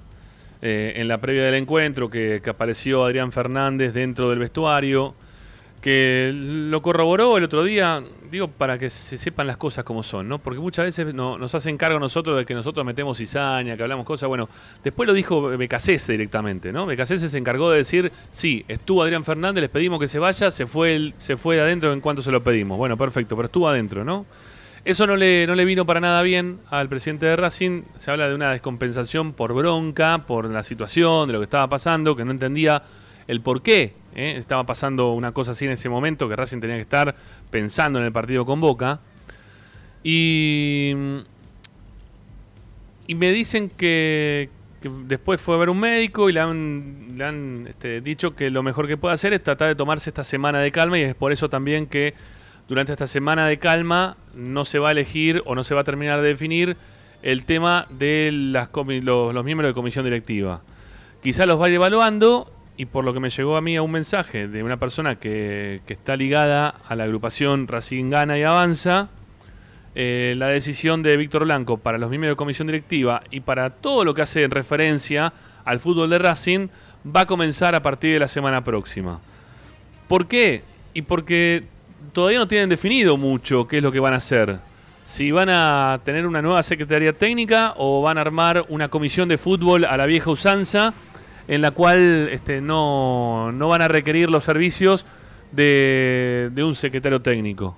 eh, 0.63 0.93
en 0.97 1.09
la 1.09 1.21
previa 1.21 1.45
del 1.45 1.55
encuentro, 1.55 2.11
que, 2.11 2.41
que 2.45 2.51
apareció 2.51 3.05
Adrián 3.05 3.33
Fernández 3.33 3.93
dentro 3.95 4.31
del 4.31 4.39
vestuario, 4.39 5.15
que 5.81 6.31
lo 6.35 6.82
corroboró 6.82 7.39
el 7.39 7.44
otro 7.44 7.65
día, 7.65 8.02
digo, 8.31 8.48
para 8.48 8.78
que 8.78 8.90
se 8.90 9.16
sepan 9.16 9.47
las 9.47 9.57
cosas 9.57 9.82
como 9.82 10.02
son, 10.02 10.28
¿no? 10.28 10.39
Porque 10.39 10.61
muchas 10.61 10.85
veces 10.85 11.15
no- 11.15 11.39
nos 11.39 11.55
hacen 11.55 11.78
cargo 11.78 11.98
nosotros 11.98 12.36
de 12.36 12.44
que 12.44 12.52
nosotros 12.52 12.85
metemos 12.85 13.16
cizaña, 13.16 13.77
que 13.78 13.82
hablamos 13.82 14.05
cosas. 14.05 14.28
Bueno, 14.28 14.48
después 14.85 15.07
lo 15.07 15.15
dijo 15.15 15.40
Becasese 15.57 16.12
directamente, 16.12 16.70
¿no? 16.70 16.85
Becasese 16.85 17.31
se 17.31 17.39
encargó 17.39 17.70
de 17.70 17.78
decir, 17.78 18.12
sí, 18.28 18.65
estuvo 18.69 19.02
Adrián 19.02 19.24
Fernández, 19.24 19.62
les 19.62 19.70
pedimos 19.70 19.98
que 19.98 20.09
se 20.09 20.19
vaya, 20.19 20.51
se 20.51 20.66
fue, 20.66 20.94
el- 20.97 21.15
se 21.16 21.36
fue 21.39 21.57
de 21.57 21.62
adentro 21.62 21.93
en 21.94 22.01
cuanto 22.02 22.20
se 22.20 22.31
lo 22.31 22.43
pedimos. 22.44 22.77
Bueno, 22.77 22.98
perfecto, 22.98 23.35
pero 23.35 23.47
estuvo 23.47 23.66
adentro, 23.66 24.05
¿no? 24.05 24.27
Eso 24.85 25.07
no 25.07 25.16
le, 25.16 25.47
no 25.47 25.55
le 25.55 25.65
vino 25.65 25.85
para 25.86 26.01
nada 26.01 26.20
bien 26.23 26.59
al 26.70 26.89
presidente 26.90 27.24
de 27.27 27.36
Racing. 27.36 27.82
Se 27.98 28.11
habla 28.11 28.28
de 28.28 28.35
una 28.35 28.51
descompensación 28.51 29.32
por 29.32 29.52
bronca, 29.55 30.24
por 30.27 30.48
la 30.51 30.62
situación, 30.62 31.27
de 31.27 31.32
lo 31.35 31.39
que 31.40 31.44
estaba 31.44 31.69
pasando, 31.69 32.16
que 32.16 32.24
no 32.24 32.31
entendía 32.32 32.82
el 33.27 33.40
por 33.43 33.62
qué 33.62 33.94
¿eh? 34.15 34.35
Estaba 34.39 34.65
pasando 34.65 35.12
una 35.12 35.32
cosa 35.32 35.53
así 35.53 35.66
en 35.66 35.73
ese 35.73 35.89
momento, 35.89 36.28
que 36.28 36.37
Racing 36.37 36.61
tenía 36.61 36.77
que 36.77 36.82
estar 36.82 37.15
pensando 37.51 37.99
en 37.99 38.05
el 38.05 38.12
partido 38.12 38.45
con 38.45 38.61
Boca. 38.61 39.01
Y, 40.03 40.95
y 43.07 43.15
me 43.15 43.31
dicen 43.32 43.70
que, 43.70 44.49
después 45.07 45.41
fue 45.41 45.57
a 45.57 45.59
ver 45.59 45.70
un 45.70 45.78
médico 45.78 46.31
y 46.31 46.32
le 46.32 46.41
han, 46.41 47.09
le 47.16 47.24
han 47.24 47.66
este, 47.69 48.01
dicho 48.01 48.35
que 48.35 48.51
lo 48.51 48.62
mejor 48.62 48.87
que 48.87 48.97
puede 48.97 49.15
hacer 49.15 49.32
es 49.32 49.43
tratar 49.43 49.69
de 49.69 49.74
tomarse 49.74 50.11
esta 50.11 50.24
semana 50.24 50.61
de 50.61 50.73
calma 50.73 50.99
y 50.99 51.03
es 51.03 51.15
por 51.15 51.32
eso 51.32 51.49
también 51.51 51.87
que 51.87 52.15
durante 52.69 52.93
esta 52.93 53.07
semana 53.07 53.47
de 53.47 53.59
calma 53.59 54.16
no 54.35 54.65
se 54.65 54.78
va 54.78 54.89
a 54.89 54.93
elegir 54.93 55.43
o 55.45 55.55
no 55.55 55.65
se 55.65 55.74
va 55.74 55.82
a 55.82 55.85
terminar 55.85 56.23
de 56.23 56.28
definir 56.28 56.77
el 57.23 57.45
tema 57.45 57.87
de 57.91 58.31
las 58.32 58.70
los, 58.73 59.35
los 59.35 59.45
miembros 59.45 59.69
de 59.69 59.74
comisión 59.74 60.05
directiva. 60.05 60.62
Quizá 61.23 61.45
los 61.45 61.59
vaya 61.59 61.74
evaluando 61.74 62.51
y 62.81 62.86
por 62.86 63.05
lo 63.05 63.12
que 63.12 63.20
me 63.20 63.28
llegó 63.28 63.59
a 63.59 63.61
mí 63.61 63.77
a 63.77 63.82
un 63.82 63.90
mensaje 63.90 64.48
de 64.48 64.62
una 64.62 64.78
persona 64.78 65.16
que, 65.16 65.82
está 65.86 66.16
ligada 66.16 66.74
a 66.89 66.97
la 66.97 67.05
agrupación 67.05 67.69
Racing 67.69 68.09
Gana 68.09 68.39
y 68.39 68.43
Avanza, 68.43 69.11
eh, 69.94 70.32
la 70.39 70.48
decisión 70.48 71.02
de 71.02 71.19
Víctor 71.19 71.44
Blanco 71.44 71.77
para 71.77 71.98
los 71.98 72.09
miembros 72.09 72.32
de 72.32 72.36
comisión 72.36 72.69
directiva 72.69 73.23
y 73.31 73.40
para 73.40 73.69
todo 73.69 74.02
lo 74.02 74.15
que 74.15 74.23
hace 74.23 74.44
en 74.44 74.51
referencia 74.51 75.31
al 75.66 75.78
fútbol 75.78 76.09
de 76.09 76.20
Racing 76.20 76.69
va 77.15 77.20
a 77.20 77.27
comenzar 77.27 77.74
a 77.74 77.82
partir 77.82 78.15
de 78.15 78.19
la 78.19 78.28
semana 78.28 78.65
próxima. 78.65 79.20
¿Por 80.09 80.27
qué? 80.27 80.62
Y 80.94 81.02
porque 81.02 81.65
todavía 82.15 82.39
no 82.39 82.48
tienen 82.48 82.70
definido 82.70 83.19
mucho 83.19 83.69
qué 83.69 83.77
es 83.77 83.82
lo 83.82 83.93
que 83.93 84.01
van 84.01 84.15
a 84.15 84.16
hacer. 84.16 84.57
Si 85.05 85.32
van 85.32 85.51
a 85.51 86.01
tener 86.02 86.27
una 86.27 86.40
nueva 86.40 86.62
secretaría 86.62 87.12
técnica 87.12 87.74
o 87.77 88.01
van 88.01 88.16
a 88.16 88.23
armar 88.23 88.65
una 88.70 88.89
comisión 88.89 89.28
de 89.28 89.36
fútbol 89.36 89.85
a 89.85 89.98
la 89.98 90.07
vieja 90.07 90.31
usanza 90.31 90.94
en 91.51 91.61
la 91.63 91.73
cual 91.73 92.29
este, 92.31 92.61
no, 92.61 93.51
no 93.53 93.69
van 93.69 93.83
a 93.83 93.89
requerir 93.89 94.31
los 94.31 94.45
servicios 94.45 95.05
de, 95.53 96.49
de 96.53 96.65
un 96.65 96.75
secretario 96.75 97.21
técnico. 97.21 97.77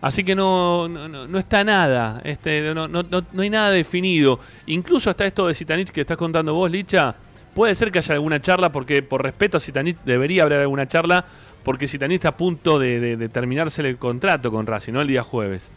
Así 0.00 0.22
que 0.22 0.36
no, 0.36 0.86
no, 0.88 1.38
está 1.38 1.64
nada, 1.64 2.20
este, 2.24 2.72
no, 2.72 2.86
no- 2.86 3.02
no- 3.02 3.24
hay 3.42 3.50
nada 3.50 3.70
definido. 3.72 4.38
Incluso 4.66 5.10
hasta 5.10 5.26
esto 5.26 5.48
de 5.48 5.54
Sitanich 5.54 5.90
que 5.90 6.02
estás 6.02 6.16
contando 6.16 6.54
vos, 6.54 6.70
Licha, 6.70 7.16
puede 7.54 7.74
ser 7.74 7.90
que 7.90 7.98
haya 7.98 8.14
alguna 8.14 8.40
charla, 8.40 8.70
porque 8.70 9.02
por 9.02 9.20
respeto 9.24 9.56
a 9.56 9.60
Sitanich 9.60 9.98
debería 10.04 10.44
haber 10.44 10.60
alguna 10.60 10.86
charla, 10.86 11.24
porque 11.64 11.88
Sitanich 11.88 12.18
está 12.20 12.28
a 12.28 12.36
punto 12.36 12.78
de, 12.78 13.28
terminarse 13.32 13.82
el 13.82 13.96
contrato 13.98 14.52
con 14.52 14.64
Racing, 14.66 14.92
¿no? 14.92 15.00
El 15.00 15.08
día 15.08 15.24
jueves. 15.24 15.72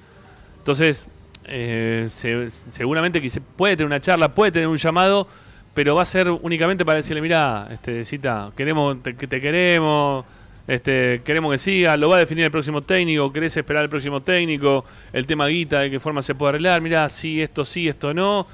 Entonces, 0.60 1.08
eh, 1.46 2.06
se- 2.08 2.52
seguramente 2.52 3.20
puede 3.58 3.76
tener 3.76 3.88
una 3.88 4.00
charla, 4.00 4.36
puede 4.36 4.52
tener 4.52 4.68
un 4.68 4.78
llamado, 4.78 5.28
pero 5.74 5.96
va 5.96 6.02
a 6.02 6.06
ser 6.06 6.30
únicamente 6.30 6.86
para 6.86 6.98
decirle, 6.98 7.22
mira, 7.22 7.68
este, 7.72 8.04
Cita, 8.04 8.52
queremos, 8.56 9.02
te, 9.02 9.16
que 9.16 9.28
te 9.28 9.40
queremos, 9.40 10.26
este, 10.68 11.22
queremos 11.24 11.52
que 11.52 11.58
siga, 11.58 11.96
lo 11.98 12.10
va 12.10 12.18
a 12.18 12.20
definir 12.20 12.46
el 12.46 12.52
próximo 12.52 12.82
técnico, 12.82 13.32
querés 13.32 13.56
esperar 13.56 13.84
al 13.84 13.90
próximo 13.90 14.22
técnico, 14.22 14.86
el 15.14 15.26
tema 15.26 15.48
guita, 15.48 15.80
de 15.80 15.92
qué 15.92 16.00
forma 16.00 16.22
se 16.22 16.36
puede 16.36 16.50
arreglar, 16.50 16.82
mira, 16.82 17.08
sí, 17.10 17.42
esto 17.42 17.64
sí, 17.64 17.88
esto 17.88 18.14
no, 18.14 18.48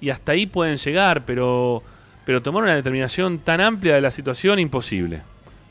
y 0.00 0.10
hasta 0.10 0.32
ahí 0.32 0.46
pueden 0.46 0.76
llegar, 0.76 1.24
pero, 1.24 1.82
pero 2.26 2.42
tomar 2.42 2.64
una 2.64 2.74
determinación 2.74 3.38
tan 3.38 3.60
amplia 3.60 3.94
de 3.94 4.00
la 4.00 4.10
situación, 4.10 4.58
imposible. 4.58 5.22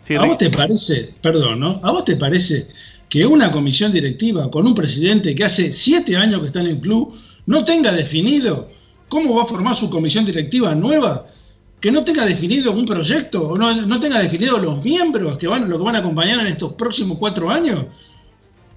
Sí, 0.01 0.15
¿A 0.15 0.21
vos 0.21 0.37
te 0.37 0.49
parece, 0.49 1.13
perdón, 1.21 1.59
¿no? 1.59 1.79
¿A 1.83 1.91
vos 1.91 2.03
te 2.03 2.15
parece 2.17 2.67
que 3.07 3.25
una 3.25 3.51
comisión 3.51 3.91
directiva 3.91 4.49
con 4.49 4.67
un 4.67 4.75
presidente 4.75 5.35
que 5.35 5.43
hace 5.43 5.71
siete 5.71 6.17
años 6.17 6.41
que 6.41 6.47
está 6.47 6.61
en 6.61 6.67
el 6.67 6.79
club 6.79 7.15
no 7.45 7.63
tenga 7.63 7.91
definido 7.91 8.69
cómo 9.09 9.35
va 9.35 9.43
a 9.43 9.45
formar 9.45 9.75
su 9.75 9.89
comisión 9.89 10.25
directiva 10.25 10.73
nueva? 10.75 11.27
Que 11.79 11.91
no 11.91 12.03
tenga 12.03 12.25
definido 12.25 12.71
un 12.71 12.85
proyecto 12.85 13.49
o 13.49 13.57
no, 13.57 13.99
tenga 13.99 14.19
definido 14.19 14.57
los 14.57 14.83
miembros 14.83 15.37
que 15.37 15.47
van, 15.47 15.69
lo 15.69 15.77
que 15.77 15.83
van 15.83 15.95
a 15.95 15.99
acompañar 15.99 16.39
en 16.39 16.47
estos 16.47 16.73
próximos 16.73 17.17
cuatro 17.17 17.49
años? 17.49 17.85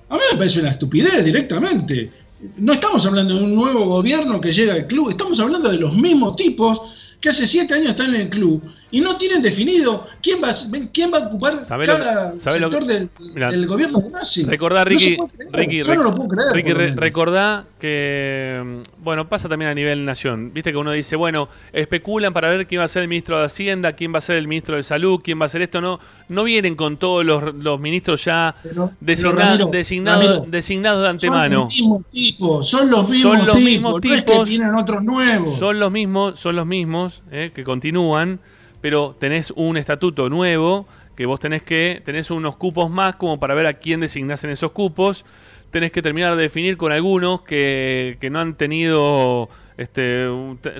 A 0.08 0.14
mí 0.14 0.22
me 0.32 0.38
parece 0.38 0.60
una 0.60 0.70
estupidez 0.70 1.24
directamente. 1.24 2.10
No 2.56 2.72
estamos 2.72 3.06
hablando 3.06 3.34
de 3.34 3.44
un 3.44 3.54
nuevo 3.54 3.86
gobierno 3.86 4.40
que 4.40 4.52
llega 4.52 4.74
al 4.74 4.86
club, 4.86 5.10
estamos 5.10 5.40
hablando 5.40 5.70
de 5.70 5.78
los 5.78 5.96
mismos 5.96 6.36
tipos 6.36 6.82
que 7.20 7.30
hace 7.30 7.46
siete 7.46 7.74
años 7.74 7.90
están 7.90 8.14
en 8.14 8.22
el 8.22 8.28
club 8.28 8.62
y 8.90 9.00
no 9.00 9.16
tienen 9.16 9.42
definido 9.42 10.06
quién 10.22 10.40
va, 10.42 10.50
a- 10.50 10.54
quién 10.92 11.12
va 11.12 11.18
a 11.18 11.26
ocupar 11.26 11.60
¿Sabe 11.60 11.86
lo- 11.86 11.96
cada 11.98 12.38
sabe 12.38 12.60
sector 12.60 12.84
del, 12.86 13.08
Mirá, 13.34 13.50
del 13.50 13.66
gobierno 13.66 13.98
de 13.98 14.10
Racing. 14.10 14.46
Recordá, 14.46 14.84
Ricky, 14.84 15.16
creer. 15.16 15.52
Ricky, 15.52 15.82
Yo 15.82 15.94
no 15.96 16.02
lo 16.04 16.14
puedo 16.14 16.28
creer. 16.28 16.52
Ricky, 16.52 16.72
re- 16.72 16.94
recordá 16.94 17.64
que, 17.80 18.62
mm, 18.64 19.02
bueno, 19.02 19.28
pasa 19.28 19.48
también 19.48 19.70
a 19.70 19.74
nivel 19.74 20.04
nación. 20.04 20.52
Viste 20.54 20.70
que 20.70 20.76
uno 20.78 20.92
dice, 20.92 21.16
bueno, 21.16 21.48
especulan 21.72 22.32
para 22.32 22.48
ver 22.52 22.66
quién 22.66 22.80
va 22.80 22.84
a 22.84 22.88
ser 22.88 23.02
el 23.02 23.08
ministro 23.08 23.38
de 23.38 23.46
Hacienda, 23.46 23.92
quién 23.94 24.14
va 24.14 24.18
a 24.18 24.20
ser 24.20 24.36
el 24.36 24.46
ministro 24.48 24.76
de 24.76 24.82
Salud, 24.82 25.20
quién 25.22 25.40
va 25.40 25.46
a 25.46 25.48
ser 25.48 25.62
esto. 25.62 25.80
No, 25.80 25.98
no 26.28 26.44
vienen 26.44 26.74
con 26.76 26.96
todos 26.96 27.24
los, 27.24 27.54
los 27.56 27.80
ministros 27.80 28.24
ya 28.24 28.54
designa- 29.00 29.46
Ramiro, 29.46 29.66
designados, 29.66 30.24
Ramiro, 30.26 30.46
designados 30.48 31.00
de 31.00 31.06
Son 31.06 31.10
antemano. 31.10 31.58
los 31.64 31.68
mismos 31.68 32.02
tipos, 32.10 32.68
son 32.68 32.90
los 32.90 33.08
mismos 33.08 33.36
Son 33.38 33.46
los 33.46 33.56
tipos, 33.56 33.70
mismos 33.70 33.92
no 33.92 33.98
es 34.14 34.22
que 34.22 34.30
tipos. 34.32 34.48
vienen 34.48 34.74
otros 34.74 35.02
nuevos. 35.02 35.58
Son 35.58 35.80
los 35.80 35.90
mismos, 35.90 36.38
son 36.38 36.56
los 36.56 36.66
mismos 36.66 37.22
eh, 37.30 37.50
que 37.54 37.64
continúan, 37.64 38.40
pero 38.86 39.16
tenés 39.18 39.52
un 39.56 39.76
estatuto 39.76 40.30
nuevo 40.30 40.86
que 41.16 41.26
vos 41.26 41.40
tenés 41.40 41.62
que 41.62 42.00
tenés 42.04 42.30
unos 42.30 42.54
cupos 42.54 42.88
más 42.88 43.16
como 43.16 43.40
para 43.40 43.52
ver 43.52 43.66
a 43.66 43.74
quién 43.74 43.98
designás 43.98 44.44
en 44.44 44.50
esos 44.50 44.70
cupos. 44.70 45.24
Tenés 45.72 45.90
que 45.90 46.02
terminar 46.02 46.36
de 46.36 46.42
definir 46.42 46.76
con 46.76 46.92
algunos 46.92 47.42
que, 47.42 48.16
que 48.20 48.30
no 48.30 48.38
han 48.38 48.54
tenido 48.54 49.48
este, 49.76 50.28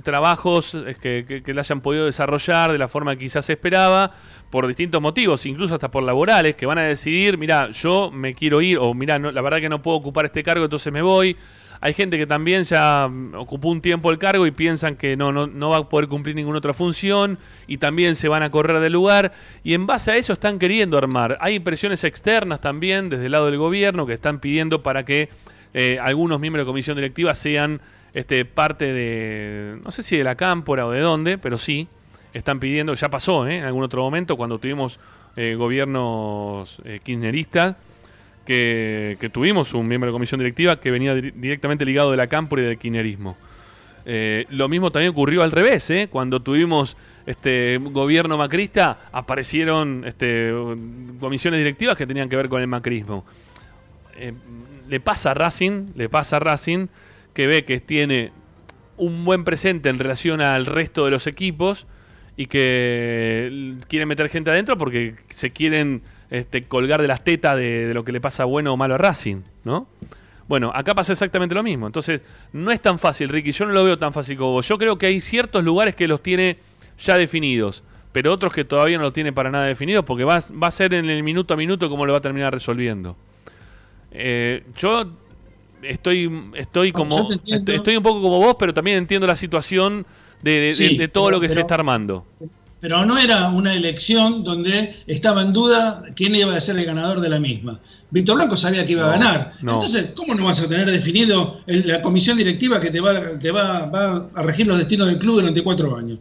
trabajos 0.05 0.77
que, 1.03 1.25
que, 1.27 1.43
que 1.43 1.53
la 1.53 1.63
hayan 1.63 1.81
podido 1.81 2.07
desarrollar 2.07 2.71
de 2.71 2.79
la 2.79 2.87
forma 2.87 3.17
que 3.17 3.25
quizás 3.25 3.45
se 3.45 3.55
esperaba, 3.55 4.13
por 4.51 4.69
distintos 4.69 5.03
motivos, 5.03 5.45
incluso 5.45 5.75
hasta 5.75 5.91
por 5.91 6.05
laborales, 6.05 6.55
que 6.55 6.65
van 6.65 6.79
a 6.79 6.83
decidir, 6.85 7.39
mira, 7.39 7.73
yo 7.73 8.13
me 8.13 8.35
quiero 8.35 8.63
ir, 8.63 8.79
o 8.79 8.95
mira, 8.95 9.19
no, 9.19 9.33
la 9.33 9.43
verdad 9.43 9.59
que 9.59 9.69
no 9.69 9.83
puedo 9.83 9.97
ocupar 9.97 10.27
este 10.27 10.45
cargo, 10.45 10.63
entonces 10.63 10.93
me 10.93 11.03
voy. 11.03 11.37
Hay 11.81 11.95
gente 11.95 12.19
que 12.19 12.27
también 12.27 12.65
ya 12.65 13.09
mm, 13.09 13.35
ocupó 13.35 13.69
un 13.69 13.81
tiempo 13.81 14.11
el 14.11 14.19
cargo 14.19 14.47
y 14.47 14.51
piensan 14.51 14.97
que 14.97 15.17
no, 15.17 15.33
no, 15.33 15.47
no 15.47 15.71
va 15.71 15.79
a 15.79 15.89
poder 15.89 16.09
cumplir 16.09 16.37
ninguna 16.37 16.59
otra 16.59 16.73
función 16.73 17.39
y 17.67 17.79
también 17.79 18.17
se 18.17 18.29
van 18.29 18.43
a 18.43 18.51
correr 18.51 18.81
del 18.81 18.93
lugar. 18.93 19.33
Y 19.65 19.75
en 19.75 19.87
base 19.87 20.13
a 20.13 20.17
eso 20.17 20.33
están 20.33 20.59
queriendo 20.59 20.99
armar. 20.99 21.39
Hay 21.41 21.61
presiones 21.61 22.05
externas 22.05 22.61
también 22.61 23.09
desde 23.09 23.27
el 23.27 23.33
lado 23.33 23.47
del 23.47 23.59
gobierno 23.59 24.07
que 24.07 24.15
están 24.15 24.41
pidiendo 24.41 24.83
para 24.83 25.05
que 25.05 25.29
eh, 25.75 25.99
algunos 26.01 26.41
miembros 26.41 26.65
de 26.65 26.67
comisión 26.67 26.97
directiva 26.97 27.35
sean 27.35 27.81
este, 28.17 28.47
parte 28.47 28.93
de, 28.93 29.79
no 29.85 29.91
sé 29.91 30.03
si 30.03 30.17
de 30.17 30.25
la 30.25 30.37
cámpora 30.37 30.87
o 30.87 30.91
de 30.91 31.01
dónde, 31.01 31.37
pero 31.37 31.59
sí, 31.59 31.87
están 32.33 32.61
pidiendo, 32.61 32.95
ya 32.95 33.11
pasó 33.11 33.47
¿eh? 33.47 33.59
en 33.59 33.65
algún 33.65 33.83
otro 33.83 34.03
momento 34.03 34.37
cuando 34.37 34.59
tuvimos 34.59 34.99
eh, 35.37 35.55
gobiernos 35.55 36.79
eh, 36.85 37.01
kirchneristas 37.03 37.77
que, 38.47 39.19
que 39.21 39.29
tuvimos 39.29 39.75
un 39.75 39.87
miembro 39.87 40.11
de 40.11 40.13
comisión 40.15 40.39
directiva 40.39 40.81
que 40.81 40.91
venía 40.91 41.15
dir- 41.15 41.35
directamente 41.35 41.85
ligado 41.85 42.11
de 42.11 42.17
la 42.17 42.29
cámpora 42.29 42.63
y 42.63 42.65
del 42.65 42.79
kirchnerismo. 42.79 43.37
Eh, 44.07 44.47
lo 44.51 44.69
mismo 44.69 44.91
también 44.93 45.11
ocurrió 45.11 45.43
al 45.43 45.51
revés, 45.51 45.91
¿eh? 45.91 46.09
cuando 46.11 46.41
tuvimos 46.41 46.97
este 47.27 47.79
gobierno 47.79 48.39
macrista, 48.39 49.01
aparecieron 49.11 50.05
este, 50.07 50.53
comisiones 51.19 51.59
directivas 51.59 51.97
que 51.97 52.07
tenían 52.07 52.29
que 52.29 52.37
ver 52.37 52.49
con 52.49 52.61
el 52.63 52.69
macrismo. 52.69 53.27
Eh, 54.17 54.33
le 54.89 55.01
pasa 55.01 55.33
a 55.33 55.35
Racing, 55.35 55.89
le 55.97 56.09
pasa 56.09 56.39
Racing 56.39 56.87
que 57.35 57.49
ve 57.49 57.65
que 57.65 57.81
tiene 57.81 58.31
un 58.97 59.25
buen 59.25 59.43
presente 59.43 59.89
en 59.89 59.99
relación 59.99 60.41
al 60.41 60.67
resto 60.67 61.05
de 61.05 61.11
los 61.11 61.27
equipos 61.27 61.87
y 62.37 62.47
que 62.47 63.75
quieren 63.89 64.07
meter 64.09 64.29
gente 64.29 64.51
adentro 64.51 64.79
porque 64.79 65.17
se 65.31 65.51
quieren 65.51 66.03
este, 66.31 66.65
colgar 66.65 67.01
de 67.03 67.09
las 67.09 67.23
tetas 67.25 67.57
de, 67.57 67.87
de 67.87 67.95
lo 67.95 68.05
que 68.05 68.13
le 68.13 68.21
pasa 68.21 68.45
bueno 68.45 68.73
o 68.73 68.77
malo 68.77 68.95
a 68.95 68.99
Racing, 68.99 69.43
¿no? 69.65 69.87
Bueno, 70.49 70.71
acá 70.75 70.95
pasa 70.95 71.13
exactamente 71.13 71.55
lo 71.55 71.63
mismo. 71.65 71.87
Entonces, 71.87 72.23
no 72.53 72.71
es 72.71 72.81
tan 72.81 72.99
fácil, 72.99 73.29
Ricky. 73.29 73.51
Yo 73.53 73.67
no 73.67 73.73
lo 73.73 73.83
veo 73.85 73.99
tan 73.99 74.13
fácil 74.13 74.37
como 74.37 74.53
vos. 74.53 74.69
Yo 74.69 74.79
creo 74.79 74.97
que 74.97 75.07
hay 75.07 75.21
ciertos 75.21 75.65
lugares 75.65 75.95
que 75.97 76.07
los 76.07 76.23
tiene 76.23 76.59
ya 76.99 77.19
definidos, 77.19 77.83
pero 78.13 78.33
otros 78.33 78.53
que 78.53 78.65
todavía 78.65 78.97
no 78.97 79.03
lo 79.05 79.13
tiene 79.13 79.33
para 79.33 79.51
nada 79.51 79.65
definidos 79.67 80.05
porque 80.05 80.23
va, 80.23 80.37
a- 80.37 80.53
va 80.63 80.69
a 80.69 80.71
ser 80.71 80.95
en 80.95 81.11
el 81.11 81.23
minuto 81.25 81.53
a 81.53 81.57
minuto 81.57 81.89
cómo 81.91 82.07
lo 82.07 82.13
va 82.13 82.19
a 82.19 82.23
terminar 82.23 82.53
resolviendo. 82.53 83.17
Eh, 84.13 84.65
yo 84.77 85.05
estoy, 85.83 86.31
estoy 86.55 86.93
como 86.93 87.29
estoy, 87.33 87.75
estoy 87.75 87.97
un 87.97 88.03
poco 88.03 88.23
como 88.23 88.39
vos, 88.39 88.55
pero 88.59 88.73
también 88.73 88.99
entiendo 88.99 89.27
la 89.27 89.37
situación 89.37 90.07
de, 90.43 90.51
de- 90.53 90.59
de- 90.69 90.75
Sí, 90.75 90.97
de 90.97 91.09
todo 91.09 91.27
pero- 91.27 91.37
lo 91.37 91.41
que 91.41 91.49
se 91.49 91.61
está 91.61 91.75
armando. 91.75 92.25
Pero 92.87 93.05
no 93.05 93.19
era 93.19 93.49
una 93.49 93.75
elección 93.75 94.45
donde 94.45 95.03
estaba 95.09 95.43
en 95.43 95.53
duda 95.53 96.05
quién 96.15 96.37
iba 96.37 96.55
a 96.55 96.61
ser 96.61 96.79
el 96.79 96.85
ganador 96.87 97.21
de 97.21 97.29
la 97.29 97.41
misma. 97.41 97.81
Víctor 98.13 98.37
Blanco 98.37 98.57
sabía 98.57 98.87
que 98.87 98.93
iba 98.93 99.07
a 99.09 99.11
ganar. 99.11 99.55
no. 99.61 99.73
Entonces, 99.75 100.11
¿cómo 100.15 100.37
no 100.37 100.45
vas 100.45 100.61
a 100.61 100.69
tener 100.69 100.89
definido 100.89 101.63
el- 101.67 101.89
la 101.89 102.01
comisión 102.01 102.37
directiva 102.39 102.81
que 102.81 102.93
te 102.93 103.01
va, 103.01 103.37
te 103.41 103.51
va, 103.51 103.87
va 103.87 104.27
a 104.33 104.43
regir 104.43 104.69
los 104.69 104.79
destinos 104.79 105.09
del 105.09 105.19
club 105.19 105.41
durante 105.41 105.65
cuatro 105.65 105.97
años? 105.97 106.21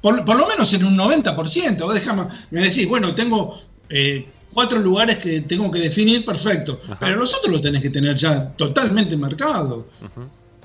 Por, 0.00 0.24
por 0.24 0.38
lo 0.38 0.46
menos 0.46 0.72
en 0.72 0.82
un 0.86 0.96
90%. 0.96 1.84
Vos 1.84 1.92
Déjame, 1.94 2.24
me 2.50 2.62
decís, 2.62 2.88
bueno, 2.88 3.14
tengo 3.14 3.60
eh, 3.90 4.26
cuatro 4.54 4.78
lugares 4.78 5.18
que 5.18 5.42
tengo 5.42 5.70
que 5.70 5.80
definir, 5.80 6.24
perfecto. 6.24 6.80
Pero 7.00 7.16
los 7.18 7.34
otros 7.34 7.52
los 7.52 7.60
tenés 7.60 7.82
que 7.82 7.90
tener 7.90 8.16
ya 8.16 8.48
totalmente 8.56 9.14
marcados. 9.14 9.84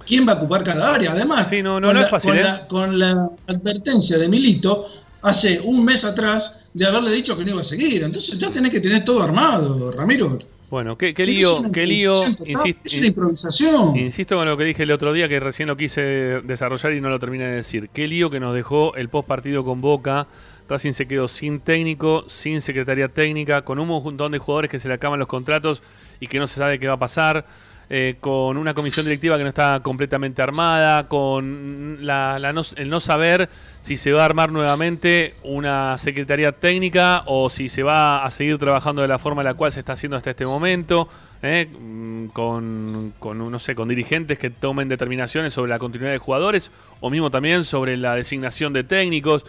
¿Quién 0.05 0.25
va 0.25 0.31
a 0.31 0.35
ocupar 0.35 0.63
cada 0.63 0.95
área? 0.95 1.11
Además, 1.11 1.51
no, 1.61 1.73
con, 1.73 1.81
no 1.81 1.93
la, 1.93 2.01
es 2.03 2.09
fácil, 2.09 2.29
con 2.29 2.39
¿eh? 2.39 2.43
la- 2.43 2.67
con 2.67 2.97
la 2.99 3.29
advertencia 3.47 4.17
de 4.17 4.29
Milito, 4.29 4.85
hace 5.21 5.59
un 5.59 5.83
mes 5.83 6.03
atrás 6.03 6.59
de 6.73 6.85
haberle 6.85 7.11
dicho 7.11 7.37
que 7.37 7.43
no 7.43 7.51
iba 7.51 7.61
a 7.61 7.63
seguir. 7.63 8.03
Entonces 8.03 8.37
ya 8.37 8.49
tenés 8.51 8.71
que 8.71 8.79
tener 8.79 9.03
todo 9.03 9.21
armado, 9.21 9.91
Ramiro. 9.91 10.39
Bueno, 10.69 10.97
qué, 10.97 11.13
lío, 11.25 11.61
qué 11.71 11.87
lío. 11.87 12.13
insisto- 12.45 12.81
es 12.83 12.97
una 12.97 13.07
improvisación. 13.07 13.95
Insisto 13.95 14.35
con 14.35 14.45
lo 14.47 14.57
que 14.57 14.65
dije 14.65 14.83
el 14.83 14.91
otro 14.91 15.13
día, 15.13 15.29
que 15.29 15.39
recién 15.39 15.67
lo 15.67 15.77
quise 15.77 16.01
desarrollar 16.43 16.93
y 16.93 16.99
no 16.99 17.09
lo 17.09 17.19
terminé 17.19 17.45
de 17.45 17.55
decir. 17.55 17.89
Qué 17.93 18.05
lío 18.07 18.29
que 18.29 18.39
nos 18.41 18.53
dejó 18.53 18.93
el 18.95 19.07
post 19.09 19.27
partido 19.27 19.63
con 19.63 19.79
Boca. 19.79 20.27
Racing 20.69 20.91
se 20.91 21.07
quedó 21.07 21.29
sin 21.29 21.61
técnico, 21.61 22.25
sin 22.27 22.61
secretaría 22.61 23.07
técnica, 23.07 23.61
con 23.63 23.79
un 23.79 23.87
montón 23.87 24.33
de 24.33 24.37
jugadores 24.39 24.69
que 24.69 24.79
se 24.79 24.89
le 24.89 24.95
acaban 24.95 25.17
los 25.19 25.29
contratos 25.29 25.81
y 26.19 26.27
que 26.27 26.39
no 26.39 26.47
se 26.47 26.55
sabe 26.55 26.77
qué 26.79 26.87
va 26.87 26.95
a 26.95 26.99
pasar. 26.99 27.45
Eh, 27.89 28.15
con 28.19 28.57
una 28.57 28.73
comisión 28.73 29.05
directiva 29.05 29.37
que 29.37 29.43
no 29.43 29.49
está 29.49 29.79
completamente 29.81 30.41
armada, 30.41 31.07
con 31.07 31.97
la, 32.01 32.37
la 32.39 32.51
no- 32.53 32.61
el 32.75 32.89
no 32.89 32.99
saber 32.99 33.49
si 33.79 33.95
se 33.97 34.11
va 34.11 34.23
a 34.23 34.25
armar 34.25 34.51
nuevamente 34.51 35.35
una 35.43 35.97
secretaría 35.97 36.51
técnica 36.51 37.23
o 37.27 37.49
si 37.49 37.69
se 37.69 37.83
va 37.83 38.25
a 38.25 38.31
seguir 38.31 38.57
trabajando 38.57 39.01
de 39.01 39.07
la 39.07 39.17
forma 39.17 39.41
en 39.41 39.45
la 39.45 39.53
cual 39.53 39.71
se 39.71 39.79
está 39.79 39.93
haciendo 39.93 40.17
hasta 40.17 40.31
este 40.31 40.45
momento, 40.45 41.07
eh, 41.41 41.67
mm, 41.71 42.27
con, 42.27 43.13
con, 43.19 43.51
no 43.51 43.59
sé, 43.59 43.75
con 43.75 43.87
dirigentes 43.87 44.37
que 44.37 44.49
tomen 44.49 44.89
determinaciones 44.89 45.53
sobre 45.53 45.69
la 45.69 45.79
continuidad 45.79 46.11
de 46.11 46.17
jugadores 46.17 46.71
o 46.99 47.09
mismo 47.09 47.31
también 47.31 47.63
sobre 47.63 47.95
la 47.95 48.15
designación 48.15 48.73
de 48.73 48.83
técnicos. 48.83 49.45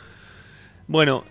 Bueno, 0.87 1.25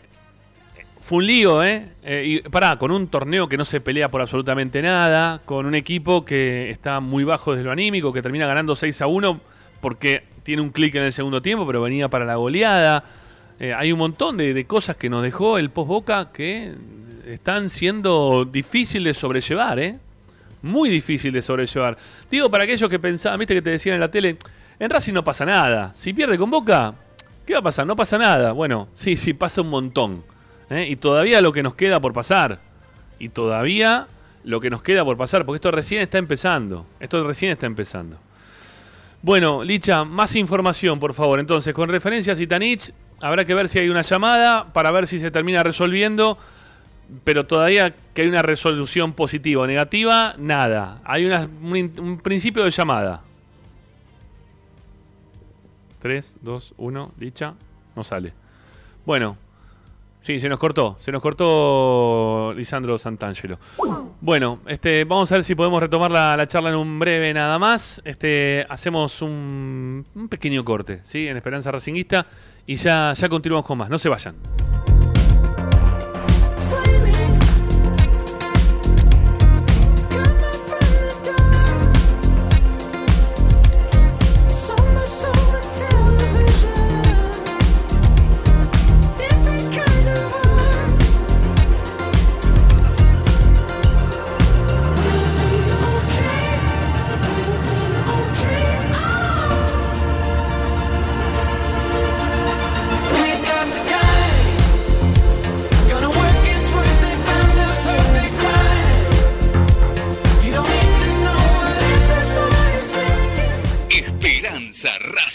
fue 1.07 1.19
un 1.19 1.25
lío, 1.25 1.63
¿eh? 1.63 1.88
Eh, 2.03 2.41
Y 2.43 2.49
pará, 2.49 2.77
con 2.77 2.91
un 2.91 3.07
torneo 3.07 3.47
que 3.47 3.55
no 3.55 3.63
se 3.63 3.79
pelea 3.79 4.11
por 4.11 4.19
absolutamente 4.19 4.81
nada, 4.81 5.41
con 5.45 5.65
un 5.65 5.73
equipo 5.73 6.25
que 6.25 6.69
está 6.69 6.99
muy 6.99 7.23
bajo 7.23 7.53
desde 7.53 7.63
lo 7.63 7.71
anímico, 7.71 8.11
que 8.11 8.21
termina 8.21 8.45
ganando 8.45 8.75
6 8.75 9.01
a 9.01 9.07
1 9.07 9.39
porque 9.79 10.25
tiene 10.43 10.61
un 10.61 10.69
clic 10.69 10.95
en 10.95 11.03
el 11.03 11.13
segundo 11.13 11.41
tiempo, 11.41 11.65
pero 11.65 11.81
venía 11.81 12.09
para 12.09 12.25
la 12.25 12.35
goleada. 12.35 13.05
Eh, 13.57 13.73
hay 13.73 13.93
un 13.93 13.99
montón 13.99 14.35
de, 14.35 14.53
de 14.53 14.65
cosas 14.65 14.97
que 14.97 15.09
nos 15.09 15.23
dejó 15.23 15.57
el 15.57 15.69
post-boca 15.69 16.34
que 16.34 16.75
están 17.25 17.69
siendo 17.69 18.43
difíciles 18.43 19.15
de 19.15 19.19
sobrellevar, 19.21 19.79
¿eh? 19.79 19.99
Muy 20.61 20.89
difícil 20.89 21.31
de 21.31 21.41
sobrellevar. 21.41 21.95
Digo, 22.29 22.51
para 22.51 22.65
aquellos 22.65 22.89
que 22.89 22.99
pensaban, 22.99 23.39
viste 23.39 23.53
que 23.53 23.61
te 23.61 23.69
decían 23.69 23.95
en 23.95 24.01
la 24.01 24.11
tele, 24.11 24.38
en 24.77 24.89
Racing 24.89 25.13
no 25.13 25.23
pasa 25.23 25.45
nada. 25.45 25.93
Si 25.95 26.11
pierde 26.11 26.38
con 26.38 26.51
Boca, 26.51 26.95
¿qué 27.45 27.53
va 27.53 27.59
a 27.59 27.63
pasar? 27.63 27.88
No 27.88 27.95
pasa 27.95 28.17
nada. 28.17 28.51
Bueno, 28.51 28.89
sí, 28.91 29.15
sí, 29.15 29.34
pasa 29.34 29.61
un 29.61 29.69
montón. 29.69 30.35
¿Eh? 30.69 30.88
Y 30.89 30.95
todavía 30.95 31.41
lo 31.41 31.52
que 31.52 31.64
nos 31.64 31.76
queda 31.76 31.99
por 31.99 32.14
pasar. 32.14 32.60
Y 33.19 33.30
todavía 33.30 34.07
lo 34.44 34.60
que 34.61 34.69
nos 34.69 34.81
queda 34.81 35.03
por 35.03 35.18
pasar, 35.18 35.45
porque 35.45 35.57
esto 35.57 35.72
recién 35.72 36.02
está 36.02 36.18
empezando. 36.18 36.85
Esto 36.99 37.23
recién 37.26 37.52
está 37.52 37.65
empezando. 37.65 38.18
Bueno, 39.22 39.64
Licha, 39.64 40.06
más 40.06 40.35
información, 40.35 40.99
por 40.99 41.14
favor. 41.14 41.39
Entonces, 41.39 41.73
con 41.73 41.89
referencia 41.89 42.34
a 42.34 42.35
Zitanich, 42.35 42.94
habrá 43.19 43.45
que 43.45 43.53
ver 43.53 43.68
si 43.68 43.80
hay 43.80 43.89
una 43.89 44.03
llamada 44.03 44.72
para 44.72 44.91
ver 44.91 45.07
si 45.07 45.19
se 45.19 45.31
termina 45.31 45.64
resolviendo. 45.64 46.38
Pero 47.23 47.45
todavía 47.45 47.95
que 48.14 48.22
hay 48.22 48.27
una 48.27 48.41
resolución 48.41 49.14
positiva 49.14 49.64
o 49.64 49.68
negativa, 49.68 50.35
nada. 50.38 51.02
Hay 51.06 51.26
un 51.26 52.19
principio 52.22 52.64
de 52.64 52.72
llamada. 52.72 53.23
3, 55.99 56.38
2, 56.41 56.73
1, 56.77 57.11
Licha. 57.18 57.56
No 57.95 58.03
sale. 58.03 58.34
Bueno, 59.06 59.38
Sí, 60.28 60.41
se 60.41 60.49
nos 60.49 60.60
cortó, 60.60 60.98
se 60.99 61.10
nos 61.14 61.22
cortó 61.22 62.54
Lisandro 62.54 62.98
Santangelo. 62.98 63.60
Bueno, 64.20 64.60
este, 64.68 65.06
vamos 65.06 65.32
a 65.32 65.36
ver 65.36 65.45
si 65.45 65.56
podemos 65.56 65.80
retomar 65.80 66.12
la, 66.12 66.36
la 66.36 66.45
charla 66.49 66.68
en 66.68 66.76
un 66.76 66.99
breve 66.99 67.34
nada 67.34 67.58
más. 67.58 68.02
Este, 68.04 68.66
hacemos 68.68 69.22
un, 69.22 70.06
un 70.14 70.28
pequeño 70.28 70.66
corte, 70.66 70.99
¿sí? 71.06 71.30
En 71.30 71.38
Esperanza 71.38 71.72
Racinguista 71.72 72.28
y 72.66 72.76
ya, 72.76 73.14
ya 73.14 73.30
continuamos 73.30 73.66
con 73.66 73.78
más. 73.78 73.90
No 73.90 73.98
se 73.98 74.10
vayan. 74.10 74.36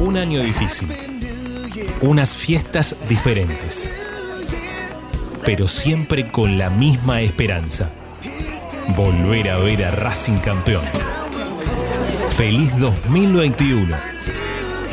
Un 0.00 0.16
año 0.16 0.40
difícil. 0.40 0.88
Unas 2.02 2.36
fiestas 2.36 2.96
diferentes. 3.08 3.88
Pero 5.44 5.66
siempre 5.66 6.30
con 6.30 6.56
la 6.56 6.70
misma 6.70 7.20
esperanza. 7.20 7.90
Volver 8.96 9.50
a 9.50 9.58
ver 9.58 9.84
a 9.84 9.90
Racing 9.90 10.38
campeón. 10.38 10.84
Feliz 12.30 12.78
2021. 12.78 13.96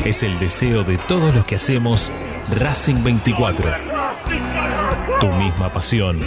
Es 0.05 0.23
el 0.23 0.39
deseo 0.39 0.83
de 0.83 0.97
todos 0.97 1.35
los 1.35 1.45
que 1.45 1.57
hacemos 1.57 2.11
Racing 2.59 3.03
24. 3.03 3.69
Tu 5.19 5.27
misma 5.27 5.71
pasión. 5.71 6.19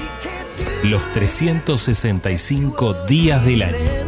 Los 0.84 1.02
365 1.12 3.06
días 3.06 3.44
del 3.44 3.62
año. 3.62 4.07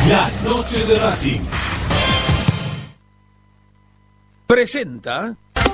la 0.10 0.32
noche 0.44 0.86
de 0.86 0.98
Racing. 0.98 1.42
Presenta 4.48 5.38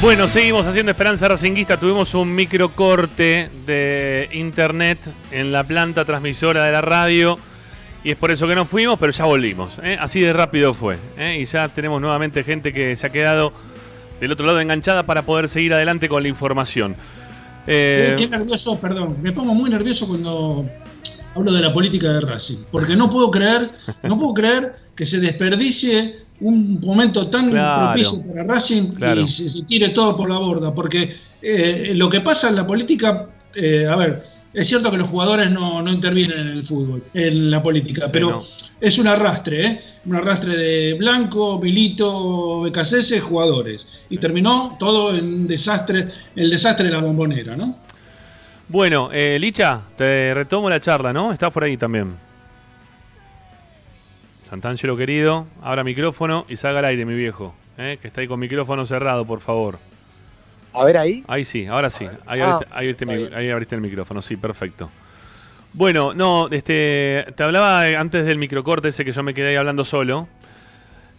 Bueno, 0.00 0.28
seguimos 0.28 0.64
haciendo 0.64 0.92
Esperanza 0.92 1.26
Racinguista. 1.26 1.76
Tuvimos 1.76 2.14
un 2.14 2.32
microcorte 2.32 3.50
de 3.66 4.28
internet 4.32 4.96
en 5.32 5.50
la 5.50 5.64
planta 5.64 6.04
transmisora 6.04 6.62
de 6.64 6.70
la 6.70 6.80
radio. 6.80 7.36
Y 8.04 8.12
es 8.12 8.16
por 8.16 8.30
eso 8.30 8.46
que 8.46 8.54
no 8.54 8.64
fuimos, 8.64 8.96
pero 9.00 9.10
ya 9.10 9.24
volvimos. 9.24 9.72
¿eh? 9.82 9.98
Así 10.00 10.20
de 10.20 10.32
rápido 10.32 10.72
fue. 10.72 10.98
¿eh? 11.16 11.38
Y 11.40 11.46
ya 11.46 11.68
tenemos 11.68 12.00
nuevamente 12.00 12.44
gente 12.44 12.72
que 12.72 12.94
se 12.94 13.08
ha 13.08 13.10
quedado 13.10 13.52
del 14.20 14.30
otro 14.30 14.46
lado 14.46 14.60
enganchada 14.60 15.02
para 15.02 15.22
poder 15.22 15.48
seguir 15.48 15.74
adelante 15.74 16.08
con 16.08 16.22
la 16.22 16.28
información. 16.28 16.94
Eh, 17.66 18.14
Qué 18.16 18.28
nervioso, 18.28 18.78
perdón. 18.78 19.16
Me 19.20 19.32
pongo 19.32 19.52
muy 19.52 19.68
nervioso 19.68 20.06
cuando 20.06 20.64
hablo 21.34 21.52
de 21.52 21.60
la 21.60 21.72
política 21.72 22.12
de 22.12 22.20
Racing. 22.20 22.58
Porque 22.70 22.94
no 22.94 23.10
puedo 23.10 23.32
creer, 23.32 23.72
no 24.04 24.16
puedo 24.16 24.32
creer 24.32 24.76
que 24.98 25.06
se 25.06 25.20
desperdicie 25.20 26.16
un 26.40 26.80
momento 26.80 27.28
tan 27.28 27.50
Claro. 27.50 27.86
propicio 27.92 28.20
para 28.26 28.42
Racing 28.42 28.82
Claro. 28.94 29.20
y 29.20 29.28
se, 29.28 29.48
se 29.48 29.62
tire 29.62 29.90
todo 29.90 30.16
por 30.16 30.28
la 30.28 30.38
borda. 30.38 30.74
Porque 30.74 31.14
eh, 31.40 31.92
lo 31.94 32.08
que 32.08 32.20
pasa 32.20 32.48
en 32.48 32.56
la 32.56 32.66
política, 32.66 33.26
eh, 33.54 33.86
a 33.88 33.94
ver, 33.94 34.24
es 34.52 34.66
cierto 34.66 34.90
que 34.90 34.96
los 34.96 35.06
jugadores 35.06 35.52
no, 35.52 35.80
no 35.82 35.92
intervienen 35.92 36.38
en 36.40 36.48
el 36.48 36.64
fútbol, 36.66 37.04
en 37.14 37.48
la 37.48 37.62
política, 37.62 38.06
Sí, 38.06 38.10
pero 38.12 38.30
no. 38.30 38.42
es 38.80 38.98
un 38.98 39.06
arrastre, 39.06 39.64
¿eh? 39.66 39.80
Un 40.06 40.16
arrastre 40.16 40.56
de 40.56 40.94
Blanco, 40.94 41.60
Milito, 41.60 42.62
Becasese, 42.62 43.20
jugadores. 43.20 43.86
Y 44.10 44.18
terminó 44.18 44.76
todo 44.80 45.14
en 45.16 45.46
desastre, 45.46 46.08
el 46.34 46.50
desastre 46.50 46.86
de 46.88 46.92
la 46.94 46.98
bombonera, 47.02 47.56
¿no? 47.56 47.76
Bueno, 48.68 49.10
eh, 49.12 49.38
Licha, 49.40 49.80
te 49.96 50.34
retomo 50.34 50.68
la 50.68 50.80
charla, 50.80 51.12
¿no? 51.12 51.32
Estás 51.32 51.52
por 51.52 51.62
ahí 51.62 51.76
también. 51.76 52.26
Santangelo 54.48 54.96
querido, 54.96 55.46
abra 55.62 55.84
micrófono 55.84 56.46
y 56.48 56.56
salga 56.56 56.78
al 56.78 56.86
aire, 56.86 57.04
mi 57.04 57.14
viejo. 57.14 57.54
¿eh? 57.76 57.98
Que 58.00 58.08
está 58.08 58.22
ahí 58.22 58.28
con 58.28 58.40
micrófono 58.40 58.86
cerrado, 58.86 59.24
por 59.26 59.40
favor. 59.40 59.78
A 60.72 60.84
ver 60.84 60.96
ahí. 60.96 61.24
Ahí 61.28 61.44
sí, 61.44 61.66
ahora 61.66 61.90
sí. 61.90 62.06
Ahí, 62.26 62.40
Ah, 62.40 62.54
abriste, 62.54 62.66
ahí 62.74 62.84
abriste 62.86 63.04
bien. 63.04 63.34
ahí 63.34 63.50
abriste 63.50 63.74
el 63.74 63.80
micrófono, 63.82 64.22
sí, 64.22 64.36
perfecto. 64.36 64.88
Bueno, 65.74 66.14
no, 66.14 66.48
este, 66.50 67.26
te 67.36 67.42
hablaba 67.42 67.86
eh, 67.88 67.96
antes 67.96 68.24
del 68.24 68.38
microcorte 68.38 68.88
ese 68.88 69.04
que 69.04 69.12
yo 69.12 69.22
me 69.22 69.34
quedé 69.34 69.50
ahí 69.50 69.56
hablando 69.56 69.84
solo. 69.84 70.28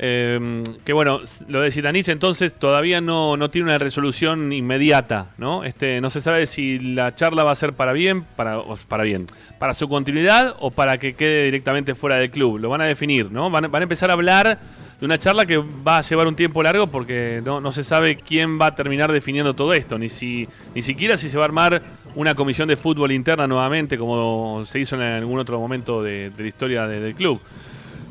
Eh, 0.01 0.63
que 0.85 0.93
bueno, 0.93 1.19
lo 1.49 1.59
de 1.59 1.71
Zitanich 1.71 2.07
entonces 2.07 2.53
todavía 2.53 3.01
no, 3.01 3.35
no 3.35 3.49
tiene 3.49 3.65
una 3.65 3.77
resolución 3.77 4.53
inmediata, 4.53 5.31
¿no? 5.38 5.65
Este, 5.65 5.99
no 5.99 6.09
se 6.09 6.21
sabe 6.21 6.47
si 6.47 6.80
la 6.80 7.13
charla 7.13 7.43
va 7.43 7.51
a 7.51 7.55
ser 7.55 7.73
para 7.73 7.91
bien, 7.91 8.23
para, 8.38 8.61
para 8.88 9.03
bien, 9.03 9.27
para 9.59 9.73
su 9.73 9.89
continuidad 9.89 10.55
o 10.59 10.71
para 10.71 10.97
que 10.97 11.15
quede 11.15 11.43
directamente 11.43 11.95
fuera 11.95 12.15
del 12.15 12.31
club. 12.31 12.59
Lo 12.59 12.69
van 12.69 12.80
a 12.80 12.85
definir, 12.85 13.30
¿no? 13.30 13.49
Van, 13.49 13.69
van 13.69 13.81
a 13.81 13.84
empezar 13.84 14.09
a 14.09 14.13
hablar 14.13 14.57
de 15.01 15.05
una 15.05 15.17
charla 15.17 15.45
que 15.45 15.57
va 15.57 15.97
a 15.97 16.01
llevar 16.01 16.27
un 16.27 16.35
tiempo 16.38 16.63
largo 16.63 16.88
porque 16.88 17.41
no, 17.43 17.59
no 17.59 17.71
se 17.73 17.84
sabe 17.84 18.15
quién 18.15 18.59
va 18.59 18.67
a 18.67 18.76
terminar 18.76 19.11
definiendo 19.11 19.53
todo 19.53 19.73
esto, 19.73 19.97
ni 19.97 20.07
si 20.07 20.47
ni 20.76 20.81
siquiera 20.81 21.17
si 21.17 21.30
se 21.30 21.38
va 21.38 21.43
a 21.43 21.47
armar 21.47 21.81
una 22.15 22.35
comisión 22.35 22.67
de 22.69 22.76
fútbol 22.77 23.11
interna 23.11 23.47
nuevamente 23.47 23.97
como 23.97 24.63
se 24.65 24.80
hizo 24.80 24.95
en 24.95 25.01
algún 25.01 25.39
otro 25.39 25.59
momento 25.59 26.01
de, 26.01 26.31
la 26.38 26.47
historia 26.47 26.88
de- 26.88 27.01
del 27.01 27.15
club. 27.15 27.39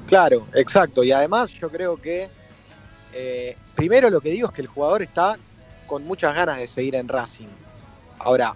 Claro, 0.08 0.46
exacto. 0.54 1.04
Y 1.04 1.12
además 1.12 1.52
yo 1.52 1.68
creo 1.68 1.96
que, 2.00 2.28
eh, 3.12 3.56
primero 3.74 4.08
lo 4.08 4.20
que 4.22 4.30
digo 4.30 4.48
es 4.48 4.54
que 4.54 4.62
el 4.62 4.66
jugador 4.66 5.02
está 5.02 5.38
con 5.86 6.04
muchas 6.04 6.34
ganas 6.34 6.58
de 6.58 6.66
seguir 6.66 6.94
en 6.94 7.08
Racing. 7.08 7.48
Ahora, 8.18 8.54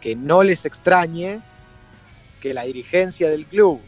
que 0.00 0.16
no 0.16 0.42
les 0.42 0.64
extrañe 0.64 1.40
que 2.40 2.52
la 2.52 2.64
dirigencia 2.64 3.30
del 3.30 3.46
club, 3.46 3.80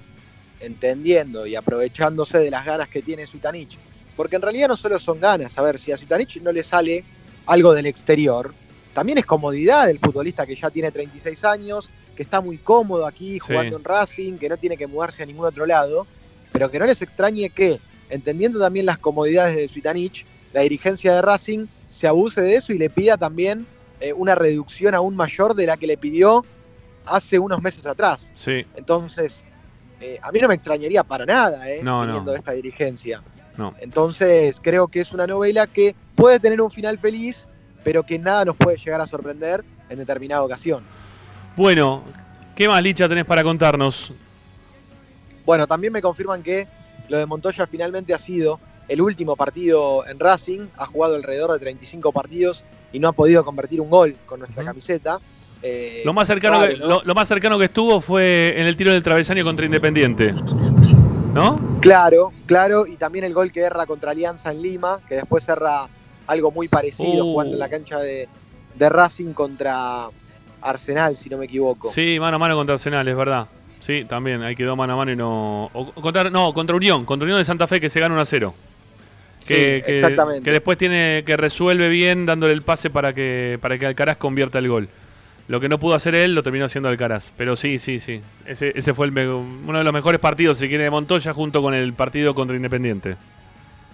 entendiendo 0.61 1.47
y 1.47 1.57
aprovechándose 1.57 2.39
de 2.39 2.51
las 2.51 2.65
ganas 2.65 2.89
que 2.89 3.03
tiene 3.03 3.27
Sutanich, 3.27 3.77
porque 4.17 4.37
en 4.37 4.43
realidad 4.43 4.69
no 4.69 4.77
solo 4.77 5.01
son 5.01 5.21
ganas, 5.21 5.59
a 5.59 5.63
ver, 5.63 5.79
si 5.79 5.91
a 5.91 5.97
Sutanich 5.97 6.41
no 6.43 6.53
le 6.53 6.63
sale 6.63 7.05
algo 7.47 7.73
del 7.73 7.87
exterior, 7.87 8.53
también 8.95 9.19
es 9.19 9.27
comodidad 9.27 9.87
del 9.87 9.99
futbolista 9.99 10.47
que 10.47 10.55
ya 10.55 10.71
tiene 10.71 10.91
36 10.93 11.45
años, 11.45 11.91
que 12.17 12.23
está 12.23 12.41
muy 12.41 12.59
cómodo 12.59 13.07
aquí 13.07 13.35
Sí. 13.35 13.41
jugando 13.41 13.77
en 13.77 13.85
Racing, 13.85 14.39
que 14.39 14.49
no 14.49 14.57
tiene 14.57 14.77
que 14.77 14.87
mudarse 14.87 15.23
a 15.23 15.27
ningún 15.27 15.47
otro 15.47 15.65
lado, 15.67 16.07
pero 16.61 16.71
que 16.71 16.79
no 16.79 16.85
les 16.85 17.01
extrañe 17.01 17.49
que 17.49 17.81
entendiendo 18.11 18.61
también 18.61 18.85
las 18.85 18.99
comodidades 18.99 19.57
de 19.57 19.67
Suitanich, 19.67 20.27
la 20.53 20.61
dirigencia 20.61 21.15
de 21.15 21.23
Racing 21.23 21.69
se 21.89 22.07
abuse 22.07 22.43
de 22.43 22.55
eso 22.55 22.75
y 22.75 22.79
le 22.79 22.91
pida 22.91 23.17
también 23.17 23.67
eh, 23.99 24.13
una 24.13 24.35
reducción 24.35 24.95
aún 24.95 25.17
mayor 25.17 25.55
de 25.55 25.65
la 25.65 25.79
que 25.79 25.87
le 25.87 25.97
pidió 25.97 26.45
hace 27.07 27.39
unos 27.39 27.63
meses 27.63 27.87
atrás. 27.87 28.31
Sí. 28.35 28.67
Entonces, 28.77 29.43
eh, 30.03 30.19
a 30.21 30.31
mí 30.31 30.39
no 30.39 30.49
me 30.49 30.55
extrañaría 30.55 31.03
para 31.03 31.25
nada, 31.25 31.67
¿eh? 31.67 31.81
No, 31.83 32.25
de 32.25 32.37
esta 32.37 32.53
dirigencia. 32.53 33.23
No. 33.57 33.75
Entonces, 33.81 34.61
creo 34.63 34.87
que 34.89 35.01
es 35.01 35.13
una 35.13 35.27
novela 35.27 35.67
que 35.67 35.95
puede 36.15 36.41
tener 36.41 36.61
un 36.61 36.71
final 36.71 36.99
feliz, 36.99 37.49
pero 37.83 38.03
que 38.03 38.19
nada 38.19 38.45
nos 38.45 38.57
puede 38.57 38.77
llegar 38.77 39.01
a 39.01 39.07
sorprender 39.07 39.65
en 39.89 39.97
determinada 39.97 40.43
ocasión. 40.43 40.85
Bueno, 41.57 42.03
¿qué 42.55 42.69
más, 42.69 42.83
Licha, 42.83 43.09
tenés 43.09 43.25
para 43.25 43.43
contarnos? 43.43 44.13
Bueno, 45.47 45.67
también 45.67 45.93
me 45.93 46.01
confirman 46.03 46.43
que 46.43 46.67
lo 47.09 47.19
de 47.19 47.27
Montoya 47.27 47.67
finalmente 47.67 48.15
ha 48.15 48.19
sido 48.19 48.61
el 48.89 49.01
último 49.01 49.37
partido 49.37 50.07
en 50.07 50.19
Racing, 50.19 50.61
ha 50.77 50.87
jugado 50.87 51.15
alrededor 51.15 51.53
de 51.53 51.59
35 51.61 52.13
partidos 52.13 52.65
y 52.93 52.99
no 52.99 53.09
ha 53.09 53.13
podido 53.13 53.45
convertir 53.45 53.81
un 53.81 53.89
gol 53.91 54.17
con 54.27 54.41
nuestra 54.41 54.65
camiseta. 54.65 55.21
Eh, 55.63 56.03
Lo 56.05 56.13
más, 56.13 56.27
cercano 56.27 56.61
que, 56.67 56.77
¿no? 56.77 56.87
lo, 56.87 57.03
lo 57.05 57.15
más 57.15 57.29
cercano 57.29 57.59
que 57.59 57.67
estuvo 57.67 58.01
fue 58.01 58.55
en 58.57 58.67
el 58.67 58.77
tiro 58.77 58.93
del 58.93 59.03
travesaño 59.03 59.45
contra 59.45 59.67
Independiente. 59.67 60.33
¿No? 61.35 61.61
Claro, 61.81 62.33
claro, 62.47 62.87
y 62.87 62.97
también 62.97 63.25
el 63.25 63.33
gol 63.33 63.53
que 63.53 63.61
erra 63.61 63.87
contra 63.87 64.11
Alianza 64.11 64.51
en 64.51 64.61
Lima, 64.63 64.99
que 65.09 65.15
después 65.17 65.49
erra 65.49 65.87
algo 66.27 66.51
muy 66.51 66.67
parecido 66.69 67.25
Uh. 67.25 67.33
jugando 67.33 67.53
en 67.55 67.59
la 67.61 67.69
cancha 67.69 67.99
de, 67.99 68.29
de 68.75 68.89
Racing 68.89 69.33
contra 69.33 70.09
Arsenal, 70.63 71.17
si 71.17 71.29
no 71.29 71.39
me 71.39 71.45
equivoco. 71.45 71.91
Sí, 71.91 72.19
mano 72.19 72.37
a 72.37 72.39
mano 72.39 72.57
contra 72.57 72.75
Arsenal, 72.75 73.07
es 73.07 73.17
verdad. 73.17 73.47
Sí, 73.81 74.05
también, 74.09 74.43
ahí 74.43 74.55
quedó 74.55 74.77
mano 74.77 74.93
a 74.93 74.97
mano 74.97 75.11
y 75.13 75.17
no. 75.17 75.65
o- 75.73 75.93
o 75.95 76.01
contra, 76.01 76.29
no, 76.31 76.53
contra 76.53 76.77
Unión, 76.77 77.05
contra 77.05 77.25
Unión 77.25 77.39
de 77.39 77.45
Santa 77.45 77.67
Fe 77.67 77.81
que 77.81 77.91
se 77.91 77.99
gana 78.01 78.15
1 78.15 78.23
a 78.23 78.27
0. 78.27 78.55
Sí, 79.41 79.55
Que, 79.55 79.83
exactamente. 79.87 80.43
que 80.43 80.51
después 80.53 80.77
tiene 80.77 81.23
que 81.25 81.37
resuelve 81.37 81.89
bien 81.89 82.27
dándole 82.27 82.53
el 82.53 82.63
pase 82.63 82.91
para 82.91 83.15
que, 83.15 83.59
para 83.63 83.79
que 83.79 83.87
Alcaraz 83.87 84.19
convierta 84.19 84.59
el 84.59 84.69
gol. 84.69 84.89
Lo 85.49 85.61
que 85.61 85.69
no 85.69 85.81
pudo 85.81 85.95
hacer 85.95 86.15
él 86.15 86.35
lo 86.35 86.43
terminó 86.43 86.67
haciendo 86.67 86.89
Alcaraz. 86.91 87.33
Pero 87.37 87.57
sí, 87.57 87.79
sí, 87.79 87.99
sí. 88.01 88.21
Ese, 88.47 88.73
ese 88.77 88.93
fue 88.95 89.07
el 89.07 89.19
uno 89.19 89.79
de 89.79 89.85
los 89.85 89.93
mejores 89.95 90.21
partidos, 90.21 90.59
si 90.59 90.69
quiere, 90.69 90.85
de 90.85 90.91
Montoya 90.91 91.33
junto 91.33 91.63
con 91.63 91.73
el 91.75 91.93
partido 91.95 92.35
contra 92.35 92.55
Independiente. 92.55 93.17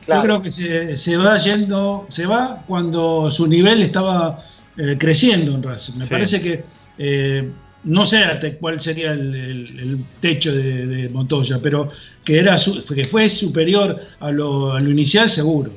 Yo 0.09 0.21
creo 0.21 0.43
que 0.43 0.51
se, 0.51 0.97
se 0.97 1.17
va 1.17 1.37
yendo, 1.39 2.07
se 2.11 2.27
va 2.27 2.63
cuando 2.67 3.31
su 3.31 3.47
nivel 3.47 3.83
estaba 3.83 4.41
eh, 4.77 4.97
creciendo 4.99 5.53
en 5.55 5.63
Racing. 5.63 5.95
Me 5.95 6.05
Sí. 6.05 6.11
parece 6.11 6.41
que 6.41 6.65
eh, 6.99 7.51
no 7.87 8.05
sé 8.07 8.19
hasta 8.19 8.57
cuál 8.59 8.81
sería 8.81 9.13
el, 9.13 9.35
el- 9.35 9.79
el 9.81 9.99
techo 10.21 10.53
de, 10.55 10.87
de 10.87 11.09
Montoya, 11.09 11.59
pero 11.63 11.91
que 12.25 12.39
era 12.39 12.59
su- 12.59 12.85
que 12.85 13.05
fue 13.05 13.29
superior 13.29 13.99
a 14.21 14.31
lo, 14.31 14.73
a 14.73 14.81
lo 14.81 14.91
inicial 14.91 15.29
seguro. 15.31 15.71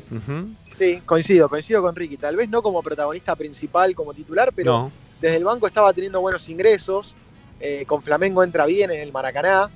Sí, 0.73 0.99
coincido, 1.05 1.49
coincido 1.49 1.81
con 1.81 1.95
Ricky. 1.95 2.17
Tal 2.17 2.35
vez 2.35 2.49
no 2.49 2.61
como 2.61 2.81
protagonista 2.81 3.35
principal, 3.35 3.93
como 3.95 4.13
titular, 4.13 4.51
pero 4.55 4.71
No. 4.73 4.91
desde 5.21 5.37
el 5.37 5.43
banco 5.43 5.67
estaba 5.67 5.91
teniendo 5.93 6.21
buenos 6.21 6.47
ingresos. 6.49 7.15
eh, 7.61 7.83
con 7.85 8.01
Flamengo 8.01 8.41
entra 8.41 8.65
bien 8.65 8.89
en 8.91 9.01
el 9.01 9.11
Maracaná. 9.11 9.69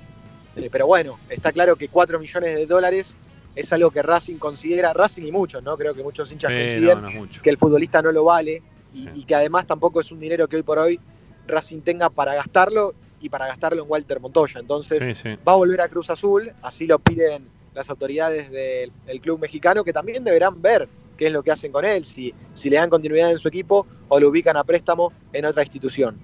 eh, 0.56 0.68
pero 0.72 0.86
bueno, 0.86 1.18
está 1.28 1.52
claro 1.52 1.76
que 1.76 1.88
4 1.88 2.18
millones 2.18 2.56
de 2.56 2.64
dólares 2.66 3.14
es 3.54 3.72
algo 3.74 3.90
que 3.90 4.00
Racing 4.02 4.36
considera, 4.38 4.92
Racing 4.94 5.24
y 5.26 5.30
muchos, 5.32 5.62
¿no? 5.62 5.76
Creo 5.76 5.94
que 5.94 6.02
muchos 6.02 6.32
hinchas 6.32 6.50
Sí, 6.50 6.58
consideran 6.60 7.02
no, 7.02 7.10
no 7.10 7.28
que 7.42 7.50
el 7.50 7.58
futbolista 7.58 8.00
no 8.00 8.10
lo 8.10 8.24
vale 8.24 8.62
y, 8.94 9.08
y 9.14 9.24
que 9.24 9.34
además 9.34 9.66
tampoco 9.66 10.00
es 10.00 10.10
un 10.12 10.18
dinero 10.20 10.48
que 10.48 10.56
hoy 10.56 10.62
por 10.62 10.78
hoy 10.78 10.98
Racing 11.46 11.80
tenga 11.80 12.10
para 12.10 12.34
gastarlo 12.34 12.94
y 13.20 13.28
para 13.28 13.46
gastarlo 13.46 13.82
en 13.82 13.90
Walter 13.90 14.20
Montoya. 14.20 14.60
Entonces 14.60 15.02
Sí, 15.02 15.14
sí. 15.14 15.36
va 15.46 15.52
a 15.52 15.56
volver 15.56 15.80
a 15.80 15.88
Cruz 15.88 16.10
Azul, 16.10 16.50
así 16.62 16.86
lo 16.86 16.98
piden 16.98 17.46
las 17.74 17.90
autoridades 17.90 18.50
del, 18.50 18.92
del 19.06 19.20
club 19.20 19.40
mexicano, 19.40 19.82
que 19.84 19.92
también 19.92 20.22
deberán 20.24 20.60
ver 20.62 20.88
qué 21.16 21.26
es 21.28 21.32
lo 21.32 21.42
que 21.42 21.50
hacen 21.50 21.72
con 21.72 21.84
él, 21.84 22.04
si, 22.04 22.32
si 22.54 22.68
le 22.70 22.76
dan 22.76 22.90
continuidad 22.90 23.30
en 23.30 23.38
su 23.38 23.48
equipo 23.48 23.86
o 24.08 24.20
lo 24.20 24.28
ubican 24.28 24.56
a 24.56 24.64
préstamo 24.64 25.12
en 25.32 25.44
otra 25.44 25.62
institución. 25.62 26.16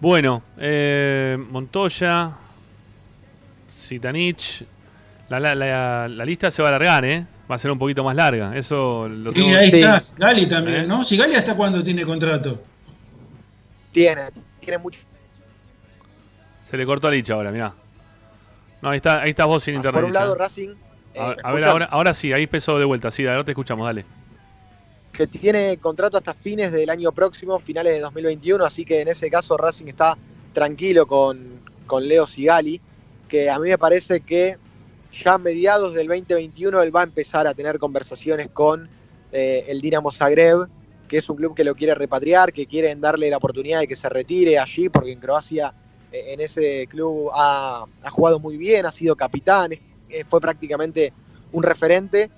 Bueno, 0.00 0.42
eh, 0.58 1.38
Montoya, 1.50 2.32
Sitanich. 3.68 4.64
La, 5.28 5.40
la, 5.40 5.54
la- 5.54 6.08
la 6.08 6.24
lista 6.24 6.50
se 6.50 6.62
va 6.62 6.68
a 6.68 6.70
alargar, 6.76 7.04
¿eh? 7.04 7.26
Va 7.50 7.54
a 7.56 7.58
ser 7.58 7.70
un 7.70 7.78
poquito 7.78 8.04
más 8.04 8.14
larga. 8.14 8.56
Eso 8.56 9.08
lo 9.08 9.30
Y 9.30 9.34
tengo- 9.34 9.56
ahí 9.56 9.68
está, 9.68 9.98
Gali 10.16 10.46
también, 10.48 10.76
¿Eh? 10.82 10.86
¿no? 10.86 11.02
Si 11.02 11.16
Gali 11.16 11.34
hasta 11.34 11.56
cuándo 11.56 11.82
tiene 11.82 12.04
contrato. 12.04 12.60
Tiene, 13.96 14.30
tiene 14.60 14.76
mucho. 14.76 15.00
Se 16.62 16.76
le 16.76 16.84
cortó 16.84 17.08
a 17.08 17.10
Licha 17.10 17.32
ahora, 17.32 17.50
mirá. 17.50 17.72
No, 18.82 18.90
ahí 18.90 18.98
está, 18.98 19.22
ahí 19.22 19.30
estás 19.30 19.46
vos 19.46 19.64
sin 19.64 19.74
internet. 19.74 19.94
Por 20.02 20.04
un 20.04 20.12
lado, 20.12 20.34
Racing, 20.34 20.74
eh, 21.14 21.18
A, 21.18 21.34
a 21.42 21.52
ver, 21.54 21.64
ahora, 21.64 21.86
ahora 21.86 22.12
sí, 22.12 22.30
ahí 22.30 22.42
empezó 22.42 22.78
de 22.78 22.84
vuelta. 22.84 23.10
Sí, 23.10 23.26
ahora 23.26 23.42
te 23.42 23.52
escuchamos, 23.52 23.86
dale. 23.86 24.04
que 25.12 25.26
tiene 25.26 25.78
contrato 25.78 26.18
hasta 26.18 26.34
fines 26.34 26.72
del 26.72 26.90
año 26.90 27.10
próximo, 27.10 27.58
finales 27.58 27.94
de 27.94 28.00
2021, 28.00 28.62
así 28.66 28.84
que 28.84 29.00
en 29.00 29.08
ese 29.08 29.30
caso 29.30 29.56
Racing 29.56 29.86
está 29.86 30.18
tranquilo 30.52 31.06
con, 31.06 31.58
con 31.86 32.06
Leo 32.06 32.26
Sigali, 32.26 32.82
que 33.28 33.48
a 33.48 33.58
mí 33.58 33.70
me 33.70 33.78
parece 33.78 34.20
que 34.20 34.58
ya 35.10 35.32
a 35.32 35.38
mediados 35.38 35.94
del 35.94 36.06
2021 36.08 36.82
él 36.82 36.94
va 36.94 37.00
a 37.00 37.04
empezar 37.04 37.46
a 37.46 37.54
tener 37.54 37.78
conversaciones 37.78 38.50
con 38.52 38.90
eh, 39.32 39.64
el 39.68 39.80
Dinamo 39.80 40.12
Zagreb, 40.12 40.68
que 41.08 41.18
es 41.18 41.28
un 41.28 41.36
club 41.36 41.54
que 41.54 41.64
lo 41.64 41.74
quiere 41.74 41.94
repatriar, 41.94 42.52
que 42.52 42.66
quieren 42.66 43.00
darle 43.00 43.30
la 43.30 43.36
oportunidad 43.36 43.80
de 43.80 43.88
que 43.88 43.96
se 43.96 44.08
retire 44.08 44.58
allí, 44.58 44.88
porque 44.88 45.12
en 45.12 45.20
Croacia 45.20 45.72
eh, 46.12 46.32
en 46.32 46.40
ese 46.40 46.86
club 46.88 47.30
ha, 47.34 47.86
jugado 48.10 48.38
muy 48.38 48.56
bien, 48.56 48.86
ha 48.86 48.92
sido 48.92 49.16
capitán, 49.16 49.72
eh, 49.72 50.24
fue 50.28 50.40
prácticamente 50.40 51.12
un 51.52 51.62
referente, 51.62 52.30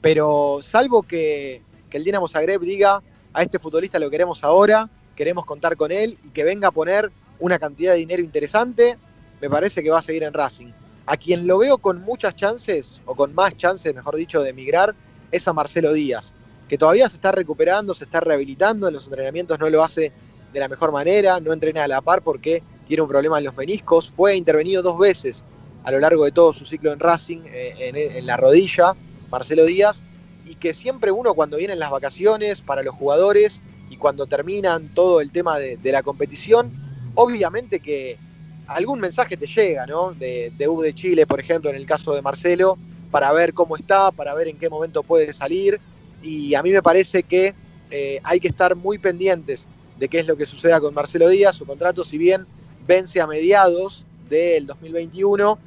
pero 0.00 0.58
salvo 0.62 1.02
que, 1.02 1.62
que 1.90 1.96
el 1.96 2.04
Dinamo 2.04 2.28
Zagreb 2.28 2.60
diga 2.60 3.02
a 3.32 3.42
este 3.42 3.58
futbolista 3.58 3.98
lo 3.98 4.10
queremos 4.10 4.44
ahora, 4.44 4.88
queremos 5.14 5.44
contar 5.44 5.76
con 5.76 5.90
él 5.92 6.18
y 6.24 6.30
que 6.30 6.44
venga 6.44 6.68
a 6.68 6.70
poner 6.70 7.10
una 7.38 7.58
cantidad 7.58 7.92
de 7.92 7.98
dinero 7.98 8.22
interesante, 8.22 8.96
me 9.40 9.50
parece 9.50 9.82
que 9.82 9.90
va 9.90 9.98
a 9.98 10.02
seguir 10.02 10.22
en 10.22 10.32
Racing. 10.32 10.72
A 11.06 11.16
quien 11.16 11.46
lo 11.46 11.58
veo 11.58 11.78
con 11.78 12.00
muchas 12.00 12.34
chances, 12.34 13.00
o 13.04 13.14
con 13.14 13.34
más 13.34 13.56
chances, 13.56 13.94
mejor 13.94 14.16
dicho, 14.16 14.42
de 14.42 14.50
emigrar, 14.50 14.94
es 15.30 15.46
a 15.46 15.52
Marcelo 15.52 15.92
Díaz, 15.92 16.34
que 16.68 16.78
todavía 16.78 17.08
se 17.08 17.16
está 17.16 17.32
recuperando, 17.32 17.94
se 17.94 18.04
está 18.04 18.20
rehabilitando, 18.20 18.88
en 18.88 18.94
los 18.94 19.04
entrenamientos 19.04 19.58
no 19.58 19.70
lo 19.70 19.82
hace 19.84 20.12
de 20.52 20.60
la 20.60 20.68
mejor 20.68 20.92
manera, 20.92 21.38
no 21.40 21.52
entrena 21.52 21.84
a 21.84 21.88
la 21.88 22.00
par 22.00 22.22
porque 22.22 22.62
tiene 22.86 23.02
un 23.02 23.08
problema 23.08 23.38
en 23.38 23.44
los 23.44 23.56
meniscos, 23.56 24.10
fue 24.10 24.36
intervenido 24.36 24.82
dos 24.82 24.98
veces 24.98 25.44
a 25.84 25.90
lo 25.90 26.00
largo 26.00 26.24
de 26.24 26.32
todo 26.32 26.52
su 26.52 26.66
ciclo 26.66 26.92
en 26.92 26.98
Racing, 26.98 27.42
eh, 27.46 28.12
en, 28.16 28.26
la 28.26 28.36
rodilla, 28.36 28.96
Marcelo 29.30 29.64
Díaz, 29.64 30.02
y 30.44 30.56
que 30.56 30.74
siempre 30.74 31.12
uno 31.12 31.34
cuando 31.34 31.58
vienen 31.58 31.78
las 31.78 31.90
vacaciones 31.90 32.62
para 32.62 32.82
los 32.82 32.94
jugadores 32.94 33.62
y 33.88 33.96
cuando 33.96 34.26
terminan 34.26 34.92
todo 34.94 35.20
el 35.20 35.30
tema 35.30 35.58
de, 35.58 35.76
de 35.76 35.92
la 35.92 36.02
competición, 36.02 36.72
obviamente 37.14 37.78
que 37.78 38.18
algún 38.66 39.00
mensaje 39.00 39.36
te 39.36 39.46
llega, 39.46 39.86
¿no? 39.86 40.12
De, 40.12 40.52
de 40.56 40.68
U 40.68 40.80
de 40.80 40.94
Chile, 40.94 41.26
por 41.26 41.40
ejemplo, 41.40 41.70
en 41.70 41.76
el 41.76 41.86
caso 41.86 42.14
de 42.14 42.22
Marcelo, 42.22 42.78
para 43.10 43.32
ver 43.32 43.54
cómo 43.54 43.76
está, 43.76 44.10
para 44.10 44.34
ver 44.34 44.48
en 44.48 44.58
qué 44.58 44.68
momento 44.68 45.02
puede 45.02 45.32
salir. 45.32 45.80
Y 46.26 46.54
a 46.56 46.62
mí 46.62 46.72
me 46.72 46.82
parece 46.82 47.22
que 47.22 47.54
eh, 47.90 48.20
hay 48.24 48.40
que 48.40 48.48
estar 48.48 48.74
muy 48.74 48.98
pendientes 48.98 49.66
de 49.96 50.08
qué 50.08 50.18
es 50.18 50.26
lo 50.26 50.36
que 50.36 50.44
suceda 50.44 50.80
con 50.80 50.92
Marcelo 50.92 51.28
Díaz. 51.28 51.56
Su 51.56 51.64
contrato, 51.64 52.04
si 52.04 52.18
bien 52.18 52.46
vence 52.86 53.20
a 53.20 53.26
mediados 53.28 54.04
del 54.28 54.66
2021, 54.66 55.58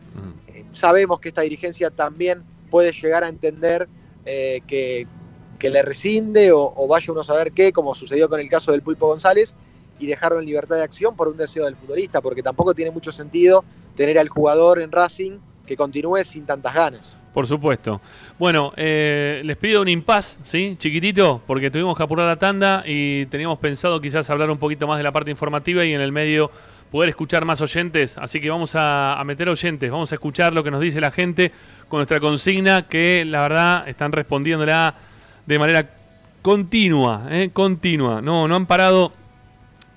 eh, 0.47 0.65
sabemos 0.73 1.21
que 1.21 1.29
esta 1.29 1.41
dirigencia 1.41 1.89
también 1.89 2.43
puede 2.69 2.91
llegar 2.91 3.23
a 3.23 3.29
entender 3.29 3.87
eh, 4.25 4.61
que, 4.67 5.07
que 5.57 5.69
le 5.69 5.81
rescinde 5.81 6.51
o, 6.51 6.73
o 6.75 6.87
vaya 6.87 7.13
uno 7.13 7.21
a 7.21 7.23
saber 7.25 7.53
qué, 7.53 7.71
como 7.71 7.95
sucedió 7.95 8.27
con 8.27 8.41
el 8.41 8.49
caso 8.49 8.73
del 8.73 8.81
Pulpo 8.81 9.07
González, 9.07 9.55
y 9.97 10.07
dejarlo 10.07 10.39
en 10.39 10.45
libertad 10.45 10.75
de 10.75 10.83
acción 10.83 11.15
por 11.15 11.29
un 11.29 11.37
deseo 11.37 11.65
del 11.65 11.75
futbolista, 11.75 12.21
porque 12.21 12.43
tampoco 12.43 12.73
tiene 12.73 12.91
mucho 12.91 13.11
sentido 13.11 13.63
tener 13.95 14.19
al 14.19 14.29
jugador 14.29 14.79
en 14.79 14.91
Racing 14.91 15.39
que 15.65 15.77
continúe 15.77 16.23
sin 16.23 16.45
tantas 16.45 16.73
ganas. 16.73 17.18
Por 17.33 17.47
supuesto. 17.47 18.01
Bueno, 18.39 18.73
eh, 18.75 19.41
les 19.45 19.55
pido 19.57 19.81
un 19.81 19.87
impas, 19.87 20.39
¿sí? 20.43 20.75
Chiquitito, 20.79 21.41
porque 21.45 21.69
tuvimos 21.69 21.95
que 21.95 22.03
apurar 22.03 22.25
la 22.25 22.37
tanda 22.37 22.83
y 22.85 23.27
teníamos 23.27 23.59
pensado 23.59 24.01
quizás 24.01 24.29
hablar 24.29 24.49
un 24.49 24.57
poquito 24.57 24.87
más 24.87 24.97
de 24.97 25.03
la 25.03 25.11
parte 25.11 25.29
informativa 25.29 25.85
y 25.85 25.93
en 25.93 26.01
el 26.01 26.11
medio 26.11 26.49
poder 26.91 27.09
escuchar 27.09 27.45
más 27.45 27.61
oyentes. 27.61 28.17
Así 28.17 28.41
que 28.41 28.49
vamos 28.49 28.75
a, 28.75 29.19
a 29.19 29.23
meter 29.23 29.47
oyentes, 29.47 29.91
vamos 29.91 30.11
a 30.11 30.15
escuchar 30.15 30.53
lo 30.53 30.63
que 30.63 30.71
nos 30.71 30.81
dice 30.81 30.99
la 30.99 31.11
gente 31.11 31.51
con 31.87 31.99
nuestra 31.99 32.19
consigna, 32.19 32.87
que 32.87 33.23
la 33.25 33.43
verdad 33.43 33.87
están 33.87 34.11
respondiéndola 34.11 34.95
de 35.45 35.59
manera 35.59 35.89
continua, 36.41 37.27
¿eh? 37.29 37.51
Continua. 37.53 38.21
No, 38.21 38.47
no 38.47 38.55
han 38.55 38.65
parado 38.65 39.13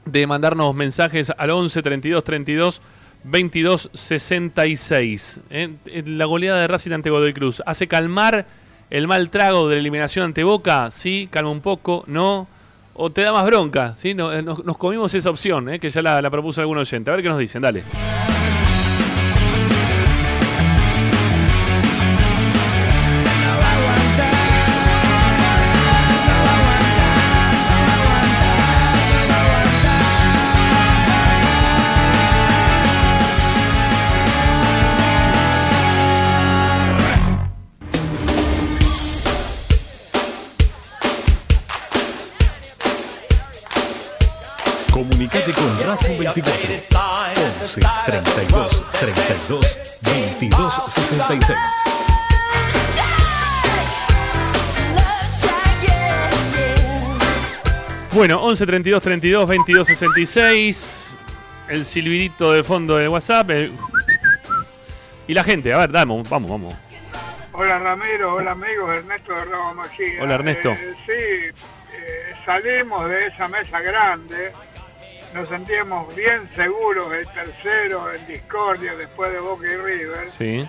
de 0.04 0.26
mandarnos 0.26 0.74
mensajes 0.74 1.32
al 1.36 1.50
11 1.50 1.82
32 1.82 2.24
32 2.24 2.80
22 3.24 3.90
66. 3.92 5.40
¿eh? 5.50 5.74
La 6.06 6.24
goleada 6.24 6.60
de 6.60 6.68
Racing 6.68 6.92
ante 6.92 7.10
Godoy 7.10 7.32
Cruz. 7.32 7.62
¿Hace 7.66 7.88
calmar 7.88 8.46
el 8.90 9.06
mal 9.08 9.30
trago 9.30 9.68
de 9.68 9.76
la 9.76 9.80
eliminación 9.80 10.26
ante 10.26 10.44
Boca? 10.44 10.90
Sí, 10.90 11.28
calma 11.30 11.50
un 11.50 11.60
poco, 11.60 12.04
no. 12.06 12.48
¿O 12.94 13.10
te 13.10 13.22
da 13.22 13.32
más 13.32 13.46
bronca? 13.46 13.94
¿Sí? 13.96 14.10
Eh, 14.10 14.42
nos, 14.42 14.78
comimos 14.78 15.14
esa 15.14 15.30
opción, 15.30 15.68
¿eh? 15.70 15.80
que 15.80 15.90
ya 15.90 16.02
la, 16.02 16.20
la 16.20 16.30
propuso 16.30 16.60
algún 16.60 16.78
oyente. 16.78 17.10
A 17.10 17.14
ver 17.14 17.22
qué 17.22 17.28
nos 17.28 17.38
dicen, 17.38 17.62
dale. 17.62 17.84
Racing 45.92 46.16
24 46.16 46.42
11 47.60 47.80
32 48.06 48.82
32 48.98 49.78
22 50.00 50.72
66 50.88 52.62
Bueno, 58.12 58.42
11 58.42 58.66
32 58.66 59.02
32 59.02 59.48
22 59.48 59.86
66. 59.86 61.14
El 61.68 61.84
silbidito 61.84 62.52
de 62.52 62.62
fondo 62.62 62.96
del 62.96 63.08
WhatsApp. 63.08 63.50
el- 63.50 63.72
Y 65.26 65.34
la 65.34 65.44
gente, 65.44 65.72
a 65.72 65.78
ver, 65.78 65.90
vamos, 65.90 66.28
vamos, 66.28 66.50
vamos. 66.50 66.74
Hola 67.52 67.78
Ramiro, 67.78 68.34
hola 68.34 68.52
amigos, 68.52 68.96
Ernesto 68.96 69.32
de 69.34 69.44
Ramos 69.44 69.76
Mejía. 69.88 70.22
Hola, 70.22 70.34
Ernesto. 70.34 70.70
Eh, 70.72 70.94
sí, 71.06 71.12
eh, 71.12 72.34
salimos 72.44 73.08
de 73.08 73.26
esa 73.28 73.46
mesa 73.48 73.80
grande, 73.80 74.52
nos 75.34 75.48
sentíamos 75.48 76.14
bien 76.14 76.48
seguros 76.54 77.12
el 77.12 77.26
tercero 77.28 78.12
en 78.12 78.26
discordia 78.26 78.94
después 78.96 79.32
de 79.32 79.38
Boca 79.40 79.66
y 79.66 79.76
River, 79.76 80.26
Sí. 80.26 80.68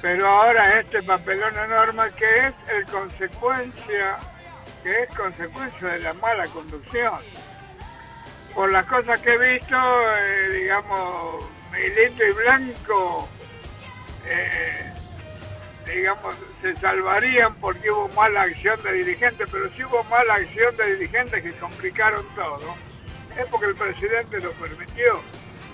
pero 0.00 0.26
ahora 0.26 0.80
este 0.80 1.02
papelón 1.02 1.56
enorme 1.56 2.02
que 2.16 2.46
es 2.48 2.54
el 2.74 2.84
consecuencia, 2.86 4.16
que 4.82 5.02
es 5.02 5.08
consecuencia 5.14 5.88
de 5.88 5.98
la 6.00 6.12
mala 6.14 6.46
conducción. 6.48 7.20
Por 8.54 8.70
las 8.72 8.84
cosas 8.86 9.20
que 9.20 9.34
he 9.34 9.52
visto, 9.58 9.76
eh, 10.18 10.48
digamos, 10.52 11.44
Milito 11.72 12.24
y 12.24 12.32
Blanco 12.32 13.28
eh, 14.26 14.92
digamos, 15.86 16.34
se 16.60 16.74
salvarían 16.76 17.54
porque 17.56 17.90
hubo 17.90 18.08
mala 18.10 18.42
acción 18.42 18.80
de 18.82 18.92
dirigentes, 18.92 19.48
pero 19.50 19.68
si 19.70 19.82
hubo 19.84 20.02
mala 20.04 20.34
acción 20.34 20.76
de 20.76 20.96
dirigentes 20.96 21.42
que 21.42 21.52
complicaron 21.52 22.24
todo, 22.34 22.74
es 23.36 23.46
porque 23.46 23.66
el 23.66 23.74
presidente 23.76 24.40
lo 24.40 24.50
permitió. 24.52 25.20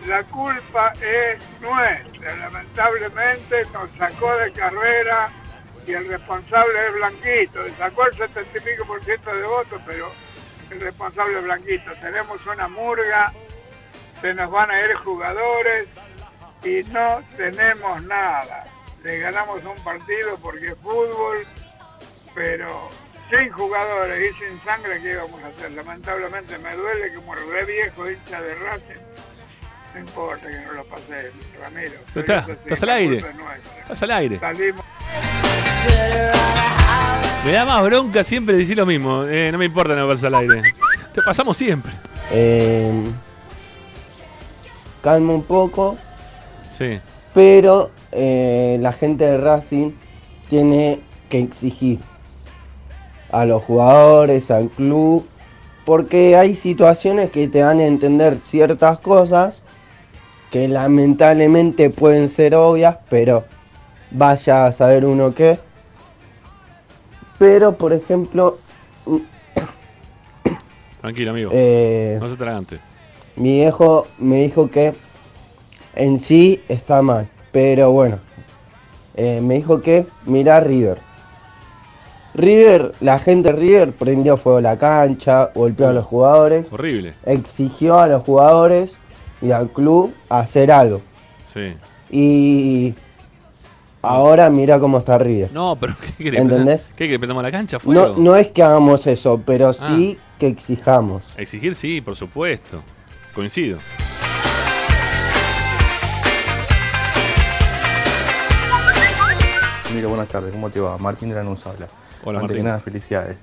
La 0.06 0.22
culpa 0.24 0.92
es 1.00 1.38
nuestra, 1.60 2.36
lamentablemente 2.36 3.64
nos 3.72 3.90
sacó 3.96 4.36
de 4.36 4.52
carrera 4.52 5.30
y 5.86 5.92
el 5.92 6.06
responsable 6.08 6.86
es 6.86 6.94
Blanquito, 6.94 7.60
sacó 7.76 8.06
el 8.06 8.16
70 8.16 8.58
y 8.58 8.60
pico 8.60 8.84
por 8.86 9.02
ciento 9.04 9.34
de 9.34 9.42
votos, 9.42 9.82
pero 9.86 10.10
el 10.70 10.80
responsable 10.80 11.38
es 11.38 11.44
Blanquito. 11.44 11.90
Tenemos 12.00 12.46
una 12.46 12.68
murga, 12.68 13.32
se 14.20 14.34
nos 14.34 14.50
van 14.50 14.70
a 14.70 14.80
ir 14.80 14.94
jugadores 14.94 15.88
y 16.62 16.82
no 16.90 17.22
tenemos 17.36 18.02
nada. 18.04 18.64
Le 19.02 19.18
ganamos 19.18 19.64
un 19.64 19.82
partido 19.82 20.38
porque 20.40 20.68
es 20.68 20.78
fútbol, 20.78 21.46
pero 22.34 22.90
sin 23.30 23.50
jugadores 23.52 24.32
y 24.32 24.34
sin 24.38 24.60
sangre, 24.64 25.00
¿qué 25.02 25.12
íbamos 25.12 25.42
a 25.42 25.48
hacer? 25.48 25.70
Lamentablemente 25.72 26.58
me 26.58 26.74
duele 26.74 27.14
como 27.14 27.34
re 27.34 27.64
viejo 27.64 28.10
hincha 28.10 28.40
de 28.40 28.54
Racing. 28.54 29.00
No 29.94 30.00
importa 30.00 30.46
que 30.48 30.60
no 30.66 30.72
lo 30.72 30.84
pase 30.84 31.30
Ramiro. 31.60 31.92
Pero 32.12 32.26
pero 32.26 32.38
está, 32.38 32.38
eso 32.40 32.46
sí, 32.54 32.58
estás 32.64 32.82
al 32.82 32.90
aire. 32.90 33.24
Estás 33.82 34.02
al 34.02 34.10
aire. 34.12 34.38
Salimos. 34.38 34.84
Me 37.44 37.52
da 37.52 37.64
más 37.64 37.82
bronca 37.84 38.24
siempre 38.24 38.56
decir 38.56 38.76
lo 38.76 38.84
mismo. 38.86 39.24
Eh, 39.24 39.50
no 39.52 39.58
me 39.58 39.64
importa 39.64 39.94
no 39.94 40.06
verse 40.06 40.26
al 40.26 40.34
aire. 40.34 40.62
Te 41.14 41.22
pasamos 41.22 41.56
siempre. 41.56 41.92
Eh, 42.30 42.92
calma 45.02 45.32
un 45.32 45.44
poco, 45.44 45.96
Sí. 46.70 47.00
pero 47.34 47.90
eh, 48.12 48.76
la 48.80 48.92
gente 48.92 49.24
de 49.24 49.38
Racing 49.38 49.92
tiene 50.50 51.00
que 51.30 51.40
exigir 51.40 52.00
a 53.30 53.44
los 53.44 53.62
jugadores, 53.62 54.50
al 54.50 54.68
club, 54.70 55.26
porque 55.84 56.36
hay 56.36 56.54
situaciones 56.56 57.30
que 57.30 57.48
te 57.48 57.60
dan 57.60 57.80
a 57.80 57.86
entender 57.86 58.38
ciertas 58.44 58.98
cosas 58.98 59.62
que 60.50 60.68
lamentablemente 60.68 61.90
pueden 61.90 62.28
ser 62.28 62.54
obvias, 62.54 62.96
pero 63.08 63.44
vaya 64.10 64.66
a 64.66 64.72
saber 64.72 65.04
uno 65.04 65.34
qué. 65.34 65.58
Pero, 67.38 67.76
por 67.76 67.92
ejemplo, 67.92 68.58
Tranquilo, 71.00 71.30
amigo. 71.30 71.50
Eh, 71.52 72.18
no 72.20 72.28
se 72.28 72.36
tragante. 72.36 72.78
Mi 73.36 73.52
viejo 73.52 74.06
me 74.18 74.42
dijo 74.42 74.68
que 74.68 74.94
en 75.94 76.18
sí 76.18 76.62
está 76.68 77.02
mal, 77.02 77.28
pero 77.52 77.92
bueno, 77.92 78.18
eh, 79.14 79.40
me 79.40 79.54
dijo 79.54 79.80
que 79.80 80.06
mira 80.26 80.60
River. 80.60 81.07
River, 82.38 82.92
la 83.00 83.18
gente 83.18 83.52
de 83.52 83.58
River 83.58 83.92
prendió 83.92 84.36
fuego 84.36 84.58
a 84.58 84.62
la 84.62 84.78
cancha, 84.78 85.50
golpeó 85.54 85.88
a 85.88 85.92
los 85.92 86.06
jugadores, 86.06 86.66
Horrible. 86.70 87.14
exigió 87.26 87.98
a 87.98 88.06
los 88.06 88.22
jugadores 88.22 88.92
y 89.42 89.50
al 89.50 89.68
club 89.70 90.14
hacer 90.28 90.70
algo. 90.70 91.00
Sí. 91.44 91.74
Y 92.10 92.94
ahora 94.02 94.48
mira 94.50 94.78
cómo 94.78 94.98
está 94.98 95.18
River. 95.18 95.50
No, 95.52 95.74
pero 95.76 95.94
¿qué 96.16 96.24
querés? 96.24 96.40
¿Entendés? 96.40 96.86
¿Qué 96.96 97.04
querés? 97.06 97.18
¿Prendamos 97.18 97.42
la 97.42 97.50
cancha? 97.50 97.78
¿Fuego? 97.80 98.14
No, 98.16 98.16
no 98.18 98.36
es 98.36 98.48
que 98.48 98.62
hagamos 98.62 99.06
eso, 99.08 99.40
pero 99.44 99.70
Ah. 99.70 99.94
sí 99.96 100.16
que 100.38 100.46
exijamos. 100.46 101.24
Exigir 101.36 101.74
sí, 101.74 102.00
por 102.00 102.14
supuesto. 102.14 102.80
Coincido. 103.34 103.78
Mira, 109.94 110.06
buenas 110.08 110.28
tardes, 110.28 110.52
¿cómo 110.52 110.70
te 110.70 110.80
va? 110.80 110.98
Martín 110.98 111.30
de 111.30 111.34
Lanús 111.34 111.66
habla. 111.66 111.88
Hola, 112.24 112.40
Antes 112.40 112.50
Martín. 112.50 112.56
que 112.56 112.62
nada, 112.62 112.80
felicidades. 112.80 113.36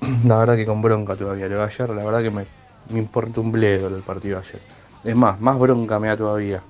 La 0.26 0.38
verdad 0.38 0.56
que 0.56 0.66
con 0.66 0.82
bronca 0.82 1.16
todavía. 1.16 1.48
Lo 1.48 1.58
de 1.58 1.64
ayer, 1.64 1.88
la 1.90 2.04
verdad 2.04 2.22
que 2.22 2.30
me, 2.30 2.44
me 2.90 2.98
importa 2.98 3.40
un 3.40 3.50
bledo 3.52 3.88
el 3.88 4.02
partido 4.02 4.38
de 4.40 4.46
ayer. 4.46 4.60
Es 5.04 5.16
más, 5.16 5.40
más 5.40 5.58
bronca 5.58 5.98
me 5.98 6.08
da 6.08 6.16
todavía. 6.16 6.60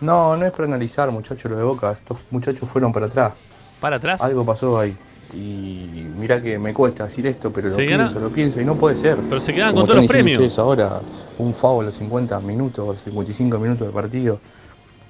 No, 0.00 0.36
no 0.36 0.46
es 0.46 0.52
para 0.52 0.64
analizar, 0.64 1.10
muchachos, 1.10 1.50
lo 1.50 1.56
de 1.56 1.64
Boca. 1.64 1.92
Estos 1.92 2.24
muchachos 2.30 2.68
fueron 2.68 2.92
para 2.92 3.06
atrás. 3.06 3.32
¿Para 3.80 3.96
atrás? 3.96 4.20
Algo 4.22 4.44
pasó 4.44 4.78
ahí. 4.78 4.96
Y 5.34 6.06
mira 6.16 6.40
que 6.40 6.58
me 6.58 6.72
cuesta 6.72 7.04
decir 7.04 7.26
esto, 7.26 7.52
pero 7.52 7.68
lo 7.68 7.74
Se 7.74 7.84
pienso, 7.84 8.14
gana- 8.14 8.20
lo 8.20 8.30
pienso 8.30 8.60
y 8.60 8.64
no 8.64 8.76
puede 8.76 8.96
ser. 8.96 9.16
Pero 9.28 9.40
se 9.40 9.52
quedaban 9.52 9.74
Como 9.74 9.86
con 9.86 9.88
todos 9.96 10.02
los 10.02 10.10
premios. 10.10 10.58
ahora, 10.58 11.00
un 11.38 11.52
foul 11.54 11.82
a 11.84 11.86
los 11.88 11.96
50 11.96 12.40
minutos, 12.40 12.88
a 12.88 12.92
los 12.92 13.02
55 13.02 13.58
minutos 13.58 13.86
del 13.86 13.92
partido, 13.94 14.40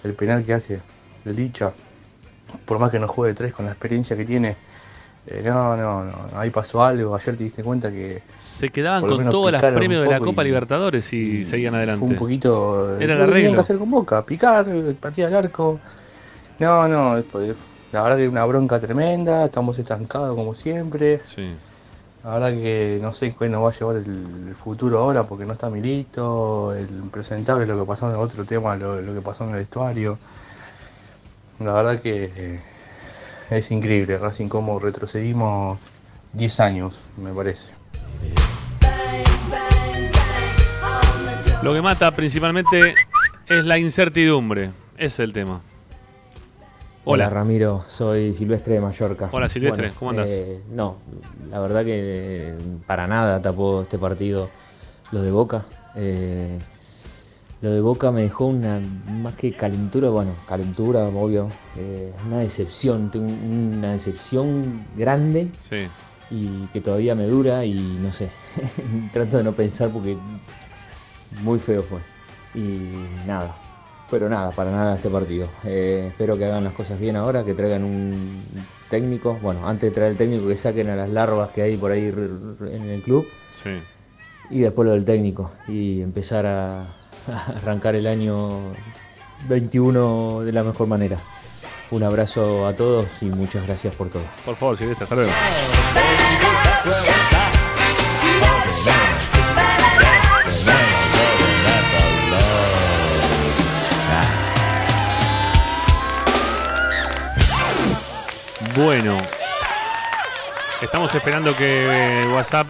el 0.04 0.14
penal 0.14 0.44
que 0.44 0.54
hace 0.54 0.80
el 1.24 1.36
Licha, 1.36 1.72
por 2.64 2.78
más 2.78 2.90
que 2.90 2.98
no 2.98 3.06
juegue 3.08 3.34
tres 3.34 3.52
con 3.54 3.66
la 3.66 3.72
experiencia 3.72 4.16
que 4.16 4.24
tiene, 4.24 4.56
eh, 5.30 5.42
no, 5.44 5.76
no, 5.76 6.04
no, 6.04 6.12
ahí 6.36 6.48
pasó 6.48 6.82
algo, 6.82 7.14
ayer 7.14 7.36
te 7.36 7.44
diste 7.44 7.62
cuenta 7.62 7.90
que... 7.90 8.22
Se 8.38 8.70
quedaban 8.70 9.06
con 9.06 9.18
menos 9.18 9.30
todos 9.30 9.52
los 9.52 9.58
picaron 9.58 9.74
un 9.74 9.78
premios 9.78 10.02
de 10.04 10.10
la 10.10 10.20
Copa 10.20 10.42
y- 10.42 10.46
Libertadores 10.46 11.12
y, 11.12 11.44
seguían 11.44 11.74
adelante. 11.74 12.04
Fue 12.06 12.14
un 12.14 12.18
poquito... 12.18 12.98
Era 12.98 13.14
la 13.14 13.26
regla. 13.26 13.54
que 13.54 13.60
hacer 13.60 13.76
con 13.76 13.90
Boca, 13.90 14.22
picar, 14.22 14.66
patear 14.98 15.28
al 15.28 15.44
arco. 15.44 15.80
No, 16.58 16.88
no, 16.88 17.16
después, 17.16 17.54
la 17.92 18.02
verdad 18.02 18.16
que 18.16 18.28
una 18.28 18.44
bronca 18.46 18.80
tremenda, 18.80 19.44
estamos 19.44 19.78
estancados 19.78 20.34
como 20.34 20.54
siempre. 20.54 21.20
Sí. 21.24 21.54
La 22.24 22.30
verdad 22.30 22.50
que 22.50 22.98
no 23.00 23.12
sé 23.12 23.34
qué 23.38 23.48
nos 23.48 23.64
va 23.64 23.68
a 23.68 23.72
llevar 23.72 23.96
el, 23.96 24.54
futuro 24.54 24.98
ahora 24.98 25.24
porque 25.24 25.44
no 25.44 25.52
está 25.52 25.68
Milito, 25.68 26.74
el 26.74 26.88
impresentable, 26.90 27.66
lo 27.66 27.78
que 27.78 27.86
pasó 27.86 28.06
en 28.08 28.16
el 28.16 28.18
otro 28.18 28.44
tema, 28.44 28.76
lo, 28.76 29.00
lo 29.00 29.14
que 29.14 29.20
pasó 29.20 29.44
en 29.44 29.50
el 29.50 29.56
vestuario. 29.56 30.18
La 31.60 31.72
verdad 31.74 32.00
que 32.00 32.32
eh, 32.34 32.60
es 33.50 33.70
increíble, 33.70 34.18
Racing 34.18 34.48
cómo 34.48 34.78
retrocedimos 34.78 35.78
10 36.32 36.60
años, 36.60 36.94
me 37.16 37.32
parece. 37.32 37.72
Lo 41.62 41.72
que 41.72 41.82
mata 41.82 42.10
principalmente 42.12 42.94
es 43.46 43.64
la 43.64 43.78
incertidumbre. 43.78 44.70
Ese 44.96 45.06
es 45.06 45.20
el 45.20 45.32
tema. 45.32 45.60
Hola. 47.04 47.24
Hola. 47.24 47.30
Ramiro, 47.30 47.82
soy 47.86 48.32
Silvestre 48.32 48.74
de 48.74 48.80
Mallorca. 48.80 49.30
Hola, 49.32 49.48
Silvestre, 49.48 49.92
¿cómo 49.98 50.10
andás? 50.10 50.28
eh, 50.28 50.62
no, 50.70 50.98
la 51.50 51.58
verdad 51.60 51.84
que 51.84 51.94
eh, 51.94 52.58
para 52.86 53.06
nada 53.06 53.40
tapó 53.40 53.82
este 53.82 53.98
partido 53.98 54.50
lo 55.10 55.22
de 55.22 55.30
Boca. 55.30 55.64
Eh, 55.96 56.60
lo 57.60 57.70
de 57.72 57.80
Boca 57.80 58.12
me 58.12 58.22
dejó 58.22 58.46
una 58.46 58.80
más 59.10 59.34
que 59.34 59.52
calentura, 59.52 60.10
bueno, 60.10 60.32
calentura, 60.48 61.08
obvio, 61.08 61.50
eh, 61.76 62.12
una 62.26 62.38
decepción, 62.38 63.10
una 63.14 63.92
decepción 63.92 64.84
grande 64.96 65.50
Sí. 65.60 65.88
y 66.30 66.66
que 66.72 66.80
todavía 66.80 67.14
me 67.14 67.24
dura 67.26 67.64
y 67.64 67.74
no 68.00 68.12
sé, 68.12 68.28
trato 69.12 69.38
de 69.38 69.44
no 69.44 69.52
pensar 69.54 69.90
porque 69.92 70.16
muy 71.42 71.58
feo 71.58 71.82
fue. 71.82 71.98
Y 72.54 72.90
nada, 73.26 73.56
pero 74.10 74.28
nada, 74.28 74.52
para 74.52 74.70
nada 74.70 74.94
este 74.94 75.10
partido. 75.10 75.48
Eh, 75.64 76.06
espero 76.08 76.36
que 76.38 76.44
hagan 76.46 76.64
las 76.64 76.72
cosas 76.72 76.98
bien 76.98 77.16
ahora, 77.16 77.44
que 77.44 77.54
traigan 77.54 77.84
un 77.84 78.40
técnico, 78.88 79.36
bueno, 79.42 79.66
antes 79.68 79.90
de 79.90 79.94
traer 79.94 80.12
el 80.12 80.16
técnico 80.16 80.46
que 80.48 80.56
saquen 80.56 80.88
a 80.88 80.96
las 80.96 81.10
larvas 81.10 81.50
que 81.50 81.62
hay 81.62 81.76
por 81.76 81.90
ahí 81.90 82.06
en 82.08 82.88
el 82.88 83.02
club 83.02 83.26
Sí. 83.52 83.70
y 84.50 84.60
después 84.60 84.86
lo 84.86 84.92
del 84.92 85.04
técnico 85.04 85.50
y 85.68 86.00
empezar 86.00 86.46
a 86.46 86.86
arrancar 87.28 87.94
el 87.94 88.06
año 88.06 88.72
21 89.48 90.40
de 90.40 90.52
la 90.52 90.62
mejor 90.62 90.86
manera. 90.86 91.18
Un 91.90 92.02
abrazo 92.02 92.66
a 92.66 92.74
todos 92.74 93.22
y 93.22 93.26
muchas 93.26 93.66
gracias 93.66 93.94
por 93.94 94.10
todo. 94.10 94.22
Por 94.44 94.56
favor, 94.56 94.76
Silvestre, 94.76 95.04
hasta 95.04 95.14
luego. 95.14 95.32
Bueno, 108.76 109.16
estamos 110.80 111.12
esperando 111.12 111.56
que 111.56 112.28
WhatsApp 112.32 112.68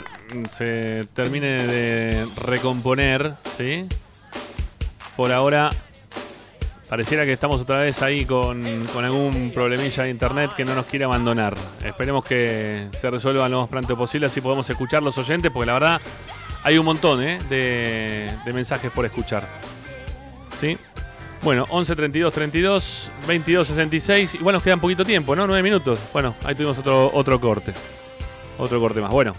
se 0.48 1.06
termine 1.12 1.62
de 1.66 2.26
recomponer, 2.36 3.35
¿sí? 3.59 3.86
Por 5.18 5.32
ahora 5.32 5.70
pareciera 6.88 7.24
que 7.24 7.32
estamos 7.32 7.60
otra 7.60 7.80
vez 7.80 8.02
ahí 8.02 8.24
con, 8.24 8.62
con 8.94 9.04
algún 9.04 9.50
problemilla 9.52 10.04
de 10.04 10.10
internet 10.10 10.52
que 10.56 10.64
no 10.64 10.76
nos 10.76 10.86
quiere 10.86 11.06
abandonar. 11.06 11.56
Esperemos 11.84 12.24
que 12.24 12.86
se 12.96 13.10
resuelva 13.10 13.48
lo 13.48 13.62
más 13.62 13.68
pronto 13.68 13.96
posible, 13.96 14.28
así 14.28 14.40
podemos 14.40 14.70
escuchar 14.70 15.02
los 15.02 15.18
oyentes, 15.18 15.50
porque 15.50 15.66
la 15.66 15.72
verdad 15.72 16.00
hay 16.62 16.78
un 16.78 16.84
montón 16.84 17.20
¿eh? 17.20 17.40
de, 17.50 18.52
mensajes 18.54 18.92
por 18.92 19.06
escuchar. 19.06 19.42
¿Sí? 20.60 20.78
Bueno, 21.42 21.66
11 21.68 21.96
32 21.96 22.32
32 22.32 23.10
22 23.26 23.66
66. 23.66 24.34
Igual 24.36 24.52
nos 24.52 24.62
queda 24.62 24.76
un 24.76 24.80
poquito 24.80 25.04
tiempo, 25.04 25.34
¿no? 25.34 25.48
9 25.48 25.64
minutos. 25.64 25.98
Bueno, 26.12 26.36
ahí 26.44 26.54
tuvimos 26.54 26.78
otro, 26.78 27.10
otro 27.12 27.40
corte. 27.40 27.74
Otro 28.56 28.78
corte 28.78 29.00
más. 29.00 29.10
Bueno, 29.10 29.34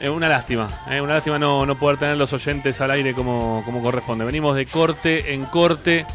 eh, 0.00 0.08
una 0.08 0.28
lástima. 0.28 0.68
eh, 0.90 1.00
una 1.00 1.14
lástima 1.14 1.38
no, 1.38 1.66
no 1.66 1.78
poder 1.78 1.98
tener 1.98 2.16
los 2.16 2.32
oyentes 2.32 2.80
al 2.80 2.90
aire 2.90 3.14
como, 3.14 3.62
como 3.64 3.82
corresponde. 3.82 4.24
Venimos 4.24 4.56
de 4.56 4.66
corte 4.66 5.32
en 5.32 5.44
corte 5.44 6.06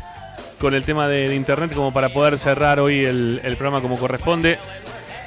con 0.60 0.74
el 0.74 0.84
tema 0.84 1.08
de, 1.08 1.36
internet 1.36 1.74
como 1.74 1.92
para 1.92 2.10
poder 2.10 2.40
cerrar 2.40 2.80
hoy 2.80 3.04
el, 3.04 3.42
programa 3.58 3.82
como 3.82 3.98
corresponde. 3.98 4.60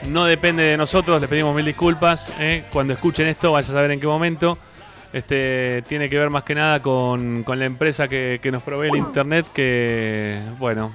No 0.09 0.25
depende 0.25 0.63
de 0.63 0.77
nosotros, 0.77 1.21
les 1.21 1.29
pedimos 1.29 1.55
mil 1.55 1.65
disculpas. 1.65 2.31
eh. 2.39 2.65
Cuando 2.73 2.93
escuchen 2.93 3.27
esto, 3.27 3.53
vaya 3.53 3.69
a 3.69 3.73
saber 3.73 3.91
en 3.91 4.01
qué 4.01 4.07
momento. 4.07 4.59
Este 5.13 5.83
tiene 5.89 6.09
que 6.09 6.19
ver 6.19 6.31
más 6.31 6.43
que 6.43 6.55
nada 6.55 6.81
con, 6.81 7.43
con 7.45 7.59
la 7.59 7.67
empresa 7.67 8.09
que, 8.09 8.39
que 8.43 8.51
nos 8.51 8.63
provee 8.63 8.89
el 8.89 8.97
internet 8.97 9.47
que, 9.55 10.39
bueno, 10.59 10.93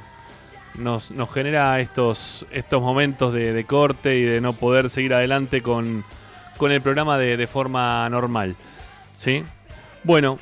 nos, 0.76 1.12
nos 1.12 1.32
genera 1.32 1.80
estos, 1.80 2.46
estos 2.52 2.82
momentos 2.82 3.34
de 3.34 3.66
corte 3.66 4.18
y 4.18 4.24
de 4.24 4.42
no 4.42 4.54
poder 4.54 4.90
seguir 4.90 5.14
adelante 5.14 5.62
con, 5.62 6.04
con 6.62 6.72
el 6.72 6.80
programa 6.80 7.18
de, 7.18 7.38
de 7.38 7.48
forma 7.48 8.08
normal. 8.10 8.56
¿Sí? 9.18 9.44
Bueno, 10.04 10.38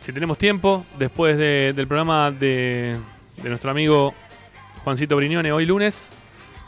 si 0.00 0.10
tenemos 0.10 0.38
tiempo, 0.38 0.86
después 0.98 1.36
de- 1.36 1.74
del 1.76 1.86
programa 1.86 2.30
de, 2.30 2.96
de 3.42 3.48
nuestro 3.50 3.70
amigo 3.70 4.14
Juancito 4.82 5.14
Briñone 5.14 5.52
hoy 5.52 5.66
lunes, 5.66 6.08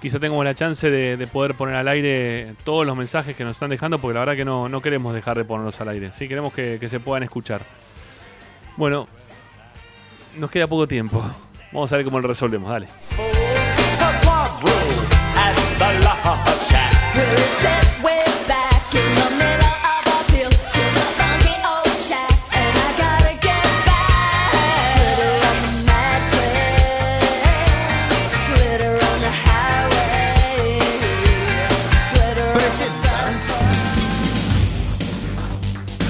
quizá 0.02 0.18
tengamos 0.18 0.44
la 0.44 0.54
chance 0.54 0.90
de, 0.90 1.16
de 1.16 1.26
poder 1.26 1.54
poner 1.54 1.76
al 1.76 1.88
aire 1.88 2.56
todos 2.62 2.84
los 2.84 2.94
mensajes 2.94 3.34
que 3.34 3.42
nos 3.42 3.56
están 3.56 3.70
dejando, 3.70 3.98
porque 4.00 4.12
la 4.14 4.20
verdad 4.20 4.36
que 4.36 4.44
no, 4.44 4.68
no 4.68 4.82
queremos 4.82 5.14
dejar 5.14 5.38
de 5.38 5.46
ponerlos 5.46 5.80
al 5.80 5.88
aire. 5.88 6.12
Sí, 6.12 6.28
queremos 6.28 6.52
que, 6.52 6.76
que 6.78 6.90
se 6.90 7.00
puedan 7.00 7.22
escuchar. 7.22 7.62
Bueno, 8.76 9.08
nos 10.36 10.50
queda 10.50 10.66
poco 10.66 10.86
tiempo. 10.86 11.24
Vamos 11.72 11.90
a 11.90 11.96
ver 11.96 12.04
cómo 12.04 12.20
lo 12.20 12.28
resolvemos, 12.28 12.70
dale. 12.70 12.88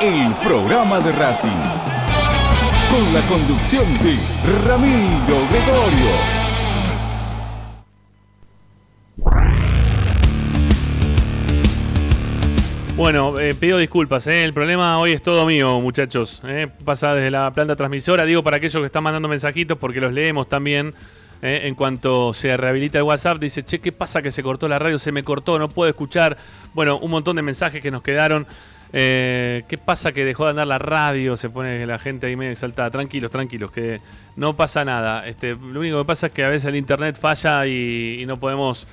el 0.00 0.32
programa 0.36 1.00
de 1.00 1.10
Racing. 1.12 1.48
Con 2.90 3.12
la 3.12 3.20
conducción 3.22 3.84
de 3.98 4.16
Ramiro 4.66 5.36
Gregorio. 5.50 6.38
Bueno, 12.96 13.38
eh, 13.38 13.54
pido 13.54 13.78
disculpas, 13.78 14.26
eh, 14.26 14.44
el 14.44 14.52
problema 14.52 14.98
hoy 14.98 15.12
es 15.12 15.22
todo 15.22 15.46
mío, 15.46 15.80
muchachos. 15.80 16.42
eh, 16.44 16.68
pasa 16.84 17.14
desde 17.14 17.30
la 17.30 17.52
planta 17.52 17.76
transmisora, 17.76 18.24
digo 18.24 18.42
para 18.42 18.56
aquellos 18.56 18.80
que 18.80 18.86
están 18.86 19.04
mandando 19.04 19.28
mensajitos 19.28 19.78
porque 19.78 20.00
los 20.00 20.12
leemos 20.12 20.48
también. 20.48 20.94
eh, 21.40 21.62
en 21.64 21.76
cuanto 21.76 22.34
se 22.34 22.56
rehabilita 22.56 22.98
el 22.98 23.04
WhatsApp, 23.04 23.38
dice, 23.38 23.64
che, 23.64 23.78
¿qué 23.80 23.92
pasa 23.92 24.22
que 24.22 24.32
se 24.32 24.42
cortó 24.42 24.66
la 24.66 24.78
radio? 24.80 24.98
Se 24.98 25.12
me 25.12 25.22
cortó, 25.22 25.56
no 25.58 25.68
puedo 25.68 25.88
escuchar. 25.88 26.36
Bueno, 26.74 26.98
un 26.98 27.12
montón 27.12 27.36
de 27.36 27.42
mensajes 27.42 27.80
que 27.80 27.92
nos 27.92 28.02
quedaron. 28.02 28.46
Eh, 28.92 29.64
¿Qué 29.68 29.76
pasa 29.78 30.12
que 30.12 30.24
dejó 30.24 30.44
de 30.44 30.50
andar 30.50 30.66
la 30.66 30.78
radio? 30.78 31.36
Se 31.36 31.50
pone 31.50 31.84
la 31.86 31.98
gente 31.98 32.26
ahí 32.26 32.36
medio 32.36 32.52
exaltada. 32.52 32.90
Tranquilos, 32.90 33.30
tranquilos, 33.30 33.70
que 33.70 34.00
no 34.36 34.56
pasa 34.56 34.84
nada. 34.84 35.26
Este, 35.26 35.54
lo 35.54 35.80
único 35.80 35.98
que 35.98 36.04
pasa 36.04 36.28
es 36.28 36.32
que 36.32 36.44
a 36.44 36.50
veces 36.50 36.66
el 36.66 36.76
internet 36.76 37.16
falla 37.18 37.66
y, 37.66 38.24
no 38.26 38.38
podemos 38.38 38.86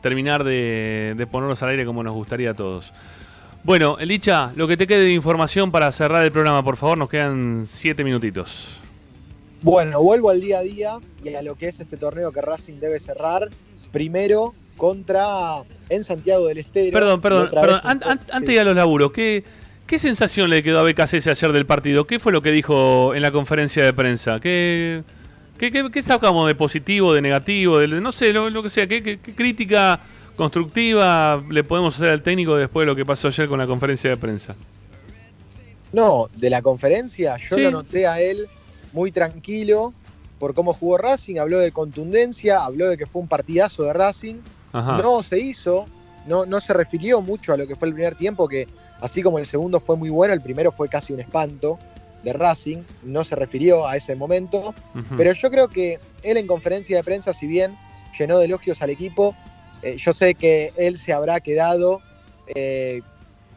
terminar 0.00 0.44
de, 0.44 1.14
de 1.16 1.26
ponernos 1.26 1.62
al 1.62 1.70
aire 1.70 1.84
como 1.84 2.02
nos 2.02 2.14
gustaría 2.14 2.50
a 2.50 2.54
todos. 2.54 2.92
Bueno, 3.64 3.96
Elicha, 4.00 4.52
lo 4.56 4.66
que 4.66 4.76
te 4.76 4.86
quede 4.86 5.02
de 5.02 5.14
información 5.14 5.70
para 5.70 5.92
cerrar 5.92 6.24
el 6.24 6.32
programa, 6.32 6.64
por 6.64 6.76
favor, 6.76 6.98
nos 6.98 7.08
quedan 7.08 7.64
siete 7.66 8.02
minutitos. 8.02 8.80
Bueno, 9.62 10.02
vuelvo 10.02 10.30
al 10.30 10.40
día 10.40 10.58
a 10.58 10.62
día 10.62 10.98
y 11.22 11.34
a 11.36 11.42
lo 11.42 11.54
que 11.54 11.68
es 11.68 11.78
este 11.78 11.96
torneo 11.96 12.32
que 12.32 12.40
Racing 12.40 12.80
debe 12.80 12.98
cerrar. 12.98 13.48
Primero 13.92 14.52
contra 14.86 15.62
en 15.88 16.02
Santiago 16.02 16.48
del 16.48 16.58
Estero. 16.58 16.90
Perdón, 16.92 17.20
perdón, 17.20 17.50
perdón. 17.52 17.80
An- 17.84 18.00
antes 18.02 18.40
de 18.48 18.52
ir 18.54 18.58
a 18.58 18.64
los 18.64 18.74
laburos, 18.74 19.12
¿qué, 19.12 19.44
¿qué 19.86 19.96
sensación 19.96 20.50
le 20.50 20.60
quedó 20.60 20.80
a 20.80 20.82
BKC 20.82 21.24
ayer 21.28 21.52
del 21.52 21.66
partido? 21.66 22.04
¿Qué 22.04 22.18
fue 22.18 22.32
lo 22.32 22.42
que 22.42 22.50
dijo 22.50 23.14
en 23.14 23.22
la 23.22 23.30
conferencia 23.30 23.84
de 23.84 23.92
prensa? 23.92 24.40
¿Qué, 24.40 25.04
qué, 25.56 25.70
qué- 25.70 25.88
qué 25.92 26.02
sacamos 26.02 26.48
de 26.48 26.56
positivo, 26.56 27.14
de 27.14 27.22
negativo? 27.22 27.78
de- 27.78 27.86
no 27.86 28.10
sé, 28.10 28.32
lo, 28.32 28.50
lo 28.50 28.60
que 28.60 28.70
sea. 28.70 28.88
¿Qué, 28.88 29.04
qué- 29.04 29.20
qué 29.20 29.36
crítica 29.36 30.00
constructiva 30.34 31.40
le 31.48 31.62
podemos 31.62 31.94
hacer 31.94 32.08
al 32.08 32.22
técnico 32.22 32.56
después 32.56 32.82
de 32.82 32.86
lo 32.90 32.96
que 32.96 33.06
pasó 33.06 33.28
ayer 33.28 33.46
con 33.46 33.60
la 33.60 33.68
conferencia 33.68 34.10
de 34.10 34.16
prensa? 34.16 34.56
No, 35.92 36.26
de 36.34 36.50
la 36.50 36.60
conferencia 36.60 37.36
yo 37.36 37.56
Sí. 37.56 37.62
lo 37.62 37.70
noté 37.70 38.08
a 38.08 38.20
él 38.20 38.48
muy 38.92 39.12
tranquilo 39.12 39.94
por 40.40 40.54
cómo 40.54 40.72
jugó 40.72 40.98
Racing, 40.98 41.36
habló 41.38 41.60
de 41.60 41.70
contundencia, 41.70 42.64
habló 42.64 42.88
de 42.88 42.96
que 42.98 43.06
fue 43.06 43.22
un 43.22 43.28
partidazo 43.28 43.84
de 43.84 43.92
Racing. 43.92 44.34
Ajá. 44.72 44.98
No 44.98 45.22
se 45.22 45.38
hizo, 45.38 45.86
no, 46.26 46.46
no 46.46 46.60
se 46.60 46.72
refirió 46.72 47.20
mucho 47.20 47.52
a 47.52 47.56
lo 47.56 47.66
que 47.66 47.76
fue 47.76 47.88
el 47.88 47.94
primer 47.94 48.14
tiempo, 48.14 48.48
que 48.48 48.66
así 49.00 49.22
como 49.22 49.38
el 49.38 49.46
segundo 49.46 49.80
fue 49.80 49.96
muy 49.96 50.10
bueno, 50.10 50.34
el 50.34 50.40
primero 50.40 50.72
fue 50.72 50.88
casi 50.88 51.12
un 51.12 51.20
espanto 51.20 51.78
de 52.22 52.32
Racing, 52.32 52.78
no 53.02 53.24
se 53.24 53.34
refirió 53.34 53.86
a 53.86 53.96
ese 53.96 54.14
momento. 54.14 54.74
Pero 55.16 55.32
yo 55.32 55.50
creo 55.50 55.68
que 55.68 55.98
él 56.22 56.36
en 56.36 56.46
conferencia 56.46 56.96
de 56.96 57.02
prensa, 57.02 57.32
si 57.34 57.46
bien 57.46 57.76
llenó 58.18 58.38
de 58.38 58.44
elogios 58.44 58.80
al 58.82 58.90
equipo, 58.90 59.34
eh, 59.82 59.96
yo 59.96 60.12
sé 60.12 60.34
que 60.34 60.72
él 60.76 60.96
se 60.98 61.12
habrá 61.12 61.40
quedado 61.40 62.00
eh, 62.54 63.02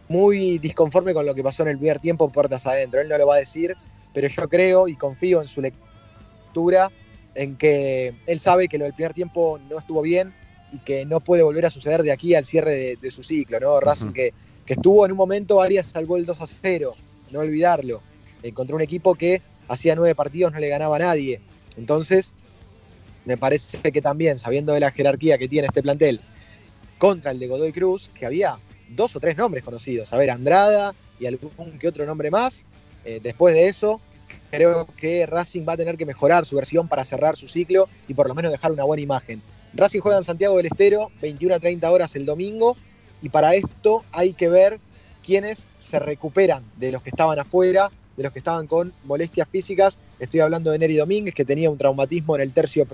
muy 0.07 0.57
disconforme 0.57 1.13
con 1.13 1.25
lo 1.25 1.35
que 1.35 1.43
pasó 1.43 1.63
en 1.63 1.69
el 1.69 1.77
primer 1.77 1.99
tiempo 1.99 2.31
puertas 2.31 2.65
adentro. 2.65 3.01
Él 3.01 3.09
no 3.09 3.17
lo 3.17 3.27
va 3.27 3.35
a 3.35 3.39
decir, 3.39 3.75
pero 4.13 4.27
yo 4.27 4.49
creo 4.49 4.87
y 4.87 4.95
confío 4.95 5.41
en 5.41 5.47
su 5.47 5.61
lectura, 5.61 6.91
en 7.35 7.57
que 7.57 8.15
él 8.25 8.39
sabe 8.39 8.67
que 8.67 8.77
lo 8.77 8.85
del 8.85 8.93
primer 8.93 9.13
tiempo 9.13 9.59
no 9.69 9.77
estuvo 9.77 10.01
bien 10.01 10.33
y 10.71 10.79
que 10.79 11.05
no 11.05 11.19
puede 11.19 11.43
volver 11.43 11.65
a 11.65 11.69
suceder 11.69 12.03
de 12.03 12.11
aquí 12.11 12.35
al 12.35 12.45
cierre 12.45 12.73
de, 12.73 12.95
de 12.97 13.11
su 13.11 13.23
ciclo, 13.23 13.59
¿no? 13.59 13.79
Racing 13.79 14.11
que, 14.11 14.33
que 14.65 14.73
estuvo 14.73 15.05
en 15.05 15.11
un 15.11 15.17
momento, 15.17 15.61
Arias 15.61 15.87
salvó 15.87 16.17
el 16.17 16.25
2 16.25 16.41
a 16.41 16.47
0, 16.47 16.93
no 17.31 17.39
olvidarlo. 17.39 18.01
Encontró 18.43 18.75
un 18.75 18.81
equipo 18.81 19.15
que 19.15 19.41
hacía 19.67 19.95
nueve 19.95 20.15
partidos 20.15 20.53
no 20.53 20.59
le 20.59 20.69
ganaba 20.69 20.95
a 20.97 20.99
nadie. 20.99 21.41
Entonces, 21.77 22.33
me 23.25 23.37
parece 23.37 23.91
que 23.91 24.01
también, 24.01 24.39
sabiendo 24.39 24.73
de 24.73 24.79
la 24.79 24.91
jerarquía 24.91 25.37
que 25.37 25.47
tiene 25.47 25.67
este 25.67 25.81
plantel, 25.81 26.21
contra 26.97 27.31
el 27.31 27.39
de 27.39 27.47
Godoy 27.47 27.73
Cruz, 27.73 28.09
que 28.17 28.25
había 28.25 28.57
dos 28.89 29.15
o 29.15 29.19
tres 29.19 29.35
nombres 29.37 29.63
conocidos, 29.63 30.13
a 30.13 30.17
ver, 30.17 30.31
Andrada 30.31 30.93
y 31.19 31.25
algún 31.25 31.77
que 31.79 31.87
otro 31.87 32.05
nombre 32.05 32.31
más. 32.31 32.65
Eh, 33.03 33.19
después 33.21 33.53
de 33.53 33.67
eso, 33.67 33.99
creo 34.51 34.87
que 34.97 35.25
Racing 35.25 35.65
va 35.67 35.73
a 35.73 35.77
tener 35.77 35.97
que 35.97 36.05
mejorar 36.05 36.45
su 36.45 36.55
versión 36.55 36.87
para 36.87 37.05
cerrar 37.05 37.35
su 37.35 37.47
ciclo 37.47 37.89
y 38.07 38.13
por 38.13 38.27
lo 38.27 38.35
menos 38.35 38.51
dejar 38.51 38.71
una 38.71 38.83
buena 38.83 39.01
imagen. 39.01 39.41
Racing 39.75 39.99
juega 39.99 40.17
en 40.17 40.23
Santiago 40.23 40.55
del 40.55 40.67
Estero, 40.67 41.11
21 41.21 41.55
a 41.55 41.59
30 41.59 41.91
horas 41.91 42.15
el 42.15 42.25
domingo, 42.25 42.77
y 43.21 43.27
para 43.27 43.55
esto 43.55 44.05
hay 44.13 44.33
que 44.33 44.47
ver 44.47 44.79
quiénes 45.25 45.67
se 45.79 45.99
recuperan 45.99 46.63
de 46.77 46.93
los 46.93 47.01
que 47.01 47.09
estaban 47.09 47.37
afuera, 47.39 47.91
de 48.15 48.23
los 48.23 48.31
que 48.31 48.39
estaban 48.39 48.67
con 48.67 48.93
molestias 49.03 49.49
físicas. 49.49 49.99
Estoy 50.19 50.39
hablando 50.39 50.71
de 50.71 50.79
Neri 50.79 50.95
Domínguez, 50.95 51.35
que 51.35 51.43
tenía 51.43 51.69
un 51.69 51.77
traumatismo 51.77 52.35
en 52.35 52.41
el 52.41 52.53
tercio 52.53 52.87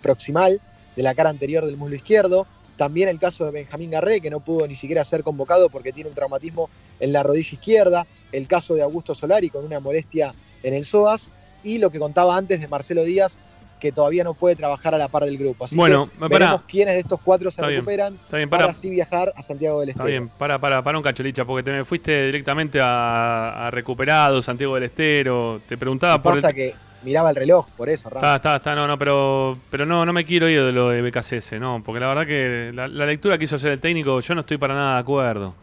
proximal 0.00 0.60
de 0.94 1.02
la 1.02 1.14
cara 1.14 1.30
anterior 1.30 1.66
del 1.66 1.76
muslo 1.76 1.96
izquierdo. 1.96 2.46
También 2.76 3.08
el 3.08 3.18
caso 3.18 3.44
de 3.44 3.50
Benjamín 3.50 3.90
Garré, 3.90 4.20
que 4.20 4.30
no 4.30 4.38
pudo 4.38 4.68
ni 4.68 4.76
siquiera 4.76 5.04
ser 5.04 5.24
convocado 5.24 5.70
porque 5.70 5.92
tiene 5.92 6.08
un 6.08 6.14
traumatismo 6.14 6.70
en 7.00 7.12
la 7.12 7.24
rodilla 7.24 7.54
izquierda. 7.54 8.06
El 8.30 8.46
caso 8.46 8.74
de 8.74 8.82
Augusto 8.82 9.16
Solari 9.16 9.50
con 9.50 9.64
una 9.64 9.80
molestia 9.80 10.32
en 10.62 10.74
el 10.74 10.84
psoas. 10.84 11.30
Y 11.64 11.78
lo 11.78 11.90
que 11.90 11.98
contaba 11.98 12.36
antes 12.36 12.60
de 12.60 12.68
Marcelo 12.68 13.04
Díaz, 13.04 13.38
que 13.82 13.90
todavía 13.92 14.22
no 14.22 14.32
puede 14.34 14.54
trabajar 14.54 14.94
a 14.94 14.98
la 14.98 15.08
par 15.08 15.24
del 15.24 15.36
grupo. 15.36 15.64
Así 15.64 15.74
Bueno, 15.74 16.06
que 16.08 16.18
pará. 16.20 16.28
veremos 16.38 16.62
quiénes 16.68 16.94
de 16.94 17.00
estos 17.00 17.20
cuatro 17.20 17.50
se 17.50 17.56
Está 17.60 17.66
bien, 17.66 17.80
recuperan 17.80 18.14
está 18.14 18.36
bien, 18.36 18.48
para 18.48 18.62
pará. 18.66 18.72
así 18.72 18.88
viajar 18.88 19.32
a 19.36 19.42
Santiago 19.42 19.80
del 19.80 19.88
Está 19.90 20.04
Estero. 20.04 20.20
bien, 20.22 20.32
para, 20.38 20.58
para, 20.60 20.82
para 20.82 20.96
un 20.96 21.02
cacho, 21.02 21.22
Licha, 21.24 21.44
porque 21.44 21.64
te 21.64 21.72
me 21.72 21.84
fuiste 21.84 22.26
directamente 22.26 22.80
a, 22.80 23.66
a 23.66 23.70
recuperado, 23.72 24.40
Santiago 24.40 24.76
del 24.76 24.84
Estero. 24.84 25.60
Te 25.68 25.76
preguntaba 25.76 26.22
por. 26.22 26.34
Pasa 26.34 26.50
el- 26.50 26.54
que 26.54 26.74
miraba 27.02 27.30
el 27.30 27.36
reloj, 27.36 27.66
por 27.76 27.88
eso, 27.88 28.08
Rama. 28.08 28.20
Está, 28.20 28.36
está, 28.36 28.56
está, 28.56 28.74
no, 28.76 28.86
no, 28.86 28.96
pero, 28.96 29.58
pero 29.68 29.84
no, 29.84 30.06
no 30.06 30.12
me 30.12 30.24
quiero 30.24 30.48
ir 30.48 30.62
de 30.62 30.70
lo 30.70 30.88
de 30.90 31.02
BKCS, 31.02 31.58
no, 31.58 31.82
porque 31.84 31.98
la 31.98 32.06
verdad 32.06 32.26
que 32.26 32.70
la, 32.72 32.86
la 32.86 33.04
lectura 33.06 33.36
que 33.36 33.44
hizo 33.44 33.56
hacer 33.56 33.72
el 33.72 33.80
técnico, 33.80 34.20
yo 34.20 34.34
no 34.36 34.42
estoy 34.42 34.56
para 34.58 34.74
nada 34.74 34.94
de 34.94 35.00
acuerdo. 35.00 35.54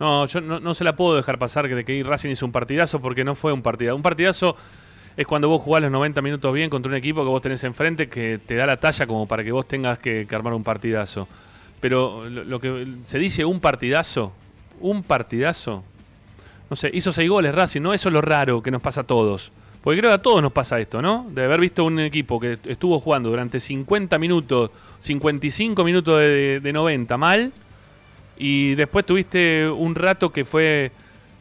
No, 0.00 0.26
yo 0.26 0.40
no, 0.40 0.60
no 0.60 0.74
se 0.74 0.84
la 0.84 0.94
puedo 0.96 1.16
dejar 1.16 1.38
pasar 1.38 1.68
que 1.68 1.74
de 1.74 1.84
que 1.84 2.02
Racing 2.02 2.30
hizo 2.30 2.44
un 2.46 2.52
partidazo 2.52 3.00
porque 3.00 3.24
no 3.24 3.34
fue 3.34 3.52
un 3.52 3.62
partidazo. 3.62 3.96
Un 3.96 4.02
partidazo 4.02 4.56
es 5.16 5.26
cuando 5.26 5.48
vos 5.48 5.62
jugás 5.62 5.82
los 5.82 5.90
90 5.90 6.20
minutos 6.20 6.52
bien 6.52 6.68
contra 6.68 6.90
un 6.90 6.96
equipo 6.96 7.22
que 7.22 7.28
vos 7.28 7.40
tenés 7.40 7.64
enfrente 7.64 8.08
que 8.08 8.38
te 8.44 8.54
da 8.54 8.66
la 8.66 8.76
talla 8.76 9.06
como 9.06 9.26
para 9.26 9.42
que 9.42 9.52
vos 9.52 9.66
tengas 9.66 9.98
que, 9.98 10.26
armar 10.30 10.52
un 10.52 10.62
partidazo. 10.62 11.26
Pero 11.80 12.28
lo, 12.28 12.60
que 12.60 12.86
se 13.04 13.18
dice 13.18 13.44
un 13.44 13.60
partidazo, 13.60 14.32
un 14.80 15.02
partidazo, 15.02 15.82
no 16.68 16.76
sé, 16.76 16.90
hizo 16.92 17.12
seis 17.12 17.30
goles 17.30 17.54
Racing, 17.54 17.80
¿no? 17.80 17.94
Eso 17.94 18.08
es 18.08 18.12
lo 18.12 18.20
raro 18.20 18.62
que 18.62 18.70
nos 18.70 18.82
pasa 18.82 19.02
a 19.02 19.04
todos. 19.04 19.52
Porque 19.82 20.00
creo 20.00 20.10
que 20.10 20.16
a 20.16 20.22
todos 20.22 20.42
nos 20.42 20.52
pasa 20.52 20.80
esto, 20.80 21.00
¿no? 21.00 21.26
De 21.30 21.44
haber 21.44 21.60
visto 21.60 21.84
un 21.84 22.00
equipo 22.00 22.40
que 22.40 22.58
estuvo 22.64 22.98
jugando 22.98 23.30
durante 23.30 23.60
50 23.60 24.18
minutos, 24.18 24.70
55 25.00 25.84
minutos 25.84 26.18
de 26.18 26.70
90 26.74 27.16
mal, 27.16 27.52
y 28.36 28.74
después 28.74 29.06
tuviste 29.06 29.68
un 29.68 29.94
rato 29.94 30.30
que 30.30 30.44
fue 30.44 30.90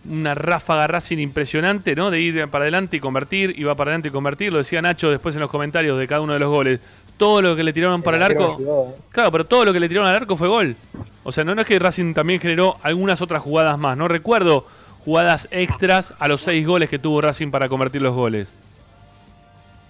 una 0.10 0.36
ráfaga 0.36 0.88
Racing 0.88 1.18
impresionante, 1.18 1.96
¿no? 1.96 2.12
De 2.12 2.20
ir 2.20 2.48
para 2.50 2.64
adelante 2.64 2.98
y 2.98 3.00
convertir, 3.00 3.54
iba 3.58 3.76
para 3.76 3.92
adelante 3.92 4.10
y 4.10 4.12
convertir, 4.12 4.52
lo 4.52 4.60
decía 4.60 4.82
Nacho 4.82 5.10
después 5.10 5.36
en 5.36 5.42
los 5.42 5.50
comentarios 5.50 5.98
de 6.00 6.08
cada 6.08 6.22
uno 6.22 6.34
de 6.34 6.40
los 6.40 6.50
goles. 6.50 6.80
Todo 7.18 7.42
lo 7.42 7.56
que 7.56 7.64
le 7.64 7.72
tiraron 7.72 8.02
para 8.02 8.18
el 8.18 8.24
arco. 8.24 8.56
ayudó, 8.58 8.90
¿eh? 8.90 9.02
Claro, 9.12 9.32
pero 9.32 9.46
todo 9.46 9.66
lo 9.66 9.74
que 9.74 9.80
le 9.80 9.88
tiraron 9.88 10.10
al 10.10 10.16
arco 10.16 10.36
fue 10.36 10.48
gol. 10.48 10.76
O 11.24 11.32
sea, 11.32 11.44
no, 11.44 11.56
no 11.56 11.62
es 11.62 11.68
que 11.68 11.80
Racing 11.80 12.14
también 12.14 12.40
generó 12.40 12.78
algunas 12.84 13.22
otras 13.22 13.42
jugadas 13.42 13.78
más. 13.80 13.98
No 13.98 14.08
recuerdo 14.08 14.66
jugadas 15.00 15.48
extras 15.52 16.14
a 16.20 16.28
los 16.28 16.42
seis 16.42 16.66
goles 16.68 16.90
que 16.90 17.00
tuvo 17.00 17.22
Racing 17.22 17.52
para 17.52 17.70
convertir 17.70 18.02
los 18.02 18.14
goles. 18.14 18.54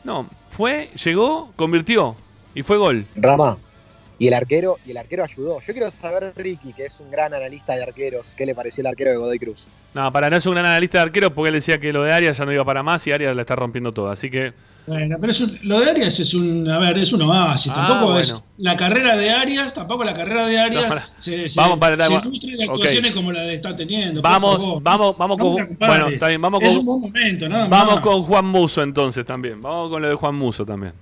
No, 0.03 0.27
fue, 0.51 0.91
llegó, 1.03 1.51
convirtió 1.55 2.15
y 2.53 2.61
fue 2.61 2.77
gol. 2.77 3.05
Rama. 3.15 3.57
Y 4.17 4.27
el 4.27 4.33
arquero, 4.33 4.77
y 4.85 4.91
el 4.91 4.97
arquero 4.97 5.23
ayudó. 5.25 5.59
Yo 5.59 5.73
quiero 5.73 5.91
saber, 5.91 6.31
Ricky, 6.35 6.71
que 6.73 6.85
es 6.85 6.99
un 7.01 7.11
gran 7.11 7.33
analista 7.33 7.75
de 7.75 7.83
arqueros, 7.83 8.33
¿qué 8.37 8.45
le 8.45 8.55
pareció 8.55 8.81
el 8.81 8.87
arquero 8.87 9.11
de 9.11 9.17
Godoy 9.17 9.39
Cruz? 9.39 9.67
No, 9.93 10.11
para 10.11 10.29
no 10.29 10.37
es 10.37 10.45
un 10.45 10.53
gran 10.53 10.65
analista 10.65 10.99
de 10.99 11.03
arqueros 11.03 11.31
porque 11.33 11.49
él 11.49 11.55
decía 11.55 11.79
que 11.79 11.91
lo 11.91 12.03
de 12.03 12.13
Arias 12.13 12.37
ya 12.37 12.45
no 12.45 12.51
iba 12.53 12.63
para 12.63 12.81
más 12.83 13.05
y 13.07 13.11
Arias 13.11 13.35
la 13.35 13.41
está 13.41 13.55
rompiendo 13.55 13.93
todo. 13.93 14.09
Así 14.09 14.29
que 14.29 14.53
Bueno, 14.87 15.17
pero 15.19 15.31
es 15.31 15.41
un- 15.41 15.57
lo 15.63 15.79
de 15.79 15.89
Arias 15.89 16.19
es 16.19 16.33
un, 16.33 16.69
a 16.69 16.77
ver, 16.79 16.97
es 16.97 17.11
un 17.11 17.21
oasis. 17.23 17.71
Ah, 17.75 17.85
tampoco 17.89 18.19
es 18.19 18.35
la 18.57 18.77
carrera 18.77 19.17
de 19.17 19.31
Arias, 19.31 19.73
tampoco 19.73 20.03
la 20.03 20.13
carrera 20.13 20.45
de 20.47 20.59
Arias 20.59 20.89
No, 20.89 21.01
se, 21.19 21.49
se, 21.49 21.59
Vamos 21.59 21.77
para- 21.79 21.95
se 22.05 22.11
de 22.11 22.17
ok. 22.17 22.69
actuaciones 22.69 23.11
como 23.13 23.31
la 23.31 23.41
de 23.41 23.55
está 23.55 23.75
teniendo. 23.75 24.21
vamos, 24.21 24.57
favor. 24.61 24.81
vamos, 24.83 25.17
vamos 25.17 25.37
No 25.37 25.43
con 25.43 25.77
bueno, 25.79 26.07
está 26.09 26.27
bien, 26.27 26.41
vamos 26.41 26.61
Es 26.61 26.69
con 26.69 26.79
un 26.79 26.85
buen 26.85 27.01
momento, 27.01 27.49
nada 27.49 27.67
Vamos 27.67 27.95
más. 27.95 28.03
con 28.03 28.21
Juan 28.23 28.45
Muso 28.45 28.81
entonces 28.83 29.25
también. 29.25 29.61
Vamos 29.61 29.89
con 29.89 30.01
lo 30.01 30.07
de 30.09 30.15
Juan 30.15 30.35
Muso 30.35 30.65
también. 30.65 30.93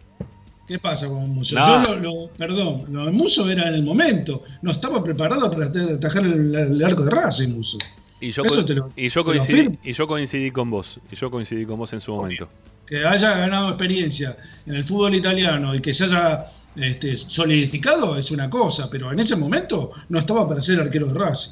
¿Qué 0.68 0.80
pasa 0.80 1.08
con 1.08 1.30
Muso? 1.30 1.56
No. 1.56 1.84
Yo 1.84 1.96
lo, 1.96 2.00
lo- 2.00 2.28
perdón, 2.38 2.86
lo 2.90 3.06
de 3.06 3.12
Muso 3.12 3.50
era 3.50 3.68
en 3.68 3.76
el 3.76 3.84
momento. 3.84 4.44
No 4.62 4.72
estaba 4.72 5.04
preparado 5.04 5.52
para 5.52 5.66
atajar 5.66 6.24
el, 6.26 6.56
el 6.56 6.84
arco 6.84 7.04
de 7.04 7.12
Racing, 7.12 7.50
Muso. 7.50 7.78
Y 8.22 8.32
yo, 8.32 8.44
Eso 8.46 8.56
co- 8.56 8.66
te 8.66 8.74
lo- 8.74 8.90
y 8.96 9.10
yo 9.10 9.14
te 9.14 9.18
lo 9.20 9.26
coincidí, 9.26 9.80
y 9.84 9.94
yo 9.94 10.08
coincidí 10.08 10.52
con 10.52 10.70
vos. 10.70 11.00
Y 11.12 11.16
yo 11.16 11.30
coincidí 11.30 11.66
con 11.66 11.78
vos 11.78 11.92
en 11.92 12.00
su 12.02 12.14
momento. 12.16 12.48
Que 12.88 13.06
haya 13.06 13.38
ganado 13.38 13.70
experiencia 13.70 14.38
en 14.66 14.76
el 14.76 14.86
fútbol 14.86 15.16
italiano 15.16 15.76
y 15.76 15.82
que 15.82 15.94
se 15.94 16.06
haya 16.06 16.48
este, 16.76 17.16
solidificado 17.18 18.18
es 18.18 18.32
una 18.32 18.50
cosa, 18.50 18.90
pero 18.90 19.12
en 19.12 19.20
ese 19.20 19.36
momento 19.36 19.92
no 20.10 20.20
estaba 20.20 20.48
para 20.48 20.62
ser 20.62 20.80
arquero 20.80 21.08
de 21.08 21.14
Racing. 21.20 21.52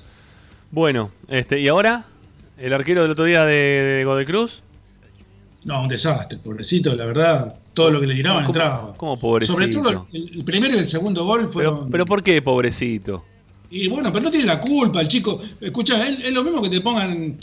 Bueno, 0.71 1.11
este, 1.27 1.59
y 1.59 1.67
ahora, 1.67 2.05
el 2.57 2.71
arquero 2.71 3.01
del 3.01 3.11
otro 3.11 3.25
día 3.25 3.45
de, 3.45 3.53
de 3.53 4.05
Godoy 4.05 4.23
Cruz. 4.25 4.61
No, 5.65 5.81
un 5.83 5.89
desastre, 5.89 6.37
pobrecito, 6.37 6.95
la 6.95 7.05
verdad. 7.05 7.55
Todo 7.73 7.89
lo 7.91 8.01
que 8.01 8.07
le 8.07 8.15
tiraban 8.15 8.43
¿Cómo- 8.45 8.49
entraba. 8.59 8.93
cómo 8.97 9.19
pobrecito? 9.19 9.53
Sobre 9.53 9.67
todo 9.69 10.07
el, 10.11 10.29
el 10.33 10.43
primero 10.43 10.75
y 10.75 10.79
el 10.79 10.87
segundo 10.87 11.23
gol 11.25 11.47
fueron. 11.47 11.75
Pero, 11.75 11.89
pero 11.89 12.05
¿por 12.05 12.21
qué, 12.23 12.41
pobrecito? 12.41 13.23
Y 13.69 13.87
bueno, 13.87 14.11
pero 14.11 14.25
no 14.25 14.29
tiene 14.31 14.45
la 14.45 14.59
culpa 14.59 14.99
el 15.01 15.07
chico. 15.07 15.39
Escucha, 15.61 16.05
es, 16.05 16.19
es 16.25 16.31
lo 16.33 16.43
mismo 16.43 16.61
que 16.61 16.69
te 16.69 16.81
pongan. 16.81 17.35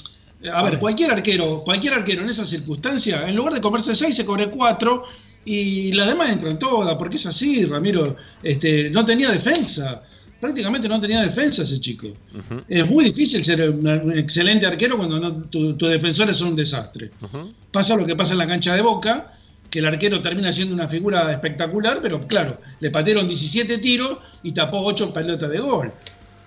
A 0.53 0.63
ver, 0.63 0.79
cualquier 0.79 1.11
arquero, 1.11 1.63
cualquier 1.65 1.95
arquero 1.95 2.23
en 2.23 2.29
esa 2.29 2.45
circunstancia, 2.47 3.27
en 3.29 3.35
lugar 3.35 3.55
de 3.55 3.61
comerse 3.61 3.95
seis, 3.95 4.15
se 4.15 4.25
cobre 4.27 4.47
cuatro 4.49 5.03
y 5.45 5.91
las 5.93 6.07
demás 6.09 6.31
entran 6.31 6.59
todas, 6.59 6.95
porque 6.97 7.17
es 7.17 7.25
así, 7.27 7.65
Ramiro. 7.65 8.15
Este, 8.43 8.91
no 8.91 9.05
tenía 9.07 9.31
defensa. 9.31 10.03
Prácticamente 10.39 10.89
no 10.89 11.01
tenía 11.01 11.23
defensa 11.23 11.63
ese 11.63 11.81
chico. 11.81 12.09
Es 12.69 12.87
muy 12.89 13.07
difícil 13.07 13.45
ser 13.45 13.69
un, 13.71 13.85
un 13.89 14.17
excelente 14.19 14.67
arquero 14.67 14.97
cuando 14.99 15.19
no, 15.19 15.33
tu- 15.45 15.73
tus 15.75 15.89
defensores 15.89 16.37
son 16.37 16.49
un 16.49 16.57
desastre. 16.57 17.11
Pasa 17.73 17.97
lo 17.97 18.07
que 18.07 18.15
pasa 18.15 18.33
en 18.33 18.39
la 18.39 18.47
cancha 18.47 18.75
de 18.75 18.83
Boca, 18.83 19.38
que 19.71 19.81
el 19.81 19.87
arquero 19.87 20.23
termina 20.23 20.53
siendo 20.53 20.75
una 20.75 20.89
figura 20.89 21.31
espectacular, 21.33 22.01
pero 22.03 22.27
claro, 22.27 22.61
le 22.81 22.91
patearon 22.91 23.29
17 23.29 23.79
tiros 23.79 24.19
y 24.43 24.53
tapó 24.53 24.81
8 24.81 25.13
pelotas 25.13 25.51
de 25.51 25.59
gol. 25.59 25.93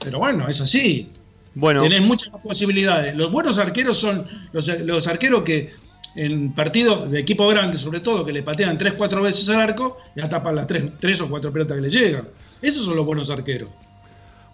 Pero 0.04 0.20
bueno, 0.20 0.48
es 0.48 0.60
así. 0.62 1.10
Bueno, 1.54 1.84
Tenés 1.84 2.02
muchas 2.02 2.32
más 2.32 2.42
posibilidades. 2.42 3.16
Los 3.16 3.32
buenos 3.32 3.58
arqueros 3.58 3.98
son 3.98 4.26
los, 4.54 4.68
los 4.80 5.08
arqueros 5.08 5.44
que 5.44 5.74
en 6.16 6.54
partidos 6.54 7.10
de 7.10 7.20
equipo 7.20 7.48
grande, 7.48 7.78
sobre 7.78 8.00
todo, 8.00 8.26
que 8.26 8.34
le 8.34 8.44
patean 8.44 8.78
3, 8.78 8.94
4 8.94 9.22
veces 9.22 9.50
al 9.50 9.62
arco, 9.62 9.98
ya 10.16 10.28
tapan 10.28 10.56
las 10.56 10.68
3, 10.68 10.94
tres 11.00 11.22
o 11.22 11.30
4 11.30 11.52
pelotas 11.54 11.76
que 11.76 11.82
le 11.82 11.90
llegan. 11.90 12.28
Esos 12.62 12.86
son 12.86 12.96
los 12.96 13.06
buenos 13.06 13.30
arqueros. 13.30 13.70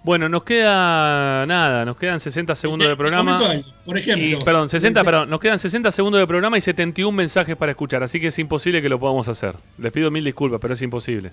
Bueno, 0.08 0.30
nos 0.30 0.44
queda 0.44 1.46
nada, 1.46 1.84
nos 1.84 1.98
quedan 1.98 2.22
60 2.22 2.56
segundos 2.56 2.88
de 2.88 2.96
programa. 2.96 3.38
algo. 3.38 3.64
Por 3.86 3.98
ejemplo, 3.98 4.26
Y, 4.26 4.36
perdón, 4.38 4.70
60, 4.70 5.02
el- 5.02 5.06
perdón, 5.06 5.30
nos 5.30 5.40
quedan 5.42 5.60
60 5.60 5.92
segundos 5.92 6.22
de 6.22 6.26
programa 6.26 6.58
y 6.58 6.62
71 6.62 7.12
mensajes 7.16 7.58
para 7.58 7.74
escuchar, 7.74 8.02
así 8.04 8.20
que 8.22 8.28
es 8.28 8.40
imposible 8.40 8.82
que 8.82 8.88
lo 8.88 8.98
podamos 9.00 9.28
hacer. 9.28 9.56
Les 9.78 9.92
pido 9.92 10.10
mil 10.10 10.24
disculpas, 10.24 10.62
pero 10.62 10.76
es 10.76 10.82
imposible. 10.82 11.32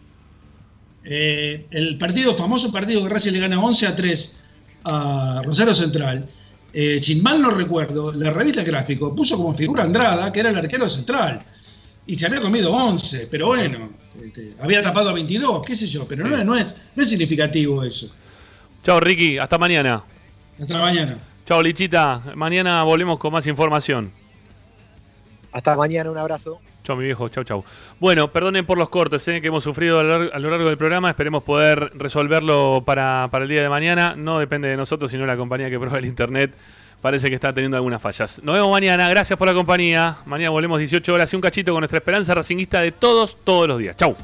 Eh, 1.05 1.67
el 1.71 1.99
partido, 1.99 2.35
famoso 2.35 2.73
partido 2.73 3.03
que 3.05 3.11
Racing 3.11 3.33
le 3.33 3.39
gana 3.39 3.61
11 3.63 3.87
a 3.87 3.95
3 3.95 4.33
a 4.85 5.41
Rosario 5.45 5.73
Central, 5.75 6.27
eh, 6.73 6.99
sin 6.99 7.23
mal 7.23 7.41
no 7.41 7.51
recuerdo, 7.51 8.13
la 8.13 8.31
revista 8.31 8.65
Gráfico 8.65 9.15
puso 9.15 9.37
como 9.37 9.55
figura 9.55 9.83
a 9.83 9.87
Andrada, 9.87 10.33
que 10.33 10.41
era 10.41 10.51
el 10.51 10.57
arquero 10.57 10.89
central, 10.89 11.39
y 12.07 12.17
se 12.17 12.27
había 12.27 12.41
comido 12.41 12.73
11, 12.73 13.29
pero 13.31 13.47
bueno, 13.47 13.91
este, 14.21 14.55
había 14.59 14.83
tapado 14.83 15.11
a 15.11 15.13
22, 15.13 15.63
qué 15.65 15.75
sé 15.77 15.87
yo, 15.87 16.07
pero 16.07 16.27
no, 16.29 16.43
no 16.45 16.57
es, 16.57 16.75
no 16.97 17.03
es 17.05 17.09
significativo 17.09 17.85
eso. 17.85 18.11
Chao, 18.85 19.01
Ricky, 19.01 19.39
hasta 19.39 19.57
mañana. 19.57 20.05
Hasta 20.61 20.79
mañana. 20.79 21.17
Chao, 21.47 21.63
Lichita. 21.63 22.21
Mañana 22.35 22.83
volvemos 22.83 23.19
con 23.19 23.33
más 23.33 23.47
información. 23.47 24.13
Hasta 25.53 25.75
mañana, 25.75 26.11
un 26.11 26.19
abrazo. 26.19 26.61
Chao, 26.83 26.95
mi 26.95 27.05
viejo. 27.05 27.31
Chau, 27.31 27.45
chau. 27.45 27.65
Bueno, 27.99 28.31
perdonen 28.31 28.67
por 28.67 28.77
los 28.77 28.91
cortes 28.91 29.27
eh, 29.29 29.41
que 29.41 29.49
hemos 29.49 29.65
sufrido 29.65 30.01
a 30.01 30.03
lo, 30.03 30.51
largo, 30.51 30.69
del 30.69 30.77
programa. 30.77 31.09
Esperemos 31.09 31.43
poder 31.45 31.93
resolverlo 31.95 32.83
para, 32.85 33.29
para 33.31 33.45
el 33.45 33.49
día 33.49 33.63
de 33.63 33.71
mañana. 33.71 34.17
No 34.19 34.39
depende 34.39 34.69
de 34.69 34.77
nosotros, 34.77 35.11
sino 35.11 35.23
de 35.23 35.29
la 35.29 35.39
compañía 35.39 35.71
que 35.71 35.79
prueba 35.79 35.97
el 35.97 36.05
internet. 36.05 36.55
Parece 37.01 37.31
que 37.31 37.37
está 37.37 37.55
teniendo 37.55 37.79
algunas 37.79 38.03
fallas. 38.03 38.43
Nos 38.45 38.55
vemos 38.55 38.71
mañana. 38.71 39.09
Gracias 39.09 39.39
por 39.39 39.49
la 39.49 39.55
compañía. 39.55 40.19
Mañana 40.27 40.51
volvemos 40.51 40.79
18 40.79 41.15
horas 41.15 41.33
y 41.33 41.37
un 41.37 41.43
cachito 41.43 41.73
con 41.73 41.81
nuestra 41.81 42.01
esperanza 42.01 42.35
racinguista 42.35 42.83
de 42.83 42.93
todos, 42.93 43.39
todos 43.45 43.67
los 43.67 43.79
días. 43.79 43.97
Chau. 43.97 44.15